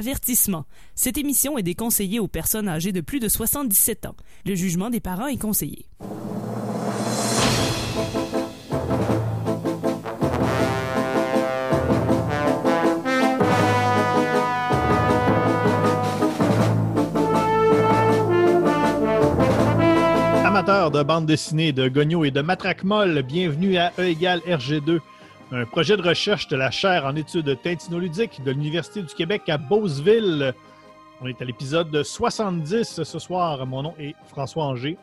Avertissement. 0.00 0.64
Cette 0.94 1.18
émission 1.18 1.58
est 1.58 1.62
déconseillée 1.62 2.20
aux 2.20 2.26
personnes 2.26 2.70
âgées 2.70 2.90
de 2.90 3.02
plus 3.02 3.20
de 3.20 3.28
77 3.28 4.06
ans. 4.06 4.16
Le 4.46 4.54
jugement 4.54 4.88
des 4.88 4.98
parents 4.98 5.26
est 5.26 5.36
conseillé. 5.36 5.84
Amateurs 20.46 20.90
de 20.90 21.02
bande 21.02 21.26
dessinée, 21.26 21.72
de 21.72 21.88
Gogno 21.88 22.24
et 22.24 22.30
de 22.30 22.40
Matraque 22.40 22.84
Molle, 22.84 23.20
bienvenue 23.20 23.76
à 23.76 23.92
E 23.98 24.04
égale 24.04 24.40
RG2, 24.48 25.00
un 25.52 25.64
projet 25.64 25.96
de 25.96 26.02
recherche 26.02 26.48
de 26.48 26.56
la 26.56 26.70
chaire 26.70 27.04
en 27.06 27.16
études 27.16 27.60
tintinoludiques 27.62 28.42
de 28.44 28.52
l'Université 28.52 29.02
du 29.02 29.12
Québec 29.14 29.48
à 29.48 29.58
Beauceville. 29.58 30.54
On 31.20 31.26
est 31.26 31.40
à 31.42 31.44
l'épisode 31.44 32.02
70 32.02 33.02
ce 33.02 33.18
soir. 33.18 33.66
Mon 33.66 33.82
nom 33.82 33.94
est 33.98 34.14
François 34.28 34.64
Anger, 34.64 34.96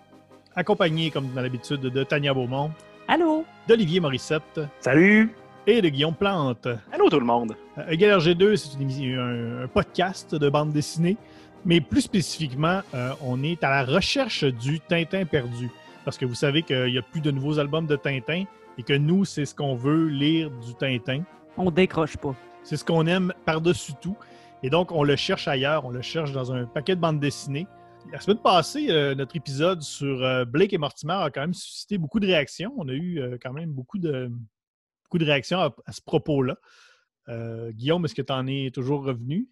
accompagné, 0.55 1.11
comme 1.11 1.27
dans 1.33 1.41
l'habitude, 1.41 1.81
de 1.81 2.03
Tania 2.03 2.33
Beaumont, 2.33 2.71
Allô? 3.07 3.45
d'Olivier 3.67 3.99
Morissette 3.99 4.61
Salut! 4.79 5.33
et 5.65 5.81
de 5.81 5.89
Guillaume 5.89 6.15
Plante. 6.15 6.67
Allô 6.93 7.09
tout 7.09 7.19
le 7.19 7.25
monde! 7.25 7.55
Euh, 7.77 7.89
Égal 7.89 8.17
RG2, 8.19 8.55
c'est 8.55 8.77
un, 9.17 9.63
un 9.63 9.67
podcast 9.67 10.33
de 10.33 10.49
bande 10.49 10.71
dessinée, 10.71 11.17
mais 11.65 11.81
plus 11.81 12.01
spécifiquement, 12.01 12.81
euh, 12.93 13.11
on 13.21 13.43
est 13.43 13.61
à 13.65 13.69
la 13.69 13.83
recherche 13.83 14.45
du 14.45 14.79
Tintin 14.79 15.25
perdu. 15.25 15.69
Parce 16.05 16.17
que 16.17 16.25
vous 16.25 16.35
savez 16.35 16.63
qu'il 16.63 16.85
n'y 16.85 16.97
a 16.97 17.01
plus 17.01 17.19
de 17.19 17.31
nouveaux 17.31 17.59
albums 17.59 17.85
de 17.85 17.97
Tintin 17.97 18.45
et 18.77 18.83
que 18.83 18.93
nous, 18.93 19.25
c'est 19.25 19.45
ce 19.45 19.55
qu'on 19.55 19.75
veut 19.75 20.07
lire 20.07 20.51
du 20.51 20.75
Tintin. 20.75 21.23
On 21.57 21.71
décroche 21.71 22.17
pas. 22.17 22.35
C'est 22.63 22.77
ce 22.77 22.85
qu'on 22.85 23.07
aime 23.07 23.33
par-dessus 23.45 23.93
tout. 24.01 24.17
Et 24.63 24.69
donc, 24.69 24.91
on 24.91 25.03
le 25.03 25.15
cherche 25.15 25.47
ailleurs, 25.47 25.85
on 25.85 25.89
le 25.89 26.01
cherche 26.01 26.31
dans 26.31 26.51
un 26.51 26.65
paquet 26.65 26.95
de 26.95 27.01
bandes 27.01 27.19
dessinées. 27.19 27.67
La 28.11 28.19
semaine 28.19 28.41
passée, 28.41 28.87
euh, 28.89 29.15
notre 29.15 29.35
épisode 29.35 29.81
sur 29.81 30.23
euh, 30.23 30.45
Blake 30.45 30.73
et 30.73 30.77
Mortimer 30.77 31.13
a 31.13 31.29
quand 31.29 31.41
même 31.41 31.53
suscité 31.53 31.97
beaucoup 31.97 32.19
de 32.19 32.27
réactions. 32.27 32.73
On 32.77 32.87
a 32.87 32.93
eu 32.93 33.19
euh, 33.19 33.37
quand 33.41 33.53
même 33.53 33.71
beaucoup 33.71 33.97
de, 33.97 34.31
beaucoup 35.03 35.17
de 35.17 35.25
réactions 35.25 35.59
à, 35.59 35.75
à 35.85 35.91
ce 35.91 36.01
propos-là. 36.01 36.55
Euh, 37.29 37.71
Guillaume, 37.71 38.05
est-ce 38.05 38.15
que 38.15 38.21
tu 38.21 38.33
en 38.33 38.47
es 38.47 38.71
toujours 38.73 39.03
revenu? 39.03 39.49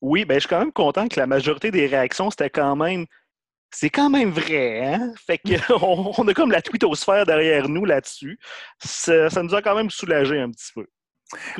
Oui, 0.00 0.24
ben 0.24 0.34
je 0.34 0.40
suis 0.40 0.48
quand 0.48 0.58
même 0.58 0.72
content 0.72 1.06
que 1.06 1.18
la 1.18 1.28
majorité 1.28 1.70
des 1.70 1.86
réactions, 1.86 2.30
c'était 2.30 2.50
quand 2.50 2.74
même. 2.74 3.06
C'est 3.74 3.90
quand 3.90 4.10
même 4.10 4.30
vrai, 4.30 4.84
hein? 4.84 5.12
Fait 5.26 5.38
que 5.38 5.72
on, 6.18 6.28
a 6.28 6.34
comme 6.34 6.50
la 6.52 6.60
twittosphère 6.62 7.24
derrière 7.26 7.68
nous 7.68 7.84
là-dessus. 7.84 8.38
Ça, 8.78 9.30
ça 9.30 9.42
nous 9.42 9.54
a 9.54 9.62
quand 9.62 9.74
même 9.74 9.90
soulagé 9.90 10.38
un 10.40 10.50
petit 10.50 10.72
peu. 10.74 10.86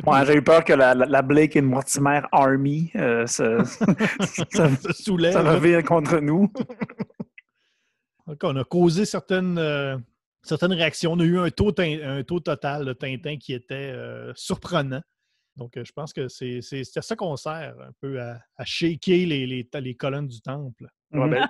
Ouais, 0.04 0.26
j'ai 0.26 0.34
eu 0.36 0.42
peur 0.42 0.62
que 0.64 0.74
la, 0.74 0.94
la- 0.94 1.06
la 1.06 1.22
Blake 1.22 1.56
et 1.56 1.62
Mortimer 1.62 2.20
Army 2.30 2.90
euh, 2.96 3.26
se- 3.26 3.64
ça, 3.64 4.68
se 4.82 4.92
soulève. 4.92 5.32
ça 5.32 5.42
revient 5.42 5.82
contre 5.82 6.18
nous. 6.18 6.52
On 8.42 8.56
a 8.56 8.64
causé 8.64 9.04
certaines, 9.04 9.58
euh, 9.58 9.96
certaines 10.42 10.72
réactions. 10.72 11.12
On 11.12 11.20
a 11.20 11.24
eu 11.24 11.38
un 11.38 11.50
taux, 11.50 11.72
tin- 11.72 12.00
un 12.02 12.22
taux 12.22 12.40
total 12.40 12.84
de 12.84 12.92
Tintin 12.92 13.36
qui 13.38 13.52
était 13.52 13.74
euh, 13.94 14.32
surprenant. 14.36 15.02
Donc, 15.56 15.72
je 15.76 15.92
pense 15.92 16.12
que 16.12 16.28
c'est 16.28 16.60
c'est- 16.62 16.84
c'est 16.84 16.98
à 16.98 17.02
ça 17.02 17.16
qu'on 17.16 17.36
sert, 17.36 17.74
un 17.80 17.90
peu 18.00 18.20
à, 18.20 18.38
à 18.56 18.64
shaker 18.64 19.26
les, 19.26 19.46
les, 19.46 19.68
les 19.80 19.94
colonnes 19.94 20.28
du 20.28 20.40
temple. 20.40 20.86
Ouais, 21.12 21.28
ben, 21.28 21.48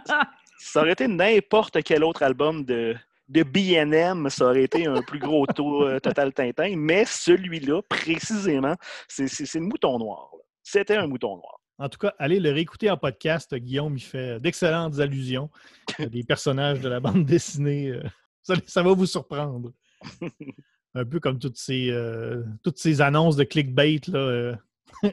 ça 0.64 0.80
aurait 0.80 0.92
été 0.92 1.08
n'importe 1.08 1.82
quel 1.82 2.04
autre 2.04 2.22
album 2.22 2.64
de, 2.64 2.94
de 3.28 3.42
BNM, 3.42 4.28
ça 4.30 4.46
aurait 4.46 4.64
été 4.64 4.86
un 4.86 5.02
plus 5.02 5.18
gros 5.18 5.46
taux 5.46 5.84
euh, 5.86 5.98
total 6.00 6.32
Tintin, 6.32 6.74
mais 6.76 7.04
celui-là, 7.04 7.82
précisément, 7.88 8.76
c'est 9.08 9.28
c'est- 9.28 9.46
c'est 9.46 9.58
le 9.58 9.66
mouton 9.66 9.98
noir. 9.98 10.30
C'était 10.62 10.96
un 10.96 11.06
mouton 11.06 11.36
noir. 11.36 11.58
En 11.78 11.88
tout 11.88 11.98
cas, 11.98 12.14
allez 12.18 12.38
le 12.38 12.50
réécouter 12.52 12.90
en 12.90 12.96
podcast. 12.96 13.54
Guillaume, 13.54 13.96
il 13.96 14.02
fait 14.02 14.38
d'excellentes 14.38 15.00
allusions 15.00 15.50
à 15.98 16.06
des 16.06 16.22
personnages 16.22 16.80
de 16.80 16.88
la 16.88 17.00
bande 17.00 17.24
dessinée. 17.24 17.88
euh, 17.90 18.02
Ça, 18.42 18.54
ça 18.66 18.82
va 18.82 18.92
vous 18.92 19.06
surprendre. 19.06 19.72
Un 20.94 21.04
peu 21.06 21.18
comme 21.20 21.38
toutes 21.38 21.56
ces, 21.56 21.90
euh, 21.90 22.42
toutes 22.62 22.78
ces 22.78 23.00
annonces 23.00 23.34
de 23.36 23.44
clickbait. 23.44 24.00
Là, 24.08 24.18
euh, 24.18 24.54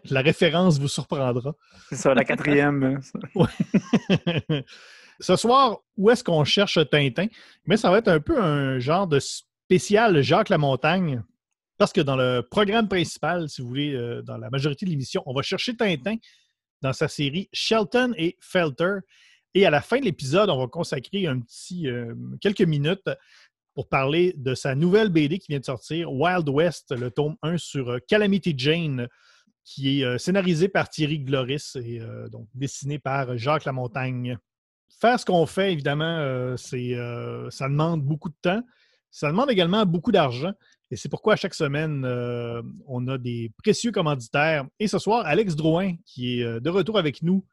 la 0.10 0.22
référence 0.22 0.78
vous 0.78 0.90
surprendra. 0.90 1.56
C'est 1.90 1.96
ça, 1.96 2.14
la 2.14 2.26
quatrième. 2.26 3.00
Ce 5.20 5.36
soir, 5.36 5.80
où 5.98 6.10
est-ce 6.10 6.24
qu'on 6.24 6.46
cherche 6.46 6.80
Tintin? 6.90 7.28
Mais 7.66 7.78
ça 7.78 7.90
va 7.92 7.98
être 7.98 8.08
un 8.08 8.20
peu 8.20 8.42
un 8.42 8.80
genre 8.80 9.08
de 9.08 9.20
spécial 9.20 10.22
Jacques 10.22 10.50
Lamontagne. 10.50 11.24
Parce 11.78 11.94
que 11.94 12.02
dans 12.02 12.18
le 12.18 12.42
programme 12.42 12.90
principal, 12.90 13.50
si 13.50 13.62
vous 13.62 13.68
voulez, 13.70 13.94
euh, 13.94 14.22
dans 14.22 14.38
la 14.38 14.50
majorité 14.50 14.86
de 14.86 14.92
l'émission, 14.92 15.24
on 15.26 15.34
va 15.34 15.42
chercher 15.42 15.76
Tintin 15.76 16.16
dans 16.82 16.92
sa 16.92 17.08
série 17.08 17.50
Shelton 17.54 18.14
et 18.18 18.38
Felter. 18.42 18.98
Et 19.54 19.66
à 19.66 19.70
la 19.70 19.82
fin 19.82 20.00
de 20.00 20.06
l'épisode, 20.06 20.50
on 20.50 20.60
va 20.60 20.68
consacrer 20.68 21.26
un 21.26 21.40
petit, 21.40 21.88
euh, 21.88 22.14
quelques 22.42 22.62
minutes 22.62 23.10
pour 23.76 23.88
parler 23.88 24.34
de 24.38 24.56
sa 24.56 24.76
nouvelle 24.76 25.10
BD 25.10 25.40
qui 25.40 25.48
vient 25.50 25.60
de 25.60 25.66
sortir, 25.66 26.12
Wild 26.12 26.50
West, 26.50 26.92
le 26.92 27.12
tome 27.12 27.38
1 27.44 27.58
sur 27.58 27.90
euh, 27.90 28.00
Calamity 28.08 28.54
Jane, 28.58 29.08
qui 29.64 30.02
est 30.02 30.18
scénarisé 30.18 30.68
par 30.68 30.90
Thierry 30.90 31.20
Gloris 31.20 31.76
et 31.76 32.02
donc 32.32 32.48
dessiné 32.56 32.98
par 32.98 33.38
Jacques 33.38 33.66
Lamontagne. 33.66 34.40
Faire 35.02 35.20
ce 35.20 35.26
qu'on 35.26 35.46
fait, 35.46 35.72
évidemment, 35.74 36.18
euh, 36.20 36.58
c'est, 36.58 36.94
euh, 36.96 37.50
ça 37.50 37.68
demande 37.70 38.02
beaucoup 38.04 38.30
de 38.30 38.36
temps. 38.42 38.62
Ça 39.12 39.28
demande 39.30 39.50
également 39.52 39.86
beaucoup 39.86 40.12
d'argent. 40.12 40.52
Et 40.92 40.96
c'est 40.96 41.10
pourquoi 41.10 41.34
à 41.34 41.36
chaque 41.36 41.54
semaine, 41.54 42.04
euh, 42.06 42.62
on 42.88 43.08
a 43.08 43.18
des 43.18 43.52
précieux 43.64 43.92
commanditaires. 43.92 44.66
Et 44.80 44.88
ce 44.88 44.98
soir, 45.00 45.26
Alex 45.26 45.56
Drouin, 45.56 45.94
qui 46.06 46.40
est 46.42 46.60
de 46.62 46.70
retour 46.70 46.98
avec 46.98 47.22
nous 47.22 47.46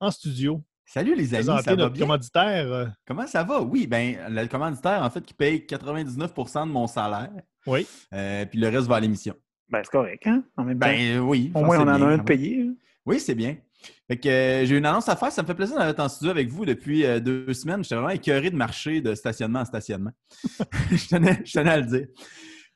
en 0.00 0.10
studio, 0.10 0.62
Salut 0.86 1.14
les 1.14 1.34
amis, 1.34 1.44
ça 1.46 1.54
va 1.62 1.76
notre 1.76 1.94
bien? 1.94 2.04
commanditaire. 2.04 2.92
Comment 3.06 3.26
ça 3.26 3.42
va? 3.42 3.62
Oui, 3.62 3.86
ben 3.86 4.16
le 4.28 4.46
commanditaire, 4.48 5.02
en 5.02 5.08
fait, 5.08 5.24
qui 5.24 5.32
paye 5.32 5.60
99% 5.66 6.66
de 6.66 6.72
mon 6.72 6.86
salaire. 6.86 7.30
oui. 7.66 7.86
Euh, 8.12 8.44
puis 8.44 8.58
le 8.60 8.68
reste 8.68 8.86
va 8.86 8.96
à 8.96 9.00
l'émission. 9.00 9.34
Ben, 9.70 9.80
c'est 9.82 9.90
correct, 9.90 10.26
hein? 10.26 10.44
En 10.58 10.64
même 10.64 10.78
temps, 10.78 10.86
Ben 10.86 11.20
oui. 11.20 11.50
au 11.54 11.64
moins, 11.64 11.78
on 11.78 11.82
en 11.88 12.02
a 12.02 12.06
un 12.06 12.18
de 12.18 12.22
payé. 12.22 12.60
hein? 12.68 12.74
Oui, 13.06 13.18
c'est 13.18 13.34
bien. 13.34 13.56
Fait 14.08 14.18
que 14.18 14.28
euh, 14.28 14.66
j'ai 14.66 14.76
une 14.76 14.84
annonce 14.84 15.08
à 15.08 15.16
faire. 15.16 15.32
Ça 15.32 15.42
me 15.42 15.46
fait 15.46 15.54
plaisir 15.54 15.78
d'être 15.78 16.00
en 16.00 16.08
studio 16.08 16.30
avec 16.30 16.48
vous 16.48 16.66
depuis 16.66 17.06
euh, 17.06 17.20
deux 17.20 17.52
semaines. 17.54 17.82
J'étais 17.82 17.94
vraiment 17.94 18.10
écœuré 18.10 18.50
de 18.50 18.56
marcher 18.56 19.00
de 19.00 19.14
stationnement 19.14 19.60
en 19.60 19.64
stationnement. 19.64 20.12
je, 20.90 21.08
tenais, 21.08 21.70
à 21.70 21.76
le 21.78 21.86
dire. 21.86 22.06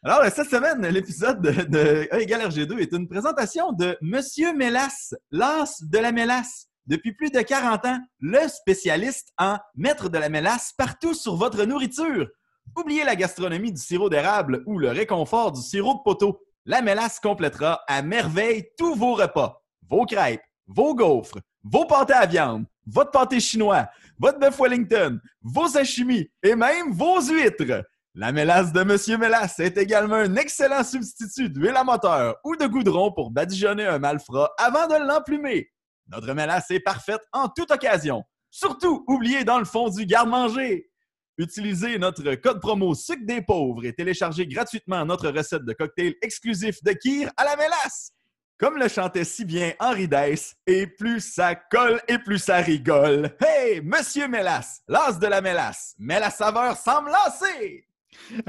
Alors, 0.03 0.21
euh, 0.21 0.31
cette 0.35 0.49
semaine, 0.49 0.87
l'épisode 0.87 1.43
de, 1.43 1.65
de 1.65 2.09
E 2.13 2.21
égale 2.21 2.49
RG2 2.49 2.79
est 2.79 2.93
une 2.93 3.09
présentation 3.09 3.73
de 3.73 3.99
Monsieur 4.01 4.55
Mélasse, 4.55 5.15
l'as 5.31 5.83
de 5.83 5.99
la 5.99 6.13
mélasse. 6.13 6.69
Depuis 6.87 7.13
plus 7.13 7.31
de 7.31 7.43
40 7.43 7.85
ans, 7.85 8.01
le 8.21 8.49
spécialiste 8.49 9.29
en 9.37 9.59
mettre 9.75 10.09
de 10.09 10.17
la 10.17 10.31
mélasse 10.31 10.73
partout 10.79 11.13
sur 11.13 11.37
votre 11.37 11.63
nourriture. 11.65 12.27
Oubliez 12.75 13.05
la 13.05 13.17
gastronomie 13.17 13.73
du 13.73 13.81
sirop 13.81 14.09
d'érable 14.09 14.63
ou 14.65 14.79
le 14.79 14.89
réconfort 14.89 15.53
du 15.53 15.61
sirop 15.61 15.95
de 15.95 16.03
poteau. 16.03 16.41
La 16.65 16.81
mélasse 16.81 17.21
complétera 17.21 17.83
à 17.87 18.01
merveille 18.01 18.69
tous 18.79 18.95
vos 18.95 19.15
repas. 19.15 19.63
Vos 19.91 20.07
crêpes, 20.07 20.41
vos 20.69 20.95
gaufres, 20.95 21.39
vos 21.65 21.87
pâtés 21.87 22.13
à 22.13 22.27
viande, 22.27 22.65
votre 22.87 23.11
pâté 23.11 23.41
chinois, 23.41 23.89
votre 24.19 24.39
bœuf 24.39 24.59
Wellington, 24.61 25.19
vos 25.43 25.69
sashimi 25.69 26.31
et 26.43 26.55
même 26.55 26.93
vos 26.93 27.21
huîtres. 27.21 27.85
La 28.15 28.33
mélasse 28.33 28.73
de 28.73 28.83
Monsieur 28.83 29.17
Mélasse 29.17 29.61
est 29.61 29.77
également 29.77 30.17
un 30.17 30.37
excellent 30.37 30.83
substitut 30.83 31.51
d'huile 31.51 31.77
à 31.77 31.85
moteur 31.85 32.37
ou 32.45 32.57
de 32.57 32.67
goudron 32.67 33.13
pour 33.13 33.31
badigeonner 33.31 33.87
un 33.87 33.99
malfrat 33.99 34.51
avant 34.59 34.87
de 34.89 35.07
l'emplumer. 35.07 35.71
Notre 36.09 36.33
mélasse 36.33 36.71
est 36.71 36.81
parfaite 36.81 37.21
en 37.33 37.49
toute 37.49 37.71
occasion. 37.71 38.25
Surtout, 38.51 39.05
oubliez 39.07 39.45
dans 39.45 39.59
le 39.59 39.65
fond 39.65 39.89
du 39.89 40.07
garde-manger. 40.07 40.91
Utilisez 41.37 41.99
notre 41.99 42.35
code 42.35 42.61
promo 42.61 42.95
Sucre 42.95 43.25
des 43.25 43.43
pauvres 43.43 43.85
et 43.85 43.93
téléchargez 43.93 44.47
gratuitement 44.47 45.05
notre 45.05 45.29
recette 45.29 45.65
de 45.65 45.73
cocktail 45.73 46.17
exclusif 46.21 46.83
de 46.83 46.93
Kir 46.93 47.31
à 47.37 47.45
la 47.45 47.57
mélasse. 47.57 48.13
Comme 48.59 48.77
le 48.77 48.89
chantait 48.89 49.25
si 49.25 49.45
bien 49.45 49.73
Henri 49.79 50.09
Dess, 50.09 50.57
et 50.67 50.87
plus 50.89 51.21
ça 51.21 51.55
colle 51.55 52.01
et 52.09 52.19
plus 52.19 52.39
ça 52.39 52.57
rigole. 52.57 53.31
Hey, 53.41 53.81
Monsieur 53.81 54.27
Mélasse, 54.27 54.83
l'as 54.89 55.13
de 55.13 55.27
la 55.29 55.41
mélasse, 55.41 55.95
mais 55.99 56.19
la 56.19 56.31
saveur 56.31 56.77
semble 56.77 57.11
lasser. 57.11 57.85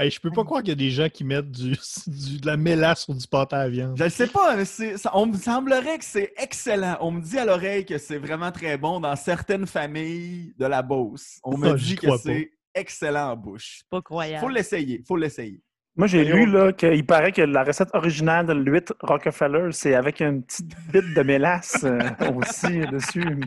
Hey, 0.00 0.10
je 0.10 0.18
peux 0.20 0.32
pas 0.32 0.42
croire 0.42 0.62
qu'il 0.62 0.70
y 0.70 0.72
a 0.72 0.74
des 0.74 0.90
gens 0.90 1.08
qui 1.08 1.22
mettent 1.22 1.52
du, 1.52 1.76
du- 2.08 2.40
de 2.40 2.46
la 2.46 2.56
mélasse 2.56 3.04
sur 3.04 3.14
du 3.14 3.24
pâté 3.28 3.54
à 3.54 3.68
viande. 3.68 3.96
Je 3.96 4.02
ne 4.02 4.08
sais 4.08 4.26
pas, 4.26 4.56
mais 4.56 4.64
ça- 4.64 5.10
on 5.14 5.26
me 5.26 5.36
semblerait 5.36 5.98
que 5.98 6.04
c'est 6.04 6.32
excellent. 6.36 6.96
On 7.00 7.12
me 7.12 7.20
dit 7.20 7.38
à 7.38 7.44
l'oreille 7.44 7.84
que 7.86 7.96
c'est 7.96 8.18
vraiment 8.18 8.50
très 8.50 8.76
bon 8.76 8.98
dans 8.98 9.14
certaines 9.14 9.68
familles 9.68 10.52
de 10.58 10.66
la 10.66 10.82
Beauce. 10.82 11.38
On 11.44 11.56
me 11.56 11.68
dit 11.76 11.94
que 11.94 12.08
c'est 12.24 12.52
excellent 12.74 13.30
en 13.30 13.36
bouche. 13.36 13.82
Pas 13.88 14.02
croyable. 14.02 14.40
Faut 14.40 14.48
l'essayer, 14.48 15.04
faut 15.06 15.16
l'essayer. 15.16 15.60
Moi, 16.00 16.06
j'ai 16.06 16.24
lu 16.24 16.46
là, 16.46 16.72
qu'il 16.72 17.04
paraît 17.04 17.30
que 17.30 17.42
la 17.42 17.62
recette 17.62 17.90
originale 17.92 18.46
de 18.46 18.54
l'huître 18.54 18.94
Rockefeller, 19.02 19.68
c'est 19.72 19.94
avec 19.94 20.22
une 20.22 20.42
petite 20.42 20.74
bite 20.90 21.14
de 21.14 21.22
mélasse 21.22 21.84
euh, 21.84 21.98
aussi 22.36 22.80
dessus. 22.86 23.38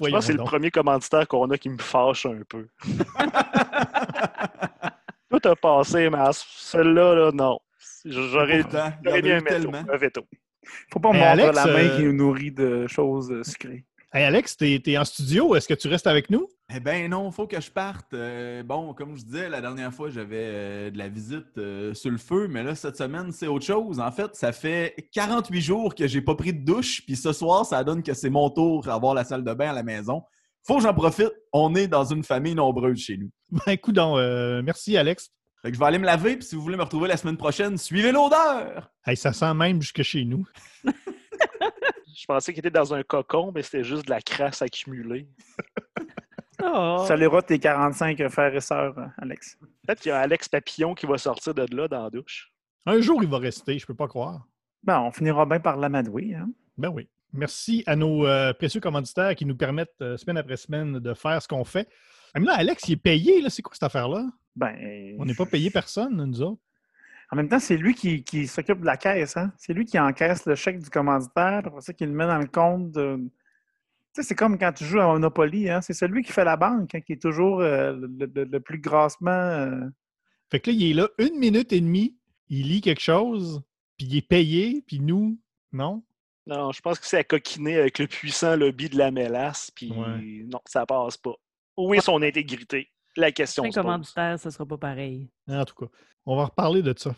Je 0.00 0.08
pense 0.08 0.20
que 0.20 0.20
c'est 0.22 0.32
le 0.32 0.38
premier 0.38 0.70
commanditaire 0.70 1.28
qu'on 1.28 1.50
a 1.50 1.58
qui 1.58 1.68
me 1.68 1.76
fâche 1.76 2.24
un 2.24 2.40
peu. 2.48 2.68
Tout 5.30 5.46
a 5.46 5.54
passé, 5.56 6.08
mais 6.08 6.16
à 6.16 6.30
celle-là, 6.32 7.16
là, 7.16 7.32
non. 7.34 7.58
J'aurais 8.06 8.62
Pourtant, 8.62 8.90
il 9.04 9.08
y 9.10 9.12
en 9.12 9.16
j'aurais 9.16 9.18
a 9.18 9.58
mis 9.58 9.64
eu 9.66 9.92
un 9.92 9.96
veto. 9.98 10.22
Faut 10.90 11.00
pas 11.00 11.12
mordre 11.12 11.26
Alex, 11.26 11.54
la 11.54 11.66
main 11.66 11.80
euh, 11.80 11.96
qui 11.98 12.04
nous 12.04 12.14
nourrit 12.14 12.52
de 12.52 12.86
choses 12.86 13.42
sucrées. 13.42 13.84
Hey 14.16 14.22
Alex, 14.22 14.56
t'es 14.56 14.80
es 14.86 14.96
en 14.96 15.04
studio. 15.04 15.56
Est-ce 15.56 15.66
que 15.66 15.74
tu 15.74 15.88
restes 15.88 16.06
avec 16.06 16.30
nous? 16.30 16.46
Eh 16.72 16.78
ben 16.78 17.10
non, 17.10 17.32
faut 17.32 17.48
que 17.48 17.60
je 17.60 17.68
parte. 17.68 18.14
Euh, 18.14 18.62
bon, 18.62 18.94
comme 18.94 19.16
je 19.16 19.24
disais, 19.24 19.48
la 19.48 19.60
dernière 19.60 19.92
fois, 19.92 20.08
j'avais 20.08 20.36
euh, 20.38 20.90
de 20.92 20.98
la 20.98 21.08
visite 21.08 21.58
euh, 21.58 21.92
sur 21.94 22.12
le 22.12 22.18
feu, 22.18 22.46
mais 22.46 22.62
là, 22.62 22.76
cette 22.76 22.96
semaine, 22.96 23.32
c'est 23.32 23.48
autre 23.48 23.64
chose. 23.64 23.98
En 23.98 24.12
fait, 24.12 24.32
ça 24.36 24.52
fait 24.52 24.94
48 25.14 25.60
jours 25.60 25.96
que 25.96 26.06
j'ai 26.06 26.20
pas 26.20 26.36
pris 26.36 26.52
de 26.52 26.64
douche, 26.64 27.04
puis 27.04 27.16
ce 27.16 27.32
soir, 27.32 27.66
ça 27.66 27.82
donne 27.82 28.04
que 28.04 28.14
c'est 28.14 28.30
mon 28.30 28.50
tour 28.50 28.88
à 28.88 28.94
avoir 28.94 29.14
la 29.14 29.24
salle 29.24 29.42
de 29.42 29.52
bain 29.52 29.70
à 29.70 29.72
la 29.72 29.82
maison. 29.82 30.22
Faut 30.62 30.76
que 30.76 30.84
j'en 30.84 30.94
profite. 30.94 31.32
On 31.52 31.74
est 31.74 31.88
dans 31.88 32.04
une 32.04 32.22
famille 32.22 32.54
nombreuse 32.54 33.00
chez 33.00 33.16
nous. 33.16 33.30
Ben, 33.66 33.72
écoute 33.72 33.96
donc, 33.96 34.18
euh, 34.18 34.62
merci 34.62 34.96
Alex. 34.96 35.30
Fait 35.60 35.70
que 35.72 35.74
je 35.74 35.80
vais 35.80 35.86
aller 35.86 35.98
me 35.98 36.06
laver, 36.06 36.36
puis 36.36 36.46
si 36.46 36.54
vous 36.54 36.62
voulez 36.62 36.76
me 36.76 36.84
retrouver 36.84 37.08
la 37.08 37.16
semaine 37.16 37.36
prochaine, 37.36 37.76
suivez 37.76 38.12
l'odeur! 38.12 38.92
Hey, 39.04 39.16
ça 39.16 39.32
sent 39.32 39.54
même 39.54 39.82
jusque 39.82 40.04
chez 40.04 40.24
nous. 40.24 40.46
Je 42.14 42.26
pensais 42.26 42.52
qu'il 42.52 42.60
était 42.60 42.70
dans 42.70 42.94
un 42.94 43.02
cocon, 43.02 43.50
mais 43.52 43.62
c'était 43.62 43.84
juste 43.84 44.06
de 44.06 44.10
la 44.10 44.20
crasse 44.20 44.62
accumulée. 44.62 45.28
Oh. 46.62 47.04
Saluera 47.08 47.42
tes 47.42 47.58
45 47.58 48.28
frères 48.28 48.54
et 48.54 48.60
sœurs, 48.60 48.96
euh, 48.96 49.06
Alex. 49.18 49.58
Peut-être 49.84 50.00
qu'il 50.00 50.10
y 50.10 50.12
a 50.12 50.20
Alex 50.20 50.48
Papillon 50.48 50.94
qui 50.94 51.04
va 51.04 51.18
sortir 51.18 51.52
de 51.52 51.66
là 51.74 51.88
dans 51.88 52.04
la 52.04 52.10
douche. 52.10 52.52
Un 52.86 53.00
jour, 53.00 53.22
il 53.22 53.28
va 53.28 53.38
rester, 53.38 53.76
je 53.76 53.84
peux 53.84 53.94
pas 53.94 54.06
croire. 54.06 54.46
Ben, 54.84 55.00
on 55.00 55.10
finira 55.10 55.44
bien 55.46 55.58
par 55.58 55.76
l'amadouer. 55.76 56.34
Hein? 56.34 56.48
Ben 56.78 56.90
oui. 56.90 57.08
Merci 57.32 57.82
à 57.86 57.96
nos 57.96 58.24
euh, 58.26 58.52
précieux 58.52 58.80
commanditaires 58.80 59.34
qui 59.34 59.44
nous 59.44 59.56
permettent 59.56 60.00
euh, 60.00 60.16
semaine 60.16 60.38
après 60.38 60.56
semaine 60.56 61.00
de 61.00 61.12
faire 61.12 61.42
ce 61.42 61.48
qu'on 61.48 61.64
fait. 61.64 61.88
Mais 62.36 62.44
là, 62.44 62.54
Alex, 62.54 62.88
il 62.88 62.92
est 62.92 62.96
payé, 62.96 63.40
là. 63.40 63.50
C'est 63.50 63.60
quoi 63.60 63.74
cette 63.74 63.82
affaire-là? 63.82 64.24
Ben, 64.54 65.16
On 65.18 65.24
n'est 65.24 65.34
pas 65.34 65.46
payé 65.46 65.70
personne, 65.70 66.16
nous 66.24 66.40
autres. 66.40 66.62
En 67.32 67.36
même 67.36 67.48
temps, 67.48 67.58
c'est 67.58 67.76
lui 67.76 67.94
qui, 67.94 68.22
qui 68.22 68.46
s'occupe 68.46 68.80
de 68.80 68.86
la 68.86 68.96
caisse. 68.96 69.36
Hein? 69.36 69.52
C'est 69.58 69.72
lui 69.72 69.84
qui 69.84 69.98
encaisse 69.98 70.46
le 70.46 70.54
chèque 70.54 70.78
du 70.78 70.90
commanditaire, 70.90 71.62
après 71.64 71.80
ça, 71.80 71.92
qui 71.92 72.04
le 72.06 72.12
met 72.12 72.26
dans 72.26 72.38
le 72.38 72.46
compte 72.46 72.92
de. 72.92 73.16
Tu 73.16 74.22
sais, 74.22 74.28
c'est 74.28 74.34
comme 74.34 74.58
quand 74.58 74.72
tu 74.72 74.84
joues 74.84 75.00
à 75.00 75.06
Monopoly. 75.06 75.68
Hein? 75.68 75.80
C'est 75.80 75.94
celui 75.94 76.22
qui 76.22 76.32
fait 76.32 76.44
la 76.44 76.56
banque, 76.56 76.94
hein, 76.94 77.00
qui 77.00 77.14
est 77.14 77.22
toujours 77.22 77.60
euh, 77.60 77.92
le, 77.94 78.30
le- 78.32 78.44
le 78.44 78.60
plus 78.60 78.78
grassement. 78.78 79.30
euh, 79.30 79.80
Fait 80.50 80.60
que 80.60 80.70
là, 80.70 80.76
il 80.76 80.90
est 80.90 80.94
là 80.94 81.08
une 81.18 81.38
minute 81.38 81.72
et 81.72 81.80
demie, 81.80 82.16
il 82.48 82.68
lit 82.68 82.80
quelque 82.80 83.00
chose, 83.00 83.62
puis 83.96 84.06
il 84.06 84.16
est 84.16 84.28
payé, 84.28 84.84
puis 84.86 85.00
nous, 85.00 85.38
non? 85.72 86.04
Non, 86.46 86.70
je 86.72 86.80
pense 86.82 87.00
que 87.00 87.06
c'est 87.06 87.16
à 87.18 87.24
coquiner 87.24 87.78
avec 87.78 87.98
le 87.98 88.06
puissant 88.06 88.54
lobby 88.54 88.88
de 88.90 88.98
la 88.98 89.10
mélasse, 89.10 89.70
puis 89.70 89.90
Ouais. 89.90 90.44
non, 90.46 90.60
ça 90.66 90.84
passe 90.86 91.16
pas. 91.16 91.34
Où 91.76 91.94
est 91.94 92.00
son 92.02 92.20
intégrité? 92.22 92.90
La 93.16 93.30
question 93.32 93.64
Un 93.64 93.70
se 93.70 93.74
pose. 93.74 93.82
commanditaire, 93.82 94.38
ce 94.38 94.50
sera 94.50 94.66
pas 94.66 94.78
pareil. 94.78 95.30
En 95.48 95.64
tout 95.64 95.74
cas, 95.74 95.86
on 96.26 96.36
va 96.36 96.46
reparler 96.46 96.82
de 96.82 96.94
ça. 96.96 97.14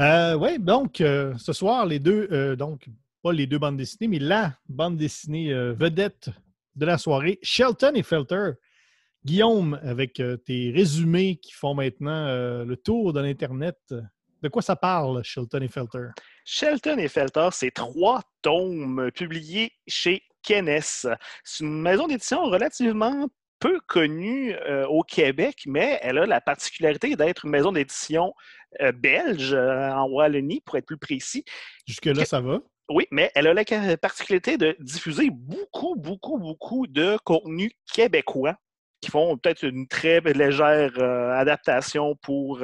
Euh, 0.00 0.34
oui, 0.34 0.58
donc, 0.58 1.00
euh, 1.00 1.34
ce 1.38 1.52
soir, 1.52 1.86
les 1.86 1.98
deux, 1.98 2.28
euh, 2.30 2.54
donc, 2.54 2.88
pas 3.22 3.32
les 3.32 3.46
deux 3.46 3.58
bandes 3.58 3.76
dessinées, 3.78 4.08
mais 4.08 4.18
la 4.18 4.54
bande 4.68 4.96
dessinée 4.96 5.52
euh, 5.52 5.72
vedette 5.72 6.28
de 6.74 6.86
la 6.86 6.98
soirée, 6.98 7.38
Shelton 7.42 7.92
et 7.94 8.02
Felter. 8.02 8.52
Guillaume, 9.24 9.80
avec 9.82 10.20
euh, 10.20 10.36
tes 10.36 10.70
résumés 10.70 11.36
qui 11.36 11.52
font 11.52 11.74
maintenant 11.74 12.26
euh, 12.28 12.64
le 12.64 12.76
tour 12.76 13.12
de 13.12 13.20
l'Internet, 13.20 13.78
de 13.90 14.48
quoi 14.48 14.62
ça 14.62 14.76
parle, 14.76 15.24
Shelton 15.24 15.62
et 15.62 15.68
Felter? 15.68 16.08
Shelton 16.44 16.98
et 16.98 17.08
Felter, 17.08 17.48
c'est 17.50 17.72
trois 17.72 18.22
tomes 18.42 19.10
publiés 19.12 19.72
chez 19.88 20.22
Kennes. 20.42 20.78
C'est 20.80 21.64
une 21.64 21.80
maison 21.82 22.06
d'édition 22.06 22.44
relativement 22.44 23.26
peu 23.58 23.80
connue 23.86 24.54
euh, 24.54 24.86
au 24.86 25.02
Québec, 25.02 25.62
mais 25.66 25.98
elle 26.02 26.18
a 26.18 26.26
la 26.26 26.40
particularité 26.40 27.16
d'être 27.16 27.44
une 27.44 27.50
maison 27.50 27.72
d'édition 27.72 28.34
euh, 28.80 28.92
belge, 28.92 29.54
euh, 29.54 29.90
en 29.90 30.08
Wallonie, 30.08 30.60
pour 30.60 30.76
être 30.76 30.86
plus 30.86 30.98
précis. 30.98 31.44
Jusque-là, 31.86 32.24
ça 32.24 32.40
va? 32.40 32.60
Oui, 32.88 33.06
mais 33.10 33.32
elle 33.34 33.48
a 33.48 33.54
la 33.54 33.96
particularité 33.96 34.58
de 34.58 34.76
diffuser 34.78 35.30
beaucoup, 35.32 35.96
beaucoup, 35.96 36.38
beaucoup 36.38 36.86
de 36.86 37.18
contenu 37.24 37.72
québécois 37.92 38.54
qui 39.00 39.10
font 39.10 39.36
peut-être 39.36 39.64
une 39.64 39.88
très 39.88 40.20
légère 40.20 40.96
adaptation 41.34 42.14
pour 42.22 42.62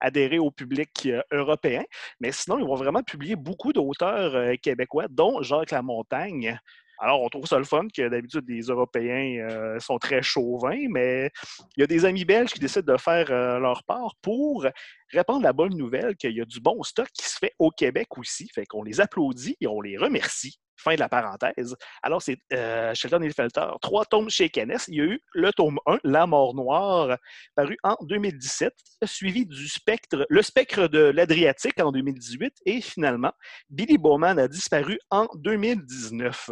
adhérer 0.00 0.40
au 0.40 0.50
public 0.50 1.08
européen. 1.30 1.84
Mais 2.18 2.32
sinon, 2.32 2.58
ils 2.58 2.64
vont 2.64 2.74
vraiment 2.74 3.04
publier 3.04 3.36
beaucoup 3.36 3.72
d'auteurs 3.72 4.58
québécois, 4.60 5.06
dont 5.08 5.42
Jacques 5.42 5.70
Lamontagne. 5.70 6.58
Alors, 6.98 7.22
on 7.22 7.28
trouve 7.28 7.46
ça 7.46 7.58
le 7.58 7.64
fun 7.64 7.86
que 7.94 8.08
d'habitude, 8.08 8.44
les 8.48 8.62
Européens 8.62 9.48
euh, 9.50 9.78
sont 9.80 9.98
très 9.98 10.22
chauvins, 10.22 10.86
mais 10.90 11.30
il 11.76 11.80
y 11.80 11.82
a 11.84 11.86
des 11.86 12.04
amis 12.04 12.24
belges 12.24 12.52
qui 12.52 12.60
décident 12.60 12.92
de 12.92 12.98
faire 12.98 13.30
euh, 13.30 13.58
leur 13.58 13.82
part 13.84 14.14
pour 14.22 14.66
répandre 15.12 15.42
la 15.42 15.52
bonne 15.52 15.76
nouvelle 15.76 16.16
qu'il 16.16 16.32
y 16.32 16.40
a 16.40 16.44
du 16.44 16.60
bon 16.60 16.82
stock 16.82 17.08
qui 17.12 17.24
se 17.26 17.38
fait 17.38 17.52
au 17.58 17.70
Québec 17.70 18.06
aussi. 18.18 18.48
Fait 18.54 18.66
qu'on 18.66 18.82
les 18.82 19.00
applaudit 19.00 19.56
et 19.60 19.66
on 19.66 19.80
les 19.80 19.96
remercie. 19.96 20.58
Fin 20.76 20.94
de 20.94 21.00
la 21.00 21.08
parenthèse. 21.08 21.76
Alors, 22.02 22.20
c'est 22.20 22.36
euh, 22.52 22.92
Sheldon 22.94 23.22
et 23.22 23.30
Felter, 23.30 23.66
trois 23.80 24.04
tomes 24.04 24.28
chez 24.28 24.48
Canes. 24.48 24.76
Il 24.88 24.94
y 24.94 25.00
a 25.00 25.04
eu 25.04 25.20
le 25.32 25.52
tome 25.52 25.78
1, 25.86 25.98
La 26.02 26.26
mort 26.26 26.54
noire, 26.54 27.16
paru 27.54 27.76
en 27.84 27.96
2017, 28.02 28.72
suivi 29.04 29.46
du 29.46 29.68
spectre, 29.68 30.26
Le 30.28 30.42
spectre 30.42 30.88
de 30.88 30.98
l'Adriatique 30.98 31.80
en 31.80 31.92
2018, 31.92 32.54
et 32.66 32.80
finalement, 32.80 33.32
Billy 33.70 33.98
Bowman 33.98 34.38
a 34.38 34.48
disparu 34.48 34.98
en 35.10 35.28
2019. 35.36 36.50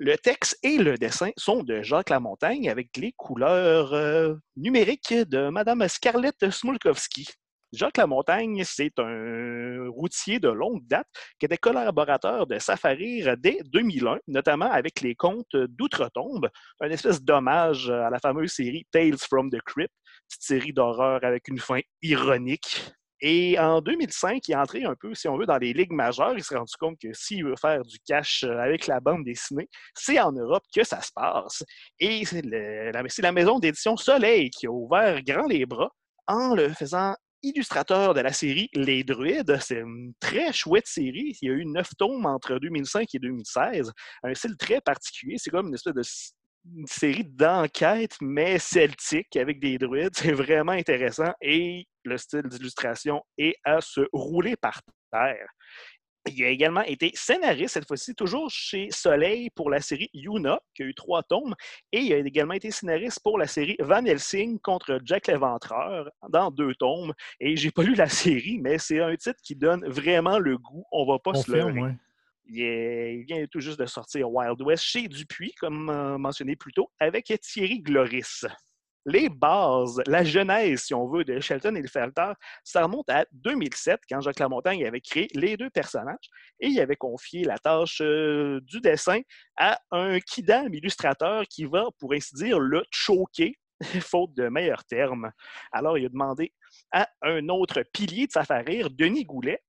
Le 0.00 0.16
texte 0.16 0.56
et 0.62 0.78
le 0.78 0.96
dessin 0.96 1.30
sont 1.36 1.64
de 1.64 1.82
Jacques 1.82 2.10
Lamontagne 2.10 2.70
avec 2.70 2.96
les 2.96 3.10
couleurs 3.16 3.92
euh, 3.94 4.32
numériques 4.56 5.12
de 5.12 5.48
Mme 5.48 5.88
Scarlett 5.88 6.50
Smolkowski. 6.50 7.26
Jacques 7.72 7.96
Lamontagne, 7.96 8.62
c'est 8.64 8.96
un 8.98 9.88
routier 9.88 10.38
de 10.38 10.50
longue 10.50 10.86
date 10.86 11.08
qui 11.40 11.46
était 11.46 11.56
collaborateur 11.56 12.46
de 12.46 12.60
Safarir 12.60 13.36
dès 13.38 13.58
2001, 13.64 14.20
notamment 14.28 14.70
avec 14.70 15.00
les 15.00 15.16
contes 15.16 15.56
d'Outre-Tombe, 15.56 16.48
une 16.80 16.92
espèce 16.92 17.20
d'hommage 17.20 17.90
à 17.90 18.08
la 18.08 18.20
fameuse 18.20 18.52
série 18.52 18.86
Tales 18.92 19.18
from 19.18 19.50
the 19.50 19.60
Crypt, 19.66 19.92
petite 20.28 20.42
série 20.42 20.72
d'horreur 20.72 21.24
avec 21.24 21.48
une 21.48 21.58
fin 21.58 21.80
ironique. 22.02 22.92
Et 23.20 23.58
en 23.58 23.80
2005, 23.80 24.46
il 24.46 24.52
est 24.52 24.56
entré 24.56 24.84
un 24.84 24.94
peu, 24.94 25.14
si 25.14 25.28
on 25.28 25.36
veut, 25.36 25.46
dans 25.46 25.58
les 25.58 25.72
ligues 25.72 25.92
majeures. 25.92 26.34
Il 26.36 26.44
s'est 26.44 26.56
rendu 26.56 26.74
compte 26.78 26.98
que 27.00 27.12
s'il 27.12 27.44
veut 27.44 27.56
faire 27.60 27.82
du 27.82 27.98
cash 28.06 28.44
avec 28.44 28.86
la 28.86 29.00
bande 29.00 29.24
dessinée, 29.24 29.68
c'est 29.94 30.20
en 30.20 30.32
Europe 30.32 30.64
que 30.74 30.84
ça 30.84 31.00
se 31.00 31.10
passe. 31.14 31.64
Et 31.98 32.24
c'est 32.24 32.44
la, 32.44 33.32
maison 33.32 33.58
d'édition 33.58 33.96
Soleil 33.96 34.50
qui 34.50 34.66
a 34.66 34.70
ouvert 34.70 35.22
grand 35.22 35.46
les 35.46 35.66
bras 35.66 35.90
en 36.26 36.54
le 36.54 36.68
faisant 36.70 37.14
illustrateur 37.42 38.14
de 38.14 38.20
la 38.20 38.32
série 38.32 38.68
Les 38.74 39.04
Druides. 39.04 39.58
C'est 39.60 39.80
une 39.80 40.12
très 40.20 40.52
chouette 40.52 40.86
série. 40.86 41.36
Il 41.42 41.48
y 41.48 41.50
a 41.50 41.54
eu 41.54 41.64
neuf 41.66 41.90
tomes 41.96 42.26
entre 42.26 42.58
2005 42.58 43.14
et 43.14 43.18
2016. 43.18 43.92
Un 44.24 44.34
style 44.34 44.56
très 44.56 44.80
particulier. 44.80 45.36
C'est 45.38 45.50
comme 45.50 45.68
une 45.68 45.74
espèce 45.74 45.94
de 45.94 46.02
une 46.76 46.86
série 46.86 47.24
d'enquête, 47.24 48.16
mais 48.20 48.58
celtique, 48.58 49.36
avec 49.36 49.60
des 49.60 49.78
druides. 49.78 50.14
C'est 50.14 50.32
vraiment 50.32 50.72
intéressant. 50.72 51.32
Et 51.40 51.86
le 52.04 52.18
style 52.18 52.42
d'illustration 52.42 53.22
est 53.36 53.56
à 53.64 53.80
se 53.80 54.00
rouler 54.12 54.56
par 54.56 54.80
terre. 55.12 55.48
Il 56.26 56.44
a 56.44 56.48
également 56.48 56.82
été 56.82 57.10
scénariste, 57.14 57.74
cette 57.74 57.86
fois-ci, 57.86 58.14
toujours 58.14 58.50
chez 58.50 58.88
Soleil 58.90 59.48
pour 59.50 59.70
la 59.70 59.80
série 59.80 60.10
Yuna, 60.12 60.60
qui 60.74 60.82
a 60.82 60.86
eu 60.86 60.94
trois 60.94 61.22
tomes. 61.22 61.54
Et 61.92 62.00
il 62.00 62.12
a 62.12 62.18
également 62.18 62.54
été 62.54 62.70
scénariste 62.70 63.20
pour 63.22 63.38
la 63.38 63.46
série 63.46 63.76
Van 63.80 64.04
Helsing 64.04 64.58
contre 64.60 65.00
Jack 65.04 65.28
l'Éventreur 65.28 66.10
dans 66.28 66.50
deux 66.50 66.74
tomes. 66.74 67.14
Et 67.40 67.56
j'ai 67.56 67.70
pas 67.70 67.82
lu 67.82 67.94
la 67.94 68.08
série, 68.08 68.58
mais 68.60 68.78
c'est 68.78 69.00
un 69.00 69.14
titre 69.16 69.40
qui 69.42 69.56
donne 69.56 69.86
vraiment 69.88 70.38
le 70.38 70.58
goût. 70.58 70.84
On 70.92 71.06
va 71.06 71.18
pas 71.18 71.34
se 71.34 71.50
leurrer. 71.50 71.94
Il, 72.48 73.24
vient 73.26 73.44
tout 73.50 73.60
juste 73.60 73.78
de 73.78 73.86
sortir 73.86 74.30
Wild 74.30 74.60
West 74.62 74.84
chez 74.84 75.08
Dupuis, 75.08 75.52
comme 75.60 75.90
euh, 75.90 76.18
mentionné 76.18 76.56
plus 76.56 76.72
tôt, 76.72 76.90
avec 76.98 77.32
Thierry 77.42 77.80
Gloris. 77.80 78.46
Les 79.04 79.28
bases, 79.28 80.02
la 80.06 80.22
genèse, 80.24 80.82
si 80.82 80.94
on 80.94 81.08
veut, 81.08 81.24
de 81.24 81.40
Shelton 81.40 81.74
et 81.76 81.82
le 81.82 81.88
Felter, 81.88 82.32
ça 82.64 82.82
remonte 82.82 83.08
à 83.08 83.24
2007, 83.32 84.00
quand 84.08 84.20
Jacques 84.20 84.38
Lamontagne 84.38 84.84
avait 84.84 85.00
créé 85.00 85.28
les 85.34 85.56
deux 85.56 85.70
personnages 85.70 86.28
et 86.60 86.66
il 86.66 86.80
avait 86.80 86.96
confié 86.96 87.44
la 87.44 87.58
tâche 87.58 88.00
euh, 88.02 88.60
du 88.62 88.80
dessin 88.80 89.20
à 89.56 89.78
un 89.92 90.18
kidam 90.20 90.72
illustrateur 90.74 91.44
qui 91.48 91.64
va, 91.64 91.86
pour 91.98 92.12
ainsi 92.12 92.34
dire, 92.34 92.58
le 92.58 92.84
choquer, 92.90 93.58
faute 94.00 94.34
de 94.34 94.48
meilleurs 94.48 94.84
termes. 94.84 95.30
Alors, 95.72 95.96
il 95.96 96.04
a 96.04 96.08
demandé 96.08 96.52
à 96.92 97.08
un 97.22 97.48
autre 97.48 97.82
pilier 97.92 98.26
de 98.26 98.32
Safarir, 98.32 98.90
Denis 98.90 99.24
Goulet, 99.24 99.60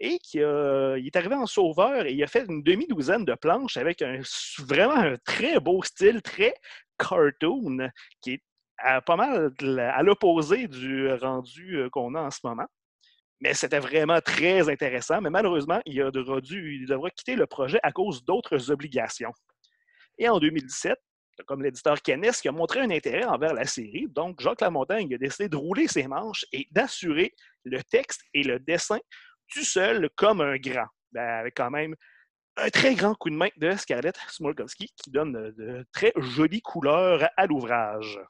et 0.00 0.18
qui 0.18 0.42
a- 0.42 0.96
il 0.96 1.06
est 1.06 1.16
arrivé 1.16 1.34
en 1.34 1.46
sauveur 1.46 2.06
et 2.06 2.12
il 2.12 2.22
a 2.22 2.26
fait 2.26 2.46
une 2.48 2.62
demi-douzaine 2.62 3.24
de 3.24 3.34
planches 3.34 3.76
avec 3.76 4.02
vraiment 4.58 4.96
un 4.96 5.16
très 5.18 5.60
beau 5.60 5.82
style, 5.82 6.22
très 6.22 6.54
cartoon, 6.98 7.90
qui 8.22 8.32
est 8.32 8.42
pas 9.06 9.16
mal 9.16 9.52
à 9.78 10.02
l'opposé 10.02 10.66
du 10.66 11.12
rendu 11.12 11.76
euh, 11.76 11.90
qu'on 11.90 12.14
a 12.14 12.22
en 12.22 12.30
ce 12.30 12.40
moment. 12.44 12.66
Mais 13.42 13.54
c'était 13.54 13.78
vraiment 13.78 14.20
très 14.20 14.68
intéressant, 14.70 15.20
mais 15.20 15.30
malheureusement, 15.30 15.80
il, 15.86 16.00
a 16.02 16.10
dû- 16.10 16.78
il 16.80 16.86
devra 16.86 17.10
quitter 17.10 17.36
le 17.36 17.46
projet 17.46 17.78
à 17.82 17.92
cause 17.92 18.24
d'autres 18.24 18.70
obligations. 18.70 19.32
Et 20.18 20.28
en 20.28 20.38
2017, 20.38 20.98
comme 21.46 21.62
l'éditeur 21.62 22.00
Canis 22.02 22.32
qui 22.42 22.48
a 22.48 22.52
montré 22.52 22.80
un 22.80 22.90
intérêt 22.90 23.24
envers 23.24 23.54
la 23.54 23.64
série, 23.64 24.06
donc 24.10 24.40
Jacques 24.42 24.60
Lamontagne 24.60 25.14
a 25.14 25.18
décidé 25.18 25.48
de 25.48 25.56
rouler 25.56 25.88
ses 25.88 26.06
manches 26.06 26.44
et 26.52 26.66
d'assurer 26.70 27.32
le 27.64 27.82
texte 27.82 28.22
et 28.34 28.42
le 28.42 28.58
dessin 28.58 28.98
tout 29.50 29.64
seul 29.64 30.08
comme 30.16 30.40
un 30.40 30.56
grand. 30.56 30.86
ben, 31.12 31.22
avec 31.22 31.56
quand 31.56 31.70
même 31.70 31.94
un 32.56 32.70
très 32.70 32.94
grand 32.94 33.14
coup 33.14 33.30
de 33.30 33.36
main 33.36 33.48
de 33.56 33.72
Scarlett 33.72 34.18
Smolkowski 34.28 34.92
qui 34.96 35.10
donne 35.10 35.32
de, 35.32 35.86
très 35.92 36.12
jolies 36.16 36.62
couleurs 36.62 37.28
à 37.36 37.46
l'ouvrage. 37.46 38.20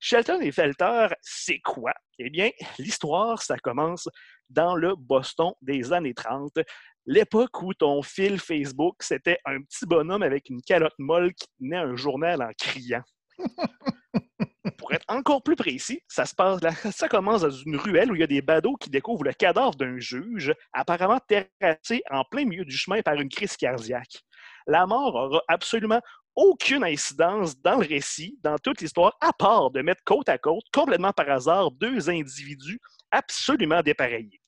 Shelton 0.00 0.40
et 0.40 0.50
Felter, 0.50 1.08
c'est 1.20 1.60
quoi? 1.60 1.94
Eh 2.18 2.28
bien, 2.28 2.50
l'histoire, 2.78 3.40
ça 3.40 3.56
commence 3.56 4.08
dans 4.50 4.74
le 4.74 4.94
Boston 4.96 5.52
des 5.62 5.92
années 5.92 6.12
30, 6.12 6.58
l'époque 7.06 7.62
où 7.62 7.72
ton 7.72 8.02
fil 8.02 8.38
Facebook, 8.40 8.96
c'était 9.02 9.38
un 9.44 9.62
petit 9.62 9.86
bonhomme 9.86 10.22
avec 10.22 10.50
une 10.50 10.60
calotte 10.60 10.98
molle 10.98 11.32
qui 11.34 11.46
tenait 11.58 11.76
un 11.76 11.96
journal 11.96 12.42
en 12.42 12.50
criant. 12.58 13.02
Pour 14.78 14.92
être 14.92 15.04
encore 15.08 15.42
plus 15.42 15.56
précis, 15.56 16.00
ça 16.06 16.24
se 16.24 16.34
passe 16.34 16.60
ça 16.92 17.08
commence 17.08 17.40
dans 17.40 17.50
une 17.50 17.76
ruelle 17.76 18.12
où 18.12 18.14
il 18.14 18.20
y 18.20 18.24
a 18.24 18.28
des 18.28 18.42
badauds 18.42 18.76
qui 18.76 18.90
découvrent 18.90 19.24
le 19.24 19.32
cadavre 19.32 19.74
d'un 19.74 19.98
juge, 19.98 20.54
apparemment 20.72 21.18
terrassé 21.26 22.02
en 22.10 22.22
plein 22.24 22.44
milieu 22.44 22.64
du 22.64 22.76
chemin 22.76 23.02
par 23.02 23.14
une 23.14 23.28
crise 23.28 23.56
cardiaque. 23.56 24.22
La 24.68 24.86
mort 24.86 25.14
aura 25.16 25.42
absolument 25.48 26.00
aucune 26.36 26.84
incidence 26.84 27.60
dans 27.60 27.76
le 27.76 27.86
récit, 27.86 28.38
dans 28.42 28.56
toute 28.58 28.80
l'histoire, 28.80 29.16
à 29.20 29.32
part 29.32 29.70
de 29.70 29.82
mettre 29.82 30.02
côte 30.04 30.28
à 30.28 30.38
côte, 30.38 30.64
complètement 30.72 31.12
par 31.12 31.28
hasard, 31.28 31.72
deux 31.72 32.08
individus 32.08 32.80
absolument 33.10 33.82
dépareillés. 33.82 34.40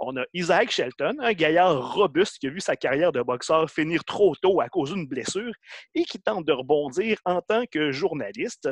On 0.00 0.16
a 0.16 0.24
Isaac 0.32 0.70
Shelton, 0.70 1.16
un 1.20 1.32
gaillard 1.32 1.94
robuste 1.94 2.38
qui 2.38 2.46
a 2.46 2.50
vu 2.50 2.60
sa 2.60 2.74
carrière 2.74 3.12
de 3.12 3.22
boxeur 3.22 3.70
finir 3.70 4.02
trop 4.04 4.34
tôt 4.36 4.60
à 4.60 4.68
cause 4.68 4.92
d'une 4.92 5.06
blessure 5.06 5.52
et 5.94 6.04
qui 6.04 6.18
tente 6.18 6.46
de 6.46 6.52
rebondir 6.52 7.18
en 7.24 7.40
tant 7.42 7.64
que 7.70 7.92
journaliste. 7.92 8.70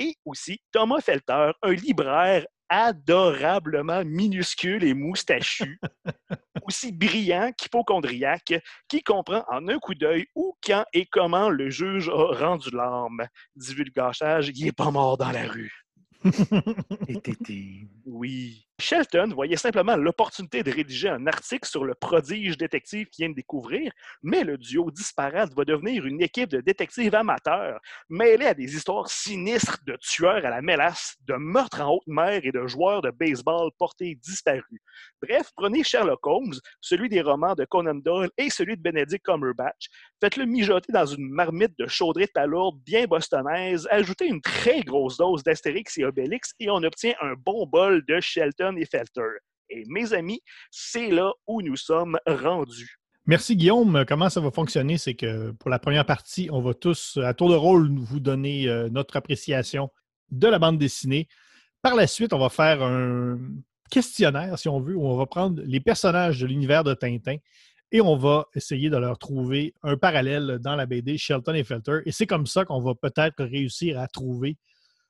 Et 0.00 0.14
aussi 0.24 0.60
Thomas 0.70 1.00
Felter, 1.00 1.50
un 1.60 1.72
libraire 1.72 2.46
adorablement 2.68 4.04
minuscule 4.04 4.84
et 4.84 4.94
moustachu, 4.94 5.80
aussi 6.62 6.92
brillant 6.92 7.50
qu'hypochondriaque, 7.56 8.62
qui 8.88 9.02
comprend 9.02 9.44
en 9.48 9.66
un 9.66 9.78
coup 9.80 9.96
d'œil 9.96 10.26
où, 10.36 10.54
quand 10.64 10.84
et 10.92 11.06
comment 11.06 11.50
le 11.50 11.68
juge 11.68 12.08
a 12.10 12.46
rendu 12.46 12.70
l'arme. 12.70 13.26
Divulgachage, 13.56 14.50
il 14.54 14.68
est 14.68 14.72
pas 14.72 14.92
mort 14.92 15.18
dans 15.18 15.32
la 15.32 15.48
rue. 15.48 15.72
Oui. 18.06 18.67
Shelton 18.80 19.32
voyait 19.34 19.56
simplement 19.56 19.96
l'opportunité 19.96 20.62
de 20.62 20.70
rédiger 20.70 21.08
un 21.08 21.26
article 21.26 21.68
sur 21.68 21.84
le 21.84 21.94
prodige 21.94 22.56
détective 22.56 23.08
qu'il 23.08 23.24
vient 23.24 23.30
de 23.30 23.34
découvrir, 23.34 23.90
mais 24.22 24.44
le 24.44 24.56
duo 24.56 24.92
disparate 24.92 25.52
va 25.56 25.64
devenir 25.64 26.06
une 26.06 26.22
équipe 26.22 26.50
de 26.50 26.60
détectives 26.60 27.12
amateurs, 27.16 27.80
mêlés 28.08 28.46
à 28.46 28.54
des 28.54 28.76
histoires 28.76 29.08
sinistres 29.08 29.78
de 29.84 29.96
tueurs 30.00 30.46
à 30.46 30.50
la 30.50 30.62
mélasse, 30.62 31.16
de 31.26 31.34
meurtres 31.34 31.80
en 31.80 31.94
haute 31.94 32.06
mer 32.06 32.40
et 32.44 32.52
de 32.52 32.68
joueurs 32.68 33.02
de 33.02 33.10
baseball 33.10 33.70
portés 33.78 34.14
disparus. 34.14 34.80
Bref, 35.20 35.50
prenez 35.56 35.82
Sherlock 35.82 36.24
Holmes, 36.24 36.54
celui 36.80 37.08
des 37.08 37.20
romans 37.20 37.56
de 37.56 37.64
Conan 37.64 37.96
Doyle 37.96 38.30
et 38.38 38.48
celui 38.48 38.76
de 38.76 38.82
Benedict 38.82 39.24
Cumberbatch, 39.24 39.88
faites-le 40.20 40.46
mijoter 40.46 40.92
dans 40.92 41.06
une 41.06 41.28
marmite 41.28 41.76
de 41.80 41.88
chaudrée 41.88 42.28
palourde 42.28 42.80
bien 42.84 43.06
bostonnaise, 43.06 43.88
ajoutez 43.90 44.28
une 44.28 44.40
très 44.40 44.82
grosse 44.82 45.16
dose 45.16 45.42
d'Astérix 45.42 45.98
et 45.98 46.04
Obélix 46.04 46.54
et 46.60 46.70
on 46.70 46.76
obtient 46.76 47.14
un 47.20 47.34
bon 47.34 47.66
bol 47.66 48.04
de 48.06 48.20
Shelton 48.20 48.67
et 48.76 48.86
Felter. 48.86 49.38
Et 49.70 49.84
mes 49.88 50.12
amis, 50.12 50.40
c'est 50.70 51.10
là 51.10 51.32
où 51.46 51.62
nous 51.62 51.76
sommes 51.76 52.18
rendus. 52.26 52.98
Merci 53.26 53.56
Guillaume. 53.56 54.04
Comment 54.08 54.30
ça 54.30 54.40
va 54.40 54.50
fonctionner? 54.50 54.96
C'est 54.96 55.14
que 55.14 55.50
pour 55.52 55.68
la 55.68 55.78
première 55.78 56.06
partie, 56.06 56.48
on 56.50 56.62
va 56.62 56.72
tous, 56.72 57.18
à 57.22 57.34
tour 57.34 57.50
de 57.50 57.54
rôle, 57.54 57.90
vous 57.98 58.20
donner 58.20 58.68
euh, 58.68 58.88
notre 58.88 59.16
appréciation 59.16 59.90
de 60.30 60.48
la 60.48 60.58
bande 60.58 60.78
dessinée. 60.78 61.28
Par 61.82 61.94
la 61.94 62.06
suite, 62.06 62.32
on 62.32 62.38
va 62.38 62.48
faire 62.48 62.82
un 62.82 63.38
questionnaire, 63.90 64.58
si 64.58 64.68
on 64.68 64.80
veut, 64.80 64.96
où 64.96 65.06
on 65.06 65.16
va 65.16 65.26
prendre 65.26 65.60
les 65.64 65.80
personnages 65.80 66.40
de 66.40 66.46
l'univers 66.46 66.84
de 66.84 66.94
Tintin 66.94 67.36
et 67.90 68.00
on 68.00 68.16
va 68.16 68.46
essayer 68.54 68.90
de 68.90 68.96
leur 68.96 69.18
trouver 69.18 69.74
un 69.82 69.96
parallèle 69.96 70.58
dans 70.60 70.76
la 70.76 70.86
BD 70.86 71.16
Shelton 71.16 71.54
et 71.54 71.64
Felter. 71.64 72.00
Et 72.04 72.12
c'est 72.12 72.26
comme 72.26 72.46
ça 72.46 72.64
qu'on 72.64 72.80
va 72.80 72.94
peut-être 72.94 73.44
réussir 73.44 73.98
à 73.98 74.08
trouver 74.08 74.56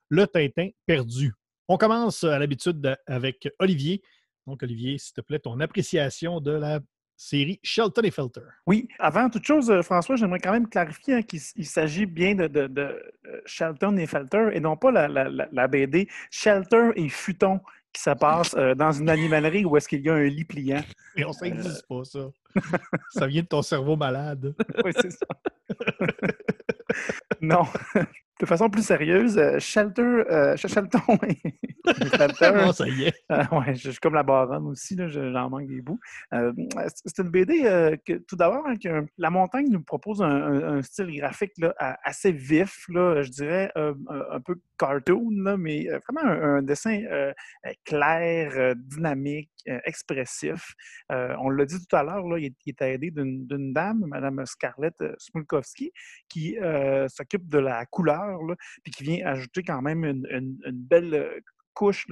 le 0.08 0.26
Tintin 0.26 0.70
perdu. 0.86 1.34
On 1.68 1.76
commence 1.76 2.25
à 2.25 2.38
l'habitude 2.38 2.96
avec 3.06 3.48
Olivier. 3.58 4.02
Donc, 4.46 4.62
Olivier, 4.62 4.98
s'il 4.98 5.14
te 5.14 5.20
plaît, 5.20 5.38
ton 5.38 5.60
appréciation 5.60 6.40
de 6.40 6.52
la 6.52 6.80
série 7.18 7.60
Shelton 7.62 8.02
et 8.04 8.10
Felter. 8.10 8.40
Oui, 8.66 8.88
avant 8.98 9.28
toute 9.28 9.44
chose, 9.44 9.70
euh, 9.70 9.82
François, 9.82 10.16
j'aimerais 10.16 10.38
quand 10.38 10.52
même 10.52 10.68
clarifier 10.68 11.14
hein, 11.14 11.22
qu'il 11.22 11.66
s'agit 11.66 12.06
bien 12.06 12.34
de, 12.34 12.46
de, 12.46 12.68
de, 12.68 13.02
Shelton 13.44 13.96
et 13.96 14.06
Felter 14.06 14.50
et 14.52 14.60
non 14.60 14.76
pas 14.76 14.92
la, 14.92 15.08
la, 15.08 15.28
la, 15.28 15.68
BD 15.68 16.08
Shelter 16.30 16.90
et 16.94 17.08
Futon 17.08 17.60
qui 17.92 18.02
se 18.02 18.10
passe 18.10 18.54
euh, 18.56 18.75
dans 18.75 18.92
une 18.92 19.10
animalerie 19.10 19.64
où 19.64 19.76
est-ce 19.76 19.88
qu'il 19.88 20.02
y 20.02 20.08
a 20.08 20.14
un 20.14 20.25
lit 20.25 20.44
pliant. 20.44 20.84
Et 21.16 21.25
on 21.25 21.30
ne 21.30 21.60
euh... 21.60 21.72
pas, 21.88 22.04
ça. 22.04 22.30
ça 23.10 23.26
vient 23.26 23.42
de 23.42 23.48
ton 23.48 23.62
cerveau 23.62 23.96
malade. 23.96 24.54
oui, 24.84 24.92
c'est 25.00 25.10
ça. 25.10 25.26
non 27.40 27.64
de 28.40 28.47
façon 28.47 28.71
plus 28.71 28.83
sérieuse, 28.83 29.37
euh, 29.37 29.59
Shelter, 29.59 30.02
euh, 30.02 30.57
Shelton 30.57 31.00
Shelter. 32.16 32.73
ça 32.73 32.88
y 32.88 33.04
est. 33.04 33.14
Euh, 33.33 33.45
ouais, 33.52 33.75
je, 33.75 33.90
suis 33.90 33.99
comme 33.99 34.14
la 34.14 34.23
baronne 34.23 34.66
aussi, 34.66 34.97
j'en 35.09 35.50
manque 35.50 35.66
des 35.66 35.80
bouts. 35.80 35.99
Euh, 36.33 36.52
c'est 37.04 37.23
une 37.23 37.30
BD 37.30 37.62
que, 38.07 38.18
tout 38.18 38.37
d'abord, 38.37 38.64
hein, 38.66 38.76
que 38.76 39.07
La 39.16 39.30
Montagne 39.30 39.68
nous 39.71 39.83
propose 39.83 40.23
un, 40.23 40.80
style 40.83 41.14
graphique 41.16 41.52
là, 41.59 41.75
assez 42.04 42.30
vif, 42.30 42.85
là, 42.88 43.23
je 43.23 43.30
dirais 43.30 43.73
un, 43.75 44.40
peu 44.40 44.57
cartoon, 44.78 45.30
là, 45.42 45.57
mais 45.57 45.88
vraiment 46.09 46.30
un, 46.30 46.62
dessin 46.62 47.02
clair, 47.85 48.75
dynamique, 48.76 49.50
expressif. 49.85 50.75
on 51.11 51.50
l'a 51.50 51.64
dit 51.64 51.78
tout 51.87 51.97
à 51.97 52.02
l'heure, 52.02 52.38
il, 52.38 52.52
il, 52.64 52.71
est 52.71 52.83
aidé 52.83 53.11
d'une 53.11 53.73
dame, 53.73 54.04
Mme 54.07 54.47
Scarlett 54.47 54.95
Smulkowski, 55.18 55.92
qui 56.28 56.57
s'occupe 57.09 57.49
de 57.49 57.59
la 57.59 57.85
couleur 57.87 58.27
puis 58.82 58.92
qui 58.92 59.04
vient 59.04 59.26
ajouter 59.26 59.62
quand 59.62 59.82
même 59.82 60.04
une, 60.04 60.58
belle 60.73 61.14
euh, 61.14 61.40
couche 61.75 62.06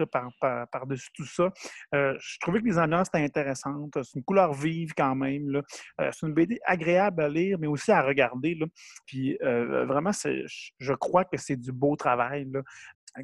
par-dessus 0.71 1.09
tout 1.13 1.25
ça. 1.25 1.53
Euh, 1.93 2.17
je 2.21 2.39
trouvais 2.41 2.61
que 2.61 2.67
les 2.67 2.79
ambiances 2.79 3.09
étaient 3.09 3.25
intéressantes. 3.25 3.99
C'est 4.01 4.15
une 4.19 4.23
couleur 4.23 4.53
vive 4.53 4.93
quand 4.97 5.17
même. 5.17 5.61
Euh, 6.01 6.11
c'est 6.13 6.27
une 6.27 6.35
BD 6.35 6.61
agréable 6.65 7.21
à 7.21 7.29
lire, 7.29 7.59
mais 7.59 7.67
aussi 7.67 7.91
à 7.91 8.01
regarder. 8.03 8.57
Puis 9.07 9.37
vraiment, 9.41 10.13
je 10.13 10.93
crois 10.93 11.25
que 11.25 11.37
c'est 11.37 11.57
du 11.57 11.73
beau 11.73 11.97
travail 11.97 12.47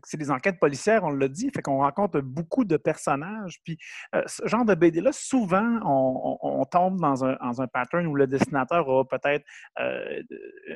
c'est 0.05 0.17
des 0.17 0.31
enquêtes 0.31 0.59
policières, 0.59 1.05
on 1.05 1.11
l'a 1.11 1.29
dit, 1.29 1.51
fait 1.55 1.63
qu'on 1.63 1.79
rencontre 1.79 2.21
beaucoup 2.21 2.65
de 2.65 2.77
personnages. 2.77 3.61
Puis 3.65 3.79
euh, 4.15 4.23
ce 4.27 4.47
genre 4.47 4.65
de 4.65 4.75
BD-là, 4.75 5.13
souvent, 5.13 5.81
on, 5.85 6.65
tombe 6.71 7.01
dans 7.01 7.25
un, 7.25 7.67
pattern 7.67 8.07
où 8.07 8.15
le 8.15 8.27
dessinateur 8.27 8.89
a 8.89 9.05
peut-être 9.05 9.45
euh, 9.81 10.23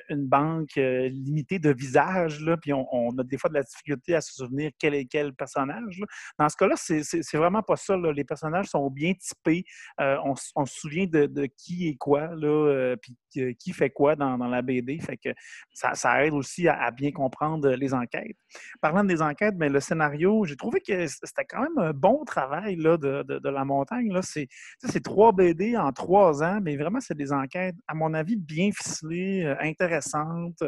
une 0.09 0.27
banque 0.27 0.77
euh, 0.79 1.09
limitée 1.09 1.59
de 1.59 1.73
visages, 1.73 2.41
là, 2.41 2.57
puis 2.57 2.73
on, 2.73 3.11
a 3.19 3.25
des 3.25 3.39
fois 3.39 3.49
de 3.49 3.55
la 3.55 3.63
difficulté 3.63 4.15
à 4.15 4.21
se 4.21 4.35
souvenir 4.35 4.71
quel 4.79 4.95
est 4.95 5.07
quel 5.07 5.33
personnage. 5.33 6.01
Dans 6.39 6.49
ce 6.49 6.57
cas-là, 6.57 6.75
c'est 6.77 7.37
vraiment 7.37 7.63
pas 7.63 7.77
ça. 7.77 7.97
Les 7.97 8.25
personnages 8.25 8.67
sont 8.67 8.91
bien 8.91 9.15
typés. 9.15 9.65
On, 9.99 10.35
se 10.35 10.53
souvient 10.67 11.07
de, 11.07 11.47
qui 11.57 11.89
est 11.89 11.97
quoi, 11.97 12.29
là, 12.35 12.95
puis 13.01 13.17
qui 13.59 13.73
fait 13.73 13.91
quoi 13.91 14.17
dans, 14.17 14.37
la 14.37 14.63
BD. 14.63 14.99
Fait 14.99 15.17
que 15.17 15.31
ça, 15.73 15.95
ça 15.95 16.25
aide 16.25 16.35
aussi 16.35 16.69
à, 16.69 16.83
à, 16.83 16.91
bien 16.91 17.13
comprendre 17.13 17.71
les 17.71 17.95
enquêtes. 17.95 18.37
Parlant 18.81 19.05
des 19.07 19.23
enquêtes, 19.23 19.55
mais 19.57 19.69
le 19.69 19.81
scénario, 19.81 20.45
j'ai 20.45 20.57
trouvé 20.57 20.81
que 20.81 21.07
c'était 21.07 21.45
quand 21.49 21.63
même 21.63 21.79
un 21.79 21.93
bon 21.93 22.25
travail 22.25 22.77
là, 22.77 22.97
de, 22.97 23.23
de, 23.23 23.49
la 23.49 23.65
montagne. 23.65 24.13
C'est 24.23 25.03
trois 25.03 25.33
BD 25.33 25.77
en 25.77 25.93
trois 25.93 26.43
ans, 26.43 26.61
mais 26.63 26.77
vraiment, 26.77 27.01
c'est 27.01 27.17
des 27.17 27.33
enquêtes, 27.33 27.77
à 27.87 27.95
mon 27.95 28.13
avis, 28.15 28.37
bien 28.37 28.71
ficelées, 28.73 29.45
euh, 29.45 29.57
intéressantes. 29.61 30.63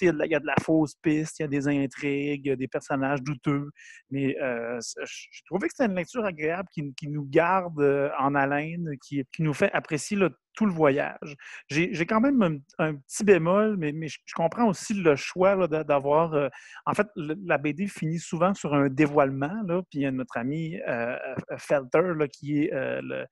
Il 0.00 0.06
y, 0.06 0.34
a 0.34 0.40
de 0.40 0.46
la 0.46 0.56
fausse 0.62 0.94
piste, 0.96 1.38
il 1.38 1.42
y 1.42 1.44
a 1.44 1.48
des 1.48 1.68
intrigues, 1.68 2.52
des 2.52 2.68
personnages 2.68 3.22
douteux. 3.22 3.70
Mais 4.10 4.36
euh, 4.40 4.78
je 4.80 5.42
trouvais 5.46 5.68
que 5.68 5.74
c'était 5.76 5.90
une 5.90 5.96
lecture 5.96 6.24
agréable 6.24 6.68
qui, 6.72 6.92
qui 6.94 7.08
nous 7.08 7.24
garde 7.24 7.80
euh, 7.80 8.10
en 8.18 8.34
haleine, 8.34 8.90
qui, 9.02 9.22
qui 9.32 9.42
nous 9.42 9.54
fait 9.54 9.72
apprécier 9.72 10.16
le 10.16 10.30
tout 10.54 10.66
le 10.66 10.72
voyage. 10.72 11.36
J'ai 11.68 12.06
quand 12.06 12.20
même 12.20 12.60
un, 12.78 12.94
petit 12.94 13.24
bémol, 13.24 13.76
mais, 13.76 13.92
mais 13.92 14.08
je, 14.08 14.18
comprends 14.34 14.68
aussi 14.68 14.94
le 14.94 15.16
choix 15.16 15.66
d'avoir. 15.68 16.34
Euh, 16.34 16.48
en 16.86 16.94
fait, 16.94 17.06
la 17.16 17.58
BD 17.58 17.86
finit 17.86 18.18
souvent 18.18 18.54
sur 18.54 18.74
un 18.74 18.88
dévoilement, 18.88 19.62
là, 19.66 19.82
puis 19.90 20.00
il 20.00 20.02
y 20.02 20.06
a 20.06 20.10
notre 20.10 20.36
ami 20.36 20.76
euh, 20.88 21.16
euh, 21.50 21.58
Felter 21.58 22.14
là, 22.16 22.28
qui 22.28 22.64
est 22.64 22.70
le, 22.72 23.26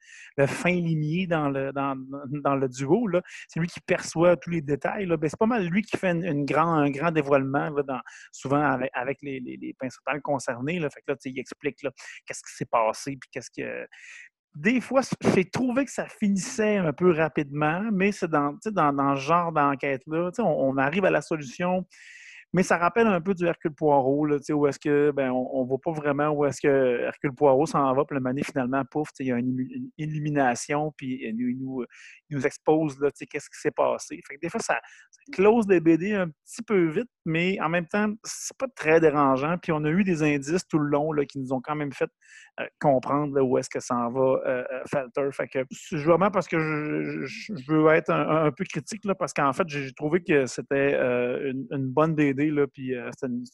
fin 0.47 0.73
limier 0.73 1.27
dans 1.27 1.49
le, 1.49 1.73
dans, 1.73 2.55
le 2.55 2.69
duo. 2.69 3.09
C'est 3.49 3.61
lui 3.61 3.69
qui 3.69 3.81
perçoit 3.81 4.37
tous 4.37 4.51
les 4.51 4.61
détails. 4.61 5.07
Ben, 5.07 5.29
c'est 5.29 5.39
pas 5.39 5.47
mal 5.47 5.67
lui 5.67 5.83
qui 5.83 5.97
fait 5.97 6.11
une, 6.11 6.45
grand, 6.45 6.75
un 6.75 6.91
grand 6.91 7.11
dévoilement, 7.11 7.71
là, 7.71 7.83
dans, 7.83 8.01
souvent 8.33 8.79
avec, 8.93 9.19
les, 9.23 9.41
les, 9.41 9.57
les 9.57 9.75
principales 9.75 10.21
concernés. 10.21 10.79
Là. 10.79 10.91
Fait 10.91 11.01
que 11.01 11.13
là, 11.13 11.17
il 11.25 11.39
explique 11.39 11.77
qu'est-ce 12.27 12.43
qui 12.43 12.55
s'est 12.55 12.65
passé, 12.65 13.17
puis 13.21 13.29
qu'est-ce 13.31 13.51
que 13.51 13.87
des 14.55 14.81
fois, 14.81 15.01
j'ai 15.35 15.45
trouvé 15.45 15.85
que 15.85 15.91
ça 15.91 16.07
finissait 16.07 16.77
un 16.77 16.93
peu 16.93 17.13
rapidement, 17.13 17.83
mais 17.93 18.13
c'est 18.13 18.29
dans, 18.29 18.57
dans, 18.67 18.93
dans 18.93 19.17
ce 19.17 19.21
genre 19.21 19.53
d'enquête-là, 19.53 20.31
on, 20.39 20.43
on, 20.43 20.77
arrive 20.77 21.05
à 21.05 21.11
la 21.11 21.23
solution, 21.23 21.87
Mais 22.55 22.63
ça 22.63 22.77
rappelle 22.77 23.07
un 23.07 23.21
peu 23.21 23.33
du 23.35 23.47
Hercule 23.47 23.73
Poirot, 23.73 24.27
là, 24.27 24.37
où 24.51 24.67
est-ce 24.67 24.79
que, 24.79 25.11
ben, 25.11 25.31
on 25.31 25.63
ne 25.63 25.67
voit 25.69 25.79
pas 25.83 25.93
vraiment 25.93 26.29
où 26.31 26.45
est-ce 26.45 26.61
que 26.61 27.01
Hercule 27.01 27.33
Poirot 27.33 27.65
s'en 27.65 27.95
va, 27.95 28.05
puis 28.05 28.15
le 28.15 28.21
mané, 28.21 28.43
finalement, 28.43 28.85
pouf, 28.85 29.09
il 29.21 29.27
y 29.27 29.33
a 29.33 29.39
une, 29.39 29.91
illumination, 29.97 30.93
puis 30.97 31.21
il 31.23 31.59
nous, 31.59 32.47
expose, 32.47 32.99
qu'est-ce 33.31 33.49
qui 33.49 33.59
s'est 33.59 33.71
passé. 33.71 34.21
Fait 34.27 34.35
que 34.35 34.41
des 34.41 34.51
fois, 34.51 34.61
ça, 34.61 34.81
close 35.33 35.67
les 35.69 35.81
BD 35.81 36.15
un 36.15 36.29
petit 36.29 36.63
peu 36.63 36.89
vite, 36.89 37.09
mais 37.25 37.59
en 37.61 37.69
même 37.69 37.87
temps, 37.87 38.13
c'est 38.25 38.57
pas 38.57 38.67
très 38.75 39.01
dérangeant. 39.01 39.57
Puis 39.59 39.73
on 39.73 39.85
a 39.85 39.91
eu 39.91 40.05
des 40.05 40.23
indices 40.23 40.67
tout 40.67 40.79
le 40.79 40.89
long 40.89 41.13
là, 41.13 41.25
qui 41.25 41.39
nous 41.39 41.53
ont 41.53 41.61
quand 41.61 41.75
même 41.75 41.93
fait 41.93 42.11
euh, 42.61 42.67
comprendre 42.81 43.41
où 43.41 43.59
est-ce 43.59 43.71
que 43.71 43.81
ça 43.81 43.95
en 43.95 44.11
va, 44.11 44.21
euh, 44.21 44.65
euh, 44.73 44.83
Falter. 44.91 45.29
Fait 45.33 45.49
que 45.49 45.65
c'est 45.71 45.97
vraiment 45.97 46.31
parce 46.31 46.49
que 46.49 46.59
je, 46.59 47.53
veux 47.69 47.89
être 47.93 48.11
un, 48.11 48.47
un 48.47 48.51
peu 48.51 48.65
critique, 48.65 49.05
là, 49.05 49.15
parce 49.15 49.33
qu'en 49.33 49.53
fait, 49.53 49.69
j'ai 49.69 49.93
trouvé 49.93 50.23
que 50.23 50.47
c'était 50.47 50.95
euh, 50.95 51.53
une, 51.53 51.67
une 51.71 51.89
bonne 51.89 52.15
BD, 52.15 52.42
euh, 52.51 53.11
c'était 53.13 53.33
une, 53.33 53.45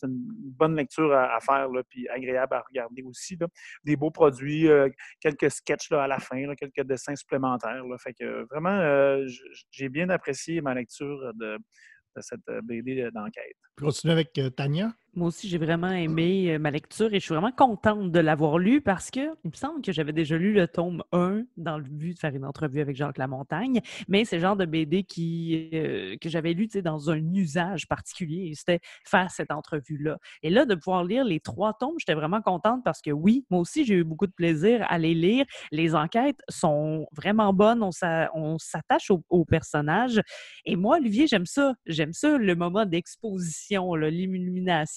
bonne 0.59 0.77
lecture 0.77 1.13
à, 1.13 1.39
faire, 1.41 1.69
puis 1.89 2.09
agréable 2.09 2.55
à 2.55 2.63
regarder 2.69 3.03
aussi. 3.03 3.39
Des 3.85 3.97
beaux 3.97 4.11
produits, 4.11 4.69
euh, 4.69 4.89
quelques 5.21 5.51
sketchs 5.51 5.93
à 5.93 6.07
la 6.07 6.19
fin, 6.19 6.55
quelques 6.55 6.83
dessins 6.83 7.17
supplémentaires. 7.17 7.83
Fait 7.99 8.15
vraiment, 8.51 8.79
euh, 8.81 9.27
j- 9.27 9.41
j'ai 9.71 9.89
bien 9.89 10.09
apprécié 10.11 10.61
ma 10.61 10.75
lecture 10.75 11.33
de, 11.35 11.57
de 11.57 12.21
cette 12.21 12.45
BD 12.65 13.11
d'enquête. 13.13 13.57
Continue 13.77 14.13
avec 14.13 14.41
Tania? 14.57 14.93
Moi 15.15 15.29
aussi, 15.29 15.49
j'ai 15.49 15.59
vraiment 15.59 15.91
aimé 15.91 16.53
euh, 16.55 16.59
ma 16.61 16.71
lecture 16.71 17.13
et 17.13 17.19
je 17.19 17.25
suis 17.25 17.35
vraiment 17.35 17.51
contente 17.51 18.13
de 18.13 18.21
l'avoir 18.21 18.59
lu 18.59 18.81
parce 18.81 19.11
que 19.11 19.21
il 19.45 19.51
me 19.51 19.57
semble 19.57 19.83
que 19.83 19.91
j'avais 19.91 20.13
déjà 20.13 20.37
lu 20.37 20.53
le 20.53 20.69
tome 20.69 21.03
1 21.13 21.43
dans 21.57 21.77
le 21.79 21.83
but 21.85 22.15
de 22.15 22.19
faire 22.19 22.35
une 22.37 22.45
entrevue 22.45 22.81
avec 22.81 22.95
Jacques 22.95 23.19
Lamontagne, 23.19 23.81
mais 24.07 24.25
c'est 24.25 24.37
le 24.37 24.43
genre 24.43 24.55
de 24.57 24.65
BD 24.65 25.03
qui, 25.03 25.71
euh, 25.75 26.17
que 26.21 26.29
j'avais 26.29 26.53
lu 26.53 26.69
dans 26.85 27.11
un 27.11 27.17
usage 27.35 27.89
particulier 27.89 28.53
c'était 28.55 28.81
faire 29.05 29.31
cette 29.31 29.51
entrevue-là. 29.51 30.19
Et 30.43 30.51
là, 30.51 30.67
de 30.67 30.75
pouvoir 30.75 31.03
lire 31.05 31.25
les 31.25 31.41
trois 31.41 31.73
tomes, 31.73 31.95
j'étais 31.99 32.15
vraiment 32.15 32.43
contente 32.43 32.85
parce 32.85 33.01
que 33.01 33.11
oui, 33.11 33.45
moi 33.51 33.61
aussi, 33.61 33.85
j'ai 33.85 33.95
eu 33.95 34.05
beaucoup 34.05 34.27
de 34.27 34.33
plaisir 34.33 34.85
à 34.89 34.99
les 34.99 35.15
lire. 35.15 35.47
Les 35.73 35.95
enquêtes 35.95 36.41
sont 36.49 37.07
vraiment 37.13 37.53
bonnes, 37.53 37.83
on 37.83 37.91
s'a- 37.91 38.31
on 38.35 38.59
s'attache 38.59 39.11
aux 39.11 39.25
au 39.31 39.45
personnages. 39.45 40.21
Et 40.65 40.77
moi, 40.77 40.97
Olivier, 40.99 41.27
j'aime 41.27 41.47
ça. 41.47 41.75
J'aime 41.87 42.13
ça, 42.13 42.37
le 42.39 42.55
moment 42.55 42.85
d'exposition, 42.87 43.95
là, 43.95 44.11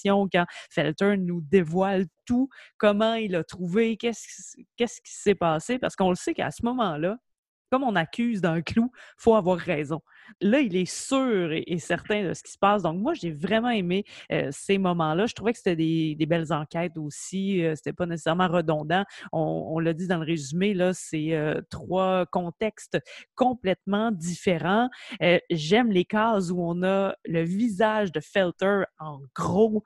quand 0.04 0.44
Felter 0.70 1.16
nous 1.16 1.40
dévoile 1.42 2.06
tout, 2.24 2.48
comment 2.78 3.14
il 3.14 3.34
a 3.36 3.44
trouvé, 3.44 3.96
qu'est-ce 3.96 4.56
qui 4.76 5.12
s'est 5.12 5.34
passé, 5.34 5.78
parce 5.78 5.96
qu'on 5.96 6.10
le 6.10 6.16
sait 6.16 6.34
qu'à 6.34 6.50
ce 6.50 6.64
moment-là, 6.64 7.16
comme 7.72 7.84
on 7.84 7.96
accuse 7.96 8.42
d'un 8.42 8.60
clou, 8.60 8.92
faut 9.16 9.34
avoir 9.34 9.56
raison. 9.56 10.02
Là, 10.42 10.60
il 10.60 10.76
est 10.76 10.84
sûr 10.84 11.52
et, 11.52 11.78
certain 11.78 12.28
de 12.28 12.34
ce 12.34 12.42
qui 12.42 12.52
se 12.52 12.58
passe. 12.58 12.82
Donc, 12.82 13.00
moi, 13.00 13.14
j'ai 13.14 13.30
vraiment 13.30 13.70
aimé 13.70 14.04
euh, 14.30 14.50
ces 14.50 14.76
moments-là. 14.76 15.24
Je 15.24 15.32
trouvais 15.32 15.52
que 15.52 15.58
c'était 15.58 15.74
des, 15.74 16.26
belles 16.26 16.52
enquêtes 16.52 16.98
aussi. 16.98 17.64
Euh, 17.64 17.74
c'était 17.74 17.94
pas 17.94 18.04
nécessairement 18.04 18.48
redondant. 18.48 19.04
On, 19.32 19.70
on 19.70 19.78
l'a 19.78 19.94
dit 19.94 20.06
dans 20.06 20.18
le 20.18 20.26
résumé, 20.26 20.74
là, 20.74 20.92
c'est 20.92 21.32
euh, 21.32 21.62
trois 21.70 22.26
contextes 22.26 22.98
complètement 23.36 24.12
différents. 24.12 24.90
Euh, 25.22 25.38
J'aime 25.50 25.90
les 25.90 26.04
cases 26.04 26.50
où 26.50 26.60
on 26.60 26.82
a 26.82 27.14
le 27.24 27.42
visage 27.42 28.12
de 28.12 28.20
Felter 28.20 28.82
en 28.98 29.20
gros. 29.34 29.82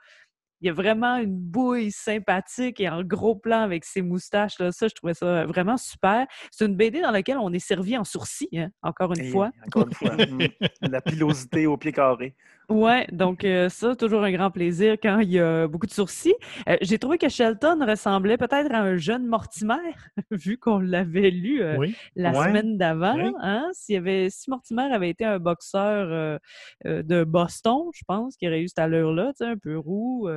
Il 0.66 0.70
y 0.70 0.72
a 0.72 0.74
vraiment 0.74 1.14
une 1.18 1.38
bouille 1.38 1.92
sympathique 1.92 2.80
et 2.80 2.88
en 2.88 3.04
gros 3.04 3.36
plan 3.36 3.60
avec 3.60 3.84
ses 3.84 4.02
moustaches. 4.02 4.58
Là. 4.58 4.72
Ça, 4.72 4.88
je 4.88 4.94
trouvais 4.96 5.14
ça 5.14 5.46
vraiment 5.46 5.76
super. 5.76 6.26
C'est 6.50 6.66
une 6.66 6.74
BD 6.74 7.00
dans 7.00 7.12
laquelle 7.12 7.38
on 7.38 7.52
est 7.52 7.60
servi 7.60 7.96
en 7.96 8.02
sourcil, 8.02 8.48
hein, 8.52 8.70
encore 8.82 9.12
une 9.12 9.26
Et 9.26 9.30
fois. 9.30 9.52
Encore 9.64 9.86
une 9.86 9.94
fois. 9.94 10.16
la 10.80 11.00
pilosité 11.00 11.68
au 11.68 11.76
pied 11.76 11.92
carré. 11.92 12.34
Ouais, 12.68 13.06
donc 13.12 13.44
euh, 13.44 13.68
ça, 13.68 13.94
toujours 13.94 14.24
un 14.24 14.32
grand 14.32 14.50
plaisir 14.50 14.96
quand 15.00 15.20
il 15.20 15.30
y 15.30 15.38
a 15.38 15.68
beaucoup 15.68 15.86
de 15.86 15.92
sourcils. 15.92 16.34
Euh, 16.68 16.76
J'ai 16.80 16.98
trouvé 16.98 17.16
que 17.16 17.28
Shelton 17.28 17.78
ressemblait 17.86 18.36
peut-être 18.36 18.72
à 18.74 18.80
un 18.80 18.96
jeune 18.96 19.24
Mortimer, 19.26 19.74
vu 20.32 20.58
qu'on 20.58 20.80
l'avait 20.80 21.30
lu 21.30 21.62
euh, 21.62 21.76
Oui. 21.78 21.94
la 22.16 22.32
Ouais. 22.32 22.48
semaine 22.48 22.76
d'avant. 22.76 23.14
Oui. 23.14 23.32
Hein? 23.40 23.68
S'il 23.72 23.94
y 23.94 23.98
avait, 23.98 24.30
si 24.30 24.50
Mortimer 24.50 24.82
avait 24.92 25.10
été 25.10 25.24
un 25.24 25.38
boxeur 25.38 26.08
euh, 26.10 26.38
euh, 26.86 27.02
de 27.04 27.22
Boston, 27.22 27.82
je 27.94 28.02
pense 28.04 28.36
qu'il 28.36 28.48
aurait 28.48 28.62
eu 28.62 28.68
cette 28.68 28.80
allure-là, 28.80 29.32
tu 29.38 29.44
un 29.44 29.56
peu 29.56 29.78
roux, 29.78 30.28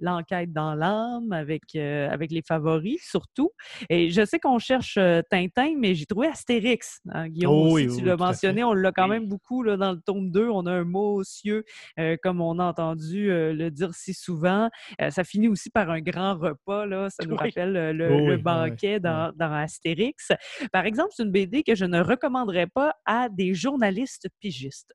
l'enquête 0.00 0.52
dans 0.52 0.74
l'âme, 0.74 1.30
avec, 1.32 1.62
euh, 1.76 2.08
avec 2.10 2.30
les 2.30 2.42
favoris 2.42 3.00
surtout. 3.02 3.50
Et 3.90 4.08
je 4.10 4.24
sais 4.24 4.38
qu'on 4.38 4.58
cherche 4.58 4.98
Tintin, 5.30 5.74
mais 5.78 5.94
j'ai 5.94 6.06
trouvé 6.06 6.28
Astérix. 6.28 7.00
hein, 7.10 7.28
Guillaume, 7.28 7.52
Oh 7.54 7.74
oui, 7.74 7.86
tu 7.86 7.92
oui, 7.96 8.02
l'as 8.02 8.16
mentionné, 8.16 8.64
on 8.64 8.72
l'a 8.72 8.92
quand 8.92 9.08
même 9.08 9.26
beaucoup 9.28 9.62
là, 9.62 9.76
dans 9.76 9.92
le 9.92 10.00
tome 10.00 10.30
2. 10.30 10.48
On 10.48 10.64
a 10.64 10.72
un 10.72 10.85
mot 10.86 11.22
cieux, 11.24 11.64
euh, 11.98 12.16
comme 12.22 12.40
on 12.40 12.58
a 12.58 12.64
entendu 12.64 13.30
euh, 13.30 13.52
le 13.52 13.70
dire 13.70 13.94
si 13.94 14.14
souvent. 14.14 14.70
Euh, 15.00 15.10
ça 15.10 15.24
finit 15.24 15.48
aussi 15.48 15.70
par 15.70 15.90
un 15.90 16.00
grand 16.00 16.36
repas, 16.36 16.86
là. 16.86 17.10
ça 17.10 17.24
nous 17.26 17.36
rappelle 17.36 17.72
le, 17.72 18.06
Oh 18.06 18.14
le 18.14 18.16
oui, 18.16 18.28
ouais, 18.28 18.36
banquet 18.38 19.00
dans, 19.00 19.32
dans 19.36 19.52
Astérix. 19.52 20.32
Par 20.72 20.86
exemple, 20.86 21.10
c'est 21.14 21.22
une 21.22 21.30
BD 21.30 21.62
que 21.62 21.74
je 21.74 21.84
ne 21.84 22.00
recommanderais 22.00 22.66
pas 22.66 22.94
à 23.04 23.28
des 23.28 23.54
journalistes 23.54 24.28
pigistes. 24.40 24.94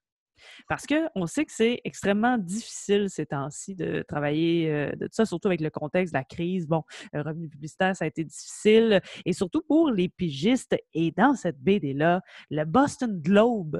Parce 0.67 0.85
qu'on 0.85 1.25
sait 1.25 1.45
que 1.45 1.51
c'est 1.51 1.81
extrêmement 1.83 2.37
difficile 2.37 3.09
ces 3.09 3.25
temps-ci 3.25 3.75
de 3.75 4.03
travailler 4.07 4.71
euh, 4.71 4.91
de 4.91 5.05
tout 5.05 5.13
ça, 5.13 5.25
surtout 5.25 5.47
avec 5.47 5.61
le 5.61 5.69
contexte 5.69 6.13
de 6.13 6.17
la 6.17 6.23
crise. 6.23 6.67
Bon, 6.67 6.83
le 7.13 7.21
revenu 7.21 7.49
publicitaire, 7.49 7.95
ça 7.95 8.05
a 8.05 8.07
été 8.07 8.23
difficile. 8.23 9.01
Et 9.25 9.33
surtout 9.33 9.61
pour 9.67 9.91
les 9.91 10.09
pigistes. 10.09 10.75
Et 10.93 11.11
dans 11.11 11.35
cette 11.35 11.59
BD-là, 11.59 12.21
le 12.49 12.65
Boston 12.65 13.19
Globe 13.21 13.79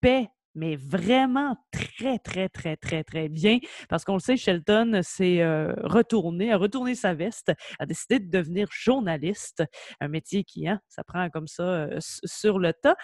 paie 0.00 0.28
mais 0.56 0.76
vraiment 0.76 1.56
très, 1.70 2.18
très, 2.18 2.48
très, 2.48 2.76
très, 2.76 3.04
très 3.04 3.28
bien. 3.28 3.58
Parce 3.88 4.04
qu'on 4.04 4.14
le 4.14 4.20
sait, 4.20 4.36
Shelton 4.36 5.00
s'est 5.02 5.42
euh, 5.42 5.72
retourné, 5.84 6.52
a 6.52 6.56
retourné 6.56 6.94
sa 6.94 7.14
veste, 7.14 7.52
a 7.78 7.86
décidé 7.86 8.18
de 8.18 8.30
devenir 8.30 8.66
journaliste, 8.72 9.62
un 10.00 10.08
métier 10.08 10.42
qui, 10.42 10.66
hein, 10.66 10.80
ça 10.88 11.04
prend 11.04 11.28
comme 11.30 11.46
ça 11.46 11.88
sur 12.00 12.58
le 12.58 12.72
tas. 12.72 12.96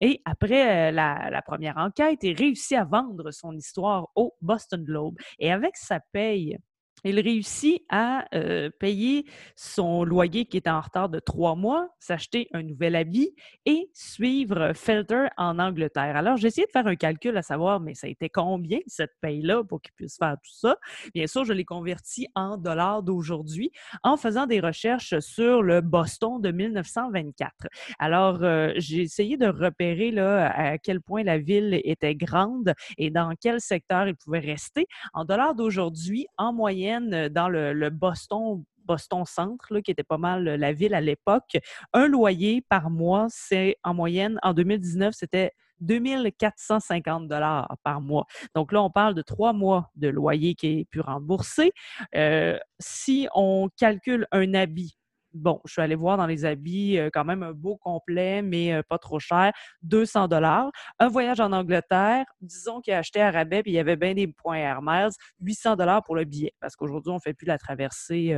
Et 0.00 0.22
après 0.24 0.92
la, 0.92 1.28
la 1.30 1.42
première 1.42 1.76
enquête, 1.76 2.20
il 2.22 2.34
réussit 2.34 2.78
à 2.78 2.84
vendre 2.84 3.30
son 3.32 3.54
histoire 3.54 4.08
au 4.14 4.34
Boston 4.40 4.82
Globe. 4.82 5.16
Et 5.38 5.52
avec 5.52 5.76
sa 5.76 6.00
paye, 6.12 6.56
il 7.04 7.20
réussit 7.20 7.82
à 7.88 8.26
euh, 8.34 8.70
payer 8.78 9.26
son 9.56 10.04
loyer 10.04 10.44
qui 10.44 10.56
était 10.56 10.70
en 10.70 10.80
retard 10.80 11.08
de 11.08 11.18
trois 11.18 11.54
mois, 11.54 11.88
s'acheter 11.98 12.48
un 12.52 12.62
nouvel 12.62 12.96
habit 12.96 13.34
et 13.66 13.90
suivre 13.92 14.72
Felter 14.74 15.28
en 15.36 15.58
Angleterre. 15.58 16.16
Alors, 16.16 16.36
j'ai 16.36 16.48
essayé 16.48 16.66
de 16.66 16.72
faire 16.72 16.86
un 16.86 16.96
calcul 16.96 17.36
à 17.36 17.42
savoir, 17.42 17.80
mais 17.80 17.94
ça 17.94 18.06
a 18.06 18.10
été 18.10 18.28
combien 18.28 18.78
cette 18.86 19.12
paye-là 19.20 19.64
pour 19.64 19.80
qu'il 19.80 19.92
puisse 19.94 20.16
faire 20.18 20.36
tout 20.42 20.52
ça? 20.52 20.76
Bien 21.14 21.26
sûr, 21.26 21.44
je 21.44 21.52
l'ai 21.52 21.64
converti 21.64 22.26
en 22.34 22.56
dollars 22.56 23.02
d'aujourd'hui 23.02 23.70
en 24.02 24.16
faisant 24.16 24.46
des 24.46 24.60
recherches 24.60 25.18
sur 25.20 25.62
le 25.62 25.80
Boston 25.80 26.40
de 26.40 26.50
1924. 26.50 27.68
Alors, 27.98 28.42
euh, 28.42 28.72
j'ai 28.76 29.02
essayé 29.02 29.36
de 29.36 29.46
repérer 29.46 30.10
là, 30.10 30.50
à 30.50 30.78
quel 30.78 31.00
point 31.00 31.22
la 31.22 31.38
ville 31.38 31.80
était 31.84 32.14
grande 32.14 32.74
et 32.98 33.10
dans 33.10 33.32
quel 33.40 33.60
secteur 33.60 34.08
il 34.08 34.16
pouvait 34.16 34.38
rester. 34.40 34.86
En 35.14 35.24
dollars 35.24 35.54
d'aujourd'hui, 35.54 36.26
en 36.36 36.52
moyenne, 36.52 36.89
euh, 36.98 37.28
dans 37.28 37.48
le, 37.48 37.90
Boston, 37.90 38.64
Boston 38.84 39.24
Centre, 39.24 39.80
qui 39.80 39.90
était 39.90 40.04
pas 40.04 40.18
mal 40.18 40.46
euh, 40.48 40.56
la 40.56 40.72
ville 40.72 40.94
à 40.94 41.00
l'époque, 41.00 41.58
un 41.92 42.08
loyer 42.08 42.64
par 42.68 42.90
mois, 42.90 43.26
c'est 43.28 43.76
en 43.84 43.94
moyenne, 43.94 44.38
en 44.42 44.52
2019, 44.52 45.14
c'était 45.16 45.52
2450 45.80 47.28
dollars 47.28 47.76
par 47.82 48.00
mois. 48.00 48.26
Donc 48.54 48.72
là, 48.72 48.82
on 48.82 48.90
parle 48.90 49.14
de 49.14 49.22
trois 49.22 49.52
mois 49.52 49.90
de 49.96 50.08
loyer 50.08 50.54
qui 50.54 50.80
est 50.80 50.84
pu 50.84 51.00
rembourser. 51.00 51.72
Euh, 52.14 52.58
si 52.78 53.28
on 53.34 53.68
calcule 53.76 54.26
un 54.30 54.52
habit, 54.54 54.96
bon, 55.32 55.60
je 55.64 55.72
suis 55.72 55.82
allée 55.82 55.94
voir 55.94 56.16
dans 56.16 56.26
les 56.26 56.44
habits, 56.44 56.98
quand 57.12 57.24
même 57.24 57.42
un 57.42 57.52
beau 57.52 57.76
complet, 57.76 58.42
mais 58.42 58.82
pas 58.88 58.98
trop 58.98 59.18
cher, 59.18 59.52
200 59.82 60.28
dollars. 60.28 60.70
Un 60.98 61.08
voyage 61.08 61.40
en 61.40 61.52
Angleterre, 61.52 62.24
disons 62.40 62.80
qu'il 62.80 62.92
a 62.94 62.98
acheté 62.98 63.20
à 63.20 63.30
rabais, 63.30 63.62
puis 63.62 63.72
il 63.72 63.74
y 63.74 63.78
avait 63.78 63.96
bien 63.96 64.14
des 64.14 64.26
points 64.26 64.56
Air 64.56 64.80
Miles, 64.82 65.10
800 65.40 65.76
dollars 65.76 66.02
pour 66.04 66.16
le 66.16 66.24
billet, 66.24 66.52
parce 66.60 66.76
qu'aujourd'hui, 66.76 67.10
on 67.10 67.16
ne 67.16 67.20
fait 67.20 67.34
plus 67.34 67.46
la 67.46 67.58
traversée 67.58 68.36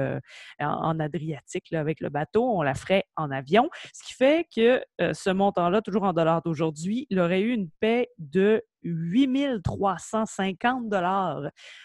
en, 0.60 0.98
Adriatique 1.00 1.72
avec 1.72 2.00
le 2.00 2.10
bateau, 2.10 2.44
on 2.44 2.62
la 2.62 2.74
ferait 2.74 3.04
en 3.16 3.30
avion, 3.30 3.68
ce 3.92 4.04
qui 4.04 4.14
fait 4.14 4.46
que 4.54 4.82
ce 5.12 5.30
montant-là, 5.30 5.82
toujours 5.82 6.04
en 6.04 6.12
dollars 6.12 6.42
d'aujourd'hui, 6.42 7.06
il 7.10 7.18
aurait 7.18 7.40
eu 7.40 7.52
une 7.52 7.70
paie 7.80 8.08
de 8.18 8.62
8350 8.84 10.88
dollars 10.88 11.42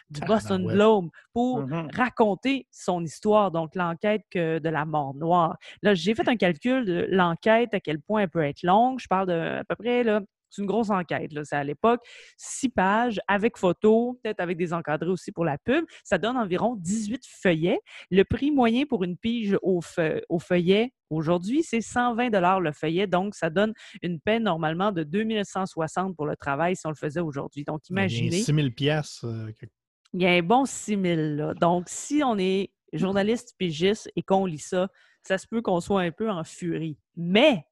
du 0.10 0.22
Boston. 0.22 0.66
Globe 0.68 1.10
pour 1.34 1.60
Mhm. 1.60 1.90
raconter 1.94 2.68
son 2.72 3.04
histoire, 3.04 3.52
donc 3.52 3.76
l'enquête 3.76 4.24
de 4.34 4.70
la 4.70 4.86
mort 4.86 5.14
noire. 5.16 5.58
Là, 5.82 5.94
j'ai 5.94 6.16
fait 6.16 6.28
un 6.28 6.36
calcul 6.38 6.86
de 6.86 7.08
l'enquête, 7.10 7.74
à 7.74 7.80
quel 7.80 8.00
point 8.02 8.22
elle 8.24 8.30
peut 8.30 8.44
être 8.44 8.64
longue. 8.64 9.00
Je 9.00 9.08
parle 9.08 9.28
de 9.28 9.58
à 9.60 9.64
peu 9.64 9.76
près 9.76 10.04
là, 10.04 10.22
C'est 10.50 10.62
une 10.62 10.68
grosse 10.68 10.90
enquête. 10.90 11.34
là. 11.34 11.44
C'est 11.44 11.56
à 11.56 11.64
l'époque 11.64 12.02
six 12.38 12.70
pages 12.70 13.20
avec 13.28 13.58
photos, 13.58 14.16
peut-être 14.24 14.40
avec 14.40 14.58
des 14.58 14.74
encadrés 14.74 15.10
aussi 15.10 15.32
pour 15.32 15.46
la 15.46 15.58
pub. 15.58 15.86
Ça 16.04 16.18
donne 16.18 16.38
environ 16.38 16.76
18 16.78 17.24
feuillets. 17.26 17.80
Le 18.12 18.24
prix 18.24 18.52
moyen 18.52 18.86
pour 18.86 19.04
une 19.04 19.18
pige 19.18 19.58
au, 19.62 19.82
feu- 19.82 20.22
au 20.30 20.40
feuillet 20.40 20.94
aujourd'hui, 21.10 21.64
c'est 21.64 21.82
120 21.82 22.60
le 22.60 22.72
feuillet. 22.72 23.08
Donc, 23.08 23.36
ça 23.36 23.50
donne 23.50 23.74
une 24.02 24.20
paie 24.20 24.40
normalement 24.40 24.92
de 24.92 25.04
2160 25.04 26.16
pour 26.16 26.26
le 26.26 26.36
travail 26.36 26.76
si 26.76 26.86
on 26.86 26.90
le 26.90 26.96
faisait 26.96 27.20
aujourd'hui. 27.22 27.64
Donc, 27.64 27.90
imaginez. 27.90 28.32
6 28.42 28.54
000 28.54 28.70
piastres. 28.72 29.26
euh, 29.26 29.52
quelque- 29.60 29.72
Il 30.14 30.22
y 30.22 30.26
a 30.26 30.32
un 30.32 30.42
bon 30.42 30.66
6 30.66 31.00
000 31.02 31.22
là. 31.36 31.54
Donc, 31.54 31.86
si 31.90 32.22
on 32.24 32.38
est 32.38 32.72
journaliste 32.94 33.54
pigiste 33.58 34.10
et 34.16 34.24
qu'on 34.24 34.46
lit 34.46 34.60
ça, 34.60 34.88
ça 35.22 35.38
se 35.38 35.46
peut 35.48 35.62
qu'on 35.62 35.82
soit 35.82 36.02
un 36.02 36.12
peu 36.12 36.30
en 36.30 36.44
furie. 36.44 36.98
Mais 37.18 37.66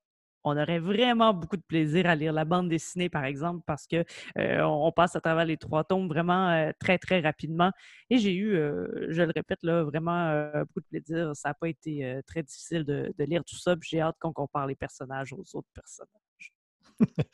on 0.45 0.55
aurait 0.57 0.79
vraiment 0.79 1.33
beaucoup 1.33 1.57
de 1.57 1.63
plaisir 1.63 2.05
à 2.05 2.15
lire 2.15 2.31
la 2.31 2.45
bande 2.45 2.69
dessinée, 2.69 3.09
par 3.09 3.25
exemple, 3.25 3.63
parce 3.65 3.87
que 3.87 4.05
euh, 4.37 4.61
on 4.61 4.91
passe 4.91 5.15
à 5.15 5.21
travers 5.21 5.45
les 5.45 5.57
trois 5.57 5.83
tomes 5.83 6.07
vraiment 6.07 6.49
euh, 6.51 6.71
très, 6.79 6.99
très 6.99 7.19
rapidement. 7.19 7.71
Et 8.11 8.19
j'ai 8.19 8.33
eu, 8.33 8.55
euh, 8.55 9.07
je 9.09 9.23
le 9.23 9.31
répète, 9.35 9.59
là, 9.63 9.83
vraiment 9.83 10.31
beaucoup 10.61 10.81
de 10.81 10.99
plaisir. 10.99 11.35
Ça 11.35 11.49
n'a 11.49 11.53
pas 11.55 11.67
été 11.67 12.21
très 12.27 12.43
difficile 12.43 12.83
de, 12.85 13.11
lire 13.17 13.43
tout 13.43 13.57
ça. 13.57 13.75
J'ai 13.81 14.01
hâte 14.01 14.15
qu'on 14.19 14.33
compare 14.33 14.67
les 14.67 14.75
personnages 14.75 15.33
aux 15.33 15.43
autres 15.55 15.69
personnages. 15.73 16.53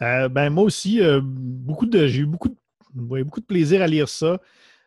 Ben, 0.00 0.50
moi 0.50 0.64
aussi, 0.64 1.00
beaucoup 1.22 1.86
de, 1.86 2.08
j'ai 2.08 2.22
eu 2.22 2.26
beaucoup 2.26 2.50
de 2.50 3.46
plaisir 3.46 3.80
à 3.80 3.86
lire 3.86 4.08
ça. 4.08 4.40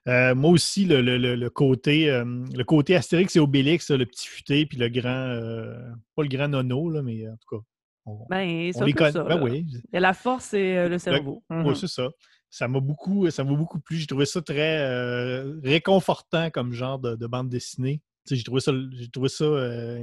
Euh, 0.07 0.33
moi 0.35 0.51
aussi, 0.51 0.85
le, 0.85 1.01
le- 1.01 1.17
le- 1.35 1.49
côté, 1.49 2.09
euh, 2.09 2.23
le 2.55 2.63
côté 2.63 2.95
Astérix 2.95 3.35
et 3.35 3.39
Obélix, 3.39 3.91
le 3.91 4.05
petit 4.05 4.27
futé, 4.27 4.65
puis 4.65 4.77
le 4.77 4.87
grand, 4.89 5.09
euh, 5.09 5.77
pas 6.15 6.23
le 6.23 6.29
grand 6.29 6.47
nono, 6.47 6.89
là, 6.89 7.01
mais 7.01 7.27
en 7.27 7.35
tout 7.35 7.57
cas, 7.57 7.63
on, 8.05 8.25
Ben, 8.29 8.71
c'est 8.73 8.81
on 8.81 8.85
les 8.85 8.93
peu 8.93 8.99
connaît. 8.99 9.11
ça. 9.11 9.23
Ben 9.23 9.41
oui, 9.41 9.65
a 9.93 9.99
la 9.99 10.13
force 10.13 10.53
et 10.53 10.77
euh, 10.77 10.87
le 10.89 10.97
cerveau. 10.97 11.43
Mhm. 11.49 11.65
Ouais, 11.65 11.75
c'est 11.75 11.87
ça. 11.87 12.07
Ça 12.49 12.69
m'a 12.69 12.79
beaucoup, 12.79 13.29
ça 13.29 13.43
beaucoup 13.43 13.79
plu. 13.81 13.97
J'ai 13.97 14.07
trouvé 14.07 14.25
ça 14.25 14.41
très 14.41 14.79
réconfortant 15.63 16.49
comme 16.49 16.71
genre 16.71 16.99
de, 16.99 17.15
de 17.15 17.27
bande 17.27 17.49
dessinée. 17.49 18.01
J'ai 18.29 18.43
trouvé 18.43 18.61
ça, 18.61 18.71
trouvé 19.11 19.29
ça 19.29 19.45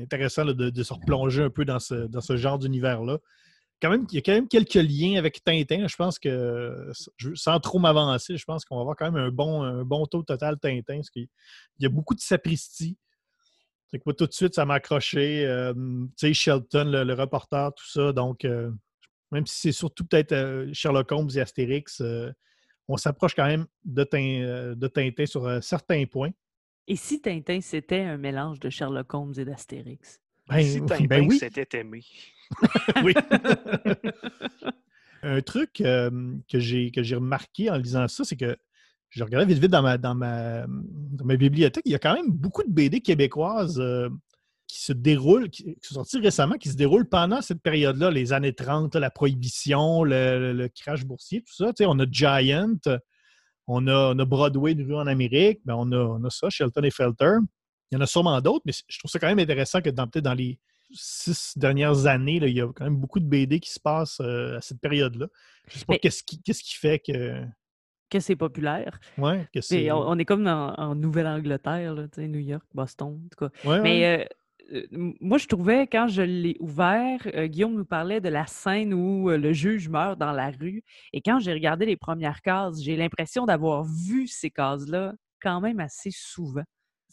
intéressant 0.02 0.44
là, 0.44 0.52
de, 0.52 0.70
de 0.70 0.82
se 0.82 0.92
replonger 0.92 1.42
un 1.42 1.50
peu 1.50 1.64
dans 1.64 1.78
ce, 1.78 1.94
dans 2.06 2.20
ce 2.20 2.36
genre 2.36 2.58
d'univers-là. 2.58 3.18
Quand 3.82 3.90
même, 3.90 4.06
il 4.10 4.14
y 4.14 4.18
a 4.18 4.22
quand 4.22 4.32
même 4.32 4.48
quelques 4.48 4.74
liens 4.74 5.18
avec 5.18 5.42
Tintin. 5.44 5.86
Je 5.86 5.96
pense 5.96 6.18
que, 6.18 6.90
sans 7.34 7.60
trop 7.60 7.78
m'avancer, 7.78 8.36
je 8.36 8.44
pense 8.44 8.64
qu'on 8.64 8.76
va 8.76 8.80
avoir 8.82 8.96
quand 8.96 9.10
même 9.10 9.22
un 9.22 9.30
bon, 9.30 9.62
un 9.62 9.84
bon 9.84 10.06
taux 10.06 10.22
total 10.22 10.58
Tintin. 10.58 10.96
Parce 10.96 11.10
y 11.16 11.86
a 11.86 11.88
beaucoup 11.88 12.14
de 12.14 12.20
sapristi. 12.20 12.96
Moi, 14.04 14.14
tout 14.14 14.26
de 14.26 14.32
suite, 14.32 14.54
ça 14.54 14.64
m'a 14.64 14.74
accroché. 14.74 15.46
Euh, 15.46 15.72
tu 16.18 16.28
sais, 16.28 16.34
Shelton, 16.34 16.90
le, 16.90 17.14
reporter, 17.14 17.72
tout 17.74 17.88
ça. 17.88 18.12
Donc, 18.12 18.44
euh, 18.44 18.70
même 19.30 19.46
si 19.46 19.60
c'est 19.60 19.72
surtout 19.72 20.04
peut-être 20.04 20.32
euh, 20.32 20.68
Sherlock 20.72 21.12
Holmes 21.12 21.30
et 21.34 21.40
Astérix, 21.40 22.02
on 22.88 22.96
s'approche 22.96 23.34
quand 23.34 23.46
même 23.46 23.66
de, 23.84 24.74
de 24.74 24.86
Tintin 24.88 25.26
sur 25.26 25.62
certains 25.62 26.04
points. 26.06 26.32
Et 26.86 26.96
si 26.96 27.20
Tintin, 27.20 27.60
c'était 27.60 28.00
un 28.00 28.18
mélange 28.18 28.60
de 28.60 28.68
Sherlock 28.68 29.12
Holmes 29.14 29.34
et 29.38 29.44
d'Astérix? 29.44 30.20
Ben, 30.48 30.62
si 30.62 30.80
Tintin 30.84 31.04
ben 31.06 31.26
oui, 31.26 31.38
s'était 31.38 31.78
aimé. 31.78 32.02
oui. 33.04 33.14
Un 35.22 35.40
truc 35.40 35.80
euh, 35.80 36.10
que 36.50 36.58
j'ai 36.58 36.90
que 36.90 37.02
j'ai 37.02 37.14
remarqué 37.14 37.70
en 37.70 37.76
lisant 37.78 38.06
ça, 38.08 38.24
c'est 38.24 38.36
que 38.36 38.56
je 39.08 39.24
regardais 39.24 39.46
vite 39.46 39.58
vite 39.62 39.70
dans 39.70 39.80
ma, 39.82 39.96
dans 39.96 40.14
ma, 40.14 40.66
dans 40.66 41.24
ma 41.24 41.36
bibliothèque, 41.36 41.84
il 41.86 41.92
y 41.92 41.94
a 41.94 41.98
quand 41.98 42.14
même 42.14 42.30
beaucoup 42.30 42.62
de 42.62 42.70
BD 42.70 43.00
québécoises 43.00 43.80
euh, 43.80 44.10
qui 44.66 44.82
se 44.82 44.92
déroulent, 44.92 45.48
qui, 45.48 45.64
qui 45.64 45.78
sont 45.82 45.94
sorties 45.94 46.18
récemment, 46.18 46.56
qui 46.56 46.68
se 46.68 46.76
déroulent 46.76 47.08
pendant 47.08 47.40
cette 47.40 47.62
période-là, 47.62 48.10
les 48.10 48.32
années 48.34 48.52
30, 48.54 48.96
la 48.96 49.10
prohibition, 49.10 50.04
le, 50.04 50.38
le- 50.40 50.52
le 50.52 50.68
crash 50.68 51.04
boursier, 51.06 51.40
tout 51.42 51.54
ça. 51.54 51.68
Tu 51.68 51.84
sais, 51.84 51.86
on 51.86 51.98
a 52.00 52.06
Giant, 52.10 52.74
on 53.66 53.86
a, 53.86 54.14
on 54.14 54.18
a 54.18 54.24
Broadway, 54.26 54.72
une 54.72 54.82
rue 54.82 54.96
en 54.96 55.06
Amérique, 55.06 55.60
ben 55.64 55.74
on, 55.74 55.90
a, 55.92 55.96
on 55.96 56.22
a 56.24 56.28
ça, 56.30 56.50
Shelton 56.50 56.82
et 56.82 56.90
Felter. 56.90 57.36
Il 57.94 57.98
y 57.98 57.98
en 57.98 58.00
a 58.00 58.06
sûrement 58.06 58.40
d'autres, 58.40 58.64
mais 58.66 58.72
je 58.88 58.98
trouve 58.98 59.08
ça 59.08 59.20
quand 59.20 59.28
même 59.28 59.38
intéressant 59.38 59.80
que 59.80 59.88
dans 59.90 60.08
peut-être 60.08 60.24
dans 60.24 60.34
les 60.34 60.58
six 60.90 61.56
dernières 61.56 62.06
années, 62.06 62.40
là, 62.40 62.48
il 62.48 62.56
y 62.56 62.60
a 62.60 62.66
quand 62.72 62.82
même 62.84 62.96
beaucoup 62.96 63.20
de 63.20 63.24
BD 63.24 63.60
qui 63.60 63.70
se 63.70 63.78
passent 63.78 64.18
euh, 64.20 64.56
à 64.58 64.60
cette 64.60 64.80
période-là. 64.80 65.28
Je 65.68 65.78
sais 65.78 65.84
pas 65.84 65.92
Mais- 65.94 65.98
qu'est-ce 66.00 66.24
qui, 66.24 66.42
qu'est-ce 66.42 66.64
qui 66.64 66.74
fait 66.74 66.98
que. 66.98 67.40
Que 68.10 68.18
c'est 68.18 68.34
populaire. 68.34 68.98
Ouais, 69.16 69.46
que 69.54 69.60
c'est. 69.60 69.92
On, 69.92 70.08
on 70.08 70.18
est 70.18 70.24
comme 70.24 70.46
en, 70.48 70.74
en 70.76 70.94
Nouvelle-Angleterre, 70.96 71.94
là, 71.94 72.06
New 72.18 72.40
York, 72.40 72.64
Boston, 72.74 73.20
en 73.24 73.28
tout 73.28 73.48
cas. 73.48 73.68
Ouais, 73.68 73.76
ouais. 73.76 73.80
Mais 73.82 74.06
euh, 74.72 74.76
euh, 74.76 74.86
moi, 75.20 75.38
je 75.38 75.46
trouvais, 75.46 75.86
quand 75.86 76.08
je 76.08 76.22
l'ai 76.22 76.56
ouvert, 76.58 77.20
euh, 77.34 77.46
Guillaume 77.46 77.74
nous 77.74 77.84
parlait 77.84 78.20
de 78.20 78.28
la 78.28 78.46
scène 78.46 78.92
où 78.92 79.30
le 79.30 79.52
juge 79.52 79.88
meurt 79.88 80.18
dans 80.18 80.32
la 80.32 80.50
rue. 80.50 80.82
Et 81.12 81.20
quand 81.22 81.38
j'ai 81.38 81.52
regardé 81.52 81.86
les 81.86 81.96
premières 81.96 82.42
cases, 82.42 82.82
j'ai 82.82 82.96
l'impression 82.96 83.46
d'avoir 83.46 83.84
vu 83.84 84.26
ces 84.26 84.50
cases-là 84.50 85.14
quand 85.40 85.60
même 85.60 85.78
assez 85.80 86.10
souvent. 86.10 86.64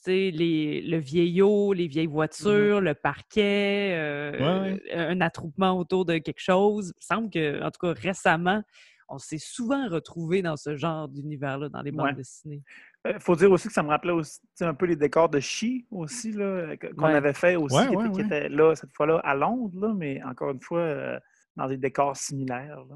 Les, 0.08 0.82
le 0.82 0.98
vieillot, 0.98 1.74
les 1.74 1.88
vieilles 1.88 2.08
voitures, 2.08 2.82
le 2.82 2.94
parquet, 2.94 3.94
euh, 3.96 4.32
Ouais, 4.32 4.80
ouais. 4.86 4.94
un 4.96 5.22
attroupement 5.22 5.78
autour 5.78 6.06
de 6.06 6.18
quelque 6.18 6.42
chose. 6.42 6.94
Il 7.00 7.04
semble 7.06 7.30
que, 7.30 7.62
en 7.64 7.70
tout 7.72 7.80
cas, 7.86 7.94
récemment, 7.94 8.64
on 9.10 9.18
s'est 9.18 9.38
souvent 9.38 9.88
retrouvé 9.90 10.42
dans 10.42 10.56
ce 10.56 10.76
genre 10.78 11.08
d'univers-là, 11.10 11.70
dans 11.70 11.82
les 11.82 11.92
bandes 11.92 12.08
Ouais. 12.08 12.14
dessinées. 12.16 12.62
Il 13.06 13.20
faut 13.20 13.36
dire 13.36 13.52
aussi 13.52 13.68
que 13.68 13.74
ça 13.74 13.84
me 13.84 13.90
rappelait 13.90 14.14
aussi 14.14 14.40
un 14.62 14.74
peu 14.74 14.86
les 14.86 14.96
décors 14.96 15.28
de 15.30 15.40
Chi 15.40 15.86
aussi, 15.92 16.32
que- 16.32 16.94
qu'on 16.94 17.06
avait 17.06 17.34
fait 17.34 17.56
aussi, 17.58 17.76
qui, 18.14 18.22
étaient 18.22 18.48
là, 18.50 18.74
cette 18.76 18.94
fois-là, 18.94 19.18
à 19.24 19.36
Londres, 19.36 19.78
là, 19.88 19.94
mais 19.94 20.22
encore 20.24 20.52
une 20.52 20.62
fois, 20.62 20.80
euh, 20.80 21.20
dans 21.58 21.68
des 21.68 21.78
décors 21.78 22.16
similaires. 22.16 22.78
là. 22.90 22.96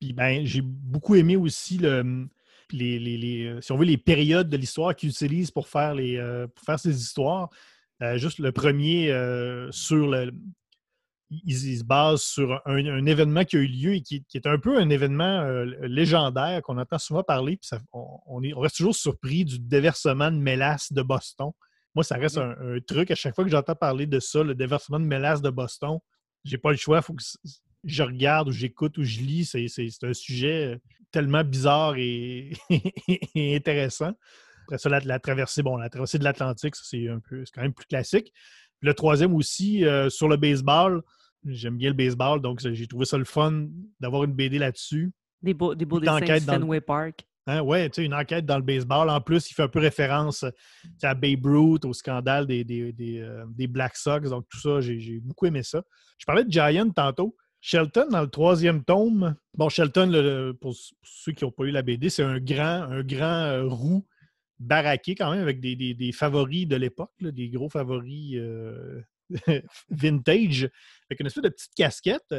Puis 0.00 0.12
ben, 0.12 0.44
j'ai 0.44 0.60
beaucoup 0.62 1.14
aimé 1.14 1.36
aussi 1.36 1.78
le, 1.78 2.26
les, 2.72 2.98
les- 2.98 3.16
les, 3.18 3.44
euh, 3.46 3.60
si 3.60 3.72
on 3.72 3.76
veut, 3.76 3.84
les 3.84 3.98
périodes 3.98 4.48
de 4.48 4.56
l'histoire 4.56 4.94
qu'ils 4.94 5.10
utilisent 5.10 5.50
pour 5.50 5.68
faire, 5.68 5.94
les, 5.94 6.16
euh, 6.16 6.46
pour 6.48 6.64
faire 6.64 6.78
ces 6.78 6.96
histoires. 7.00 7.48
Euh, 8.02 8.18
juste 8.18 8.38
le 8.38 8.50
premier 8.52 9.08
sur 9.70 10.08
le. 10.08 10.32
Ils, 11.30 11.66
ils 11.68 11.78
se 11.78 11.84
basent 11.84 12.22
sur 12.22 12.60
un, 12.66 12.86
un 12.86 13.06
événement 13.06 13.44
qui 13.44 13.56
a 13.56 13.60
eu 13.60 13.66
lieu 13.66 13.94
et 13.94 14.02
qui, 14.02 14.24
qui 14.24 14.36
est 14.36 14.46
un 14.46 14.58
peu 14.58 14.78
un 14.78 14.88
événement 14.90 15.40
euh, 15.40 15.64
légendaire 15.82 16.60
qu'on 16.62 16.78
entend 16.78 16.98
souvent 16.98 17.22
parler. 17.22 17.56
Puis 17.56 17.66
ça- 17.68 17.80
on, 17.92 18.18
on 18.26 18.42
est, 18.42 18.52
on 18.54 18.60
reste 18.60 18.76
toujours 18.76 18.94
surpris 18.94 19.44
du 19.44 19.58
déversement 19.58 20.30
de 20.30 20.36
mélasse 20.36 20.92
de 20.92 21.02
Boston. 21.02 21.50
Moi, 21.94 22.04
ça 22.04 22.16
reste 22.16 22.38
un, 22.38 22.50
un 22.60 22.78
truc. 22.86 23.10
À 23.10 23.14
chaque 23.14 23.34
fois 23.34 23.44
que 23.44 23.50
j'entends 23.50 23.74
parler 23.74 24.06
de 24.06 24.20
ça, 24.20 24.42
le 24.42 24.54
déversement 24.54 25.00
de 25.00 25.06
mélasse 25.06 25.40
de 25.40 25.50
Boston, 25.50 25.98
j'ai 26.44 26.58
pas 26.58 26.70
le 26.72 26.76
choix. 26.76 26.98
Il 26.98 27.02
faut 27.02 27.14
que 27.14 27.22
c- 27.22 27.38
je 27.84 28.02
regarde 28.02 28.48
ou 28.48 28.52
j'écoute 28.52 28.98
ou 28.98 29.04
je 29.04 29.20
lis. 29.20 29.44
C'est, 29.44 30.04
un 30.04 30.12
sujet 30.12 30.80
tellement 31.10 31.44
bizarre 31.44 31.96
et, 31.96 32.52
et 33.34 33.56
intéressant. 33.56 34.12
Après 34.64 34.78
ça, 34.78 34.88
la, 34.88 35.00
la 35.00 35.18
traversée, 35.18 35.62
bon, 35.62 35.76
la 35.76 35.90
traversée 35.90 36.18
de 36.18 36.24
l'Atlantique, 36.24 36.74
ça, 36.74 36.82
c'est 36.86 37.08
un 37.08 37.20
peu, 37.20 37.44
c'est 37.44 37.52
quand 37.54 37.62
même 37.62 37.74
plus 37.74 37.86
classique. 37.86 38.32
Puis 38.80 38.88
le 38.88 38.94
troisième 38.94 39.34
aussi, 39.34 39.84
euh, 39.84 40.08
sur 40.08 40.28
le 40.28 40.36
baseball. 40.36 41.02
J'aime 41.46 41.76
bien 41.76 41.90
le 41.90 41.94
baseball, 41.94 42.40
donc 42.40 42.60
j'ai 42.60 42.86
trouvé 42.86 43.04
ça 43.04 43.18
le 43.18 43.26
fun 43.26 43.66
d'avoir 44.00 44.24
une 44.24 44.32
BD 44.32 44.58
là-dessus. 44.58 45.12
Des 45.42 45.52
beaux, 45.52 45.74
des 45.74 45.84
beaux 45.84 46.00
dessins 46.00 46.20
de 46.20 46.40
Fenway 46.40 46.80
Park. 46.80 47.26
Hein, 47.46 47.60
ouais, 47.60 47.90
tu 47.90 47.96
sais, 47.96 48.06
une 48.06 48.14
enquête 48.14 48.46
dans 48.46 48.56
le 48.56 48.62
baseball. 48.62 49.10
En 49.10 49.20
plus, 49.20 49.50
il 49.50 49.54
fait 49.54 49.64
un 49.64 49.68
peu 49.68 49.80
référence 49.80 50.44
euh, 50.44 50.50
à 51.02 51.14
Babe 51.14 51.44
Ruth, 51.44 51.84
au 51.84 51.92
scandale 51.92 52.46
des, 52.46 52.64
des, 52.64 52.92
des, 52.92 53.18
euh, 53.20 53.44
des 53.48 53.66
Black 53.66 53.96
Sox. 53.96 54.30
Donc, 54.30 54.46
tout 54.48 54.58
ça, 54.58 54.80
j'ai 54.80 54.98
j'ai 54.98 55.20
beaucoup 55.20 55.44
aimé 55.44 55.62
ça. 55.62 55.82
Je 56.16 56.24
parlais 56.24 56.44
de 56.44 56.50
Giant 56.50 56.88
tantôt. 56.88 57.36
Shelton, 57.66 58.08
dans 58.10 58.20
le 58.20 58.28
troisième 58.28 58.84
tome, 58.84 59.36
bon, 59.54 59.70
Shelton, 59.70 60.54
pour, 60.60 60.76
ceux 61.02 61.32
qui 61.32 61.44
n'ont 61.44 61.50
pas 61.50 61.64
eu 61.64 61.70
la 61.70 61.80
BD, 61.80 62.10
c'est 62.10 62.22
un 62.22 62.38
grand, 62.38 62.82
un 62.82 63.02
grand 63.02 63.24
euh, 63.24 63.64
roux 63.64 64.06
baraqué 64.58 65.14
quand 65.14 65.30
même 65.30 65.40
avec 65.40 65.60
des, 65.60 66.12
favoris 66.12 66.68
de 66.68 66.76
l'époque, 66.76 67.14
des 67.20 67.48
gros 67.48 67.70
favoris 67.70 68.34
euh, 68.34 69.00
vintage, 69.88 70.68
avec 71.08 71.20
une 71.20 71.26
espèce 71.26 71.42
de 71.42 71.48
petite 71.48 71.74
casquette. 71.74 72.34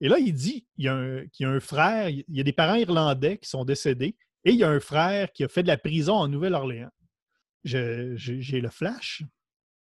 Et 0.00 0.08
là, 0.08 0.18
il 0.18 0.32
dit 0.32 0.66
il 0.78 0.86
y 0.86 1.30
qu'il 1.32 1.44
y 1.44 1.46
a 1.46 1.50
un 1.50 1.60
frère, 1.60 2.08
il 2.08 2.24
y 2.30 2.40
a 2.40 2.44
des 2.44 2.54
parents 2.54 2.76
irlandais 2.76 3.36
qui 3.36 3.50
sont 3.50 3.66
décédés, 3.66 4.16
et 4.46 4.52
il 4.52 4.56
y 4.56 4.64
a 4.64 4.70
un 4.70 4.80
frère 4.80 5.32
qui 5.32 5.44
a 5.44 5.48
fait 5.48 5.62
de 5.62 5.68
la 5.68 5.76
prison 5.76 6.14
en 6.14 6.28
Nouvelle-Orléans. 6.28 6.92
J'ai 7.64 8.16
le 8.16 8.70
flash. 8.70 9.22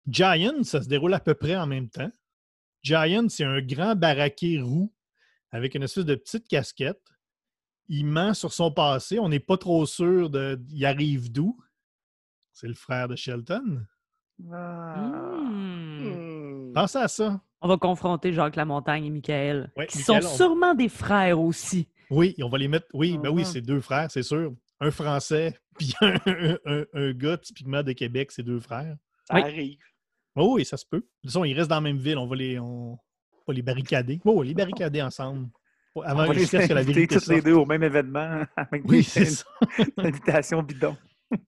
Giant, 0.07 0.63
ça 0.65 0.83
se 0.83 0.89
déroule 0.89 1.15
à 1.15 1.21
peu 1.21 1.33
près 1.33 1.57
en 1.57 1.67
même 1.67 1.89
temps. 1.89 2.13
Giant, 2.83 3.29
c'est 3.29 3.45
un 3.45 3.61
grand 3.61 3.97
baraqué 3.97 4.61
roux 4.61 4.93
avec 5.51 5.75
une 5.75 5.83
espèce 5.83 6.05
de 6.05 6.15
petite 6.15 6.47
casquette. 6.49 7.01
Il 7.89 8.05
ment 8.07 8.35
sur 8.35 8.53
son 8.53 8.71
passé. 8.73 9.19
On 9.19 9.29
n'est 9.29 9.41
pas 9.41 9.57
trop 9.57 9.87
sûr 9.87 10.29
de 10.31 10.61
il 10.71 10.85
arrive 10.85 11.31
d'où. 11.33 11.57
C'est 12.53 12.69
le 12.69 12.75
frère 12.75 13.09
de 13.09 13.17
Shelton. 13.17 13.85
Ah. 14.53 14.97
Hmm. 14.97 16.69
Hmm. 16.69 16.73
Pensez 16.75 16.99
à 16.99 17.09
ça. 17.09 17.41
On 17.61 17.69
va 17.69 17.77
confronter 17.79 18.33
Jacques 18.33 18.57
Lamontagne 18.57 19.07
et 19.07 19.11
Michael, 19.11 19.73
Ouais, 19.77 19.87
qui 19.87 19.99
Michael, 19.99 20.23
sont 20.23 20.29
on- 20.29 20.37
sûrement 20.37 20.75
des 20.75 20.89
frères 20.89 21.41
aussi. 21.41 21.89
Oui, 22.11 22.35
on 22.43 22.49
va 22.49 22.59
les 22.59 22.69
mettre. 22.69 22.87
Oui, 22.93 23.19
ben 23.19 23.31
oui, 23.31 23.43
Mhm. 23.43 23.47
c'est 23.49 23.61
deux 23.63 23.81
frères, 23.81 24.11
c'est 24.11 24.23
sûr. 24.23 24.53
Un 24.81 24.91
Français, 24.91 25.59
puis 25.79 25.95
un, 26.03 26.15
un- 26.67 26.85
un 26.93 27.13
gars 27.13 27.39
typiquement 27.39 27.83
de 27.83 27.93
Québec, 27.93 28.31
c'est 28.31 28.43
deux 28.43 28.61
frères. 28.61 28.97
Ça 29.25 29.35
Oui. 29.37 29.41
arrive. 29.43 29.79
Oh 30.37 30.55
oui, 30.57 30.65
ça 30.65 30.77
se 30.77 30.85
peut. 30.85 30.99
De 30.99 31.03
toute 31.23 31.31
façon, 31.31 31.45
ils 31.45 31.55
restent 31.55 31.71
dans 31.71 31.77
la 31.77 31.81
même 31.81 31.97
ville. 31.99 32.19
On 32.19 32.27
va 32.27 32.37
les, 32.37 32.59
on 32.59 32.99
va 33.49 33.55
les 33.55 33.63
barricader. 33.63 34.21
Oh, 34.25 34.43
les 34.43 34.55
barricader 34.55 35.01
ensemble. 35.03 35.49
avant 36.05 36.25
On 36.25 36.27
va 36.27 36.33
les 36.35 36.41
jusqu'à 36.41 36.63
ce 36.63 36.69
que 36.69 36.73
la 36.75 36.81
inviter 36.81 37.01
vérité 37.07 37.17
tous 37.21 37.31
les 37.31 37.41
deux 37.43 37.55
au 37.55 37.65
même 37.67 37.83
événement 37.83 38.43
avec 38.57 38.83
Oui, 38.87 39.03
c'est 39.03 39.25
ça. 39.25 39.45
une 39.79 39.87
invitation 40.07 40.63
bidon. 40.63 40.97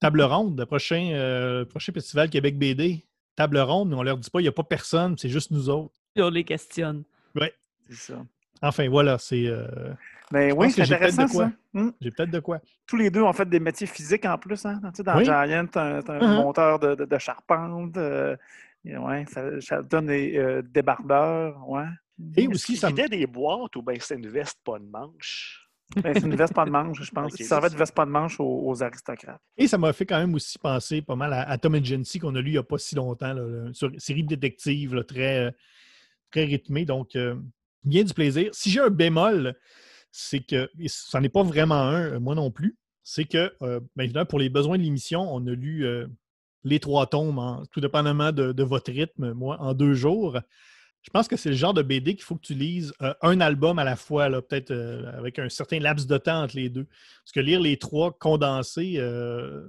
Table 0.00 0.22
ronde, 0.22 0.58
le 0.58 0.66
prochain, 0.66 1.10
euh, 1.12 1.64
prochain 1.64 1.92
festival 1.92 2.28
Québec 2.30 2.58
BD. 2.58 3.04
Table 3.36 3.58
ronde, 3.58 3.90
mais 3.90 3.94
on 3.94 4.02
leur 4.02 4.16
dit 4.18 4.30
pas, 4.30 4.40
il 4.40 4.44
n'y 4.44 4.48
a 4.48 4.52
pas 4.52 4.64
personne, 4.64 5.16
c'est 5.16 5.28
juste 5.28 5.50
nous 5.52 5.68
autres. 5.68 5.94
On 6.16 6.28
les 6.30 6.42
questionne. 6.44 7.04
C'est 7.90 7.94
ça. 8.12 8.24
Enfin, 8.60 8.88
voilà, 8.88 9.16
c'est. 9.18 9.46
euh, 9.46 9.68
Mais 10.32 10.50
Je 10.50 10.54
oui, 10.56 10.70
c'est 10.72 10.84
j'ai 10.84 10.96
peut-être 10.98 11.16
de 11.16 11.20
intéressant 11.20 11.32
quoi. 11.34 11.44
ça. 11.46 11.80
Hum. 11.80 11.92
J'ai 12.00 12.10
peut-être 12.10 12.30
de 12.32 12.40
quoi. 12.40 12.58
Tous 12.86 12.96
les 12.96 13.08
deux 13.08 13.22
ont 13.22 13.32
fait 13.32 13.48
des 13.48 13.60
métiers 13.60 13.86
physiques 13.86 14.24
en 14.26 14.36
plus. 14.36 14.66
Hein? 14.66 14.80
Tu 14.86 14.90
sais, 14.96 15.02
dans 15.04 15.16
Oui. 15.16 15.24
Giant, 15.24 15.66
tu 15.72 15.78
un, 15.78 16.02
t'as 16.02 16.14
un 16.14 16.18
Mhm. 16.36 16.42
monteur 16.42 16.78
de, 16.80 16.94
de- 16.96 17.04
de 17.04 17.18
charpente. 17.18 17.96
euh, 17.96 18.36
ouais, 18.96 19.24
ça- 19.28 19.60
Shelton 19.60 20.08
est 20.08 20.36
euh, 20.38 20.62
débardeur. 20.62 21.68
Ouais. 21.68 21.84
Et 22.36 22.46
aussi, 22.48 22.76
ça 22.76 22.90
me- 22.90 23.08
des 23.08 23.26
boîtes 23.26 23.76
ou 23.76 23.82
bien 23.82 23.96
c'est 24.00 24.14
une 24.16 24.28
veste 24.28 24.58
pas 24.64 24.78
de 24.78 24.84
manche? 24.84 25.64
Ben, 26.02 26.12
c'est 26.14 26.26
une 26.26 26.36
veste 26.36 26.52
pas 26.54 26.64
de 26.66 26.70
manche, 26.70 27.02
je 27.02 27.10
pense. 27.12 27.34
Servait 27.36 27.68
c'est 27.68 27.74
de 27.74 27.78
veste 27.78 27.94
pas 27.94 28.04
de 28.04 28.10
manche 28.10 28.38
aux, 28.40 28.62
aux 28.68 28.82
aristocrates. 28.82 29.40
Et 29.56 29.66
ça 29.66 29.78
m'a 29.78 29.92
fait 29.92 30.04
quand 30.04 30.18
même 30.18 30.34
aussi 30.34 30.58
penser 30.58 31.00
pas 31.00 31.16
mal 31.16 31.32
à, 31.32 31.48
à 31.48 31.56
Tom 31.58 31.74
Agency 31.74 32.18
qu'on 32.18 32.34
a 32.34 32.40
lu 32.40 32.50
il 32.50 32.52
n'y 32.52 32.58
a 32.58 32.62
pas 32.62 32.76
si 32.78 32.94
longtemps, 32.94 33.32
là, 33.32 33.42
là, 33.42 33.72
sur 33.72 33.88
une 33.88 33.98
série 33.98 34.22
de 34.22 34.28
détectives 34.28 34.94
là, 34.94 35.02
très, 35.04 35.46
euh, 35.46 35.50
très 36.30 36.44
rythmée. 36.44 36.84
Donc, 36.84 37.16
euh, 37.16 37.36
bien 37.84 38.04
du 38.04 38.12
plaisir. 38.12 38.50
Si 38.52 38.70
j'ai 38.70 38.80
un 38.80 38.90
bémol, 38.90 39.54
c'est 40.10 40.40
que, 40.40 40.68
et 40.78 40.88
ça 40.88 41.20
n'est 41.20 41.28
pas 41.30 41.42
vraiment 41.42 41.80
un, 41.80 42.12
euh, 42.14 42.20
moi 42.20 42.34
non 42.34 42.50
plus, 42.50 42.76
c'est 43.02 43.24
que, 43.24 43.50
euh, 43.62 43.80
bien 43.96 44.04
évidemment, 44.04 44.26
pour 44.26 44.38
les 44.40 44.50
besoins 44.50 44.76
de 44.76 44.82
l'émission, 44.82 45.22
on 45.34 45.46
a 45.46 45.52
lu 45.52 45.86
euh, 45.86 46.06
les 46.64 46.80
trois 46.80 47.06
tomes, 47.06 47.38
en- 47.38 47.64
tout 47.66 47.80
dépendamment 47.80 48.32
de, 48.32 48.62
votre 48.62 48.92
rythme, 48.92 49.32
moi, 49.32 49.56
en 49.60 49.74
deux 49.74 49.94
jours. 49.94 50.38
Je 51.02 51.10
pense 51.10 51.28
que 51.28 51.36
c'est 51.36 51.50
le 51.50 51.56
genre 51.56 51.74
de 51.74 51.82
BD 51.82 52.14
qu'il 52.16 52.24
faut 52.24 52.34
que 52.34 52.46
tu 52.46 52.54
lises 52.54 52.92
euh, 53.02 53.14
un 53.22 53.40
album 53.40 53.78
à 53.78 53.84
la 53.84 53.96
fois, 53.96 54.28
peut-être 54.42 54.72
euh, 54.72 55.10
avec 55.16 55.38
un 55.38 55.48
certain 55.48 55.78
laps 55.78 56.06
de 56.06 56.18
temps 56.18 56.42
entre 56.42 56.56
les 56.56 56.68
deux. 56.68 56.84
Parce 57.24 57.32
que 57.32 57.40
lire 57.40 57.60
les 57.60 57.76
trois 57.76 58.12
condensés, 58.18 58.94
euh, 58.96 59.68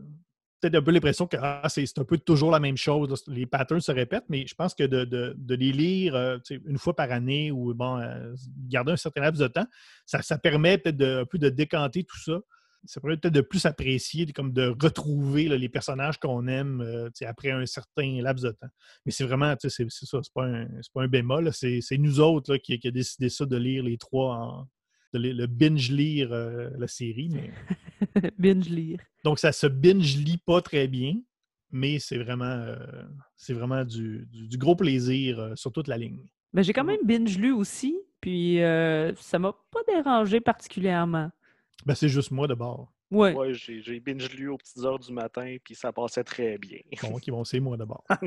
peut-être 0.60 0.75
un 0.75 0.82
peu 0.82 0.91
l'impression 0.91 1.28
que 1.28 1.38
ah, 1.39 1.69
c'est 1.69 1.97
un 1.97 2.04
peu 2.04 2.17
toujours 2.17 2.52
la 2.52 2.60
même 2.60 2.78
chose. 2.78 3.23
Les 3.28 3.45
patterns 3.45 3.80
se 3.80 3.91
répètent, 3.91 4.25
mais 4.28 4.45
je 4.47 4.56
pense 4.56 4.73
que 4.73 4.84
de, 4.84 5.36
les 5.47 5.71
lire 5.71 6.39
une 6.65 6.78
fois 6.78 6.95
par 6.95 7.12
année 7.12 7.52
ou 7.52 7.73
bon, 7.73 8.02
garder 8.67 8.91
un 8.91 8.97
certain 8.97 9.21
laps 9.21 9.39
de 9.39 9.47
temps, 9.47 9.67
ça, 10.06 10.38
permet 10.39 10.78
peut-être 10.78 11.21
un 11.21 11.25
peu 11.25 11.38
de 11.38 11.49
décanter 11.49 12.04
tout 12.04 12.19
ça. 12.19 12.39
Ça 12.86 13.02
permet 13.02 13.18
peut-être 13.18 13.34
de 13.34 13.42
plus 13.42 13.65
apprécier, 13.65 14.26
de- 14.26 14.32
comme 14.32 14.54
de 14.54 14.74
retrouver 14.82 15.48
là, 15.48 15.58
les 15.58 15.70
personnages 15.70 16.18
qu'on 16.20 16.48
aime 16.48 16.82
euh, 16.82 17.10
après 17.28 17.52
un 17.52 17.65
certain 17.65 18.22
laps 18.22 18.44
de 18.44 18.52
temps. 18.52 18.68
Mais 19.06 19.12
c'est 19.12 19.26
vraiment, 19.26 19.54
c'est 19.60 19.70
ça, 19.70 20.20
c'est 20.22 20.34
pas, 20.34 20.46
un- 20.46 20.68
pas 20.94 21.04
un 21.04 21.08
bémol. 21.08 21.52
C'est 21.54 21.82
nous 21.98 22.20
autres 22.20 22.54
là, 22.54 22.60
qui, 22.60 22.80
qui 22.80 22.88
a 22.88 22.92
décidé 22.92 23.30
ça 23.30 23.46
de 23.46 23.58
lire 23.58 23.84
les 23.84 23.98
trois 23.98 24.36
en, 24.36 24.68
de 25.13 25.20
le 25.20 25.46
binge 25.48 25.92
lire 25.92 26.32
euh, 26.32 26.70
la 26.78 26.88
série. 26.88 27.30
Mais... 27.30 27.52
Binge 28.38 28.70
lire. 28.70 29.00
Donc, 29.26 29.39
ça 29.39 29.52
se 29.52 29.68
binge 29.68 30.15
lit 30.18 30.38
pas 30.46 30.62
très 30.62 30.88
bien, 30.88 31.15
mais 31.72 32.00
c'est 32.00 32.18
vraiment, 32.18 32.46
euh, 32.46 32.78
c'est 33.36 33.54
vraiment 33.54 33.84
du, 33.84 34.26
du- 34.32 34.48
du 34.48 34.58
gros 34.58 34.76
plaisir 34.78 35.39
euh, 35.39 35.56
sur 35.56 35.72
toute 35.74 35.88
la 35.89 35.98
ligne. 35.98 36.24
Mais 36.54 36.63
j'ai 36.63 36.72
quand 36.74 36.84
Mhm. 36.86 36.88
même 36.92 37.06
binge 37.26 37.38
lu 37.38 37.52
aussi, 37.52 37.98
puis 38.22 38.58
ça 39.18 39.38
m'a 39.39 39.52
pas 39.72 39.80
dérangé 39.88 40.39
particulièrement. 40.39 41.30
Ben, 41.86 41.96
c'est 41.96 42.10
juste 42.10 42.32
moi 42.32 42.48
de 42.48 42.54
bord. 42.54 42.92
Ouais. 43.10 43.34
J'ai 43.54 43.82
j'ai 43.82 44.00
binge 44.00 44.30
lu 44.36 44.50
aux 44.50 44.58
petites 44.58 44.78
heures 44.84 45.00
du 45.00 45.12
matin, 45.13 45.56
puis 45.63 45.74
ça 45.74 45.92
passait 45.92 46.24
très 46.24 46.58
bien. 46.58 46.78
Bon, 47.02 47.18
qui 47.18 47.32
vont, 47.32 47.44
c'est 47.44 47.60
moi 47.60 47.78
de 47.78 47.86
bord. 47.86 48.04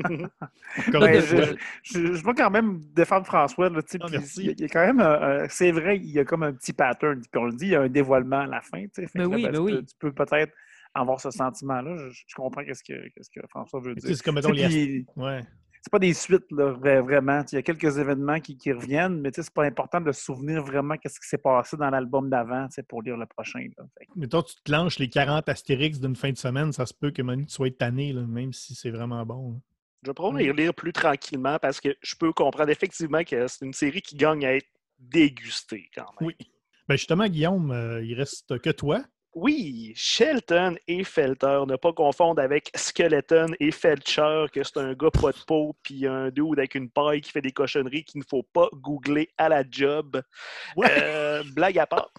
Ben, 0.91 1.21
je, 1.21 1.55
je, 1.83 2.13
je 2.15 2.23
veux 2.25 2.33
quand 2.33 2.49
même 2.49 2.81
défendre 2.93 3.25
François. 3.25 3.69
Là, 3.69 3.81
tu 3.81 3.91
sais, 3.91 3.97
Ah, 4.01 4.07
puis 4.07 4.17
merci. 4.17 4.39
il 4.41 4.45
y 4.45 4.49
a- 4.49 4.53
il 4.53 4.61
y 4.61 4.65
a 4.65 4.67
quand 4.67 4.85
même, 4.85 4.99
un- 4.99 5.43
un- 5.43 5.47
c'est 5.49 5.71
vrai, 5.71 5.97
il 5.97 6.09
y 6.11 6.19
a 6.19 6.25
comme 6.25 6.43
un 6.43 6.51
petit 6.53 6.73
pattern. 6.73 7.21
Puis 7.21 7.29
on 7.41 7.45
le 7.45 7.53
dit, 7.53 7.65
il 7.67 7.71
y 7.71 7.75
a 7.75 7.81
un 7.81 7.89
dévoilement 7.89 8.39
à 8.41 8.47
la 8.47 8.61
fin. 8.61 8.81
tu 8.83 8.89
sais, 8.95 9.07
fait 9.07 9.19
Ben 9.19 9.25
que 9.25 9.29
là, 9.29 9.35
oui, 9.35 9.43
ben 9.43 9.53
tu, 9.53 9.59
oui. 9.59 9.71
peux, 9.75 9.83
tu 9.83 9.95
peux 9.99 10.11
peut-être 10.13 10.53
avoir 10.95 11.21
ce 11.21 11.31
sentiment-là. 11.31 11.95
Je, 11.97 12.09
je 12.27 12.35
comprends 12.35 12.63
qu'est-ce 12.65 12.83
que, 12.83 13.07
qu'est-ce 13.09 13.29
que 13.29 13.45
François 13.47 13.79
veut 13.79 13.95
dire. 13.95 14.15
c'est 14.15 14.23
comme, 14.23 14.35
mettons, 14.35 14.51
les... 14.51 14.67
puis 14.67 15.05
Ouais. 15.15 15.41
C'est 15.85 15.91
pas 15.91 15.99
des 15.99 16.13
suites, 16.13 16.49
là, 16.51 16.71
vraiment. 17.01 17.43
Il 17.51 17.55
y 17.55 17.57
a 17.57 17.61
quelques 17.61 17.97
événements 17.97 18.39
qui, 18.39 18.55
qui 18.57 18.71
reviennent, 18.71 19.19
mais 19.19 19.31
c'est 19.33 19.53
pas 19.53 19.65
important 19.65 19.99
de 19.99 20.11
se 20.13 20.23
souvenir 20.23 20.63
vraiment 20.63 20.95
qu'est-ce 20.95 21.19
qui 21.19 21.27
s'est 21.27 21.37
passé 21.37 21.75
dans 21.75 21.89
l'album 21.89 22.29
d'avant 22.29 22.67
pour 22.87 23.01
lire 23.01 23.17
le 23.17 23.25
prochain. 23.25 23.67
là. 23.77 23.83
Que- 23.99 24.05
Mettons, 24.15 24.41
tu 24.43 24.55
te 24.63 24.71
lances 24.71 24.97
les 24.97 25.09
40 25.09 25.49
Astérix 25.49 25.99
d'une 25.99 26.15
fin 26.15 26.31
de 26.31 26.37
semaine, 26.37 26.71
ça 26.71 26.85
se 26.85 26.93
peut 26.93 27.11
que 27.11 27.21
Manu, 27.21 27.45
tu 27.45 27.51
sois 27.53 27.69
tanné, 27.71 28.13
là, 28.13 28.21
même 28.21 28.53
si 28.53 28.75
c'est 28.75 28.91
vraiment 28.91 29.25
bon. 29.25 29.51
là. 29.51 29.57
Je 30.03 30.09
vais 30.09 30.13
probablement 30.13 30.43
y 30.45 30.49
relire 30.51 30.73
plus 30.73 30.91
tranquillement 30.93 31.57
parce 31.61 31.79
que 31.79 31.89
je 32.01 32.15
peux 32.15 32.31
comprendre 32.33 32.69
effectivement 32.69 33.23
que 33.23 33.47
c'est 33.47 33.65
une 33.65 33.73
série 33.73 34.01
qui 34.01 34.15
gagne 34.15 34.45
à 34.45 34.55
être 34.55 34.67
dégustée 34.99 35.89
quand 35.95 36.05
même. 36.19 36.27
Oui. 36.29 36.35
Ben 36.87 36.95
justement, 36.97 37.27
Guillaume, 37.27 37.71
euh, 37.71 38.03
il 38.03 38.13
reste 38.15 38.59
que 38.59 38.69
toi. 38.69 39.01
Oui, 39.35 39.93
Shelton 39.95 40.75
et 40.87 41.03
Felter, 41.03 41.61
ne 41.67 41.75
pas 41.75 41.91
confondre 41.91 42.41
avec 42.41 42.69
Skeleton 42.75 43.47
et 43.59 43.71
Felcher, 43.71 44.45
que 44.51 44.63
c'est 44.63 44.77
un 44.77 44.93
gars 44.93 45.09
pas 45.09 45.31
de 45.31 45.43
peau, 45.47 45.75
puis 45.81 46.05
un 46.05 46.29
dude 46.29 46.59
avec 46.59 46.75
une 46.75 46.89
paille 46.89 47.21
qui 47.21 47.31
fait 47.31 47.41
des 47.41 47.51
cochonneries 47.51 48.03
qu'il 48.03 48.19
ne 48.19 48.25
faut 48.25 48.43
pas 48.43 48.69
googler 48.73 49.29
à 49.37 49.49
la 49.49 49.63
job. 49.67 50.21
Euh, 50.77 51.43
blague 51.55 51.79
à 51.79 51.87
part. 51.87 52.11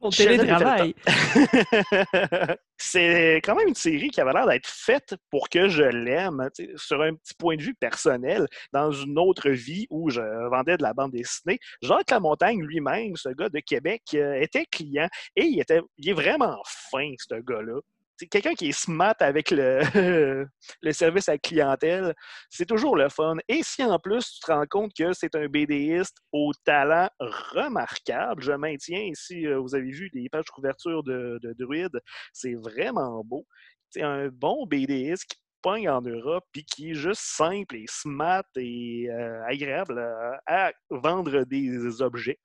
Au 0.00 0.10
télétravail. 0.10 0.94
c'est 2.78 3.36
quand 3.44 3.54
même 3.54 3.68
une 3.68 3.74
série 3.74 4.08
qui 4.08 4.20
avait 4.20 4.32
l'air 4.32 4.46
d'être 4.46 4.66
faite 4.66 5.14
pour 5.30 5.50
que 5.50 5.68
je 5.68 5.82
l'aime, 5.82 6.48
sur 6.76 7.02
un 7.02 7.14
petit 7.14 7.34
point 7.34 7.56
de 7.56 7.62
vue 7.62 7.74
personnel, 7.74 8.46
dans 8.72 8.90
une 8.90 9.18
autre 9.18 9.50
vie 9.50 9.86
où 9.90 10.08
je 10.08 10.22
vendais 10.48 10.78
de 10.78 10.82
la 10.82 10.94
bande 10.94 11.12
dessinée. 11.12 11.58
Jacques 11.82 12.10
Lamontagne 12.10 12.62
lui-même, 12.62 13.16
ce 13.16 13.28
gars 13.28 13.50
de 13.50 13.60
Québec, 13.60 14.02
euh, 14.14 14.40
était 14.40 14.64
client 14.64 15.08
et 15.36 15.44
il, 15.44 15.60
était, 15.60 15.80
il 15.98 16.08
est 16.08 16.14
vraiment 16.14 16.58
fin, 16.64 17.12
ce 17.18 17.34
gars-là. 17.34 17.80
Quelqu'un 18.28 18.54
qui 18.54 18.68
est 18.68 18.78
smart 18.78 19.14
avec 19.20 19.50
le, 19.50 19.80
le 20.82 20.92
service 20.92 21.28
à 21.28 21.38
clientèle, 21.38 22.14
c'est 22.50 22.66
toujours 22.66 22.96
le 22.96 23.08
fun. 23.08 23.36
Et 23.48 23.62
si 23.62 23.82
en 23.84 23.98
plus 23.98 24.32
tu 24.32 24.40
te 24.40 24.52
rends 24.52 24.66
compte 24.68 24.92
que 24.96 25.12
c'est 25.12 25.34
un 25.34 25.46
BDiste 25.46 26.16
au 26.32 26.52
talent 26.64 27.08
remarquable, 27.18 28.42
je 28.42 28.52
maintiens 28.52 29.00
ici, 29.00 29.46
euh, 29.46 29.58
vous 29.58 29.74
avez 29.74 29.90
vu 29.90 30.10
les 30.12 30.28
pages 30.28 30.46
couverture 30.46 31.02
de, 31.02 31.38
Druide, 31.58 32.00
c'est 32.32 32.54
vraiment 32.54 33.22
beau. 33.24 33.46
C'est 33.90 34.02
un 34.02 34.28
bon 34.28 34.66
BDiste 34.66 35.24
qui 35.24 35.36
pogne 35.62 35.88
en 35.90 36.00
Europe 36.00 36.44
puis 36.52 36.64
qui 36.64 36.90
est 36.90 36.94
juste 36.94 37.22
simple 37.22 37.76
et 37.76 37.84
smart 37.86 38.44
et 38.56 39.08
euh, 39.10 39.44
agréable 39.44 39.98
à, 40.46 40.68
à 40.68 40.72
vendre 40.90 41.44
des 41.44 42.00
objets. 42.00 42.38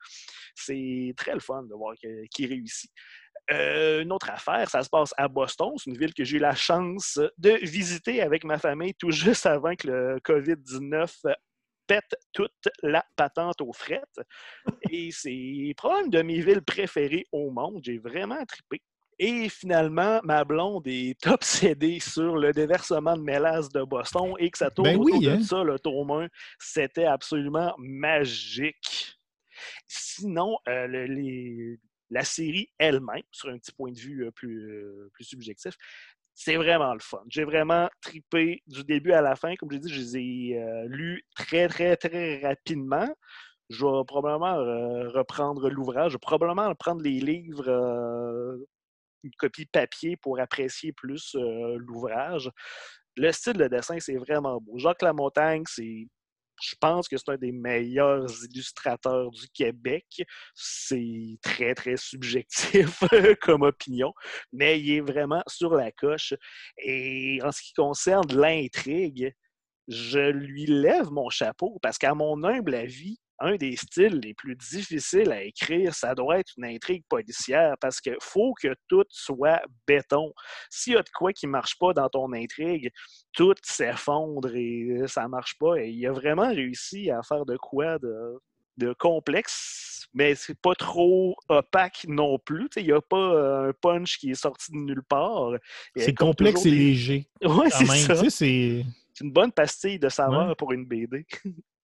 C'est 0.55 1.13
très 1.17 1.33
le 1.33 1.39
fun 1.39 1.63
de 1.63 1.73
voir 1.73 1.95
qu'il 2.31 2.47
réussit. 2.47 2.91
Euh, 3.51 4.01
une 4.01 4.11
autre 4.11 4.29
affaire, 4.31 4.69
ça 4.69 4.81
se 4.83 4.89
passe 4.89 5.13
à 5.17 5.27
Boston. 5.27 5.73
C'est 5.77 5.91
une 5.91 5.97
ville 5.97 6.13
que 6.13 6.23
j'ai 6.23 6.37
eu 6.37 6.39
la 6.39 6.55
chance 6.55 7.19
de 7.37 7.51
visiter 7.63 8.21
avec 8.21 8.43
ma 8.43 8.57
famille 8.57 8.93
tout 8.95 9.11
juste 9.11 9.45
avant 9.45 9.75
que 9.75 9.87
le 9.87 10.19
COVID-19 10.25 11.13
pète 11.87 12.15
toute 12.33 12.51
la 12.81 13.05
patente 13.15 13.61
aux 13.61 13.71
frettes. 13.73 14.19
Et 14.89 15.09
c'est 15.11 15.73
probablement 15.77 16.05
une 16.05 16.11
de 16.11 16.21
mes 16.23 16.41
villes 16.41 16.63
préférées 16.63 17.25
au 17.31 17.51
monde. 17.51 17.81
J'ai 17.83 17.99
vraiment 17.99 18.43
trippé. 18.45 18.81
Et 19.19 19.47
finalement, 19.47 20.19
ma 20.23 20.43
blonde 20.43 20.87
est 20.87 21.15
obsédée 21.27 21.99
sur 21.99 22.35
le 22.37 22.51
déversement 22.51 23.15
de 23.15 23.21
mélasse 23.21 23.69
de 23.69 23.83
Boston 23.83 24.33
et 24.39 24.49
que 24.49 24.57
ça 24.57 24.71
tourne 24.71 24.89
Ben 24.89 24.97
oui, 24.97 25.11
autour 25.13 25.29
hein? 25.31 25.37
de 25.37 25.43
ça, 25.43 25.63
le 25.63 25.79
tome 25.79 26.11
1. 26.11 26.27
C'était 26.59 27.05
absolument 27.05 27.73
magique. 27.77 29.15
Sinon, 29.87 30.57
euh, 30.67 30.87
le- 30.87 31.05
les- 31.05 31.77
la 32.15 32.23
série 32.23 32.69
elle-même, 32.77 33.23
sur 33.29 33.49
un 33.49 33.57
petit 33.57 33.73
point 33.73 33.91
de 33.91 33.99
vue 33.99 34.25
euh, 34.25 34.31
plus, 34.31 34.71
euh, 34.71 35.09
plus 35.13 35.25
subjectif, 35.25 35.75
c'est 36.33 36.55
vraiment 36.55 36.93
le 36.93 37.01
fun. 37.01 37.21
J'ai 37.27 37.43
vraiment 37.43 37.89
tripé 38.01 38.61
du 38.67 38.83
début 38.85 39.11
à 39.11 39.21
la 39.21 39.35
fin. 39.35 39.55
Comme 39.55 39.69
j'ai 39.71 39.79
dit, 39.79 39.93
je 39.93 39.99
les 39.99 40.17
ai 40.17 40.57
euh, 40.57 40.85
lus 40.87 41.25
très, 41.35 41.67
très, 41.67 41.97
très 41.97 42.41
rapidement. 42.41 43.07
Je 43.69 43.85
vais 43.85 44.05
probablement 44.07 44.55
reprendre 45.11 45.69
l'ouvrage. 45.69 46.11
Je 46.11 46.15
vais 46.15 46.21
probablement 46.21 46.73
prendre 46.75 47.01
les 47.01 47.19
livres, 47.19 47.67
une 49.23 49.31
copie 49.39 49.65
papier 49.65 50.17
pour 50.17 50.39
apprécier 50.39 50.93
plus 50.93 51.35
l'ouvrage. 51.35 52.51
Le 53.15 53.31
style 53.31 53.53
de 53.53 53.67
dessin, 53.67 53.99
c'est 53.99 54.17
vraiment 54.17 54.61
beau. 54.61 54.77
Jacques 54.77 55.01
Lamontagne, 55.01 55.63
c'est 55.65 56.07
je 56.61 56.75
pense 56.79 57.07
que 57.07 57.17
c'est 57.17 57.29
un 57.29 57.37
des 57.37 57.51
meilleurs 57.51 58.29
illustrateurs 58.45 59.31
du 59.31 59.47
Québec. 59.49 60.05
C'est 60.53 61.37
très, 61.41 61.75
très 61.75 61.97
subjectif 61.97 62.99
comme 63.41 63.63
opinion, 63.63 64.13
mais 64.51 64.79
il 64.79 64.91
est 64.91 65.01
vraiment 65.01 65.43
sur 65.47 65.73
la 65.75 65.91
coche. 65.91 66.33
Et 66.77 67.39
en 67.43 67.51
ce 67.51 67.61
qui 67.61 67.73
concerne 67.73 68.27
l'intrigue, 68.33 69.33
je 69.87 70.31
lui 70.31 70.65
lève 70.65 71.11
mon 71.11 71.29
chapeau 71.29 71.77
parce 71.81 71.97
qu'à 71.97 72.13
mon 72.13 72.43
humble 72.43 72.75
avis, 72.75 73.19
un 73.39 73.55
des 73.55 73.75
styles 73.75 74.19
les 74.19 74.33
plus 74.33 74.55
difficiles 74.55 75.31
à 75.31 75.43
écrire, 75.43 75.93
ça 75.93 76.15
doit 76.15 76.39
être 76.39 76.53
une 76.57 76.65
intrigue 76.65 77.03
policière 77.09 77.75
parce 77.79 77.99
qu'il 77.99 78.17
faut 78.21 78.53
que 78.53 78.73
tout 78.87 79.03
soit 79.09 79.61
béton. 79.87 80.33
S'il 80.69 80.93
y 80.93 80.97
a 80.97 81.03
de 81.03 81.09
quoi 81.09 81.33
qui 81.33 81.45
ne 81.47 81.51
marche 81.51 81.77
pas 81.77 81.93
dans 81.93 82.09
ton 82.09 82.31
intrigue, 82.33 82.91
tout 83.33 83.55
s'effondre 83.63 84.55
et 84.55 85.01
ça 85.07 85.27
marche 85.27 85.57
pas. 85.59 85.75
Et 85.77 85.89
il 85.89 86.07
a 86.07 86.11
vraiment 86.11 86.49
réussi 86.49 87.11
à 87.11 87.21
faire 87.23 87.45
de 87.45 87.57
quoi 87.57 87.99
de 87.99 88.39
de 88.77 88.93
complexe, 88.93 90.07
mais 90.13 90.35
c'est 90.35 90.59
pas 90.59 90.75
trop 90.75 91.35
opaque 91.49 92.05
non 92.07 92.37
plus. 92.39 92.67
Il 92.75 92.83
n'y 92.85 92.91
a 92.91 93.01
pas 93.01 93.17
euh, 93.17 93.69
un 93.69 93.73
punch 93.73 94.17
qui 94.17 94.31
est 94.31 94.35
sorti 94.35 94.71
de 94.71 94.77
nulle 94.77 95.03
part. 95.03 95.51
C'est 95.95 96.13
complexe 96.13 96.61
et 96.65 96.69
toujours 96.69 96.77
léger. 96.77 97.29
Quand 97.41 97.69
c'est 97.69 97.85
ça. 97.85 98.29
C'est. 98.29 98.85
C'est 99.13 99.23
une 99.23 99.31
bonne 99.31 99.53
pastille 99.53 99.97
de 99.97 100.09
saveur 100.09 100.49
Ouais. 100.49 100.55
pour 100.55 100.73
une 100.73 100.85
BD. 100.85 101.25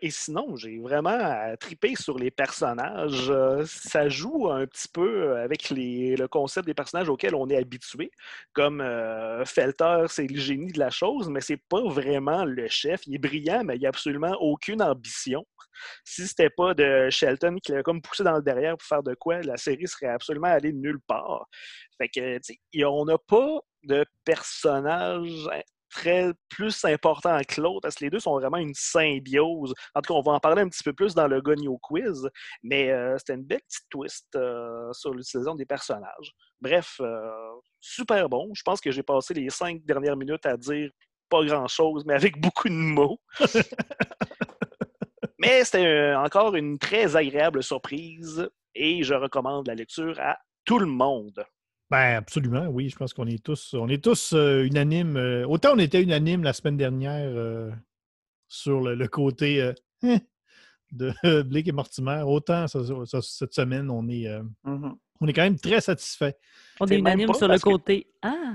Et 0.00 0.10
sinon, 0.10 0.56
j'ai 0.56 0.78
vraiment 0.78 1.10
euh, 1.10 1.56
tripé 1.56 1.94
sur 1.96 2.18
les 2.18 2.30
personnages. 2.30 3.30
Euh, 3.30 3.64
Ça 3.66 4.08
joue 4.08 4.50
un 4.50 4.66
petit 4.66 4.88
peu 4.88 5.36
avec 5.38 5.70
le 5.70 6.26
concept 6.26 6.66
des 6.66 6.74
personnages 6.74 7.08
auxquels 7.08 7.34
on 7.34 7.48
est 7.48 7.56
habitué. 7.56 8.10
Comme 8.52 8.80
euh, 8.80 9.44
Felter, 9.44 10.04
c'est 10.08 10.26
le 10.26 10.38
génie 10.38 10.72
de 10.72 10.78
la 10.78 10.90
chose, 10.90 11.28
mais 11.28 11.40
c'est 11.40 11.60
pas 11.68 11.82
vraiment 11.88 12.44
le 12.44 12.68
chef. 12.68 13.06
Il 13.06 13.14
est 13.14 13.18
brillant, 13.18 13.64
mais 13.64 13.76
il 13.76 13.82
n'a 13.82 13.88
absolument 13.88 14.36
aucune 14.40 14.82
ambition. 14.82 15.44
Si 16.04 16.26
c'était 16.26 16.50
pas 16.50 16.74
de 16.74 17.10
Shelton 17.10 17.56
qui 17.62 17.72
l'avait 17.72 17.82
comme 17.82 18.02
poussé 18.02 18.22
dans 18.22 18.36
le 18.36 18.42
derrière 18.42 18.76
pour 18.76 18.86
faire 18.86 19.02
de 19.02 19.14
quoi, 19.14 19.40
la 19.40 19.56
série 19.56 19.88
serait 19.88 20.08
absolument 20.08 20.48
allée 20.48 20.72
nulle 20.72 21.00
part. 21.00 21.46
Fait 21.98 22.08
que, 22.08 22.38
on 22.84 23.04
n'a 23.04 23.18
pas 23.18 23.60
de 23.84 24.04
personnage 24.24 25.48
très 25.92 26.32
plus 26.48 26.84
important 26.84 27.38
que 27.46 27.60
l'autre, 27.60 27.80
parce 27.82 27.96
que 27.96 28.04
les 28.04 28.10
deux 28.10 28.18
sont 28.18 28.38
vraiment 28.38 28.56
une 28.56 28.74
symbiose. 28.74 29.74
En 29.94 30.00
tout 30.00 30.12
cas, 30.12 30.18
on 30.18 30.22
va 30.22 30.32
en 30.32 30.40
parler 30.40 30.62
un 30.62 30.68
petit 30.68 30.82
peu 30.82 30.92
plus 30.92 31.14
dans 31.14 31.28
le 31.28 31.40
Gogno 31.40 31.78
Quiz, 31.78 32.28
mais 32.62 32.90
euh, 32.90 33.16
c'était 33.18 33.34
une 33.34 33.44
belle 33.44 33.60
petite 33.60 33.86
twist 33.90 34.26
euh, 34.34 34.92
sur 34.92 35.12
l'utilisation 35.12 35.54
des 35.54 35.66
personnages. 35.66 36.32
Bref, 36.60 36.96
euh, 37.00 37.30
super 37.80 38.28
bon. 38.28 38.50
Je 38.54 38.62
pense 38.62 38.80
que 38.80 38.90
j'ai 38.90 39.02
passé 39.02 39.34
les 39.34 39.50
cinq 39.50 39.84
dernières 39.84 40.16
minutes 40.16 40.46
à 40.46 40.56
dire 40.56 40.90
pas 41.28 41.44
grand-chose, 41.44 42.04
mais 42.06 42.14
avec 42.14 42.36
beaucoup 42.40 42.68
de 42.68 42.74
mots. 42.74 43.20
mais 45.38 45.64
c'était 45.64 46.14
encore 46.14 46.56
une 46.56 46.78
très 46.78 47.16
agréable 47.16 47.62
surprise 47.62 48.48
et 48.74 49.02
je 49.02 49.14
recommande 49.14 49.66
la 49.66 49.74
lecture 49.74 50.18
à 50.20 50.38
tout 50.64 50.78
le 50.78 50.86
monde. 50.86 51.44
Ben, 51.92 52.16
absolument, 52.16 52.66
oui. 52.68 52.88
Je 52.88 52.96
pense 52.96 53.12
qu'on 53.12 53.26
est 53.26 53.42
tous, 53.44 53.74
on 53.74 53.86
est 53.88 54.02
tous 54.02 54.32
euh, 54.32 54.64
unanimes. 54.64 55.18
euh, 55.18 55.46
autant 55.46 55.74
on 55.74 55.78
était 55.78 56.02
unanimes 56.02 56.42
la 56.42 56.54
semaine 56.54 56.78
dernière 56.78 57.28
euh, 57.28 57.70
sur 58.48 58.80
le, 58.80 58.94
le 58.94 59.08
côté 59.08 59.60
euh, 59.60 59.74
hein, 60.02 60.18
de 60.90 61.12
Blake 61.42 61.68
et 61.68 61.72
Mortimer, 61.72 62.22
autant 62.26 62.66
ça- 62.66 62.80
ça- 63.04 63.20
cette 63.20 63.52
semaine, 63.52 63.90
on 63.90 64.08
est, 64.08 64.26
euh, 64.26 64.42
Mhm. 64.64 64.94
on 65.20 65.26
est 65.28 65.32
quand 65.34 65.42
même 65.42 65.58
très 65.58 65.82
satisfait. 65.82 66.34
On 66.80 66.86
est 66.86 66.92
même 67.00 67.18
unanime 67.18 67.34
sur 67.34 67.46
le 67.46 67.52
parce 67.52 67.62
que- 67.62 67.68
côté. 67.68 68.06
Ah, 68.22 68.54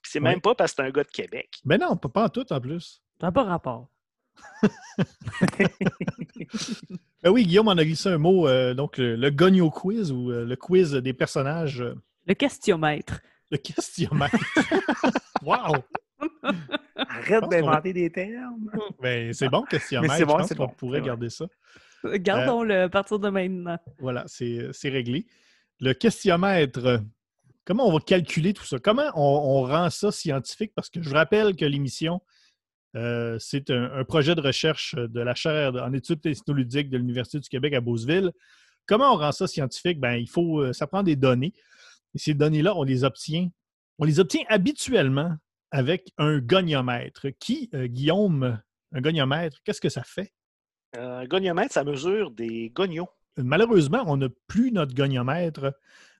Puis 0.00 0.12
C'est 0.12 0.20
Ouais. 0.20 0.30
même 0.30 0.40
pas 0.40 0.54
parce 0.54 0.72
que 0.72 0.82
c'est 0.82 0.88
un 0.88 0.92
gars 0.92 1.02
de 1.02 1.08
Québec. 1.08 1.58
Ben 1.64 1.80
non, 1.80 1.96
pas, 1.96 2.26
en 2.26 2.28
tout 2.28 2.52
en 2.52 2.60
plus. 2.60 3.02
ça 3.20 3.26
n'a 3.26 3.32
pas 3.32 3.42
rapport. 3.42 3.88
Ben 7.22 7.30
oui, 7.32 7.44
Guillaume 7.44 7.66
en 7.66 7.72
a 7.72 7.84
glissé 7.84 8.08
un 8.10 8.18
mot, 8.18 8.46
euh, 8.46 8.72
donc 8.74 8.98
le, 8.98 9.16
le 9.16 9.30
Gogno 9.30 9.68
Quiz 9.70 10.12
ou 10.12 10.30
euh, 10.30 10.44
le 10.44 10.54
quiz 10.54 10.92
des 10.92 11.12
personnages, 11.12 11.80
euh, 11.80 11.94
Le 12.26 12.34
questiomètre. 12.34 13.20
le 13.50 13.58
questionnaire. 13.58 14.30
wow! 15.42 15.76
Arrête 16.96 17.40
pense 17.40 17.50
d'inventer 17.50 17.92
des 17.92 18.10
termes. 18.10 18.70
Ben, 19.00 19.32
c'est 19.32 19.48
bon, 19.48 19.62
questionnaire. 19.62 20.10
Mais 20.10 20.18
c'est 20.18 20.24
bon, 20.24 20.32
Je 20.32 20.38
pense 20.38 20.48
c'est 20.48 20.56
qu'on 20.56 20.66
bon, 20.66 20.74
pourrait 20.76 21.02
garder 21.02 21.30
ça. 21.30 21.46
Gardons-le 22.04 22.82
à 22.82 22.88
partir 22.88 23.18
de 23.18 23.28
maintenant. 23.28 23.78
Voilà, 23.98 24.24
c'est 24.26 24.68
c'est 24.72 24.88
réglé. 24.88 25.26
Le 25.80 25.92
questionnaire, 25.92 26.68
euh, 26.78 26.98
comment 27.64 27.86
on 27.86 27.92
va 27.92 28.00
calculer 28.00 28.54
tout 28.54 28.64
ça? 28.64 28.78
Comment 28.78 29.10
on, 29.14 29.60
on 29.60 29.62
rend 29.62 29.90
ça 29.90 30.10
scientifique? 30.10 30.72
Parce 30.74 30.88
que 30.88 31.02
je 31.02 31.08
vous 31.08 31.14
rappelle 31.14 31.54
que 31.54 31.64
l'émission, 31.64 32.20
euh, 32.96 33.36
c'est 33.38 33.70
un, 33.70 33.92
un 33.92 34.04
projet 34.04 34.34
de 34.34 34.40
recherche 34.40 34.94
de 34.94 35.20
la 35.20 35.34
chaire 35.34 35.74
en 35.74 35.92
études 35.92 36.20
technoludiques 36.22 36.88
de 36.88 36.96
l'Université 36.96 37.40
du 37.40 37.48
Québec 37.48 37.74
à 37.74 37.80
Beauceville. 37.80 38.32
Comment 38.86 39.12
on 39.12 39.16
rend 39.16 39.32
ça 39.32 39.46
scientifique? 39.46 40.00
Ben, 40.00 40.14
il 40.14 40.28
faut, 40.28 40.60
euh, 40.60 40.72
ça 40.72 40.86
prend 40.86 41.02
des 41.02 41.16
données. 41.16 41.52
Et 42.16 42.18
ces 42.18 42.32
données-là, 42.32 42.74
on 42.74 42.82
les 42.82 43.04
obtient. 43.04 43.50
On 43.98 44.06
les 44.06 44.20
obtient 44.20 44.42
habituellement 44.48 45.36
avec 45.70 46.14
un 46.16 46.38
goniomètre. 46.38 47.26
Qui, 47.38 47.68
euh, 47.74 47.88
Guillaume, 47.88 48.58
un 48.92 49.00
goniomètre, 49.02 49.58
qu'est-ce 49.62 49.82
que 49.82 49.90
ça 49.90 50.02
fait? 50.02 50.32
Euh, 50.96 51.18
Un 51.18 51.26
goniomètre, 51.26 51.74
ça 51.74 51.84
mesure 51.84 52.30
des 52.30 52.70
gonios. 52.70 53.10
Malheureusement, 53.36 54.02
on 54.06 54.16
n'a 54.16 54.28
plus 54.46 54.72
notre 54.72 54.94
goniomètre, 54.94 55.74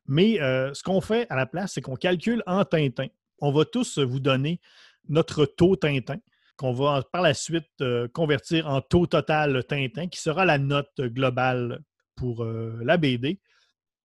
mais 0.07 0.39
euh, 0.43 0.75
ce 0.75 0.83
qu'on 0.83 1.01
fait 1.01 1.27
à 1.31 1.37
la 1.37 1.47
place, 1.47 1.73
c'est 1.73 1.81
qu'on 1.81 1.97
calcule 1.97 2.43
en 2.47 2.67
Tintin. 2.67 3.07
On 3.39 3.51
va 3.51 3.65
tous 3.65 3.99
vous 3.99 4.21
donner 4.21 4.61
notre 5.09 5.47
taux 5.47 5.77
Tintin, 5.77 6.19
qu'on 6.59 6.75
va 6.75 7.05
par 7.11 7.23
la 7.23 7.33
suite 7.33 7.83
convertir 8.13 8.67
en 8.67 8.83
taux 8.83 9.07
total 9.07 9.65
Tintin, 9.65 10.09
qui 10.09 10.21
sera 10.21 10.45
la 10.45 10.59
note 10.59 11.01
globale 11.01 11.81
pour 12.17 12.45
la 12.45 12.99
BD. 12.99 13.41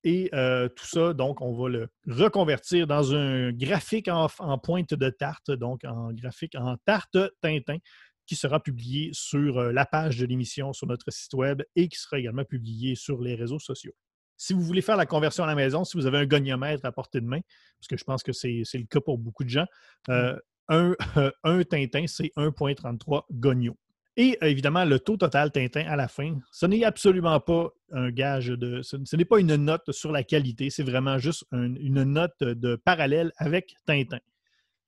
Et 0.04 0.30
euh, 0.34 0.68
tout 0.68 0.86
ça, 0.86 1.14
donc, 1.14 1.42
on 1.42 1.54
va 1.54 1.70
le 1.70 1.90
reconvertir 2.08 2.88
dans 2.88 3.14
un 3.14 3.52
graphique 3.52 4.08
en, 4.08 4.28
en 4.40 4.58
pointe 4.58 4.94
de 4.94 5.10
tarte, 5.10 5.52
donc 5.52 5.84
en 5.84 6.12
graphique 6.12 6.56
en 6.56 6.76
tarte 6.86 7.18
Tintin, 7.42 7.78
qui 8.26 8.36
sera 8.36 8.60
publié 8.62 9.10
sur 9.14 9.60
euh, 9.60 9.72
la 9.72 9.86
page 9.86 10.18
de 10.18 10.26
l'émission 10.26 10.74
sur 10.74 10.88
notre 10.88 11.12
site 11.12 11.34
web 11.34 11.62
et 11.76 11.88
qui 11.88 12.00
sera 12.00 12.18
également 12.18 12.46
publié 12.46 12.96
sur 12.96 13.22
les 13.22 13.36
réseaux 13.36 13.60
sociaux. 13.60 13.94
Si 14.38 14.54
vous 14.54 14.62
voulez 14.62 14.82
faire 14.82 14.98
la 14.98 15.06
conversion 15.06 15.44
à 15.44 15.48
la 15.48 15.54
maison, 15.56 15.84
si 15.84 15.98
vous 15.98 16.08
avez 16.08 16.18
un 16.18 16.26
goniomètre 16.26 16.84
à 16.86 16.92
portée 16.92 17.22
de 17.22 17.28
main, 17.28 17.42
parce 17.80 17.88
que 17.88 17.98
je 17.98 18.04
pense 18.04 18.24
que 18.24 18.32
c'est 18.32 18.64
le 18.74 18.86
cas 18.86 19.02
pour 19.02 19.20
beaucoup 19.20 19.44
de 19.44 19.50
gens, 19.50 19.66
euh, 20.10 20.36
un, 20.68 20.96
un 21.44 21.64
Tintin, 21.64 22.08
c'est 22.08 22.32
1,33 22.38 23.24
gonio. 23.32 23.78
Et 24.18 24.38
euh, 24.44 24.48
évidemment, 24.48 24.84
le 24.84 25.00
taux 25.00 25.18
total 25.18 25.52
Tintin 25.52 25.86
à 25.88 25.96
la 25.96 26.08
fin, 26.08 26.38
ce 26.52 26.66
n'est 26.66 26.84
absolument 26.84 27.40
pas 27.40 27.70
un 27.92 28.12
gage 28.12 28.48
de. 28.48 28.82
Ce, 28.82 29.16
n'est 29.16 29.26
pas 29.26 29.40
une 29.40 29.56
note 29.56 29.92
sur 29.92 30.12
la 30.12 30.24
qualité, 30.24 30.70
c'est 30.70 30.84
vraiment 30.84 31.18
juste 31.18 31.46
un- 31.52 31.76
une 31.76 32.04
note 32.04 32.38
de 32.42 32.76
parallèle 32.76 33.32
avec 33.38 33.76
Tintin. 33.86 34.20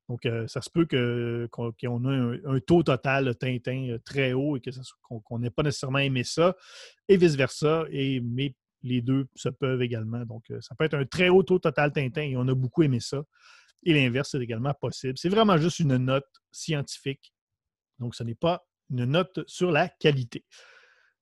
Donc, 0.10 0.26
euh, 0.26 0.46
ça 0.48 0.62
se 0.62 0.70
peut 0.70 0.86
qu'on 1.50 2.12
ait 2.12 2.42
un, 2.46 2.60
taux 2.60 2.84
total 2.84 3.34
Tintin 3.38 3.92
euh, 3.92 4.00
très 4.04 4.34
haut 4.34 4.58
et 4.58 4.62
qu'on 5.24 5.40
n'ait 5.40 5.50
pas 5.50 5.64
nécessairement 5.64 6.00
aimé 6.00 6.26
ça, 6.26 6.56
et 7.08 7.16
vice-versa. 7.16 7.86
Mais 7.92 8.54
les 8.82 9.02
deux 9.02 9.28
se 9.36 9.48
peuvent 9.48 9.82
également. 9.82 10.26
Donc, 10.26 10.52
ça 10.60 10.76
peut 10.76 10.84
être 10.84 10.96
un 10.96 11.06
très 11.06 11.30
haut 11.30 11.44
taux 11.44 11.60
total 11.60 11.94
Tintin 11.94 12.24
et 12.24 12.36
on 12.36 12.46
a 12.50 12.54
beaucoup 12.54 12.84
aimé 12.84 13.00
ça. 13.00 13.24
Et 13.84 13.94
l'inverse, 13.94 14.32
c'est 14.32 14.42
également 14.42 14.74
possible. 14.74 15.18
C'est 15.18 15.30
vraiment 15.30 15.58
juste 15.58 15.80
une 15.80 15.96
note 15.96 16.28
scientifique. 16.52 17.34
Donc, 18.00 18.16
ce 18.16 18.24
n'est 18.24 18.36
pas 18.36 18.66
une 18.94 19.06
note 19.06 19.42
sur 19.48 19.72
la 19.72 19.90
qualité. 19.90 20.46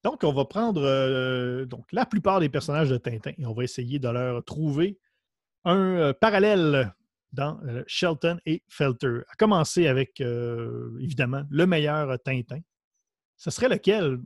Donc, 0.03 0.23
on 0.23 0.34
va 0.34 0.45
prendre 0.45 0.84
euh, 0.84 1.65
donc, 1.65 1.86
la 1.91 2.05
plupart 2.05 2.39
des 2.39 2.49
personnages 2.49 2.89
de 2.89 2.97
Tintin 2.97 3.31
et 3.38 3.45
on 3.45 3.53
va 3.53 3.63
essayer 3.63 3.99
de 3.99 4.10
leur 4.10 4.43
trouver 4.43 4.99
un 5.63 5.77
euh, 5.77 6.13
parallèle 6.13 6.93
dans 7.34 7.60
euh, 7.65 7.84
Shelton 7.88 8.39
et 8.45 8.63
Felter. 8.67 9.19
À 9.29 9.36
commencer 9.36 9.88
avec, 9.88 10.21
évidemment, 10.99 11.43
le 11.49 11.65
meilleur 11.65 12.17
Tintin. 12.23 12.60
Ce 13.38 13.51
serait 13.51 13.69
lequel? 13.69 14.19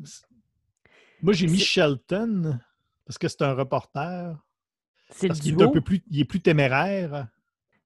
Moi, 1.21 1.33
j'ai 1.33 1.47
mis 1.47 1.59
Shelton 1.59 2.59
parce 3.05 3.17
que 3.17 3.27
c'est 3.27 3.43
un 3.43 3.53
reporter. 3.53 4.37
C'est 5.11 5.27
le 5.27 5.35
qu'il 5.35 5.59
est 5.59 5.63
un 5.63 5.69
peu 5.69 5.81
plus, 5.81 6.03
il 6.09 6.19
est 6.19 6.25
plus 6.25 6.41
téméraire. 6.41 7.27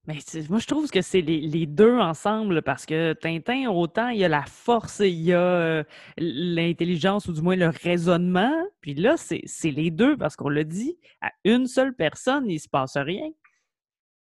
Mais 0.09 0.17
moi, 0.49 0.57
je 0.57 0.65
trouve 0.65 0.89
que 0.89 1.03
c'est 1.03 1.21
les, 1.21 1.39
les 1.39 1.67
deux 1.67 1.99
ensemble 1.99 2.63
parce 2.63 2.87
que 2.87 3.13
Tintin, 3.13 3.69
autant 3.69 4.07
il 4.09 4.17
y 4.17 4.25
a 4.25 4.27
la 4.27 4.41
force, 4.41 5.01
il 5.01 5.21
y 5.21 5.33
a 5.33 5.39
euh, 5.39 5.83
l'intelligence 6.17 7.27
ou 7.27 7.33
du 7.33 7.43
moins 7.43 7.55
le 7.55 7.67
raisonnement. 7.67 8.55
Puis 8.81 8.95
là, 8.95 9.17
c'est 9.17 9.41
c'est 9.45 9.69
les 9.69 9.91
deux 9.91 10.17
parce 10.17 10.35
qu'on 10.35 10.49
l'a 10.49 10.63
dit, 10.63 10.97
à 11.21 11.29
une 11.43 11.67
seule 11.67 11.93
personne, 11.93 12.49
il 12.49 12.55
ne 12.55 12.59
se 12.59 12.67
passe 12.67 12.97
rien. 12.97 13.29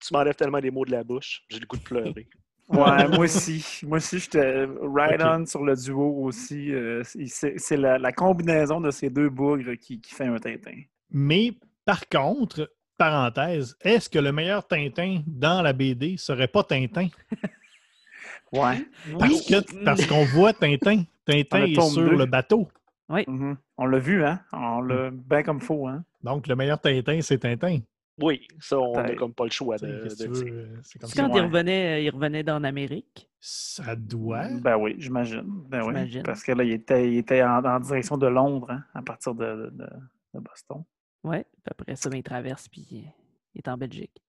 Tu 0.01 0.13
m'enlèves 0.13 0.35
tellement 0.35 0.59
les 0.59 0.71
mots 0.71 0.85
de 0.85 0.91
la 0.91 1.03
bouche. 1.05 1.45
J'ai 1.49 1.59
le 1.59 1.67
goût 1.67 1.79
de 1.79 1.83
pleurer. 1.83 2.29
Ouais, 2.69 3.09
moi 3.09 3.21
aussi. 3.21 3.81
Moi 3.85 3.97
aussi, 3.97 4.19
j'étais 4.19 4.67
right 4.83 5.23
on 5.25 5.47
sur 5.47 5.65
le 5.65 5.75
duo 5.75 6.23
aussi. 6.25 6.71
Euh, 6.71 7.03
c'est 7.03 7.55
c'est 7.57 7.79
la, 7.79 7.97
la 7.97 8.13
combinaison 8.13 8.79
de 8.79 8.91
ces 8.91 9.09
deux 9.09 9.31
bougres 9.31 9.75
qui, 9.81 10.03
qui 10.03 10.15
fait 10.15 10.27
un 10.27 10.37
Tintin. 10.37 10.83
Mais 11.09 11.53
par 11.87 12.07
contre, 12.11 12.71
parenthèse, 12.99 13.77
est-ce 13.81 14.11
que 14.11 14.19
le 14.19 14.33
meilleur 14.33 14.67
Tintin 14.67 15.23
dans 15.27 15.63
la 15.63 15.73
BD 15.73 16.17
serait 16.19 16.49
pas 16.49 16.65
Tintin? 16.65 17.09
Ouais. 18.53 18.87
Parce 19.19 19.43
que 19.47 19.85
parce 19.85 20.07
qu'on 20.07 20.25
voit 20.25 20.55
Tintin. 20.55 21.03
Tintin 21.27 21.65
est 21.65 21.81
sur 21.81 22.01
le 22.13 22.25
bateau. 22.25 22.67
Mhm. 23.11 23.57
On 23.77 23.85
l'a 23.87 23.99
vu, 23.99 24.25
hein? 24.25 24.41
On 24.55 24.81
l'a 24.81 25.11
bien 25.11 25.43
comme 25.43 25.61
faux, 25.61 25.87
hein? 25.87 26.03
Donc, 26.23 26.47
le 26.47 26.57
meilleur 26.57 26.81
Tintin, 26.81 27.21
c'est 27.21 27.39
Tintin. 27.39 27.81
Oui, 28.21 28.49
ça, 28.59 28.79
on 28.79 28.95
n'a 28.95 29.15
comme 29.15 29.35
pas 29.35 29.45
le 29.45 29.51
choix 29.51 29.77
de, 29.77 29.87
dire. 29.87 29.93
euh, 29.95 30.09
C'est 30.83 30.99
comme 30.99 31.09
C'est 31.11 31.17
ça. 31.17 31.23
quand 31.29 31.37
il 31.37 31.43
revenait, 31.43 32.05
il 32.05 32.11
revenait 32.11 32.43
d'en 32.43 32.65
Amérique. 32.65 33.29
Ça 33.39 33.95
doit. 33.95 34.49
Ben 34.63 34.77
oui, 34.77 34.97
j'imagine. 34.99 35.45
Ben 35.69 35.81
oui. 35.83 35.89
J'imagine. 35.89 36.23
Parce 36.25 36.43
que 36.43 36.53
là, 36.53 36.65
il 36.65 36.73
était, 36.73 37.07
il 37.13 37.19
était 37.19 37.43
en, 37.45 37.63
en 37.65 37.79
direction 37.81 38.17
de 38.17 38.27
Londres, 38.27 38.71
hein, 38.71 38.83
à 38.95 39.03
partir 39.03 39.35
de, 39.35 39.71
de- 39.73 39.89
de 40.35 40.41
Boston. 40.41 40.83
Ouais. 41.29 41.45
Puis 41.53 41.63
après 41.71 41.97
ça, 41.97 42.09
ben, 42.11 42.17
il 42.19 42.23
traverse 42.23 42.69
puis 42.69 42.87
il 43.55 43.59
est 43.59 43.69
en 43.69 43.77
Belgique. 43.77 44.23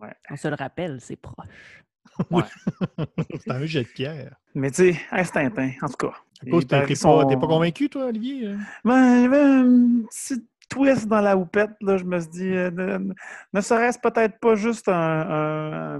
Ouais. 0.00 0.14
On 0.30 0.36
se 0.36 0.48
le 0.48 0.54
rappelle, 0.54 1.00
c'est 1.00 1.16
proche. 1.16 1.82
C'est 3.40 3.50
un 3.50 3.64
jet 3.64 3.82
de 3.82 3.88
pierre. 3.88 4.36
Mais 4.54 4.70
tu 4.70 4.92
sais, 4.92 5.00
hey, 5.10 5.24
c'est 5.24 5.32
Tintin, 5.32 5.72
en 5.82 5.88
tout 5.88 5.96
cas. 5.96 6.14
À 6.46 6.50
cause, 6.50 6.62
Il 6.62 6.68
T'es 6.68 6.94
pas, 6.96 7.26
pas 7.26 7.46
convaincu, 7.46 7.88
toi, 7.88 8.06
Olivier? 8.06 8.48
euh? 8.48 8.56
Ben, 8.84 9.16
il 9.16 9.22
y 9.22 9.24
avait 9.24 9.40
un 9.40 10.02
petit 10.08 10.46
twist 10.68 11.08
dans 11.08 11.20
la 11.20 11.36
houppette, 11.36 11.72
là. 11.80 11.96
Je 11.96 12.04
me 12.04 12.20
suis 12.20 12.30
dit, 12.30 12.48
euh, 12.48 12.70
ne, 12.70 13.12
ne 13.52 13.60
serait-ce 13.60 13.98
peut-être 13.98 14.38
pas 14.38 14.54
juste 14.54 14.88
un, 14.88 14.92
un, 14.94 15.96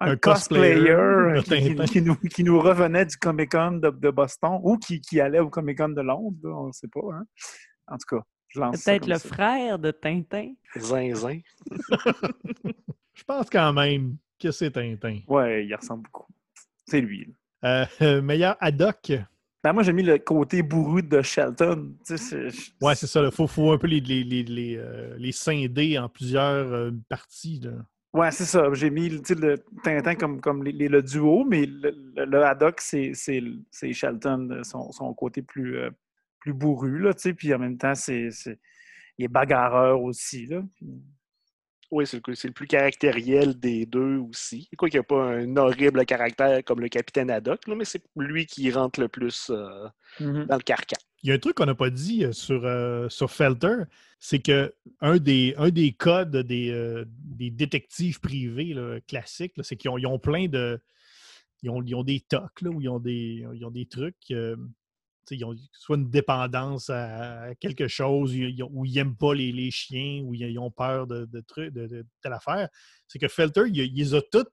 un 0.00 0.10
Un 0.10 0.16
cosplayer 0.16 1.40
qui, 1.86 2.02
nous, 2.02 2.16
qui 2.16 2.44
nous 2.44 2.60
revenait 2.60 3.06
du 3.06 3.16
Comic-Con 3.16 3.72
de, 3.78 3.90
de 3.90 4.10
Boston 4.10 4.58
ou 4.62 4.76
qui, 4.76 5.00
qui 5.00 5.20
allait 5.20 5.40
au 5.40 5.48
Comic-Con 5.48 5.90
de 5.90 6.02
Londres, 6.02 6.36
là, 6.42 6.50
on 6.50 6.66
ne 6.66 6.72
sait 6.72 6.88
pas. 6.88 7.00
Hein? 7.14 7.24
En 7.86 7.96
tout 7.96 8.16
cas, 8.16 8.22
Peut-être 8.54 9.06
le 9.06 9.18
ça. 9.18 9.28
frère 9.28 9.78
de 9.78 9.90
Tintin. 9.90 10.52
Zinzin. 10.78 11.40
Je 13.14 13.24
pense 13.24 13.48
quand 13.50 13.72
même 13.72 14.16
que 14.40 14.50
c'est 14.50 14.70
Tintin. 14.70 15.20
Ouais, 15.28 15.66
il 15.66 15.74
ressemble 15.74 16.04
beaucoup. 16.04 16.26
C'est 16.86 17.00
lui. 17.00 17.32
Euh, 17.64 17.84
euh, 18.02 18.20
meilleur 18.22 18.56
Haddock. 18.60 19.12
Ben, 19.62 19.72
moi, 19.72 19.84
j'ai 19.84 19.92
mis 19.92 20.02
le 20.02 20.18
côté 20.18 20.62
bourru 20.62 21.02
de 21.04 21.22
Shelton. 21.22 21.94
Tu 22.04 22.16
sais, 22.18 22.50
c'est- 22.50 22.72
Ouais, 22.80 22.96
c'est 22.96 23.06
ça. 23.06 23.22
Il 23.24 23.30
faut, 23.30 23.46
faut 23.46 23.70
un 23.70 23.78
peu 23.78 23.86
les, 23.86 24.00
les, 24.00 24.24
les, 24.24 24.42
les, 24.42 24.76
euh, 24.76 25.14
les 25.18 25.30
scinder 25.30 25.98
en 25.98 26.08
plusieurs 26.08 26.66
euh, 26.72 26.90
parties. 27.08 27.60
Là. 27.62 27.70
Ouais, 28.12 28.32
c'est 28.32 28.44
ça. 28.44 28.64
J'ai 28.72 28.90
mis 28.90 29.08
le 29.08 29.20
Tintin 29.84 30.16
comme, 30.16 30.40
comme 30.40 30.64
les- 30.64 30.72
les- 30.72 30.88
le 30.88 31.00
duo, 31.02 31.44
mais 31.44 31.64
le, 31.66 31.94
le- 32.16 32.24
le 32.24 32.42
Haddock, 32.44 32.80
c'est 32.80 33.12
c'est- 33.14 33.42
c'est 33.70 33.92
Shelton, 33.92 34.62
son, 34.64 34.90
son 34.90 35.14
côté 35.14 35.42
plus, 35.42 35.76
euh, 35.76 35.90
plus 36.42 36.52
bourru, 36.52 36.98
là, 37.00 37.14
tu 37.14 37.20
sais, 37.22 37.34
puis 37.34 37.54
en 37.54 37.58
même 37.58 37.78
temps, 37.78 37.94
c'est 37.94 38.30
c'est- 38.30 38.58
il 39.18 39.24
est 39.24 39.28
bagarreur 39.28 40.02
aussi, 40.02 40.46
là. 40.46 40.62
puis- 40.76 40.86
Oui, 41.90 42.06
c'est 42.06 42.26
le, 42.26 42.34
c'est 42.34 42.48
le 42.48 42.54
plus 42.54 42.66
caractériel 42.66 43.58
des 43.60 43.84
deux 43.84 44.16
aussi. 44.16 44.66
Quoi 44.78 44.88
qu'il 44.88 44.98
n'y 44.98 45.02
a 45.04 45.04
pas 45.04 45.24
un 45.36 45.56
horrible 45.58 46.06
caractère 46.06 46.64
comme 46.64 46.80
le 46.80 46.88
capitaine 46.88 47.30
Haddock, 47.30 47.68
là, 47.68 47.74
mais 47.74 47.84
c'est 47.84 48.02
lui 48.16 48.46
qui 48.46 48.70
rentre 48.72 48.98
le 48.98 49.08
plus 49.08 49.50
euh, 49.50 49.86
dans 50.46 50.56
le 50.56 50.62
carcan. 50.62 50.96
Il 51.22 51.28
y 51.28 51.32
a 51.32 51.34
un 51.34 51.38
truc 51.38 51.54
qu'on 51.56 51.66
n'a 51.66 51.74
pas 51.74 51.90
dit 51.90 52.24
euh, 52.24 52.32
sur, 52.32 52.64
euh, 52.64 53.10
sur 53.10 53.30
Felter, 53.30 53.84
c'est 54.18 54.38
que 54.40 54.72
un 55.02 55.18
des, 55.18 55.54
un 55.58 55.68
des 55.68 55.92
codes 55.92 56.34
des, 56.38 56.70
euh, 56.70 57.04
des 57.06 57.50
détectives 57.50 58.20
privés 58.20 58.72
là, 58.72 58.98
classiques, 59.06 59.58
là, 59.58 59.62
c'est 59.62 59.76
qu'ils 59.76 59.90
ont, 59.90 59.98
ils 59.98 60.06
ont 60.06 60.18
plein 60.18 60.46
de. 60.48 60.80
Ils 61.62 61.68
ont, 61.70 61.82
ils 61.82 61.94
ont 61.94 62.02
des 62.04 62.20
tocs, 62.20 62.62
là, 62.62 62.70
où 62.70 62.80
ils 62.80 62.88
ont 62.88 62.98
des, 63.00 63.46
ils 63.54 63.64
ont 63.66 63.70
des 63.70 63.86
trucs. 63.86 64.32
Ils 65.30 65.44
ont 65.44 65.54
soit 65.72 65.96
une 65.96 66.10
dépendance 66.10 66.90
à, 66.90 67.54
quelque 67.60 67.88
chose, 67.88 68.32
ou 68.32 68.84
ils 68.84 68.94
n'aiment 68.94 69.16
pas 69.16 69.34
les, 69.34 69.52
les 69.52 69.70
chiens, 69.70 70.22
ou 70.24 70.34
ils, 70.34 70.58
ont 70.58 70.70
peur 70.70 71.06
de, 71.06 71.24
de, 71.24 71.40
trucs, 71.40 71.72
de, 71.72 71.86
de 71.86 72.06
telle 72.20 72.32
affaire. 72.32 72.68
C'est 73.08 73.18
que 73.18 73.28
Felter, 73.28 73.62
il, 73.66 73.76
il 73.78 73.94
les 73.94 74.14
a 74.14 74.22
toutes. 74.22 74.48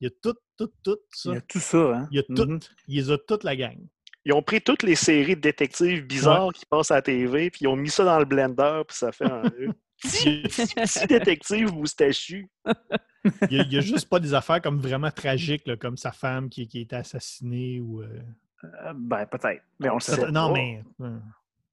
Il 0.00 0.08
a 0.08 0.10
tout, 0.22 0.34
tout, 0.56 0.70
tout 0.82 0.98
ça. 1.10 1.30
Il 1.30 1.34
y 1.34 1.38
a 1.38 1.40
tout 1.40 1.60
ça, 1.60 1.78
hein? 1.78 2.08
Il 2.10 2.16
y 2.16 2.18
a 2.18 2.22
tout. 2.22 2.50
Mhm. 2.50 2.60
Il 2.88 2.96
les 2.96 3.10
a 3.10 3.18
toute 3.18 3.44
la 3.44 3.56
gang. 3.56 3.78
Ils 4.24 4.32
ont 4.32 4.42
pris 4.42 4.60
toutes 4.62 4.82
les 4.82 4.94
séries 4.94 5.36
de 5.36 5.40
détectives 5.40 6.06
bizarres 6.06 6.52
qui 6.52 6.64
passent 6.64 6.90
à 6.90 6.96
la 6.96 7.02
TV, 7.02 7.50
puis 7.50 7.60
ils 7.62 7.66
ont 7.68 7.76
mis 7.76 7.90
ça 7.90 8.04
dans 8.04 8.18
le 8.18 8.24
blender, 8.24 8.82
puis 8.88 8.96
ça 8.96 9.12
fait 9.12 9.30
un 9.30 9.42
petit, 10.02 10.42
petit, 10.42 10.74
petit 10.74 11.06
détective 11.06 11.72
moustachu. 11.72 12.48
Il 13.50 13.68
n'y 13.68 13.76
a, 13.76 13.80
juste 13.80 14.08
pas 14.08 14.20
des 14.20 14.32
affaires 14.32 14.62
comme 14.62 14.80
vraiment 14.80 15.10
tragiques, 15.10 15.66
là, 15.66 15.76
comme 15.76 15.98
sa 15.98 16.12
femme 16.12 16.48
qui, 16.48 16.66
qui 16.66 16.78
a 16.78 16.80
été 16.80 16.96
assassinée 16.96 17.80
ou. 17.80 18.02
euh, 18.02 18.20
Euh, 18.84 18.92
ben, 18.94 19.26
peut-être. 19.26 19.62
Mais 19.78 19.90
on 19.90 19.94
le 19.94 20.00
sait 20.00 20.20
pas. 20.20 20.30
non, 20.30 20.48
pas. 20.48 20.54
mais. 20.54 20.82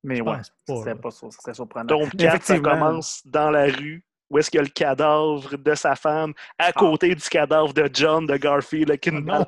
Mais 0.03 0.15
je 0.15 0.23
ouais, 0.23 0.37
c'est 0.67 0.95
pas 1.01 1.11
ça. 1.11 1.27
C'est 1.29 1.53
surprenant. 1.53 2.09
4, 2.17 2.43
ça 2.43 2.59
commence 2.59 3.21
dans 3.25 3.51
la 3.51 3.65
rue, 3.65 4.03
où 4.29 4.37
est-ce 4.39 4.49
qu'il 4.49 4.57
y 4.57 4.61
a 4.61 4.63
le 4.63 4.69
cadavre 4.69 5.55
de 5.57 5.75
sa 5.75 5.95
femme, 5.95 6.33
Ah. 6.57 6.65
à 6.67 6.71
côté 6.73 7.13
du 7.13 7.21
cadavre 7.29 7.73
de 7.73 7.87
John 7.93 8.25
de 8.25 8.35
Garfield, 8.37 8.89
le 8.89 8.95
Oh 8.95 8.97
Kindle, 8.97 9.23
non! 9.23 9.45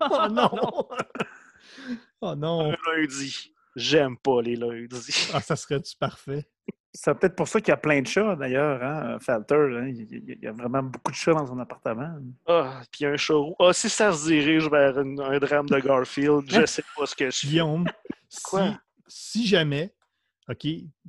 Oh 0.00 0.28
non! 0.30 0.50
oh 2.20 2.34
non! 2.36 2.72
un 2.72 2.76
lundi. 2.96 3.52
J'aime 3.76 4.16
pas 4.16 4.42
les 4.42 4.56
lundis. 4.56 5.30
Ah, 5.34 5.40
ça 5.40 5.56
serait-tu 5.56 5.96
parfait? 5.96 6.46
C'est 6.92 7.14
peut-être 7.14 7.36
pour 7.36 7.46
ça 7.46 7.60
qu'il 7.60 7.68
y 7.68 7.72
a 7.72 7.76
plein 7.76 8.02
de 8.02 8.06
chats, 8.06 8.34
d'ailleurs, 8.34 8.82
hein, 8.82 9.18
Falter. 9.20 9.54
hein. 9.54 9.86
Il, 9.88 10.38
y 10.42 10.46
a 10.46 10.52
vraiment 10.52 10.82
beaucoup 10.82 11.12
de 11.12 11.16
chats 11.16 11.32
dans 11.32 11.46
son 11.46 11.58
appartement. 11.60 12.16
Ah, 12.48 12.82
puis 12.90 13.04
un 13.06 13.16
show. 13.16 13.54
Ah, 13.60 13.72
si 13.72 13.88
ça 13.88 14.12
se 14.12 14.26
dirige 14.26 14.68
vers 14.68 14.98
une- 15.00 15.20
un 15.20 15.38
drame 15.38 15.66
de 15.66 15.78
Garfield, 15.78 16.44
je 16.50 16.66
sais 16.66 16.82
pas 16.96 17.06
ce 17.06 17.14
que 17.14 17.30
je 17.30 17.38
fais. 17.38 17.46
Guillaume, 17.46 17.84
si, 18.28 18.42
Quoi? 18.42 18.78
si 19.06 19.46
jamais, 19.46 19.94
OK, 20.48 20.66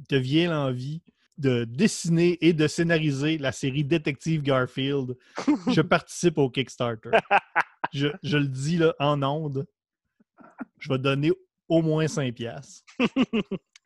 te 0.08 0.16
vient 0.16 0.52
l'envie 0.52 1.02
de 1.40 1.64
dessiner 1.64 2.38
et 2.46 2.54
de 2.54 2.68
scénariser 2.68 3.40
la 3.40 3.52
série 3.52 3.84
Détective 3.84 4.44
Garfield, 4.44 5.18
je 5.68 5.82
participe 5.82 6.38
au 6.38 6.50
Kickstarter. 6.50 7.10
Je, 7.94 8.08
je 8.24 8.38
le 8.38 8.48
dis 8.48 8.78
là, 8.78 8.94
en 9.00 9.22
ondes. 9.22 9.66
Je 10.80 10.88
vais 10.88 10.98
donner 11.00 11.32
au 11.68 11.82
moins 11.82 12.08
5 12.08 12.34
piastres. 12.34 12.86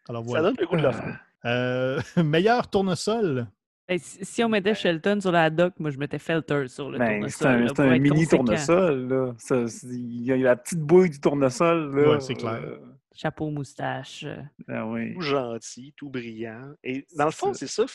Alors 0.07 0.21
Ça 0.23 0.27
voilà. 0.27 0.43
donne 0.49 0.57
le 0.59 0.67
goût 0.67 0.75
de 0.75 0.81
le 0.83 0.91
faire. 0.91 1.19
Euh, 1.45 2.01
meilleur 2.23 2.69
tournesol. 2.69 3.47
Ben, 3.87 3.99
si, 3.99 4.25
si 4.25 4.43
on 4.43 4.49
mettait 4.49 4.73
Shelton 4.73 5.19
sur 5.21 5.31
la 5.31 5.43
haddock, 5.43 5.73
moi 5.79 5.91
je 5.91 5.97
mettais 5.99 6.17
Felter 6.17 6.67
sur 6.67 6.89
le 6.89 6.97
Ben, 6.97 7.27
c'est 7.29 7.39
tournesol. 7.39 7.47
un, 7.47 7.59
là, 7.65 7.73
c'est 7.75 7.81
un 7.83 7.99
mini 7.99 8.09
conséquent. 8.25 8.43
tournesol. 8.43 9.07
Là. 9.07 9.35
Ça, 9.37 9.55
il 9.83 10.23
y 10.23 10.31
a 10.33 10.37
la 10.37 10.55
petite 10.55 10.79
bouille 10.81 11.09
du 11.11 11.19
tournesol. 11.19 11.95
Là. 11.95 12.09
Ouais, 12.13 12.19
c'est 12.19 12.33
clair. 12.33 12.61
Euh, 12.63 12.79
Chapeau, 13.13 13.49
moustache. 13.49 14.25
ah 14.67 14.85
oui. 14.87 15.13
Tout 15.13 15.21
gentil, 15.21 15.93
tout 15.95 16.09
brillant. 16.09 16.73
Et 16.83 17.05
dans 17.15 17.25
le 17.25 17.31
fond, 17.31 17.53
C'est 17.53 17.67
ça. 17.67 17.85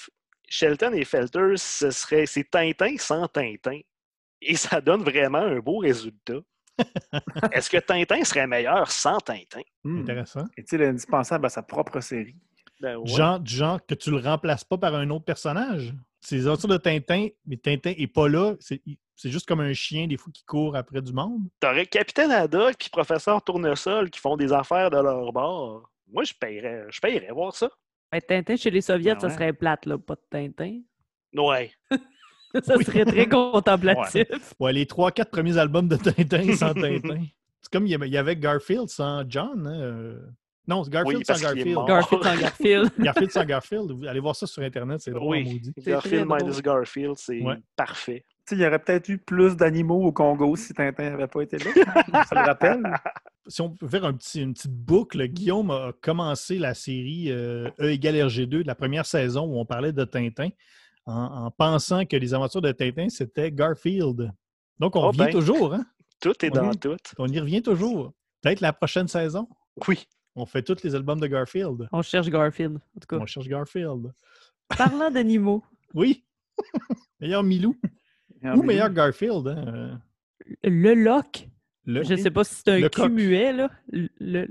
Shelton 0.49 0.93
et 0.95 1.05
Felter, 1.05 1.53
ce 1.57 1.91
serait 1.91 2.27
c'est 2.27 2.45
Tintin 2.51 2.95
sans 2.99 3.29
Tintin. 3.29 3.81
Et 4.43 4.57
ça 4.57 4.81
donne 4.81 5.03
vraiment 5.03 5.39
un 5.39 5.59
beau 5.59 5.79
résultat. 5.79 6.39
Est-ce 7.53 7.69
que 7.69 7.77
Tintin 7.77 8.25
serait 8.25 8.47
meilleur 8.47 8.91
sans 8.91 9.19
Tintin? 9.19 9.61
Hmm. 9.85 10.01
Intéressant. 10.01 10.45
Est-il 10.57 10.83
indispensable 10.83 11.47
à 11.47 11.49
sa 11.51 11.63
propre 11.63 12.01
série? 12.01 12.37
Ben 12.81 12.97
ouais. 12.97 13.07
Genre, 13.07 13.39
du 13.41 13.55
genre 13.55 13.85
que 13.87 13.95
tu 13.95 14.11
le 14.11 14.19
remplaces 14.19 14.65
pas 14.65 14.79
par 14.79 14.95
un 14.95 15.09
autre 15.11 15.25
personnage. 15.25 15.95
C'est 16.21 16.37
les 16.37 16.47
aventures 16.47 16.69
de 16.69 16.77
Tintin, 16.77 17.29
mais 17.47 17.57
Tintin 17.57 17.93
est 17.97 18.07
pas 18.07 18.29
là. 18.29 18.55
C'est 18.61 19.31
juste 19.31 19.47
comme 19.47 19.61
un 19.61 19.73
chien, 19.75 20.07
des 20.07 20.17
fois, 20.17 20.33
qui 20.33 20.45
court 20.45 20.77
après 20.77 21.03
du 21.03 21.13
monde. 21.13 21.43
T'aurais 21.61 21.85
Capitaine 21.87 22.31
Haddock 22.31 22.77
puis 22.79 22.89
Professeur 22.91 23.43
Tournesol 23.43 24.09
qui 24.11 24.19
font 24.19 24.37
des 24.37 24.53
affaires 24.53 24.91
de 24.91 24.97
leur 24.97 25.31
bord. 25.33 25.91
Moi, 26.11 26.25
je 26.25 26.33
paierais, 26.33 26.87
je 26.91 27.01
paierais 27.01 27.31
voir 27.33 27.55
ça. 27.55 27.69
Ben, 28.11 28.21
Tintin 28.21 28.57
chez 28.57 28.71
les 28.71 28.81
Soviets, 28.81 29.13
Ah 29.17 29.21
ça 29.21 29.27
ouais. 29.29 29.33
serait 29.35 29.53
plate, 29.53 29.87
là, 29.87 29.99
pas 29.99 30.15
de 30.15 30.23
Tintin. 30.31 30.81
Ouais. 31.37 31.71
Ça 32.65 32.77
Oui. 32.77 32.85
serait 32.85 33.05
très 33.05 33.29
contemplatif. 33.29 34.27
Ouais, 34.59 34.73
les 34.73 34.85
trois, 34.87 35.13
quatre 35.13 35.31
premiers 35.31 35.57
albums 35.57 35.87
de 35.87 35.95
Tintin 35.97 36.53
sans 36.57 36.75
Tintin. 36.75 37.23
C'est 37.61 37.73
comme 37.73 37.87
il 37.87 37.91
y 37.91 37.95
avait- 37.95 38.09
il 38.09 38.13
y 38.13 38.17
avait 38.17 38.35
Garfield 38.35 38.89
sans 38.89 39.23
John. 39.29 39.67
hein, 39.69 39.81
euh. 39.81 40.21
Non, 40.69 40.85
c'est 40.85 40.91
Garfield 40.93 41.19
Oui, 41.19 41.25
sans 41.25 41.41
Garfield. 41.43 41.79
Garfield 41.87 42.23
sans 42.23 42.37
Garfield. 42.41 42.93
Garfield 42.99 43.31
sans 43.33 43.45
Garfield. 43.45 43.91
Vous 43.93 44.05
allez 44.07 44.21
voir 44.21 44.37
ça 44.37 44.47
sur 44.47 44.63
Internet, 44.63 45.01
c'est 45.01 45.11
drôle, 45.13 45.29
Oui. 45.39 45.45
maudit. 45.45 45.73
Garfield 45.79 46.27
minus 46.29 46.63
Garfield, 46.63 47.15
c'est 47.17 47.41
Ouais. 47.43 47.57
parfait. 47.77 48.25
Il 48.53 48.59
y 48.59 48.67
aurait 48.67 48.81
peut-être 48.81 49.09
eu 49.09 49.19
plus 49.19 49.57
d'animaux 49.57 50.03
au 50.05 50.13
Congo 50.13 50.57
si 50.57 50.75
Tintin 50.75 51.11
n'avait 51.11 51.29
pas 51.29 51.43
été 51.43 51.57
là. 51.59 51.65
Ça 52.29 52.35
le 52.35 52.47
rappelle? 52.47 52.83
Si 53.47 53.61
on 53.61 53.71
peut 53.71 53.87
faire 53.89 54.05
un 54.05 54.13
petit, 54.13 54.43
une 54.43 54.55
petite 54.55 54.73
boucle, 54.75 55.25
Guillaume 55.29 55.71
a 55.71 55.93
commencé 56.01 56.59
la 56.59 56.75
série 56.75 57.31
euh, 57.31 57.71
E 57.81 57.91
égale 57.93 58.17
RG2 58.17 58.47
de 58.49 58.67
la 58.67 58.75
première 58.75 59.07
saison 59.07 59.45
où 59.47 59.59
on 59.61 59.65
parlait 59.65 59.93
de 59.93 60.05
Tintin 60.05 60.49
en, 61.07 61.13
en 61.47 61.51
pensant 61.53 62.05
que 62.07 62.17
les 62.17 62.35
aventures 62.35 62.61
de 62.61 62.73
Tintin, 62.73 63.09
c'était 63.09 63.53
Garfield. 63.53 64.33
Donc, 64.81 64.97
on 64.97 65.01
Oh 65.05 65.09
revient 65.09 65.19
ben. 65.27 65.31
toujours, 65.31 65.75
hein? 65.75 65.85
Tout 66.21 66.45
est 66.45 66.51
dans 66.51 66.75
tout. 66.75 66.97
On 67.19 67.29
y 67.29 67.39
revient 67.39 67.63
toujours. 67.63 68.13
Peut-être 68.43 68.61
la 68.61 68.73
prochaine 68.73 69.07
saison, 69.07 69.49
Oui. 69.87 70.07
On 70.37 70.47
fait 70.47 70.63
tous 70.63 70.83
les 70.83 70.95
albums 70.95 71.21
de 71.21 71.27
Garfield. 71.27 71.89
On 71.93 72.03
cherche 72.03 72.29
Garfield, 72.29 72.77
en 72.77 73.01
tout 73.01 73.07
cas. 73.09 73.17
On 73.23 73.27
cherche 73.27 73.49
Garfield. 73.49 74.13
Parlant 74.77 75.11
d'animaux, 75.11 75.63
Oui. 75.95 76.25
meilleur 77.21 77.43
Milou. 77.43 77.77
Ou 78.43 78.63
meilleur 78.63 78.91
Garfield. 78.91 79.47
Hein? 79.49 79.65
euh, 79.69 79.95
le 80.65 80.95
loch, 80.95 81.49
Le, 81.85 82.03
je 82.03 82.15
sais 82.17 82.31
pas 82.31 82.45
si 82.45 82.55
c'est 82.55 82.71
un 82.71 82.79
Le 82.81 82.89
cul 82.89 83.03
coq. 83.03 83.11
muet, 83.13 83.53
là. 83.53 83.71
Le, 83.93 84.09
le, 84.19 84.49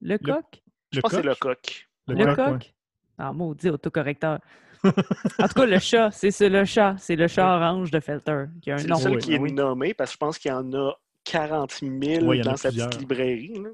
le 0.00 0.18
coq? 0.18 0.62
Je 0.92 0.96
le 0.98 1.02
pense 1.02 1.10
que 1.12 1.16
c'est 1.18 1.22
coq. 1.22 1.28
le 1.28 1.34
coq. 1.34 1.88
Le 2.08 2.14
Le 2.14 2.24
coq, 2.24 2.36
coq? 2.36 2.52
ouais. 2.62 2.74
Ah, 3.18 3.32
maudit 3.32 3.68
autocorrecteur. 3.70 4.38
en 4.84 4.90
tout 4.92 5.54
cas, 5.54 5.66
le 5.66 5.78
chat, 5.80 6.10
c'est 6.12 6.48
le 6.48 6.64
chat. 6.64 6.94
C'est 6.98 7.16
le 7.16 7.26
chat 7.28 7.56
orange 7.56 7.90
de 7.90 7.98
Felter, 8.00 8.44
qui 8.62 8.70
a 8.70 8.74
un 8.74 8.78
C'est 8.78 8.88
le 8.88 8.94
seul 8.94 9.12
oui, 9.16 9.18
qui 9.18 9.34
est 9.34 9.38
oui. 9.38 9.52
nommé 9.52 9.92
parce 9.92 10.10
que 10.10 10.14
je 10.14 10.18
pense 10.18 10.38
qu'il 10.38 10.50
y 10.50 10.54
en 10.54 10.72
a 10.72 10.94
40 11.24 11.72
000 11.80 11.92
Oui, 11.92 11.98
il 12.02 12.22
y 12.22 12.24
en 12.24 12.28
a 12.28 12.50
dans 12.50 12.56
sa 12.56 12.68
plusieurs. 12.68 12.88
petite 12.88 13.00
librairie. 13.00 13.54
là. 13.62 13.70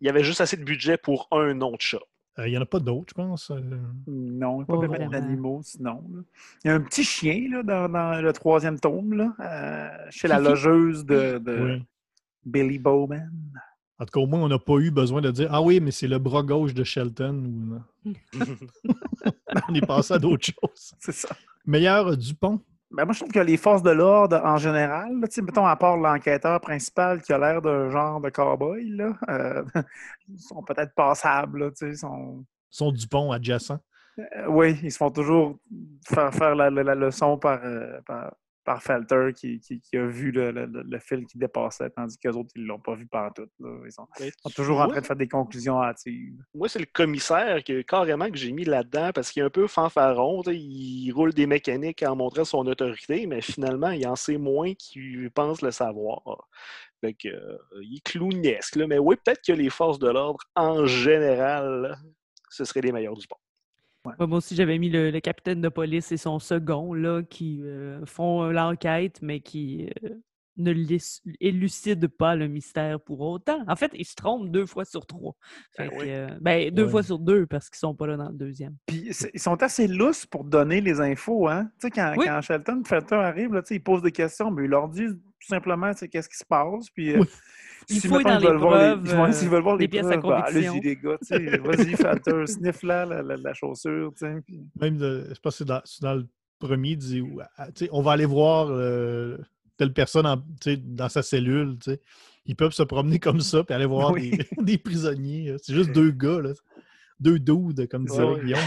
Il 0.00 0.06
y 0.06 0.10
avait 0.10 0.24
juste 0.24 0.40
assez 0.40 0.56
de 0.56 0.64
budget 0.64 0.96
pour 0.96 1.28
un 1.32 1.54
nom 1.54 1.72
de 1.72 1.80
chat. 1.80 1.98
Euh, 2.38 2.46
Il 2.46 2.52
n'y 2.52 2.58
en 2.58 2.62
a 2.62 2.66
pas 2.66 2.78
d'autres, 2.78 3.08
je 3.10 3.14
pense. 3.14 3.50
euh. 3.50 3.60
Non, 4.06 4.64
pas 4.64 4.78
Pas 4.78 4.86
vraiment 4.86 5.08
d'animaux, 5.10 5.60
sinon. 5.64 6.04
là. 6.12 6.20
Il 6.64 6.68
y 6.68 6.70
a 6.70 6.74
un 6.74 6.80
petit 6.80 7.02
chien 7.04 7.48
là, 7.50 7.62
dans, 7.64 7.88
dans 7.88 8.20
le 8.20 8.32
troisième 8.32 8.78
tome, 8.78 9.14
là, 9.14 9.34
euh, 9.40 10.06
chez 10.10 10.28
la 10.28 10.38
logeuse 10.38 11.04
de, 11.04 11.38
de 11.38 11.58
Oui. 11.78 11.82
Billy 12.44 12.78
Bowman. 12.78 13.30
En 14.00 14.04
tout 14.04 14.12
cas, 14.12 14.20
au 14.20 14.26
moins, 14.28 14.40
on 14.40 14.48
n'a 14.48 14.60
pas 14.60 14.76
eu 14.78 14.92
besoin 14.92 15.20
de 15.20 15.32
dire 15.32 15.48
Ah 15.50 15.60
oui, 15.60 15.80
mais 15.80 15.90
c'est 15.90 16.06
le 16.06 16.18
bras 16.18 16.44
gauche 16.44 16.72
de 16.74 16.84
Shelton. 16.84 17.34
Ou... 17.34 18.10
non. 18.14 18.14
on 19.68 19.74
est 19.74 19.84
passé 19.86 20.14
à 20.14 20.18
d'autres 20.20 20.46
choses. 20.46 20.94
C'est 21.00 21.12
ça. 21.12 21.28
Meilleur 21.66 22.16
Dupont. 22.16 22.60
Ben, 22.90 23.04
moi, 23.04 23.12
je 23.12 23.20
trouve 23.20 23.32
que 23.32 23.38
les 23.40 23.58
forces 23.58 23.82
de 23.82 23.90
l'ordre, 23.90 24.40
en 24.44 24.56
général, 24.56 25.20
là, 25.20 25.28
mettons, 25.42 25.66
à 25.66 25.76
part 25.76 25.96
l'enquêteur 25.98 26.58
principal 26.60 27.20
qui 27.20 27.32
a 27.34 27.38
l'air 27.38 27.60
d'un 27.60 27.90
genre 27.90 28.20
de 28.20 28.30
cowboy, 28.30 28.88
là, 28.90 29.12
euh, 29.28 29.62
ils 30.28 30.38
sont 30.38 30.62
peut-être 30.62 30.94
passables, 30.94 31.58
là, 31.64 31.70
tu 31.70 31.76
sais, 31.76 31.88
ils 31.90 31.98
sont... 31.98 32.44
Son 32.70 32.90
Dupont 32.92 33.30
adjacent. 33.30 33.72
Euh, 34.18 34.46
oui, 34.48 34.78
ils 34.82 34.90
se 34.90 34.96
font 34.96 35.10
toujours 35.10 35.58
faire 36.06 36.32
faire 36.34 36.54
la, 36.54 36.70
la- 36.70 36.82
la 36.82 36.94
leçon 36.94 37.38
par, 37.38 37.60
euh, 37.62 38.00
par, 38.06 38.32
par 38.68 38.82
Felter 38.82 39.30
qui, 39.34 39.60
qui- 39.60 39.80
qui 39.80 39.96
a 39.96 40.04
vu 40.06 40.30
le, 40.30 40.50
le- 40.50 40.66
le- 40.66 40.98
fil 40.98 41.24
qui 41.24 41.38
dépassait, 41.38 41.88
tandis 41.88 42.18
qu'eux 42.18 42.32
autres, 42.32 42.50
ils 42.54 42.66
l'ont 42.66 42.78
pas 42.78 42.94
vu 42.94 43.06
partout. 43.06 43.46
Là. 43.60 43.70
Ils 43.86 43.90
sont, 43.92 44.06
Ben, 44.20 44.30
sont 44.42 44.50
toujours 44.50 44.80
en 44.80 44.88
train 44.88 45.00
de 45.00 45.06
faire 45.06 45.16
des 45.16 45.26
conclusions 45.26 45.82
hâtives. 45.82 46.36
Moi, 46.54 46.68
c'est 46.68 46.78
le 46.78 46.84
commissaire 46.92 47.64
que, 47.64 47.80
carrément 47.80 48.30
que 48.30 48.36
j'ai 48.36 48.52
mis 48.52 48.66
là-dedans 48.66 49.10
parce 49.14 49.30
qu'il 49.32 49.42
est 49.42 49.46
un 49.46 49.48
peu 49.48 49.66
fanfaron. 49.68 50.42
Il 50.48 51.10
roule 51.12 51.32
des 51.32 51.46
mécaniques 51.46 52.02
en 52.02 52.14
montrant 52.14 52.44
son 52.44 52.66
autorité, 52.66 53.26
mais 53.26 53.40
finalement, 53.40 53.88
il 53.88 54.06
en 54.06 54.16
sait 54.16 54.36
moins 54.36 54.74
qu'il 54.74 55.30
pense 55.30 55.62
le 55.62 55.70
savoir. 55.70 56.20
Fait 57.00 57.14
que, 57.14 57.28
euh, 57.28 57.56
il 57.80 57.96
est 57.96 58.04
clownesque. 58.04 58.76
là. 58.76 58.86
Mais 58.86 58.98
oui, 58.98 59.16
peut-être 59.24 59.40
que 59.46 59.52
les 59.52 59.70
forces 59.70 59.98
de 59.98 60.10
l'ordre, 60.10 60.40
en 60.56 60.84
général, 60.84 61.96
ce 62.50 62.66
seraient 62.66 62.82
les 62.82 62.92
meilleurs 62.92 63.14
du 63.14 63.22
sport. 63.22 63.40
Ouais, 64.04 64.26
moi 64.26 64.38
aussi, 64.38 64.54
j'avais 64.54 64.78
mis 64.78 64.90
le, 64.90 65.10
le 65.10 65.20
capitaine 65.20 65.60
de 65.60 65.68
police 65.68 66.12
et 66.12 66.16
son 66.16 66.38
second, 66.38 66.94
là, 66.94 67.22
qui 67.22 67.60
euh, 67.62 68.04
font 68.06 68.44
euh, 68.44 68.52
l'enquête, 68.52 69.18
mais 69.22 69.40
qui 69.40 69.90
euh, 70.04 70.10
ne 70.56 70.72
élucident 71.40 72.08
pas 72.18 72.34
le 72.34 72.48
mystère 72.48 73.00
pour 73.00 73.20
autant. 73.20 73.62
En 73.68 73.76
fait, 73.76 73.90
ils 73.94 74.04
se 74.06 74.14
trompent 74.14 74.50
deux 74.50 74.66
fois 74.66 74.84
sur 74.84 75.06
trois. 75.06 75.34
Fait 75.76 75.88
Ben 75.88 75.90
que, 75.90 76.02
oui. 76.02 76.10
euh, 76.10 76.28
ben, 76.40 76.70
deux 76.74 76.88
fois 76.88 77.02
sur 77.02 77.18
deux, 77.18 77.46
parce 77.46 77.68
qu'ils 77.70 77.78
sont 77.78 77.94
pas 77.94 78.06
là 78.06 78.16
dans 78.16 78.28
le 78.30 78.34
deuxième. 78.36 78.76
Puis 78.86 79.10
ils 79.34 79.40
sont 79.40 79.62
assez 79.62 79.86
lousses 79.86 80.26
pour 80.26 80.44
donner 80.44 80.80
les 80.80 81.00
infos, 81.00 81.48
hein? 81.48 81.70
Tu 81.80 81.86
sais, 81.86 81.90
quand, 81.90 82.14
Oui. 82.16 82.26
quand 82.26 82.40
Shelton 82.40 82.82
Felter 82.84 83.16
arrive, 83.16 83.52
là, 83.52 83.62
tu 83.62 83.68
sais, 83.68 83.76
il 83.76 83.82
pose 83.82 84.02
des 84.02 84.12
questions, 84.12 84.50
mais 84.50 84.64
il 84.64 84.70
leur 84.70 84.88
dit 84.88 85.06
tout 85.40 85.46
simplement 85.48 85.92
tu 85.92 85.98
sais, 86.00 86.08
qu'est-ce 86.08 86.28
qui 86.28 86.36
se 86.36 86.44
passe. 86.44 86.90
Puis, 86.90 87.12
euh, 87.12 87.20
Oui. 87.20 87.26
Ils 87.90 88.00
si, 88.00 88.08
mettons, 88.08 88.22
dans 88.22 88.38
ils 88.38 88.44
veulent 88.46 88.52
les 88.54 88.58
voir 89.14 89.26
les- 89.28 89.32
s'ils 89.32 89.48
veulent 89.48 89.62
voir 89.62 89.76
les 89.76 89.84
les 89.84 89.88
pièces 89.88 90.06
à 90.06 90.18
preuves, 90.18 90.22
ben, 90.22 90.42
conviction. 90.42 90.72
allez-y, 90.72 90.84
les 90.84 90.96
gars, 90.96 91.16
tu 91.18 91.26
sais, 91.26 91.58
vas-y, 91.58 91.96
Felter, 91.96 92.46
sniff 92.46 92.82
là, 92.82 93.06
la, 93.06 93.22
la- 93.22 93.36
la 93.36 93.54
chaussure, 93.54 94.12
tu 94.12 94.26
sais. 94.26 94.34
puis- 94.44 94.60
Même, 94.78 94.98
de, 94.98 95.26
je 95.32 95.40
pense 95.40 95.54
que 95.54 95.58
c'est 95.58 95.64
dans, 95.64 95.80
c'est 95.84 96.02
dans 96.02 96.14
le 96.14 96.26
premier, 96.58 96.90
il 96.90 96.96
dit 96.98 97.20
ouais, 97.22 97.44
ah, 97.56 97.66
tu 97.72 97.84
sais, 97.86 97.88
on 97.92 98.02
va 98.02 98.12
aller 98.12 98.26
voir 98.26 98.66
euh, 98.70 99.38
telle 99.78 99.92
personne 99.94 100.26
en- 100.26 100.36
tu 100.36 100.44
sais, 100.72 100.76
dans 100.76 101.08
sa 101.08 101.22
cellule. 101.22 101.76
tu 101.82 101.92
sais. 101.92 102.00
Ils 102.44 102.56
peuvent 102.56 102.72
se 102.72 102.82
promener 102.82 103.18
comme 103.18 103.40
ça 103.40 103.62
puis 103.64 103.74
aller 103.74 103.86
voir 103.86 104.10
Oui. 104.12 104.30
des, 104.32 104.46
des 104.62 104.78
prisonniers. 104.78 105.54
C'est 105.62 105.74
juste 105.74 105.92
deux 105.92 106.10
gars, 106.10 106.40
là. 106.42 106.50
deux 107.20 107.38
dudes, 107.38 107.88
comme 107.88 108.04
disait 108.04 108.22
Ouais. 108.22 108.40
Guillaume. 108.44 108.60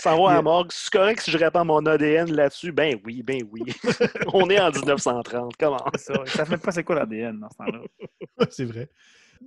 S'en 0.00 0.22
va 0.22 0.30
à 0.30 0.34
la 0.34 0.42
morgue. 0.42 0.70
C'est 0.72 0.90
correct 0.92 1.20
si 1.20 1.30
je 1.30 1.38
répands 1.38 1.64
mon 1.64 1.84
ADN 1.84 2.32
là-dessus? 2.32 2.72
Ben 2.72 2.98
oui, 3.04 3.22
ben 3.22 3.42
oui. 3.52 3.60
On 4.32 4.48
est 4.48 4.58
en 4.60 4.70
1930. 4.70 5.52
Comment? 5.58 5.84
Ça, 5.96 6.14
savent 6.26 6.50
même 6.50 6.60
pas 6.60 6.72
c'est 6.72 6.84
quoi 6.84 6.96
l'ADN 6.96 7.38
dans 7.40 7.48
ce 7.50 7.56
temps-là? 7.56 7.80
c'est 8.50 8.64
vrai. 8.64 8.88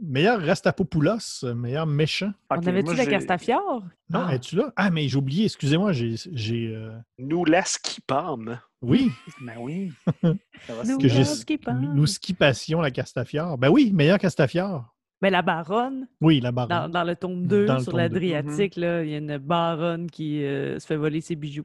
Meilleur 0.02 0.42
Rastapopoulos, 0.44 1.44
meilleur 1.56 1.86
méchant. 1.86 2.32
On 2.50 2.56
avait-tu 2.66 2.96
la 2.96 3.06
Castafiore? 3.06 3.84
Non, 4.10 4.26
Ah. 4.28 4.34
es-tu 4.36 4.56
là? 4.56 4.74
Ah, 4.76 4.90
mais 4.90 5.08
j'ai 5.08 5.18
oublié, 5.18 5.46
excusez-moi, 5.46 5.92
j'ai. 5.92 6.16
j'ai, 6.32 6.68
euh, 6.76 6.92
Nous 7.20 7.46
la 7.46 7.64
skipam. 7.64 8.60
Oui, 8.82 9.12
Ben 9.42 9.54
oui. 9.60 9.92
Ça 10.22 10.74
va 10.74 10.84
Nous, 10.84 10.98
que 10.98 11.72
nous 11.94 12.06
skipassions 12.08 12.82
la 12.82 12.92
Castafiore. 12.92 13.58
Ben 13.58 13.70
oui, 13.70 13.92
meilleur 13.94 14.18
Castafiore. 14.18 14.93
Ben, 15.24 15.32
la 15.32 15.42
baronne, 15.42 16.10
Oui, 16.20 16.42
la 16.42 16.52
barre. 16.52 16.68
dans, 16.68 16.90
dans 16.90 17.06
le 17.06 17.16
tome 17.16 17.48
2, 17.48 17.66
Dans 17.66 17.76
le 17.76 17.80
sur 17.80 17.96
l'Adriatique, 17.96 18.76
là, 18.76 19.04
il 19.06 19.10
y 19.10 19.16
a 19.16 19.20
une 19.20 19.38
baronne 19.38 20.12
qui 20.12 20.44
euh, 20.44 20.78
se 20.80 20.86
fait 20.86 20.98
voler 20.98 21.22
ses 21.22 21.38
bijoux. 21.38 21.64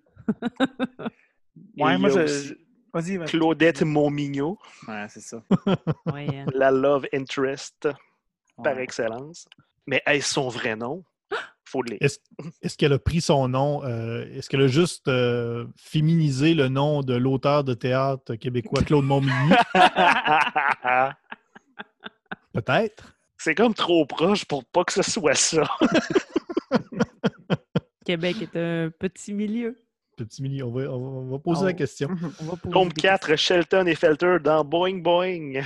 Ouais, 1.77 1.95
Et 1.95 1.99
moi, 1.99 2.09
je. 2.09 2.55
Vas-y. 2.95 3.19
Claudette 3.27 3.83
Montmignon, 3.83 4.57
Ouais, 4.87 5.07
c'est 5.09 5.19
ça. 5.21 5.43
Ouais, 6.07 6.29
hein. 6.33 6.47
la 6.55 6.71
love 6.71 7.07
interest 7.13 7.89
par 8.63 8.79
excellence. 8.79 9.49
Mais 9.89 10.03
est-ce 10.07 10.35
son 10.35 10.49
vrai 10.49 10.77
nom? 10.77 11.03
Faut 11.65 11.83
le 11.83 11.97
lire. 11.97 12.09
Est-ce 12.63 12.79
qu'elle 12.79 12.93
a 12.93 12.99
pris 13.01 13.21
son 13.21 13.49
nom? 13.49 13.83
euh, 13.85 14.25
Est-ce 14.37 14.49
qu'elle 14.49 14.63
a 14.63 14.69
juste 14.69 15.09
euh, 15.09 15.67
féminisé 15.77 16.55
le 16.55 16.69
nom 16.69 17.03
de 17.03 17.15
l'auteur 17.17 17.65
de 17.65 17.75
théâtre 17.75 18.37
québécois 18.37 18.83
Claude 18.85 19.05
Montmigny? 19.05 19.53
Peut-être. 22.53 23.15
C'est 23.39 23.55
comme 23.55 23.75
trop 23.75 24.05
proche 24.05 24.45
pour 24.45 24.65
pas 24.65 24.85
que 24.85 24.93
ce 24.93 25.03
soit 25.03 25.35
ça. 25.35 25.63
Québec 28.05 28.37
est 28.43 28.57
un 28.57 28.91
petit 28.99 29.33
milieu. 29.33 29.77
Petit 30.17 30.43
mini, 30.43 30.63
on 30.63 30.73
va, 30.73 30.91
on 30.91 31.33
on 31.33 31.39
poser 31.39 31.63
Oh. 31.63 31.67
la 31.67 31.73
question. 31.75 32.09
On 32.41 32.45
va 32.45 32.57
poser 32.57 32.73
Tome 32.73 32.89
des 32.89 33.01
4, 33.03 33.37
Shelton 33.37 33.87
et 33.87 33.95
Felter 33.95 34.39
dans 34.43 34.65
Boing 34.65 34.99
Boing. 34.99 35.61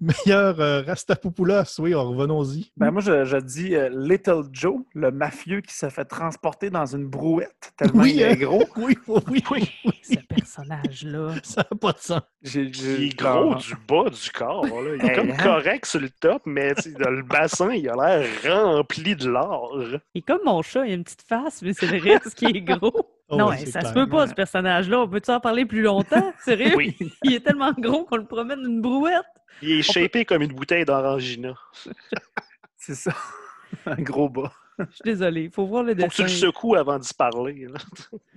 Meilleur 0.00 0.60
euh, 0.60 0.82
Rastapopoulos, 0.82 1.78
oui, 1.80 1.92
revenons-y. 1.94 2.70
Ben 2.76 2.90
moi, 2.92 3.00
je, 3.02 3.24
je 3.24 3.36
dis 3.36 3.74
euh, 3.74 3.88
Little 3.92 4.44
Joe, 4.52 4.76
le 4.94 5.10
mafieux 5.10 5.60
qui 5.60 5.74
se 5.74 5.88
fait 5.88 6.04
transporter 6.04 6.70
dans 6.70 6.86
une 6.86 7.06
brouette 7.06 7.72
tellement 7.76 8.02
Oui, 8.02 8.12
il 8.14 8.22
est 8.22 8.32
hein? 8.32 8.36
gros. 8.36 8.64
Oui, 8.76 8.96
oui, 9.08 9.20
oui, 9.50 9.70
oui. 9.84 9.92
Ce 10.02 10.14
personnage-là. 10.34 11.34
Ça 11.42 11.66
n'a 11.70 11.76
pas 11.78 11.92
de 11.92 11.98
sens. 11.98 12.20
J'ai- 12.42 12.70
Il 12.70 13.02
est 13.08 13.18
gros 13.18 13.50
non, 13.50 13.54
du 13.56 13.74
bas 13.88 14.08
du 14.10 14.30
corps. 14.30 14.64
Là. 14.66 14.94
Il 14.96 15.04
est 15.04 15.08
Hey, 15.10 15.16
comme 15.16 15.30
hein? 15.30 15.36
correct 15.42 15.86
sur 15.86 16.00
le 16.00 16.10
top, 16.10 16.42
mais 16.46 16.74
dans 17.00 17.10
le 17.10 17.22
bassin, 17.22 17.72
il 17.72 17.88
a 17.88 17.94
l'air 17.94 18.28
rempli 18.76 19.16
de 19.16 19.28
l'or. 19.28 19.76
Il 20.14 20.18
est 20.18 20.22
comme 20.22 20.40
mon 20.44 20.62
chat, 20.62 20.86
il 20.86 20.92
a 20.92 20.94
une 20.94 21.04
petite 21.04 21.22
face, 21.22 21.60
mais 21.62 21.72
c'est 21.72 21.86
le 21.86 21.98
reste 22.00 22.34
qui 22.34 22.44
est 22.46 22.60
gros. 22.60 22.92
Oh, 23.30 23.36
non, 23.36 23.48
ouais, 23.50 23.58
ça 23.66 23.82
se 23.82 23.92
clair. 23.92 23.92
peut 23.92 24.08
pas, 24.08 24.26
ce 24.26 24.32
personnage-là. 24.32 25.00
On 25.02 25.06
peut-tu 25.06 25.30
en 25.30 25.38
parler 25.38 25.66
plus 25.66 25.82
longtemps? 25.82 26.32
Sérieux? 26.42 26.72
Oui. 26.78 26.96
Il 27.24 27.34
est 27.34 27.40
tellement 27.44 27.72
gros 27.76 28.06
qu'on 28.06 28.16
le 28.16 28.24
promène 28.24 28.62
d'une 28.62 28.80
brouette. 28.80 29.26
Il 29.62 29.70
est 29.72 29.82
shapé 29.82 30.24
comme 30.24 30.42
une 30.42 30.52
bouteille 30.52 30.84
d'orangina. 30.84 31.54
C'est 32.76 32.94
ça. 32.94 33.14
Un 33.86 33.96
gros 34.02 34.28
bas. 34.28 34.52
Je 34.78 34.84
suis 34.84 35.02
désolée, 35.04 35.42
il 35.44 35.50
faut 35.50 35.66
voir 35.66 35.82
le 35.82 35.92
Faut 35.94 36.06
que 36.06 36.14
tu 36.14 36.22
dessin. 36.22 36.22
le 36.22 36.28
secoues 36.52 36.76
avant 36.76 36.98
d'y 36.98 37.12
parler. 37.14 37.66
là. 37.66 37.78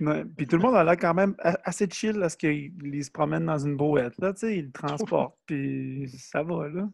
Ouais, 0.00 0.24
Puis 0.36 0.46
tout 0.48 0.56
le 0.56 0.62
monde 0.62 0.74
a 0.74 0.82
l'air 0.82 0.96
quand 0.96 1.14
même 1.14 1.36
assez 1.38 1.88
chill 1.88 2.18
parce 2.18 2.34
qu'il 2.34 2.72
il 2.82 3.04
se 3.04 3.10
promène 3.12 3.46
dans 3.46 3.58
une 3.58 3.76
brouette. 3.76 4.14
Là, 4.18 4.32
tu 4.32 4.40
sais, 4.40 4.58
il 4.58 4.64
le 4.66 4.72
transporte, 4.72 5.36
puis 5.46 6.08
ça 6.18 6.42
va, 6.42 6.68
là. 6.68 6.88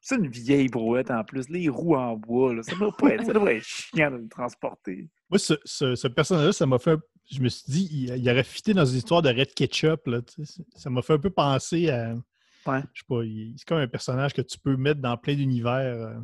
C'est 0.00 0.16
une 0.16 0.28
vieille 0.28 0.68
brouette 0.68 1.10
en 1.10 1.22
plus, 1.24 1.48
les 1.50 1.68
roues 1.68 1.96
en 1.96 2.16
bois. 2.16 2.54
Là. 2.54 2.62
Ça 2.62 2.74
doit 2.76 2.94
pas 2.96 3.10
être, 3.10 3.24
ça 3.26 3.32
doit 3.34 3.52
être 3.52 3.62
chiant 3.64 4.10
de 4.10 4.16
le 4.16 4.28
transporter. 4.28 5.08
Moi, 5.30 5.38
ce, 5.38 5.54
ce- 5.64 5.94
ce 5.94 6.08
personnage-là, 6.08 6.52
ça 6.52 6.66
m'a 6.66 6.78
fait. 6.78 6.92
un- 6.92 7.00
Je 7.30 7.40
me 7.40 7.48
suis 7.48 7.70
dit, 7.72 7.88
il, 7.90 8.16
il 8.18 8.30
aurait 8.30 8.44
fité 8.44 8.72
dans 8.74 8.84
une 8.86 8.98
histoire 8.98 9.22
de 9.22 9.28
Red 9.30 9.54
Ketchup. 9.54 10.06
Là, 10.06 10.20
tu 10.22 10.44
sais. 10.44 10.62
ça 10.76 10.88
m'a 10.90 11.00
fait 11.02 11.14
un 11.14 11.18
peu 11.18 11.30
penser 11.30 11.88
à. 11.90 12.14
Ouais. 12.66 12.80
Je 12.92 13.00
sais 13.00 13.06
pas, 13.08 13.20
c'est 13.56 13.66
comme 13.66 13.78
un 13.78 13.88
personnage 13.88 14.32
que 14.34 14.42
tu 14.42 14.58
peux 14.58 14.76
mettre 14.76 15.00
dans 15.00 15.16
plein 15.16 15.34
d'univers. 15.34 15.74
euh. 15.76 16.14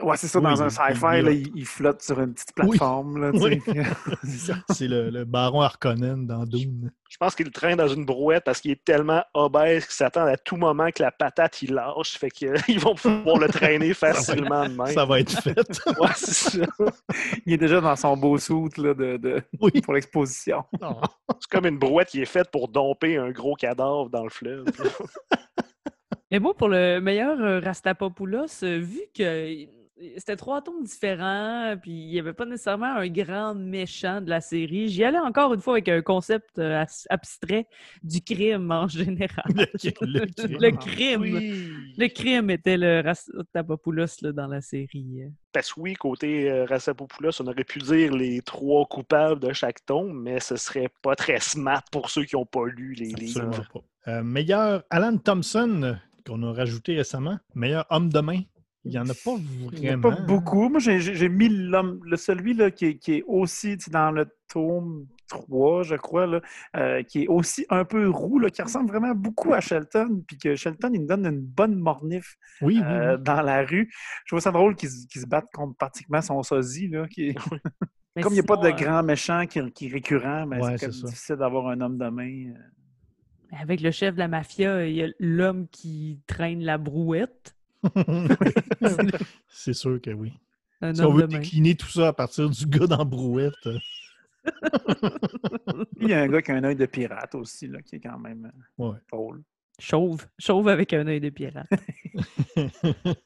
Ouais, 0.00 0.16
c'est 0.16 0.26
ça, 0.26 0.38
Oui, 0.38 0.44
dans 0.46 0.62
un 0.62 0.70
sci-fi, 0.70 1.18
il- 1.18 1.22
là, 1.24 1.30
il, 1.32 1.50
il 1.54 1.66
flotte 1.66 2.00
sur 2.02 2.18
une 2.18 2.32
petite 2.32 2.54
plateforme. 2.54 3.30
Oui. 3.34 3.60
c'est 4.70 4.88
le, 4.88 5.10
le 5.10 5.24
baron 5.26 5.60
Harkonnen 5.60 6.26
dans 6.26 6.44
Dune. 6.46 6.90
Je 7.10 7.18
pense 7.18 7.34
qu'il 7.34 7.44
le 7.44 7.52
traîne 7.52 7.76
dans 7.76 7.88
une 7.88 8.06
brouette 8.06 8.42
parce 8.44 8.62
qu'il 8.62 8.70
est 8.70 8.82
tellement 8.82 9.22
obèse 9.34 9.84
qu'il 9.84 9.92
s'attend 9.92 10.24
à 10.24 10.38
tout 10.38 10.56
moment 10.56 10.90
que 10.90 11.02
la 11.02 11.10
patate 11.10 11.60
il 11.60 11.74
lâche. 11.74 12.16
Fait 12.16 12.30
qu'ils 12.30 12.54
vont 12.80 12.94
pouvoir 12.94 13.36
le 13.36 13.48
traîner 13.48 13.92
facilement 13.92 14.66
de 14.66 14.74
même. 14.74 14.86
Ça 14.94 15.04
va 15.04 15.20
être 15.20 15.38
fait. 15.42 15.58
Ouais, 16.00 16.08
c'est 16.16 16.32
ça. 16.58 16.66
Il 17.44 17.52
est 17.52 17.58
déjà 17.58 17.82
dans 17.82 17.94
son 17.94 18.16
beau 18.16 18.38
suit 18.38 18.54
là, 18.78 18.94
de, 18.94 19.42
pour 19.82 19.92
l'exposition. 19.92 20.64
C'est 21.38 21.50
comme 21.50 21.66
une 21.66 21.78
brouette 21.78 22.08
qui 22.08 22.22
est 22.22 22.26
faite 22.26 22.50
pour 22.50 22.68
domper 22.68 23.18
un 23.18 23.30
gros 23.30 23.56
cadavre 23.56 24.08
dans 24.08 24.24
le 24.24 24.30
fleuve. 24.30 24.64
Mais 26.32 26.40
moi, 26.40 26.54
pour 26.56 26.68
le 26.68 26.98
meilleur 27.00 27.38
euh, 27.40 27.60
Rastapopoulos, 27.60 28.64
euh, 28.64 28.78
vu 28.78 29.00
que 29.14 29.22
euh, 29.22 29.66
c'était 30.16 30.34
trois 30.34 30.62
tomes 30.62 30.82
différents, 30.82 31.76
puis 31.80 31.90
il 31.92 32.08
n'y 32.10 32.18
avait 32.18 32.32
pas 32.32 32.46
nécessairement 32.46 32.86
un 32.96 33.06
grand 33.06 33.54
méchant 33.54 34.20
de 34.22 34.30
la 34.30 34.40
série, 34.40 34.88
j'y 34.88 35.04
allais 35.04 35.18
encore 35.18 35.52
une 35.54 35.60
fois 35.60 35.74
avec 35.74 35.88
un 35.90 36.00
concept 36.02 36.58
euh, 36.58 36.82
abstrait 37.10 37.66
du 38.02 38.20
crime 38.22 38.72
en 38.72 38.88
général. 38.88 39.44
Le- 39.54 39.66
le 40.20 40.26
crime. 40.26 40.58
Le 40.58 40.70
crime. 40.70 41.20
Oui. 41.20 41.70
Le 41.98 42.08
crime 42.08 42.48
était 42.50 42.78
le 42.78 43.02
Rastapopoulos 43.04 44.22
là, 44.22 44.32
dans 44.32 44.46
la 44.48 44.60
série. 44.62 45.20
Parce 45.52 45.72
que 45.74 45.80
oui, 45.80 45.92
côté 45.94 46.50
euh, 46.50 46.64
Rassapopoulos, 46.64 47.42
on 47.42 47.46
aurait 47.46 47.62
pu 47.64 47.78
dire 47.78 48.12
les 48.16 48.40
trois 48.40 48.86
coupables 48.86 49.38
de 49.38 49.52
chaque 49.52 49.84
tome, 49.84 50.20
mais 50.22 50.40
ce 50.40 50.56
serait 50.56 50.88
pas 51.02 51.14
très 51.14 51.40
smart 51.40 51.84
pour 51.92 52.08
ceux 52.08 52.24
qui 52.24 52.36
n'ont 52.36 52.46
pas 52.46 52.64
lu 52.66 52.94
les 52.94 53.12
Absolument 53.12 53.50
livres. 53.50 53.68
pas. 53.72 53.80
Euh, 54.10 54.22
meilleur 54.24 54.82
Alan 54.90 55.16
Thompson, 55.16 55.96
qu'on 56.26 56.42
a 56.42 56.52
rajouté 56.52 56.96
récemment. 56.96 57.38
Meilleur 57.54 57.86
homme 57.90 58.08
de 58.10 58.20
main. 58.20 58.40
Il 58.84 58.90
n'y 58.90 58.98
en 58.98 59.08
a 59.08 59.14
pas 59.14 59.36
Il 59.72 59.80
n'y 59.80 59.88
a 59.88 59.96
vraiment. 59.96 60.16
pas 60.16 60.22
beaucoup. 60.22 60.68
Moi, 60.68 60.80
j'ai- 60.80 61.28
mis 61.28 61.48
l'homme, 61.48 62.00
le 62.04 62.16
celui 62.16 62.52
là, 62.54 62.70
qui, 62.72 62.86
est, 62.86 62.96
qui 62.98 63.14
est 63.18 63.22
aussi 63.28 63.76
dans 63.90 64.10
le 64.10 64.26
tome 64.52 65.06
3, 65.28 65.84
je 65.84 65.94
crois, 65.94 66.26
là, 66.26 66.40
euh, 66.76 67.02
qui 67.04 67.22
est 67.22 67.28
aussi 67.28 67.64
un 67.70 67.84
peu 67.84 68.08
roux, 68.08 68.40
là, 68.40 68.50
qui 68.50 68.60
ressemble 68.60 68.88
vraiment 68.90 69.14
beaucoup 69.14 69.54
à 69.54 69.60
Shelton, 69.60 70.22
puis 70.26 70.36
que 70.36 70.56
Shelton, 70.56 70.90
il 70.92 71.02
me 71.02 71.06
donne 71.06 71.24
une 71.26 71.40
bonne 71.40 71.76
mornif 71.76 72.36
Oui, 72.60 72.78
oui, 72.78 72.82
euh, 72.84 73.16
oui. 73.16 73.22
dans 73.22 73.40
la 73.40 73.64
rue. 73.64 73.88
Je 74.24 74.30
trouve 74.32 74.40
ça 74.40 74.50
drôle 74.50 74.74
qu'il 74.74 74.90
se 74.90 75.26
batte 75.26 75.46
contre 75.54 75.76
pratiquement 75.76 76.20
son 76.20 76.42
sosie, 76.42 76.88
là, 76.88 77.06
qui 77.06 77.34
Mais 78.16 78.22
Comme 78.22 78.32
il 78.32 78.36
n'y 78.36 78.40
a 78.40 78.42
pas 78.42 78.56
de 78.56 78.66
euh, 78.66 78.72
grand 78.72 79.02
méchant 79.04 79.46
qui, 79.46 79.60
qui 79.70 79.86
est 79.86 79.92
récurrent, 79.92 80.44
ben, 80.46 80.60
Ouais, 80.60 80.76
c'est 80.76 80.90
difficile 80.90 81.36
d'avoir 81.36 81.68
un 81.68 81.80
homme 81.80 81.96
de 81.98 82.08
main. 82.08 82.50
euh. 82.50 82.58
Avec 83.58 83.80
le 83.80 83.90
chef 83.90 84.14
de 84.14 84.18
la 84.20 84.28
mafia, 84.28 84.86
il 84.86 84.96
y 84.96 85.02
a 85.02 85.08
l'homme 85.18 85.68
qui 85.68 86.20
traîne 86.26 86.62
la 86.64 86.78
brouette. 86.78 87.54
c'est 89.48 89.74
sûr 89.74 90.00
que 90.00 90.10
oui. 90.10 90.32
Un 90.80 90.94
Si 90.94 91.02
on 91.02 91.12
veut 91.12 91.26
main. 91.26 91.38
décliner 91.38 91.74
tout 91.74 91.88
ça 91.88 92.08
à 92.08 92.12
partir 92.12 92.48
du 92.48 92.66
gars 92.66 92.86
dans 92.86 92.98
la 92.98 93.04
brouette. 93.04 93.68
Il 96.00 96.08
y 96.08 96.14
a 96.14 96.20
un 96.22 96.28
gars 96.28 96.42
qui 96.42 96.50
a 96.50 96.54
un 96.56 96.64
œil 96.64 96.76
de 96.76 96.86
pirate 96.86 97.34
aussi, 97.34 97.68
là, 97.68 97.80
qui 97.82 97.96
est 97.96 98.00
quand 98.00 98.18
même 98.18 98.50
euh, 98.80 98.88
Ouais. 98.90 98.98
drôle. 99.12 99.42
Chauve. 99.78 100.26
Chauve 100.38 100.68
avec 100.68 100.92
un 100.92 101.06
œil 101.06 101.20
de 101.20 101.30
pirate. 101.30 101.68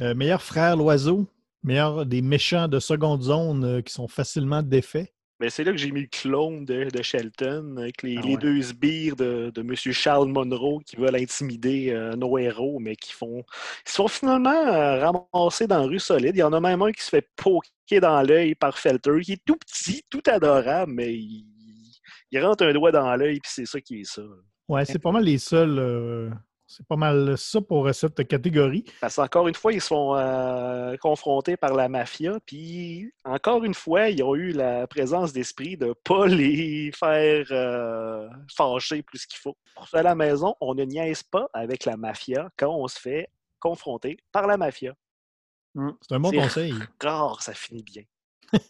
Euh, 0.00 0.14
meilleur 0.14 0.42
frère 0.42 0.76
l'oiseau. 0.76 1.26
Meilleur 1.64 2.06
des 2.06 2.22
méchants 2.22 2.68
de 2.68 2.78
seconde 2.78 3.20
zone 3.22 3.64
euh, 3.64 3.80
qui 3.82 3.92
sont 3.92 4.06
facilement 4.06 4.62
défaits. 4.62 5.12
Ben, 5.40 5.48
c'est 5.50 5.62
là 5.62 5.70
que 5.70 5.78
j'ai 5.78 5.92
mis 5.92 6.00
le 6.02 6.06
clone 6.08 6.64
de, 6.64 6.84
de 6.90 7.02
Shelton 7.02 7.76
avec 7.78 8.02
les, 8.02 8.16
Ah 8.18 8.22
les 8.26 8.36
deux 8.36 8.60
sbires 8.60 9.14
de, 9.14 9.50
de 9.54 9.60
M. 9.60 9.74
Charles 9.76 10.28
Monroe 10.28 10.80
qui 10.84 10.96
veulent 10.96 11.14
intimider 11.14 11.90
euh, 11.92 12.16
nos 12.16 12.38
héros, 12.38 12.78
mais 12.80 12.96
qui 12.96 13.12
font. 13.12 13.44
Ils 13.86 13.90
se 13.90 13.94
font 13.96 14.08
finalement 14.08 14.50
euh, 14.50 14.98
ramasser 15.32 15.66
dans 15.68 15.78
la 15.78 15.86
rue 15.86 16.00
solide. 16.00 16.34
Il 16.34 16.40
y 16.40 16.42
en 16.42 16.52
a 16.52 16.60
même 16.60 16.82
un 16.82 16.90
qui 16.90 17.02
se 17.04 17.10
fait 17.10 17.28
poker 17.36 18.00
dans 18.00 18.20
l'œil 18.22 18.54
par 18.56 18.78
Felter, 18.78 19.20
qui 19.22 19.32
est 19.34 19.44
tout 19.44 19.56
petit, 19.56 20.02
tout 20.10 20.22
adorable, 20.26 20.92
mais 20.92 21.14
il, 21.14 21.46
il 22.32 22.44
rentre 22.44 22.64
un 22.64 22.72
doigt 22.72 22.90
dans 22.92 23.14
l'œil, 23.16 23.38
puis 23.40 23.50
c'est 23.54 23.66
ça 23.66 23.80
qui 23.80 24.00
est 24.00 24.04
ça. 24.04 24.22
Ouais, 24.68 24.84
c'est 24.84 24.98
pas 24.98 25.12
mal 25.12 25.24
les 25.24 25.38
seuls. 25.38 25.78
euh, 25.78 26.30
c'est 26.78 26.86
pas 26.86 26.96
mal 26.96 27.36
ça 27.36 27.60
pour 27.60 27.92
cette 27.92 28.28
catégorie. 28.28 28.84
Parce 29.00 29.16
qu'encore 29.16 29.48
une 29.48 29.56
fois, 29.56 29.72
ils 29.72 29.80
sont 29.80 30.14
euh, 30.14 30.96
confrontés 30.98 31.56
par 31.56 31.74
la 31.74 31.88
mafia, 31.88 32.38
puis 32.46 33.12
encore 33.24 33.64
une 33.64 33.74
fois, 33.74 34.10
ils 34.10 34.22
ont 34.22 34.36
eu 34.36 34.52
la 34.52 34.86
présence 34.86 35.32
d'esprit 35.32 35.76
de 35.76 35.86
ne 35.86 35.92
pas 35.92 36.26
les 36.28 36.92
faire 36.92 37.46
euh, 37.50 38.28
fâcher 38.56 39.02
plus 39.02 39.26
qu'il 39.26 39.40
faut. 39.40 39.56
À 39.92 40.04
la 40.04 40.14
maison, 40.14 40.54
on 40.60 40.72
ne 40.76 40.84
niaise 40.84 41.24
pas 41.24 41.48
avec 41.52 41.84
la 41.84 41.96
mafia 41.96 42.48
quand 42.56 42.72
on 42.72 42.86
se 42.86 43.00
fait 43.00 43.28
confronter 43.58 44.16
par 44.30 44.46
la 44.46 44.56
mafia. 44.56 44.94
C'est 45.74 46.14
un 46.14 46.20
bon 46.20 46.30
conseil. 46.30 46.74
Rare, 47.02 47.42
ça 47.42 47.54
finit 47.54 47.82
bien. 47.82 48.04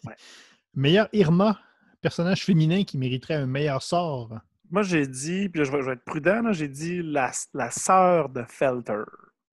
Meilleur 0.73 1.09
Irma, 1.13 1.59
personnage 2.01 2.43
féminin 2.43 2.83
qui 2.83 2.97
mériterait 2.97 3.35
un 3.35 3.45
meilleur 3.45 3.83
sort. 3.83 4.33
Moi, 4.71 4.83
j'ai 4.83 5.07
dit, 5.07 5.49
puis 5.49 5.59
là, 5.59 5.65
je 5.65 5.71
vais, 5.71 5.81
je 5.81 5.85
vais 5.87 5.93
être 5.93 6.03
prudent, 6.05 6.41
là, 6.41 6.51
j'ai 6.51 6.67
dit 6.67 7.01
la, 7.03 7.31
la 7.53 7.71
sœur 7.71 8.29
de 8.29 8.43
Felter. 8.47 9.03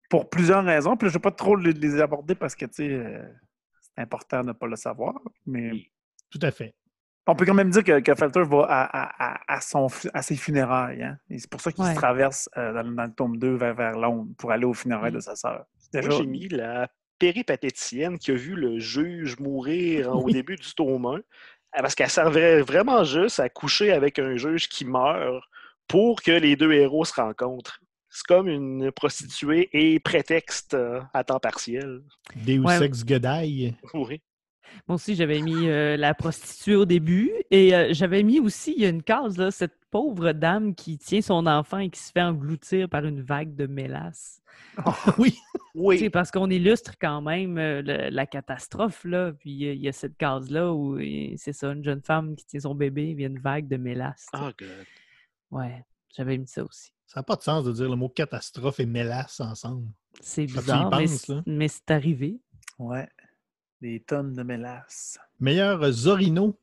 Pour 0.09 0.29
plusieurs 0.29 0.63
raisons. 0.63 0.95
Puis 0.95 1.07
là, 1.07 1.09
je 1.11 1.17
ne 1.17 1.19
vais 1.19 1.23
pas 1.23 1.31
trop 1.31 1.55
les, 1.55 1.73
les 1.73 1.99
aborder 1.99 2.35
parce 2.35 2.55
que, 2.55 2.65
tu 2.65 2.73
sais, 2.75 2.89
euh, 2.93 3.23
c'est 3.81 4.01
important 4.01 4.41
de 4.41 4.47
ne 4.47 4.51
pas 4.53 4.67
le 4.67 4.75
savoir. 4.75 5.19
Mais 5.45 5.71
Oui. 5.71 5.91
Tout 6.29 6.39
à 6.41 6.51
fait. 6.51 6.73
on 7.27 7.35
peut 7.35 7.45
quand 7.45 7.53
même 7.53 7.69
dire 7.69 7.83
que, 7.83 7.99
que 7.99 8.13
Felter 8.15 8.43
va 8.43 8.63
à, 8.67 8.83
à- 8.83 9.33
à- 9.33 9.53
à 9.55 9.61
son, 9.61 9.87
à 10.13 10.21
ses 10.23 10.35
funérailles. 10.35 11.03
hein. 11.03 11.17
Et 11.29 11.39
c'est 11.39 11.49
pour 11.49 11.61
ça 11.61 11.71
qu'il 11.71 11.83
Ouais. 11.83 11.91
se 11.91 11.95
traverse 11.95 12.49
euh, 12.57 12.73
dans, 12.73 12.91
dans 12.91 13.03
le 13.05 13.13
tome 13.13 13.37
2 13.37 13.55
vers, 13.55 13.73
vers 13.75 13.97
Londres 13.97 14.29
pour 14.37 14.51
aller 14.51 14.65
aux 14.65 14.73
funérailles 14.73 15.11
Mm. 15.11 15.15
de 15.15 15.19
sa 15.19 15.35
sœur. 15.35 15.65
Moi, 15.93 16.01
Déjà, 16.01 16.09
j'ai 16.09 16.25
mis 16.25 16.47
la 16.49 16.89
péripatéticienne 17.19 18.17
qui 18.17 18.31
a 18.31 18.35
vu 18.35 18.55
le 18.55 18.79
juge 18.79 19.39
mourir 19.39 20.11
en- 20.13 20.21
au 20.21 20.29
début 20.43 20.55
du 20.55 20.73
tome 20.73 21.05
1, 21.05 21.17
ah, 21.17 21.21
parce 21.81 21.95
qu'elle 21.95 22.09
servait 22.09 22.61
vraiment 22.61 23.03
juste 23.03 23.39
à 23.39 23.49
coucher 23.49 23.91
avec 23.91 24.19
un 24.19 24.35
juge 24.35 24.69
qui 24.69 24.85
meurt 24.85 25.43
pour 25.87 26.21
que 26.21 26.31
les 26.31 26.55
deux 26.55 26.71
héros 26.71 27.05
se 27.05 27.13
rencontrent. 27.13 27.79
C'est 28.09 28.27
comme 28.27 28.47
une 28.47 28.91
prostituée 28.91 29.69
et 29.73 29.99
prétexte 29.99 30.75
euh, 30.75 31.01
à 31.13 31.23
temps 31.23 31.39
partiel. 31.39 32.01
Deus 32.35 32.59
Ouais. 32.59 32.85
Ex 32.85 33.03
Godai. 33.03 33.73
Oui. 33.95 34.21
Moi 34.87 34.95
aussi, 34.95 35.15
j'avais 35.15 35.41
mis 35.41 35.67
euh, 35.67 35.97
la 35.97 36.13
prostituée 36.13 36.75
au 36.75 36.85
début 36.85 37.31
et 37.49 37.75
euh, 37.75 37.87
j'avais 37.91 38.23
mis 38.23 38.39
aussi, 38.39 38.73
il 38.75 38.83
y 38.83 38.85
a 38.85 38.89
une 38.89 39.03
case, 39.03 39.37
là, 39.37 39.51
cette 39.51 39.75
pauvre 39.93 40.31
dame 40.31 40.73
qui 40.73 40.97
tient 40.97 41.21
son 41.21 41.45
enfant 41.45 41.77
et 41.77 41.89
qui 41.91 41.99
se 41.99 42.11
fait 42.11 42.23
engloutir 42.23 42.89
par 42.89 43.05
une 43.05 43.21
vague 43.21 43.55
de 43.55 43.67
mélasse. 43.67 44.41
Oui. 45.19 45.37
Tu 45.75 45.79
sais, 45.79 46.03
Oui. 46.03 46.09
parce 46.11 46.29
qu'on 46.29 46.49
illustre 46.51 46.93
quand 47.01 47.21
même 47.21 47.57
euh, 47.57 47.81
le- 47.81 48.09
la 48.11 48.25
catastrophe, 48.27 49.03
là. 49.05 49.33
Puis 49.33 49.67
euh, 49.67 49.73
il 49.73 49.81
y 49.81 49.87
a 49.87 49.91
cette 49.91 50.15
case-là 50.17 50.71
où 50.71 50.99
euh, 50.99 51.33
c'est 51.37 51.51
ça, 51.53 51.71
une 51.71 51.83
jeune 51.83 52.01
femme 52.03 52.35
qui 52.35 52.45
tient 52.45 52.59
son 52.59 52.75
bébé, 52.75 53.09
il 53.09 53.19
y 53.21 53.23
a 53.23 53.27
une 53.27 53.39
vague 53.39 53.67
de 53.67 53.77
mélasse. 53.77 54.27
Oh, 54.35 54.49
God. 54.57 54.85
Ouais, 55.49 55.83
j'avais 56.15 56.37
mis 56.37 56.47
ça 56.47 56.63
aussi. 56.63 56.91
Ça 57.07 57.19
n'a 57.21 57.23
pas 57.23 57.35
de 57.35 57.41
sens 57.41 57.63
de 57.65 57.71
dire 57.71 57.89
le 57.89 57.95
mot 57.95 58.09
catastrophe 58.09 58.79
et 58.79 58.85
mélasse 58.85 59.39
ensemble. 59.39 59.87
C'est 60.21 60.45
bizarre, 60.45 60.91
mais, 61.47 61.67
c'est 61.67 61.89
arrivé. 61.91 62.39
ouais. 62.79 63.07
Des 63.81 63.99
tonnes 63.99 64.33
de 64.33 64.43
mélasse. 64.43 65.17
Meilleur 65.39 65.91
Zorino. 65.91 66.55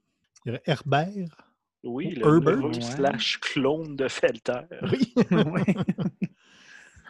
Il 0.44 0.48
y 0.48 0.50
aurait 0.52 0.62
Herbert. 0.66 1.49
Oui, 1.82 2.14
Ou 2.16 2.20
le 2.20 2.26
Herbert. 2.26 2.64
Ouais. 2.64 2.80
slash 2.80 3.38
clone 3.40 3.96
de 3.96 4.08
Felter. 4.08 4.60
Oui. 5.30 5.74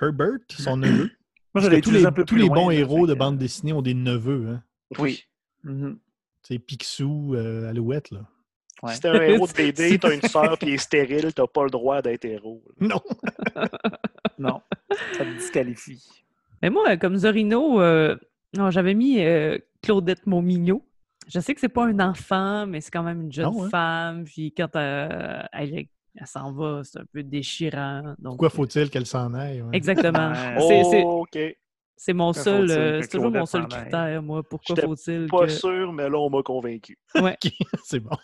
Herbert, 0.01 0.39
son 0.49 0.77
neveu. 0.79 1.11
Moi, 1.55 1.69
que 1.69 1.81
tous 1.81 1.91
les, 1.91 2.07
un 2.07 2.13
peu 2.13 2.25
tous 2.25 2.35
plus 2.35 2.45
les 2.45 2.49
bons 2.49 2.71
héros 2.71 3.07
de 3.07 3.15
bande 3.15 3.37
dessinée 3.37 3.73
ont 3.73 3.83
des 3.83 3.95
neveux. 3.95 4.49
Hein. 4.49 4.63
Oui. 4.99 5.25
Mhm. 5.65 5.99
C'est 6.43 6.59
Picsou, 6.59 7.35
euh, 7.35 7.69
Alouette. 7.69 8.11
Là. 8.13 8.21
Ouais. 8.83 8.95
Si 8.95 9.01
t'es 9.01 9.09
un 9.09 9.21
héros 9.21 9.47
de 9.47 9.53
BD, 9.57 9.99
t'as 9.99 10.15
une 10.15 10.23
sœur 10.23 10.57
il 10.63 10.71
est 10.71 10.79
stérile, 10.79 11.35
t'as 11.35 11.47
pas 11.47 11.65
le 11.65 11.71
droit 11.71 12.01
d'être 12.01 12.25
héros. 12.25 12.63
Non. 12.81 13.01
Non, 14.39 14.63
ça 15.13 15.25
te 15.25 15.37
disqualifie. 15.37 16.03
Mais 16.63 16.71
moi, 16.71 16.97
comme 16.97 17.17
Zorino, 17.17 17.81
euh, 17.81 18.17
non, 18.57 18.71
j'avais 18.71 18.95
mis 18.95 19.23
euh, 19.23 19.59
Claudette 19.83 20.27
Momignot. 20.27 20.83
Je 21.33 21.41
sais 21.41 21.55
que 21.55 21.61
c'est 21.61 21.69
pas 21.69 21.87
un 21.87 21.99
enfant, 22.01 22.67
mais 22.67 22.81
c'est 22.81 22.91
quand 22.91 23.03
même 23.03 23.21
une 23.23 23.33
jeune 23.33 23.47
Non, 23.53 23.65
hein? 23.65 23.69
femme. 23.71 24.25
Puis 24.25 24.53
quand 24.57 24.75
euh, 24.77 25.41
elle, 25.53 25.87
elle 26.17 26.27
s'en 26.27 26.53
va, 26.53 26.83
c'est 26.85 26.99
un 26.99 27.05
peu 27.13 27.23
déchirant. 27.23 28.15
Donc, 28.19 28.33
Pourquoi 28.39 28.51
faut-il 28.51 28.91
qu'elle 28.91 29.07
s'en 29.07 29.33
aille? 29.35 29.63
ouais? 29.63 29.77
Exactement. 29.77 30.33
Ouais. 30.33 30.57
C'est- 30.69 30.85
c'est- 30.85 31.05
OK. 31.05 31.39
C'est 32.03 32.15
mon 32.15 32.33
seul, 32.33 32.71
euh, 32.71 33.03
c'est 33.03 33.09
toujours 33.09 33.31
mon 33.31 33.45
seul 33.45 33.63
s'en 33.65 33.69
aille? 33.77 33.83
critère, 33.83 34.23
moi. 34.23 34.43
Pourquoi 34.43 34.75
faut-il 34.75 35.27
Pas 35.27 35.45
que... 35.45 35.49
sûr, 35.53 35.93
mais 35.93 36.09
là, 36.09 36.19
on 36.19 36.31
m'a 36.31 36.43
convaincu. 36.43 36.99
Ouais. 37.15 37.37
C'est 37.85 38.01
bon. 38.01 38.17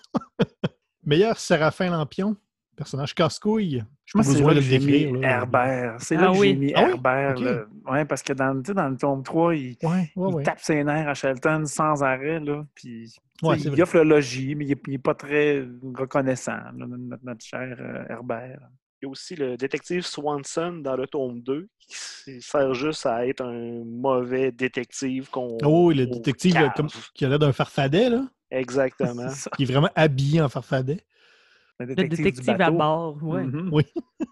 Meilleur 1.04 1.38
Séraphin 1.38 1.90
Lampion. 1.90 2.36
Personnage 2.74 3.14
casse-couille. 3.14 3.84
Moi, 4.16 4.24
c'est 4.24 4.32
besoin 4.32 4.48
là 4.48 4.54
que 4.54 4.54
le 4.56 4.60
j'ai 4.62 4.78
mis 4.78 4.86
décrire. 4.86 5.12
là. 5.20 5.28
Herbert. 5.28 5.96
C'est 6.00 6.16
Ah 6.16 6.20
là 6.22 6.26
que 6.32 6.38
oui. 6.38 6.48
j'ai 6.48 6.56
mis 6.56 6.72
Ah 6.74 6.82
oui? 6.84 6.90
Herbert. 6.90 7.66
Ouais, 7.86 8.04
parce 8.04 8.22
que 8.22 8.32
dans, 8.32 8.54
dans 8.54 8.88
le 8.88 8.96
tome 8.96 9.22
3, 9.22 9.54
il, 9.54 9.76
Ouais, 9.82 9.88
ouais, 9.88 10.10
il 10.16 10.34
ouais. 10.34 10.42
tape 10.42 10.60
ses 10.60 10.82
nerfs 10.84 11.08
à 11.08 11.14
Shelton 11.14 11.64
sans 11.66 12.02
arrêt. 12.02 12.40
Là, 12.40 12.64
puis, 12.74 13.14
il 13.42 13.70
vrai. 13.70 13.82
offre 13.82 13.96
le 13.98 14.04
logis, 14.04 14.54
mais 14.54 14.64
il 14.66 14.76
n'est 14.88 14.98
pas 14.98 15.14
très 15.14 15.64
reconnaissant, 15.94 16.52
là, 16.76 16.86
notre, 16.86 17.24
notre 17.24 17.44
cher 17.44 17.76
euh, 17.78 18.04
Herbert. 18.08 18.58
Il 19.02 19.04
y 19.04 19.08
a 19.08 19.10
aussi 19.10 19.36
le 19.36 19.58
détective 19.58 20.02
Swanson 20.06 20.72
dans 20.82 20.96
le 20.96 21.06
tome 21.06 21.42
2 21.42 21.68
qui 21.78 22.40
sert 22.40 22.72
juste 22.72 23.04
à 23.04 23.26
être 23.26 23.42
un 23.44 23.84
mauvais 23.84 24.50
détective 24.52 25.28
qu'on. 25.30 25.58
Oh, 25.64 25.92
le 25.92 26.06
détective 26.06 26.56
comme, 26.74 26.88
qui 27.14 27.24
a 27.26 27.28
l'air 27.28 27.38
d'un 27.38 27.52
farfadet, 27.52 28.08
là, 28.10 28.26
Exactement. 28.50 29.28
Qui 29.56 29.64
est 29.64 29.66
vraiment 29.66 29.90
habillé 29.94 30.40
en 30.40 30.48
farfadet. 30.48 30.98
Le 31.78 31.86
Le 31.86 31.94
détective, 31.94 32.60
à 32.60 32.70
bord, 32.70 33.22
ouais. 33.22 33.44
Mhm. 33.44 33.68
Oui. 33.72 33.84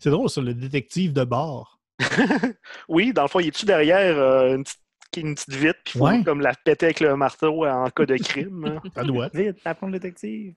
C'est 0.00 0.10
drôle, 0.10 0.28
ça, 0.30 0.40
le 0.40 0.54
détective 0.54 1.12
de 1.12 1.24
bord. 1.24 1.80
oui, 2.88 3.12
dans 3.12 3.22
le 3.22 3.28
fond, 3.28 3.40
il 3.40 3.48
est-tu 3.48 3.64
derrière 3.66 4.16
euh, 4.18 4.56
une, 4.56 4.64
petite, 4.64 4.78
une 5.16 5.34
petite 5.34 5.54
vitre, 5.54 5.78
puis 5.84 5.98
Ouais. 6.00 6.22
comme 6.24 6.40
la 6.40 6.52
péter 6.54 6.86
avec 6.86 7.00
le 7.00 7.16
marteau 7.16 7.64
en 7.66 7.88
cas 7.90 8.06
de 8.06 8.16
crime? 8.16 8.64
hein? 8.64 8.82
Ça 8.94 9.02
doit. 9.04 9.30
Vite, 9.34 9.58
appelons 9.64 9.88
le 9.88 9.98
détective. 9.98 10.54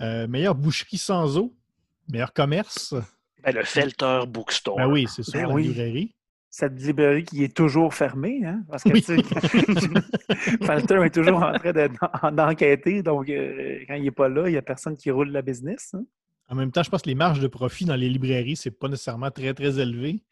Euh, 0.00 0.26
meilleure 0.26 0.54
boucherie 0.54 0.98
sans 0.98 1.38
eau. 1.38 1.54
Meilleur 2.10 2.32
commerce. 2.32 2.94
Ben, 3.44 3.54
le 3.54 3.62
Felter 3.64 4.20
Bookstore. 4.26 4.76
Ben 4.76 4.86
oui, 4.88 5.06
c'est 5.08 5.22
sûr, 5.22 5.34
Ben 5.34 5.48
la 5.48 5.54
oui. 5.54 5.62
librairie. 5.64 6.14
Cette 6.54 6.78
librairie 6.82 7.24
qui 7.24 7.42
est 7.44 7.56
toujours 7.56 7.94
fermée, 7.94 8.42
hein? 8.44 8.62
Parce 8.70 8.82
que, 8.84 8.90
Oui. 8.92 9.02
tu 9.02 9.16
sais, 9.16 9.22
Falter 10.62 11.02
est 11.02 11.14
toujours 11.14 11.42
en 11.42 11.54
train 11.54 11.72
de- 11.72 11.88
d'en- 12.22 12.30
d'enquêter, 12.32 13.02
donc 13.02 13.28
euh, 13.30 13.78
quand 13.88 13.94
il 13.94 14.02
n'est 14.02 14.10
pas 14.10 14.28
là, 14.28 14.48
il 14.48 14.52
n'y 14.52 14.58
a 14.58 14.62
personne 14.62 14.94
qui 14.94 15.10
roule 15.10 15.30
la 15.30 15.40
business. 15.40 15.92
hein. 15.94 16.04
En 16.50 16.54
même 16.54 16.70
temps, 16.70 16.82
je 16.82 16.90
pense 16.90 17.00
que 17.00 17.08
les 17.08 17.14
marges 17.14 17.40
de 17.40 17.46
profit 17.46 17.86
dans 17.86 17.96
les 17.96 18.10
librairies, 18.10 18.56
c'est 18.56 18.70
pas 18.70 18.88
nécessairement 18.88 19.30
très, 19.30 19.54
très 19.54 19.78
élevé. 19.80 20.22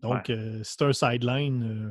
Donc, 0.00 0.30
euh, 0.30 0.60
c'est 0.62 0.80
un 0.80 0.92
sideline. 0.94 1.62
euh, 1.62 1.90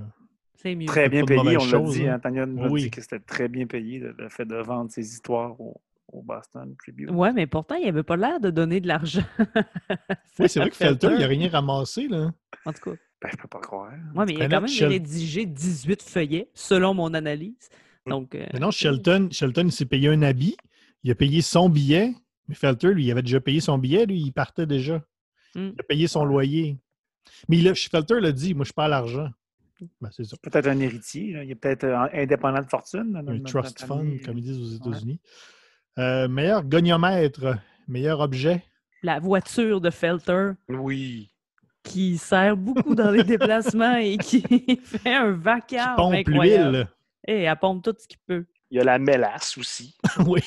C'est 0.56 0.74
mieux. 0.74 0.88
Très 0.88 1.08
bien 1.08 1.24
payé, 1.24 1.40
on 1.58 1.66
l'a 1.68 1.80
dit. 1.92 2.08
hein. 2.08 2.18
Tania 2.18 2.48
nous 2.48 2.64
a 2.64 2.68
Oui. 2.68 2.84
dit 2.84 2.90
que 2.92 3.02
c'était 3.02 3.20
très 3.20 3.48
bien 3.48 3.68
payé, 3.68 4.00
le, 4.00 4.30
fait 4.30 4.46
de 4.46 4.56
vendre 4.56 4.90
ses 4.90 5.04
histoires 5.08 5.62
au, 5.62 5.80
au 6.12 6.24
Boston 6.24 6.74
Tribune. 6.80 7.12
Ouais, 7.12 7.32
mais 7.34 7.46
pourtant, 7.46 7.76
il 7.76 7.88
avait 7.88 8.02
pas 8.02 8.18
l'air 8.18 8.40
de 8.40 8.50
donner 8.50 8.82
de 8.82 8.88
l'argent. 8.88 9.22
Oui, 10.40 10.50
c'est 10.50 10.60
vrai 10.60 10.70
que 10.72 10.76
Felter, 10.76 11.10
il 11.14 11.20
n'a 11.20 11.28
rien 11.28 11.50
ramassé. 11.50 12.08
Là. 12.08 12.32
En 12.66 12.74
tout 12.74 12.90
cas. 12.92 12.98
Ben, 13.26 13.32
je 13.32 13.38
peux 13.42 13.48
pas 13.48 13.60
croire. 13.60 13.92
Ouais, 14.16 14.26
mais 14.26 14.34
il 14.34 14.42
a 14.42 14.48
quand 14.50 14.62
même 14.62 14.68
Shel- 14.70 14.90
rédigé 14.90 15.46
18 15.46 16.02
feuillets, 16.04 16.50
selon 16.54 16.94
mon 16.94 17.14
analyse. 17.14 17.70
Donc, 18.08 18.36
euh, 18.36 18.46
Mais 18.54 18.60
non, 18.60 18.70
Shelton, 18.72 19.30
Shelton 19.32 19.64
il 19.66 19.72
s'est 19.72 19.86
payé 19.86 20.10
un 20.10 20.22
habit. 20.22 20.56
Il 21.04 21.12
a 21.12 21.16
payé 21.16 21.42
son 21.42 21.70
billet. 21.70 22.14
Mais 22.48 22.54
Felter, 22.56 22.94
lui, 22.94 23.06
il 23.06 23.12
avait 23.12 23.24
déjà 23.24 23.40
payé 23.42 23.60
son 23.60 23.78
billet. 23.80 24.06
Lui, 24.06 24.20
il 24.22 24.32
partait 24.32 24.68
déjà. 24.68 24.98
Hmm. 25.56 25.72
Il 25.74 25.80
a 25.80 25.84
payé 25.84 26.08
son 26.08 26.24
loyer. 26.24 26.78
Mais 27.50 27.58
il 27.58 27.68
a, 27.68 27.74
Felter 27.74 28.20
l'a 28.20 28.32
dit, 28.32 28.54
moi, 28.54 28.66
je 28.66 28.74
pas 28.74 28.88
l'argent. 28.88 29.30
Ben, 30.00 30.10
c'est 30.12 30.24
ça. 30.24 30.38
Peut-être 30.42 30.68
un 30.68 30.80
héritier. 30.80 31.34
là. 31.34 31.44
Il 31.44 31.50
est 31.52 31.56
peut-être 31.56 31.84
euh, 31.86 32.08
indépendant 32.14 32.62
de 32.62 32.68
fortune. 32.68 33.12
là, 33.14 33.22
Un 33.28 33.40
trust 33.42 33.84
fund, 33.86 34.00
ami. 34.02 34.20
comme 34.22 34.38
ils 34.38 34.44
disent 34.44 34.60
aux 34.62 34.70
Ouais. 34.84 34.90
États-Unis. 34.92 35.20
Euh, 35.98 36.28
meilleur 36.28 36.64
goniomètre, 36.64 37.58
meilleur 37.88 38.20
objet. 38.20 38.64
La 39.02 39.20
voiture 39.20 39.82
de 39.82 39.90
Felter 39.90 40.52
Oui. 40.70 41.32
Qui 41.86 42.18
sert 42.18 42.58
beaucoup 42.58 42.96
dans 42.96 43.12
les 43.12 43.24
déplacements 43.34 43.96
et 43.96 44.18
qui 44.18 44.42
fait 44.84 45.14
un 45.16 45.34
Qui 45.34 45.40
vacarme 45.42 45.96
pompe 45.96 46.14
incroyable. 46.16 46.72
l'huile. 46.78 46.88
Et 47.28 47.44
elle 47.44 47.56
pompe 47.58 47.84
tout 47.84 47.96
ce 47.98 48.08
qu'il 48.08 48.20
peut. 48.28 48.46
Il 48.72 48.78
y 48.78 48.82
a 48.82 48.84
la 48.84 49.00
mélasse 49.00 49.58
aussi, 49.58 49.96
oui. 50.26 50.42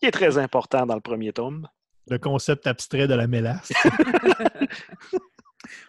qui 0.00 0.06
est 0.06 0.10
très 0.10 0.36
important 0.38 0.84
dans 0.86 0.94
le 0.96 1.00
premier 1.00 1.32
tome. 1.32 1.66
Le 2.08 2.18
concept 2.18 2.66
abstrait 2.66 3.06
de 3.08 3.14
la 3.14 3.26
mélasse. 3.26 3.72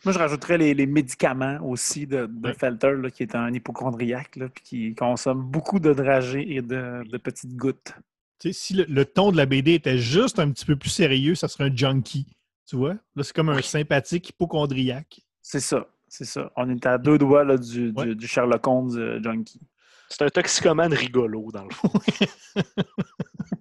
Moi, 0.05 0.13
je 0.13 0.19
rajouterais 0.19 0.57
les, 0.57 0.73
les 0.73 0.85
médicaments 0.85 1.57
aussi 1.61 2.07
de, 2.07 2.27
de 2.27 2.47
Ouais. 2.47 2.53
Felter, 2.53 2.93
là, 3.01 3.09
qui 3.09 3.23
est 3.23 3.35
un 3.35 3.51
hypochondriaque, 3.53 4.35
là, 4.37 4.47
puis 4.47 4.63
qui 4.63 4.95
consomme 4.95 5.41
beaucoup 5.43 5.79
de 5.79 5.93
dragées 5.93 6.55
et 6.55 6.61
de, 6.61 7.03
de 7.09 7.17
petites 7.17 7.55
gouttes. 7.55 7.93
Tu 8.39 8.49
sais, 8.49 8.53
si 8.53 8.73
le, 8.75 8.85
le 8.87 9.05
ton 9.05 9.31
de 9.31 9.37
la 9.37 9.45
BD 9.45 9.73
était 9.73 9.97
juste 9.97 10.39
un 10.39 10.49
petit 10.51 10.65
peu 10.65 10.75
plus 10.77 10.89
sérieux, 10.91 11.35
ça 11.35 11.47
serait 11.47 11.65
un 11.65 11.75
junkie. 11.75 12.27
Tu 12.67 12.75
vois? 12.75 12.95
Là, 13.15 13.23
c'est 13.23 13.33
comme 13.35 13.49
un 13.49 13.61
sympathique 13.61 14.29
hypochondriaque. 14.29 15.21
C'est 15.41 15.59
ça, 15.59 15.87
c'est 16.07 16.25
ça. 16.25 16.51
On 16.55 16.69
est 16.69 16.85
à 16.85 16.97
deux 16.97 17.17
doigts 17.17 17.43
là, 17.43 17.57
du, 17.57 17.91
du- 17.91 17.99
Ouais. 17.99 18.15
du 18.15 18.27
Sherlock 18.27 18.65
Holmes 18.67 18.97
euh, 18.97 19.21
junkie. 19.23 19.61
C'est 20.09 20.23
un 20.23 20.29
toxicomane 20.29 20.93
rigolo, 20.93 21.51
dans 21.51 21.63
le 21.65 21.71
fond. 21.71 21.89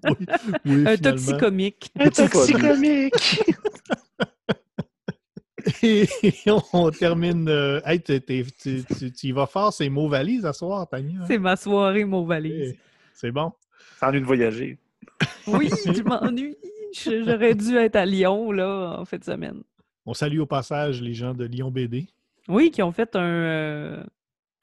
Oui, 0.07 0.17
Un 0.87 0.97
finalement. 0.97 0.97
toxicomique. 1.01 1.91
Un 1.99 2.11
toxicomique! 2.11 3.41
Et 5.83 6.07
on 6.75 6.91
termine. 6.91 7.49
euh, 7.49 7.81
hey, 7.87 8.01
tu, 8.03 8.21
tu- 8.21 8.85
tu 9.13 9.27
y 9.29 9.33
vas 9.33 9.47
fort, 9.47 9.73
ces 9.73 9.89
mots 9.89 10.09
valises 10.09 10.45
à 10.45 10.53
soir, 10.53 10.87
Tania. 10.89 11.21
hein? 11.23 11.25
C'est 11.27 11.39
ma 11.39 11.57
soirée, 11.57 12.05
mon 12.05 12.25
valise. 12.27 12.73
Eh, 12.75 12.79
C'est 13.15 13.31
bon. 13.31 13.53
Ça 13.99 14.09
ennuie 14.09 14.21
de 14.21 14.27
voyager. 14.27 14.79
Oui, 15.47 15.71
je 15.87 16.03
m'ennuie. 16.03 16.57
J'aurais 16.95 17.55
dû 17.55 17.77
être 17.77 17.97
à 17.97 18.07
Lyon, 18.07 18.53
là, 18.53 18.97
en 18.99 19.05
fin 19.05 19.19
de 19.19 19.25
semaine. 19.25 19.63
On 20.07 20.15
salue 20.15 20.39
au 20.39 20.47
passage 20.47 21.01
les 21.01 21.15
gens 21.15 21.35
de 21.35 21.45
Lyon 21.45 21.71
BD. 21.71 22.07
Oui, 22.49 22.71
qui 22.71 22.83
ont 22.83 22.93
fait 22.93 23.17
un, 23.17 23.23
euh, 23.23 24.05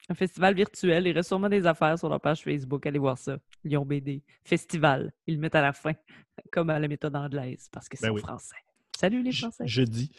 un 0.08 0.14
festival 0.14 0.54
virtuel. 0.54 1.06
Il 1.06 1.12
reste 1.12 1.28
sûrement 1.28 1.48
des 1.48 1.66
affaires 1.66 1.98
sur 1.98 2.08
leur 2.08 2.20
page 2.20 2.42
Facebook. 2.42 2.86
Allez 2.86 2.98
voir 2.98 3.18
ça. 3.18 3.38
Lyon 3.64 3.84
BD. 3.84 4.22
Festival. 4.44 5.12
Ils 5.26 5.34
le 5.34 5.40
mettent 5.40 5.56
à 5.56 5.62
la 5.62 5.72
fin, 5.72 5.92
comme 6.52 6.70
à 6.70 6.78
la 6.78 6.88
méthode 6.88 7.16
anglaise, 7.16 7.68
parce 7.72 7.88
que 7.88 7.96
c'est 7.96 8.06
Ben 8.06 8.12
en 8.12 8.14
oui. 8.14 8.20
français. 8.20 8.56
Salut 8.96 9.22
les 9.22 9.32
Français. 9.32 9.64
je 9.66 9.82
dis. 9.82 10.12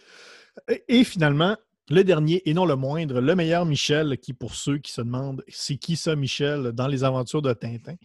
Et, 0.67 0.83
et 0.89 1.03
finalement, 1.05 1.55
le 1.89 2.03
dernier, 2.03 2.41
et 2.49 2.53
non 2.53 2.65
le 2.65 2.75
moindre, 2.75 3.21
le 3.21 3.35
meilleur 3.35 3.65
Michel, 3.65 4.17
qui 4.17 4.33
pour 4.33 4.55
ceux 4.55 4.77
qui 4.77 4.91
se 4.91 5.01
demandent 5.01 5.43
c'est 5.47 5.77
qui 5.77 5.95
ça, 5.95 6.15
Michel, 6.17 6.73
dans 6.73 6.87
les 6.87 7.03
aventures 7.05 7.41
de 7.41 7.53
Tintin, 7.53 7.95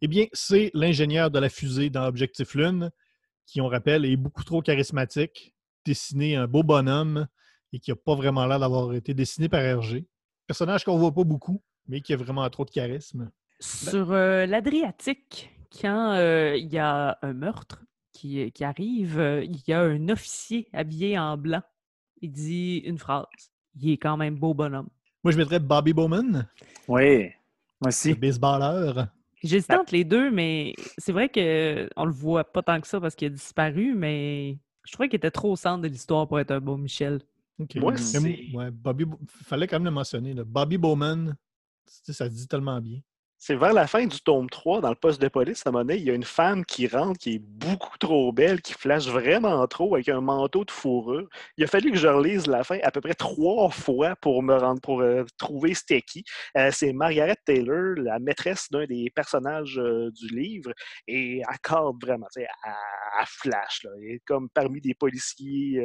eh 0.00 0.08
bien, 0.08 0.26
c'est 0.32 0.70
l'ingénieur 0.74 1.30
de 1.30 1.38
la 1.38 1.48
fusée 1.48 1.90
dans 1.90 2.06
Objectif 2.06 2.54
Lune, 2.54 2.90
qui, 3.46 3.60
on 3.60 3.68
rappelle, 3.68 4.04
est 4.04 4.16
beaucoup 4.16 4.44
trop 4.44 4.62
charismatique, 4.62 5.54
dessiné 5.84 6.36
un 6.36 6.46
beau 6.46 6.62
bonhomme 6.62 7.26
et 7.72 7.78
qui 7.78 7.90
n'a 7.90 7.96
pas 7.96 8.14
vraiment 8.14 8.46
l'air 8.46 8.60
d'avoir 8.60 8.92
été 8.94 9.14
dessiné 9.14 9.48
par 9.48 9.60
Hergé. 9.60 10.06
Personnage 10.46 10.84
qu'on 10.84 10.98
voit 10.98 11.12
pas 11.14 11.24
beaucoup, 11.24 11.62
mais 11.88 12.00
qui 12.00 12.12
a 12.12 12.16
vraiment 12.16 12.48
trop 12.50 12.64
de 12.64 12.70
charisme. 12.70 13.30
Sur 13.60 14.12
euh, 14.12 14.46
l'Adriatique, 14.46 15.50
quand 15.80 16.12
euh, 16.14 16.56
il 16.56 16.72
y 16.72 16.78
a 16.78 17.18
un 17.22 17.32
meurtre 17.32 17.82
qui, 18.12 18.50
qui 18.52 18.64
arrive, 18.64 19.18
euh, 19.18 19.44
il 19.44 19.62
y 19.66 19.72
a 19.72 19.80
un 19.80 20.08
officier 20.08 20.68
habillé 20.72 21.18
en 21.18 21.36
blanc. 21.36 21.62
Il 22.20 22.30
dit 22.32 22.78
une 22.78 22.98
phrase. 22.98 23.26
Il 23.80 23.90
est 23.90 23.96
quand 23.96 24.16
même 24.16 24.36
beau 24.36 24.52
bonhomme. 24.54 24.88
Moi, 25.24 25.32
je 25.32 25.38
mettrais 25.38 25.60
Bobby 25.60 25.92
Bowman, 25.92 26.46
Oui, 26.88 27.30
moi 27.80 27.84
le 27.84 27.88
aussi. 27.88 28.14
baseballeur. 28.14 29.06
J'hésite 29.42 29.70
entre 29.72 29.92
les 29.92 30.04
deux, 30.04 30.30
mais 30.30 30.74
c'est 30.98 31.12
vrai 31.12 31.28
que 31.28 31.88
on 31.96 32.04
le 32.04 32.12
voit 32.12 32.44
pas 32.44 32.62
tant 32.62 32.80
que 32.80 32.86
ça 32.86 33.00
parce 33.00 33.14
qu'il 33.14 33.26
a 33.26 33.30
disparu, 33.30 33.94
mais 33.94 34.58
je 34.84 34.92
trouvais 34.92 35.08
qu'il 35.08 35.16
était 35.16 35.30
trop 35.30 35.52
au 35.52 35.56
centre 35.56 35.82
de 35.82 35.88
l'histoire 35.88 36.28
pour 36.28 36.38
être 36.40 36.50
un 36.52 36.60
beau 36.60 36.76
Michel. 36.76 37.20
Ok. 37.58 37.74
Moi, 37.76 37.92
Mais 37.92 37.98
c'est- 37.98 38.18
moi- 38.52 38.64
ouais, 38.64 38.70
Bobby, 38.70 39.04
Bo- 39.04 39.18
fallait 39.26 39.66
quand 39.66 39.76
même 39.76 39.84
le 39.84 39.90
mentionner. 39.90 40.32
là. 40.34 40.44
Bobby 40.44 40.78
Bowman, 40.78 41.34
ça 41.86 42.12
se 42.28 42.34
dit 42.34 42.46
tellement 42.48 42.80
bien. 42.80 43.00
C'est 43.44 43.56
vers 43.56 43.72
la 43.72 43.88
fin 43.88 44.06
du 44.06 44.20
tome 44.20 44.48
3, 44.48 44.80
dans 44.82 44.90
le 44.90 44.94
poste 44.94 45.20
de 45.20 45.26
police, 45.26 45.66
à 45.66 45.70
un 45.70 45.88
il 45.88 46.04
y 46.04 46.10
a 46.10 46.14
une 46.14 46.22
femme 46.22 46.64
qui 46.64 46.86
rentre, 46.86 47.18
qui 47.18 47.34
est 47.34 47.38
beaucoup 47.40 47.98
trop 47.98 48.30
belle, 48.32 48.62
qui 48.62 48.72
flash 48.72 49.08
vraiment 49.08 49.66
trop 49.66 49.96
avec 49.96 50.08
un 50.08 50.20
manteau 50.20 50.64
de 50.64 50.70
fourrure. 50.70 51.28
Il 51.56 51.64
a 51.64 51.66
fallu 51.66 51.90
que 51.90 51.98
je 51.98 52.06
relise 52.06 52.46
la 52.46 52.62
fin 52.62 52.78
à 52.84 52.92
peu 52.92 53.00
près 53.00 53.14
trois 53.14 53.68
fois 53.70 54.14
pour 54.14 54.44
me 54.44 54.54
rendre, 54.54 54.80
pour 54.80 55.00
euh, 55.00 55.24
trouver 55.38 55.74
c'était 55.74 56.02
qui. 56.02 56.22
Euh, 56.56 56.70
c'est 56.72 56.92
Margaret 56.92 57.34
Taylor, 57.44 57.96
la 57.96 58.20
maîtresse 58.20 58.70
d'un 58.70 58.86
des 58.86 59.10
personnages 59.12 59.76
euh, 59.76 60.12
du 60.12 60.28
livre, 60.28 60.70
et 61.08 61.38
elle 61.38 61.80
vraiment, 62.00 62.28
tu 62.32 62.42
sais, 62.42 62.48
elle 62.64 63.26
flash, 63.26 63.84
comme 64.24 64.50
parmi 64.50 64.80
des 64.80 64.94
policiers 64.94 65.84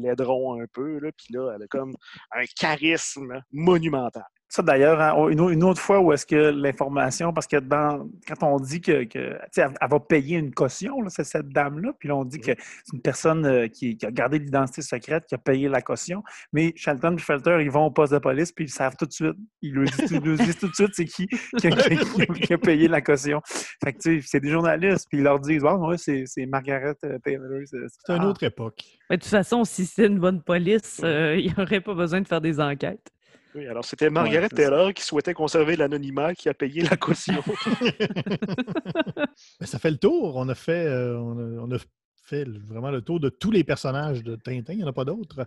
laiderons 0.00 0.60
un 0.60 0.66
peu, 0.72 0.98
puis 1.16 1.28
là, 1.34 1.52
elle 1.54 1.62
a 1.62 1.66
comme 1.68 1.94
un 2.32 2.44
charisme 2.56 3.42
monumental. 3.52 4.24
Ça, 4.48 4.62
d'ailleurs, 4.62 5.00
hein, 5.00 5.28
une, 5.28 5.40
au- 5.40 5.50
une 5.50 5.64
autre 5.64 5.80
fois 5.80 5.98
où 6.00 6.12
est-ce 6.12 6.24
que 6.24 6.36
l'information, 6.36 7.32
parce 7.32 7.48
que 7.48 7.56
dans, 7.56 8.08
quand 8.28 8.46
on 8.46 8.60
dit 8.60 8.80
que, 8.80 8.92
elle, 9.12 9.38
elle 9.56 9.88
va 9.90 10.00
payer 10.00 10.38
une 10.38 10.54
caution, 10.54 11.02
là, 11.02 11.08
c'est 11.10 11.24
cette 11.24 11.48
dame-là, 11.48 11.92
puis 11.98 12.08
là, 12.08 12.14
on 12.16 12.24
dit 12.24 12.38
que 12.38 12.52
c'est 12.84 12.92
une 12.94 13.02
personne 13.02 13.44
euh, 13.44 13.66
qui, 13.66 13.96
qui 13.96 14.06
a 14.06 14.10
gardé 14.12 14.38
l'identité 14.38 14.82
secrète, 14.82 15.26
qui 15.26 15.34
a 15.34 15.38
payé 15.38 15.68
la 15.68 15.82
caution, 15.82 16.22
mais 16.52 16.72
Shelton 16.76 17.16
et 17.16 17.18
Felter, 17.20 17.58
ils 17.60 17.70
vont 17.72 17.86
au 17.86 17.90
poste 17.90 18.12
de 18.12 18.18
police, 18.18 18.52
puis 18.52 18.66
ils 18.66 18.70
savent 18.70 18.94
tout 18.96 19.06
de 19.06 19.12
suite, 19.12 19.34
ils 19.62 19.72
lui 19.72 19.86
disent, 19.90 20.10
ils 20.12 20.56
tout 20.56 20.68
de 20.68 20.74
suite 20.74 20.90
c'est 20.94 21.04
qui 21.06 21.26
qui 21.26 21.66
a, 21.66 21.70
qui 21.72 22.22
a- 22.22 22.26
qui 22.26 22.52
a 22.52 22.58
payé 22.58 22.86
la 22.86 23.00
caution. 23.00 23.40
Fait 23.82 23.92
que, 23.94 23.98
tu 23.98 24.20
sais, 24.22 24.26
c'est 24.28 24.40
des 24.40 24.50
journalistes, 24.50 25.06
puis 25.08 25.18
ils 25.18 25.24
leur 25.24 25.40
disent, 25.40 25.64
oh, 25.64 25.88
ouais, 25.88 25.98
c'est 25.98 26.22
c'est 26.26 26.46
Margaret 26.46 26.94
euh, 27.04 27.18
Taylor. 27.18 27.42
C'est 27.64 27.78
C'est 27.88 28.12
une 28.14 28.22
Ah. 28.22 28.28
autre 28.28 28.44
époque. 28.44 28.80
Mais 29.10 29.16
de 29.16 29.22
toute 29.22 29.30
façon, 29.30 29.64
si 29.64 29.86
c'est 29.86 30.06
une 30.06 30.18
bonne 30.20 30.40
police, 30.42 31.00
euh, 31.02 31.34
il 31.36 31.46
n'y 31.52 31.54
aurait 31.62 31.80
pas 31.80 31.94
besoin 31.94 32.20
de 32.20 32.28
faire 32.28 32.40
des 32.40 32.60
enquêtes. 32.60 33.10
Oui, 33.56 33.66
alors 33.66 33.84
c'était 33.84 34.10
Margaret. 34.10 34.48
Taylor 34.50 34.92
qui 34.92 35.02
souhaitait 35.02 35.32
conserver 35.32 35.76
l'anonymat, 35.76 36.34
qui 36.34 36.48
a 36.48 36.54
payé 36.54 36.82
la 36.82 36.96
caution. 36.96 37.42
Ben, 39.60 39.66
ça 39.66 39.78
fait 39.78 39.90
le 39.90 39.98
tour. 39.98 40.36
On 40.36 40.48
a 40.48 40.54
fait, 40.54 40.86
euh, 40.86 41.18
on 41.18 41.38
a, 41.38 41.62
on 41.62 41.70
a 41.72 41.78
fait 42.22 42.46
vraiment 42.48 42.90
le 42.90 43.02
tour 43.02 43.20
de 43.20 43.28
tous 43.28 43.50
les 43.50 43.64
personnages 43.64 44.22
de 44.22 44.36
Tintin. 44.36 44.72
Il 44.72 44.78
n'y 44.78 44.84
en 44.84 44.88
a 44.88 44.92
pas 44.92 45.04
d'autres. 45.04 45.46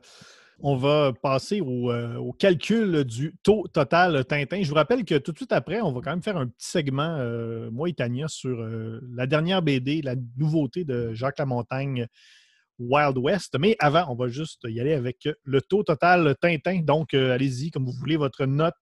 On 0.61 0.75
va 0.75 1.13
passer 1.13 1.61
au, 1.61 1.91
euh, 1.91 2.17
au 2.17 2.33
calcul 2.33 3.05
du 3.05 3.33
taux 3.43 3.67
total 3.71 4.25
Tintin. 4.25 4.61
Je 4.61 4.69
vous 4.69 4.75
rappelle 4.75 5.05
que 5.05 5.15
tout 5.15 5.31
de 5.31 5.37
suite 5.37 5.53
après, 5.53 5.81
on 5.81 5.91
va 5.93 6.01
quand 6.01 6.11
même 6.11 6.21
faire 6.21 6.37
un 6.37 6.47
petit 6.47 6.67
segment, 6.69 7.15
euh, 7.19 7.69
moi 7.71 7.89
et 7.89 7.93
Tania, 7.93 8.27
sur 8.27 8.59
euh, 8.59 8.99
la 9.13 9.25
dernière 9.25 9.61
BD, 9.61 10.01
la 10.01 10.15
nouveauté 10.37 10.83
de 10.83 11.13
Jacques 11.13 11.39
Lamontagne, 11.39 12.07
Wild 12.79 13.17
West. 13.17 13.55
Mais 13.59 13.75
avant, 13.79 14.05
on 14.09 14.15
va 14.15 14.27
juste 14.29 14.61
y 14.65 14.79
aller 14.79 14.93
avec 14.93 15.27
le 15.43 15.61
taux 15.61 15.83
total 15.83 16.35
Tintin. 16.41 16.79
Donc, 16.81 17.13
euh, 17.13 17.33
allez-y, 17.33 17.69
comme 17.71 17.85
vous 17.85 17.91
voulez, 17.91 18.17
votre 18.17 18.45
note 18.45 18.73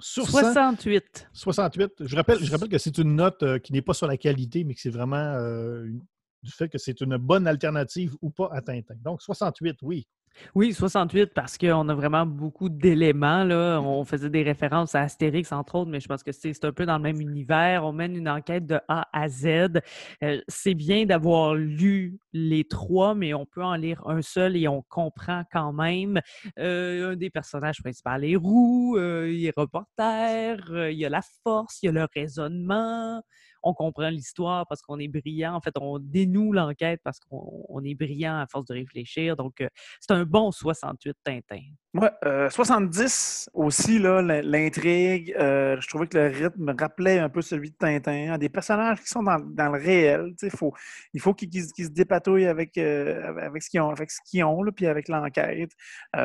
sur 0.00 0.26
100. 0.28 0.40
68. 0.40 1.28
68. 1.32 1.90
Je 2.00 2.16
rappelle, 2.16 2.42
je 2.44 2.50
rappelle 2.50 2.68
que 2.68 2.78
c'est 2.78 2.98
une 2.98 3.14
note 3.14 3.42
euh, 3.42 3.58
qui 3.58 3.72
n'est 3.72 3.82
pas 3.82 3.94
sur 3.94 4.06
la 4.06 4.16
qualité, 4.16 4.64
mais 4.64 4.74
que 4.74 4.80
c'est 4.80 4.90
vraiment 4.90 5.16
euh, 5.16 5.84
une- 5.84 6.02
du 6.42 6.50
fait 6.50 6.68
que 6.68 6.76
c'est 6.78 7.00
une 7.00 7.16
bonne 7.18 7.46
alternative 7.46 8.16
ou 8.20 8.30
pas 8.30 8.48
à 8.52 8.60
Tintin. 8.60 8.96
Donc, 9.04 9.22
68, 9.22 9.76
oui. 9.82 10.08
Oui, 10.54 10.72
68 10.72 11.32
parce 11.34 11.58
qu'on 11.58 11.88
a 11.88 11.94
vraiment 11.94 12.26
beaucoup 12.26 12.68
d'éléments. 12.68 13.44
Là. 13.44 13.80
On 13.80 14.04
faisait 14.04 14.30
des 14.30 14.42
références 14.42 14.94
à 14.94 15.02
Astérix, 15.02 15.52
entre 15.52 15.76
autres, 15.76 15.90
mais 15.90 16.00
je 16.00 16.08
pense 16.08 16.22
que 16.22 16.32
c'est 16.32 16.52
c'est 16.52 16.64
un 16.64 16.72
peu 16.72 16.86
dans 16.86 16.96
le 16.96 17.02
même 17.02 17.20
univers. 17.20 17.84
On 17.84 17.92
mène 17.92 18.16
une 18.16 18.28
enquête 18.28 18.66
de 18.66 18.78
A 18.88 19.08
à 19.12 19.28
Z. 19.28 19.80
Euh, 20.22 20.40
c'est 20.48 20.74
bien 20.74 21.06
d'avoir 21.06 21.54
lu 21.54 22.18
les 22.32 22.64
trois, 22.64 23.14
mais 23.14 23.34
on 23.34 23.46
peut 23.46 23.62
en 23.62 23.74
lire 23.74 24.02
un 24.06 24.22
seul 24.22 24.56
et 24.56 24.68
on 24.68 24.82
comprend 24.82 25.44
quand 25.52 25.72
même. 25.72 26.20
Euh, 26.58 27.12
un 27.12 27.16
des 27.16 27.30
personnages 27.30 27.80
principaux 27.82 28.10
est 28.10 28.36
roux, 28.36 28.96
euh, 28.96 29.30
il 29.32 29.44
est 29.46 29.56
reporter, 29.56 30.58
euh, 30.70 30.90
il 30.90 30.98
y 30.98 31.04
a 31.04 31.08
la 31.08 31.22
force, 31.42 31.82
il 31.82 31.86
y 31.86 31.88
a 31.88 31.92
le 31.92 32.06
raisonnement. 32.14 33.22
On 33.62 33.74
comprend 33.74 34.08
l'histoire 34.10 34.66
parce 34.68 34.82
qu'on 34.82 34.98
est 34.98 35.08
brillant. 35.08 35.54
En 35.54 35.60
fait, 35.60 35.74
on 35.80 35.98
dénoue 35.98 36.52
l'enquête 36.52 37.00
parce 37.04 37.20
qu'on 37.20 37.64
on 37.68 37.84
est 37.84 37.94
brillant 37.94 38.38
à 38.38 38.46
force 38.46 38.66
de 38.66 38.74
réfléchir. 38.74 39.36
Donc, 39.36 39.60
euh, 39.60 39.68
c'est 40.00 40.12
un 40.12 40.24
bon 40.24 40.50
68 40.50 41.16
Tintin. 41.24 41.60
Moi, 41.94 42.10
euh, 42.24 42.48
70 42.48 43.50
aussi, 43.52 43.98
là, 43.98 44.22
l'intrigue. 44.22 45.34
euh, 45.38 45.78
je 45.78 45.86
trouvais 45.88 46.06
que 46.06 46.16
le 46.16 46.28
rythme 46.28 46.64
me 46.64 46.74
rappelait 46.78 47.18
un 47.18 47.28
peu 47.28 47.42
celui 47.42 47.70
de 47.70 47.76
Tintin. 47.76 48.32
hein, 48.32 48.38
Des 48.38 48.48
personnages 48.48 49.00
qui 49.02 49.08
sont 49.08 49.22
dans, 49.22 49.38
dans 49.38 49.68
le 49.70 49.78
réel. 49.78 50.32
Faut, 50.56 50.72
il 51.12 51.20
faut 51.20 51.34
qu'ils 51.34 51.52
se 51.62 51.90
dépatouillent 51.90 52.46
avec, 52.46 52.78
euh, 52.78 53.36
avec 53.42 53.62
ce 53.62 53.68
qu'ils 53.68 53.80
ont, 53.82 53.90
avec 53.90 54.10
ce 54.10 54.20
qu'ils 54.24 54.42
ont 54.42 54.62
là, 54.62 54.72
puis 54.72 54.86
avec 54.86 55.08
l'enquête. 55.08 55.72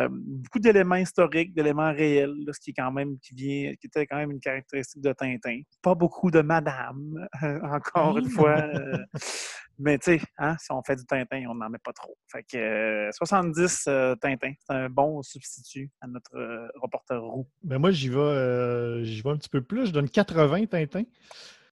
Beaucoup 0.09 0.59
d'éléments 0.59 0.95
historiques, 0.95 1.53
d'éléments 1.53 1.91
réels, 1.91 2.33
là, 2.45 2.53
ce 2.53 2.59
qui 2.61 2.69
est 2.69 2.73
quand 2.73 2.91
même 2.93 3.17
qui 3.19 3.35
vient, 3.35 3.73
qui 3.75 3.87
était 3.87 4.05
quand 4.05 4.17
même 4.17 4.31
une 4.31 4.39
caractéristique 4.39 5.01
de 5.01 5.11
Tintin. 5.11 5.59
Pas 5.81 5.95
beaucoup 5.95 6.31
de 6.31 6.39
madame, 6.39 7.27
encore 7.63 8.17
une 8.17 8.29
fois. 8.29 8.63
Mais 9.79 9.99
tu 9.99 10.17
sais, 10.17 10.21
hein, 10.39 10.55
si 10.59 10.71
on 10.71 10.81
fait 10.81 10.95
du 10.95 11.05
Tintin, 11.05 11.43
on 11.49 11.53
n'en 11.55 11.69
met 11.69 11.77
pas 11.77 11.93
trop. 11.93 12.17
Fait 12.31 12.41
que 12.43 12.57
euh, 12.57 13.11
70 13.11 13.83
euh, 13.87 14.15
Tintin, 14.15 14.53
c'est 14.59 14.73
un 14.73 14.89
bon 14.89 15.21
substitut 15.21 15.56
à 16.01 16.07
notre 16.07 16.35
euh, 16.35 16.67
reporter 16.75 17.21
roux. 17.21 17.47
Ben 17.63 17.77
moi, 17.79 17.91
j'y 17.91 18.09
vais, 18.09 18.17
euh, 18.17 19.03
j'y 19.03 19.21
vais 19.21 19.29
un 19.29 19.37
petit 19.37 19.49
peu 19.49 19.61
plus. 19.61 19.87
Je 19.87 19.91
donne 19.91 20.09
80 20.09 20.65
Tintin. 20.65 21.03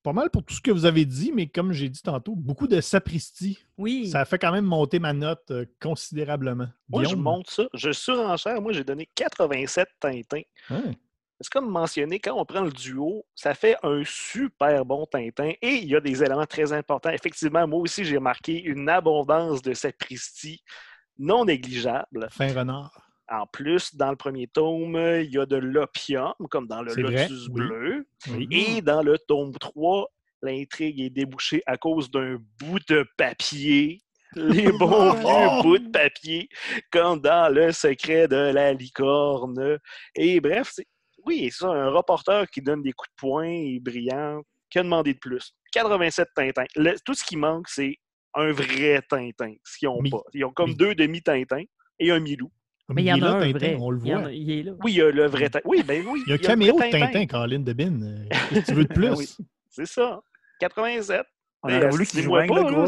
Pas 0.04 0.14
mal 0.14 0.30
pour 0.30 0.44
tout 0.44 0.54
ce 0.54 0.62
que 0.62 0.70
vous 0.70 0.86
avez 0.86 1.04
dit, 1.04 1.32
mais 1.34 1.48
comme 1.48 1.74
j'ai 1.74 1.90
dit 1.90 2.04
tantôt, 2.04 2.36
beaucoup 2.36 2.68
de 2.68 2.80
sapristi. 2.80 3.66
Oui. 3.78 4.10
Ça 4.10 4.22
a 4.22 4.26
fait 4.26 4.38
quand 4.38 4.52
même 4.52 4.66
monter 4.66 5.00
ma 5.00 5.14
note 5.14 5.50
euh, 5.50 5.66
considérablement. 5.82 6.68
Moi, 6.90 7.06
je 7.06 7.16
monte 7.16 7.50
ça. 7.50 7.64
Je 7.74 7.92
surenchère. 7.92 8.62
Moi, 8.62 8.72
j'ai 8.72 8.84
donné 8.84 9.10
87 9.16 9.88
Tintin. 10.00 10.42
Ouais. 10.70 10.96
C'est 11.42 11.52
comme 11.52 11.70
mentionné, 11.70 12.20
quand 12.20 12.40
on 12.40 12.46
prend 12.46 12.62
le 12.62 12.72
duo, 12.72 13.26
ça 13.36 13.54
fait 13.54 13.76
un 13.84 14.04
super 14.06 14.86
bon 14.86 15.06
Tintin 15.06 15.52
et 15.62 15.76
il 15.76 15.90
y 15.90 15.96
a 15.96 16.00
des 16.00 16.24
éléments 16.24 16.46
très 16.46 16.72
importants. 16.72 17.10
Effectivement, 17.10 17.68
moi 17.68 17.80
aussi, 17.80 18.06
j'ai 18.06 18.20
marqué 18.20 18.62
une 18.62 18.88
abondance 18.88 19.62
de 19.62 19.74
sapristi 19.74 20.62
non 21.18 21.46
négligeable. 21.46 22.28
Fin 22.30 22.54
renard. 22.54 23.05
En 23.30 23.48
plus, 23.48 23.96
dans 23.96 24.12
le 24.12 24.16
premier 24.16 24.48
tome, 24.48 24.96
il 24.96 25.32
y 25.32 25.38
a 25.40 25.46
de 25.46 25.56
l'opium, 25.56 26.34
comme 26.52 26.68
dans 26.68 26.84
le 26.84 26.92
vrai, 26.92 27.24
Lotus 27.28 27.48
bleu. 27.50 28.08
Oui. 28.30 28.48
Et 28.52 28.82
dans 28.82 29.02
le 29.02 29.18
tome 29.18 29.54
3, 29.60 30.08
l'intrigue 30.44 31.00
est 31.02 31.10
débouchée 31.10 31.64
à 31.66 31.78
cause 31.78 32.12
d'un 32.12 32.38
bout 32.60 32.80
de 32.88 33.06
papier. 33.18 34.02
Les 34.36 34.72
bons 34.72 35.14
vieux 35.14 35.62
bouts 35.64 35.78
de 35.80 35.90
papier, 35.90 36.50
comme 36.92 37.20
dans 37.22 37.52
Le 37.54 37.72
secret 37.72 38.28
de 38.28 38.36
la 38.54 38.74
licorne. 38.74 39.80
Et 40.16 40.40
bref, 40.40 40.74
oui, 41.26 41.50
c'est 41.52 41.64
ça, 41.64 41.70
un 41.70 41.90
reporter 41.90 42.48
qui 42.52 42.62
donne 42.62 42.84
des 42.84 42.92
coups 42.92 43.10
de 43.10 43.16
poing 43.18 43.46
et 43.50 43.80
brillant. 43.80 44.42
Que 44.70 44.80
demander 44.80 45.14
de 45.14 45.20
plus? 45.20 45.54
87 45.72 46.28
Tintins. 46.36 46.66
Le- 46.76 46.96
tout 47.06 47.14
ce 47.14 47.24
qui 47.24 47.38
manque, 47.38 47.70
c'est 47.70 47.96
un 48.34 48.52
vrai 48.52 49.02
Tintin. 49.10 49.54
Ce 49.64 49.78
qu'ils 49.78 49.88
n'ont 49.88 50.04
pas. 50.10 50.22
Ils 50.34 50.44
ont 50.44 50.52
comme 50.52 50.72
mi- 50.72 50.76
deux 50.76 50.94
demi-Tintins 50.96 51.64
et 52.00 52.12
un 52.12 52.20
Milou. 52.20 52.52
Mais 52.90 53.02
il 53.02 53.06
y 53.08 53.12
en 53.14 53.16
est 53.18 53.24
a 53.24 53.26
là, 53.26 53.34
un 53.38 53.40
Tintin, 53.52 53.58
vrai. 53.58 53.78
on 53.80 53.90
le 53.90 54.00
Il 54.04 54.08
y 54.08 54.14
en 54.16 54.20
voit. 54.20 54.28
a- 54.28 54.32
il 54.32 54.52
est 54.52 54.64
là. 54.64 54.72
Oui, 54.84 54.92
il 54.92 54.96
y 54.98 55.02
a 55.02 55.10
le 55.12 55.26
vrai 55.26 55.50
Tintin. 55.50 55.60
Oui, 55.66 55.84
ben 55.84 56.04
oui. 56.08 56.22
Il 56.28 56.30
y 56.30 56.34
a 56.34 56.36
un 56.36 56.38
caméo 56.38 56.74
de 56.80 56.92
Tintin, 56.92 57.26
Caroline 57.26 57.64
Debine. 57.64 58.28
Euh, 58.32 58.36
Qu'est-ce 58.50 58.62
que 58.62 58.66
tu 58.68 58.74
veux 58.74 58.84
de 58.86 58.94
plus? 58.94 59.10
Ben 59.10 59.16
oui. 59.18 59.30
C'est 59.70 59.88
ça. 59.88 60.22
87. 60.60 61.24
On 61.64 61.68
Mais 61.68 61.78
aurait 61.78 61.90
voulu 61.90 62.06
qu'il. 62.06 62.22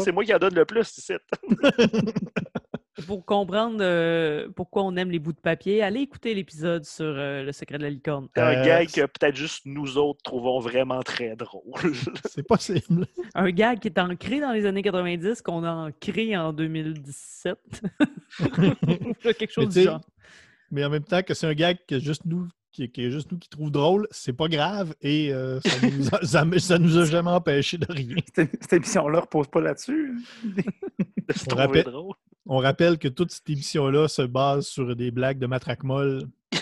C'est 0.00 0.12
moi 0.12 0.24
qui 0.24 0.32
en 0.34 0.38
donne 0.38 0.54
le 0.54 0.64
plus 0.64 0.96
ici. 0.96 1.12
Pour 3.06 3.24
comprendre 3.24 3.78
euh, 3.80 4.48
pourquoi 4.54 4.82
on 4.82 4.96
aime 4.96 5.10
les 5.10 5.18
bouts 5.18 5.32
de 5.32 5.38
papier, 5.40 5.82
allez 5.82 6.00
écouter 6.00 6.34
l'épisode 6.34 6.84
sur 6.84 7.04
euh, 7.06 7.42
le 7.44 7.52
secret 7.52 7.78
de 7.78 7.84
la 7.84 7.90
licorne. 7.90 8.28
C'est 8.34 8.42
un 8.42 8.48
Euh, 8.60 8.64
gag 8.64 8.88
que 8.90 9.00
peut-être 9.06 9.36
juste 9.36 9.62
nous 9.66 9.96
autres 9.98 10.20
trouvons 10.22 10.58
vraiment 10.58 11.02
très 11.02 11.36
drôle. 11.36 11.62
C'est 12.28 12.42
possible. 12.46 13.06
Un 13.34 13.50
gag 13.50 13.78
qui 13.78 13.88
est 13.88 13.98
ancré 13.98 14.40
dans 14.40 14.52
les 14.52 14.66
années 14.66 14.82
90, 14.82 15.42
qu'on 15.42 15.64
a 15.64 15.72
ancré 15.72 16.36
en 16.36 16.52
2017. 16.52 17.56
Quelque 19.22 19.50
chose 19.52 19.68
du 19.74 19.82
genre. 19.84 20.00
Mais 20.70 20.84
en 20.84 20.90
même 20.90 21.04
temps 21.04 21.22
que 21.22 21.32
c'est 21.34 21.46
un 21.46 21.54
gag 21.54 21.78
que 21.88 21.98
juste 21.98 22.24
nous 22.26 22.46
qui, 22.72 22.90
qui 22.90 23.06
est 23.06 23.10
juste 23.10 23.32
nous 23.32 23.38
qui 23.38 23.48
trouve 23.48 23.70
drôle, 23.70 24.06
c'est 24.10 24.34
pas 24.34 24.48
grave 24.48 24.94
et 25.00 25.32
euh, 25.32 25.58
ça, 25.60 25.86
nous 25.86 26.14
a, 26.14 26.22
ça, 26.26 26.58
ça 26.58 26.78
nous 26.78 26.98
a 26.98 27.04
jamais 27.06 27.30
empêché 27.30 27.78
de 27.78 27.86
rien. 27.90 28.16
Cette, 28.34 28.50
cette 28.60 28.72
émission-là 28.74 29.20
repose 29.20 29.48
pas 29.48 29.60
là-dessus. 29.62 30.14
de 30.44 30.62
se 31.32 31.44
On 31.44 31.48
trouver 31.48 31.62
rappelle- 31.62 31.84
drôle. 31.84 32.14
On 32.50 32.58
rappelle 32.58 32.96
que 32.98 33.08
toute 33.08 33.30
cette 33.30 33.48
émission-là 33.50 34.08
se 34.08 34.22
base 34.22 34.66
sur 34.66 34.96
des 34.96 35.10
blagues 35.10 35.38
de 35.38 35.46
matraque 35.46 35.84
molle. 35.84 36.22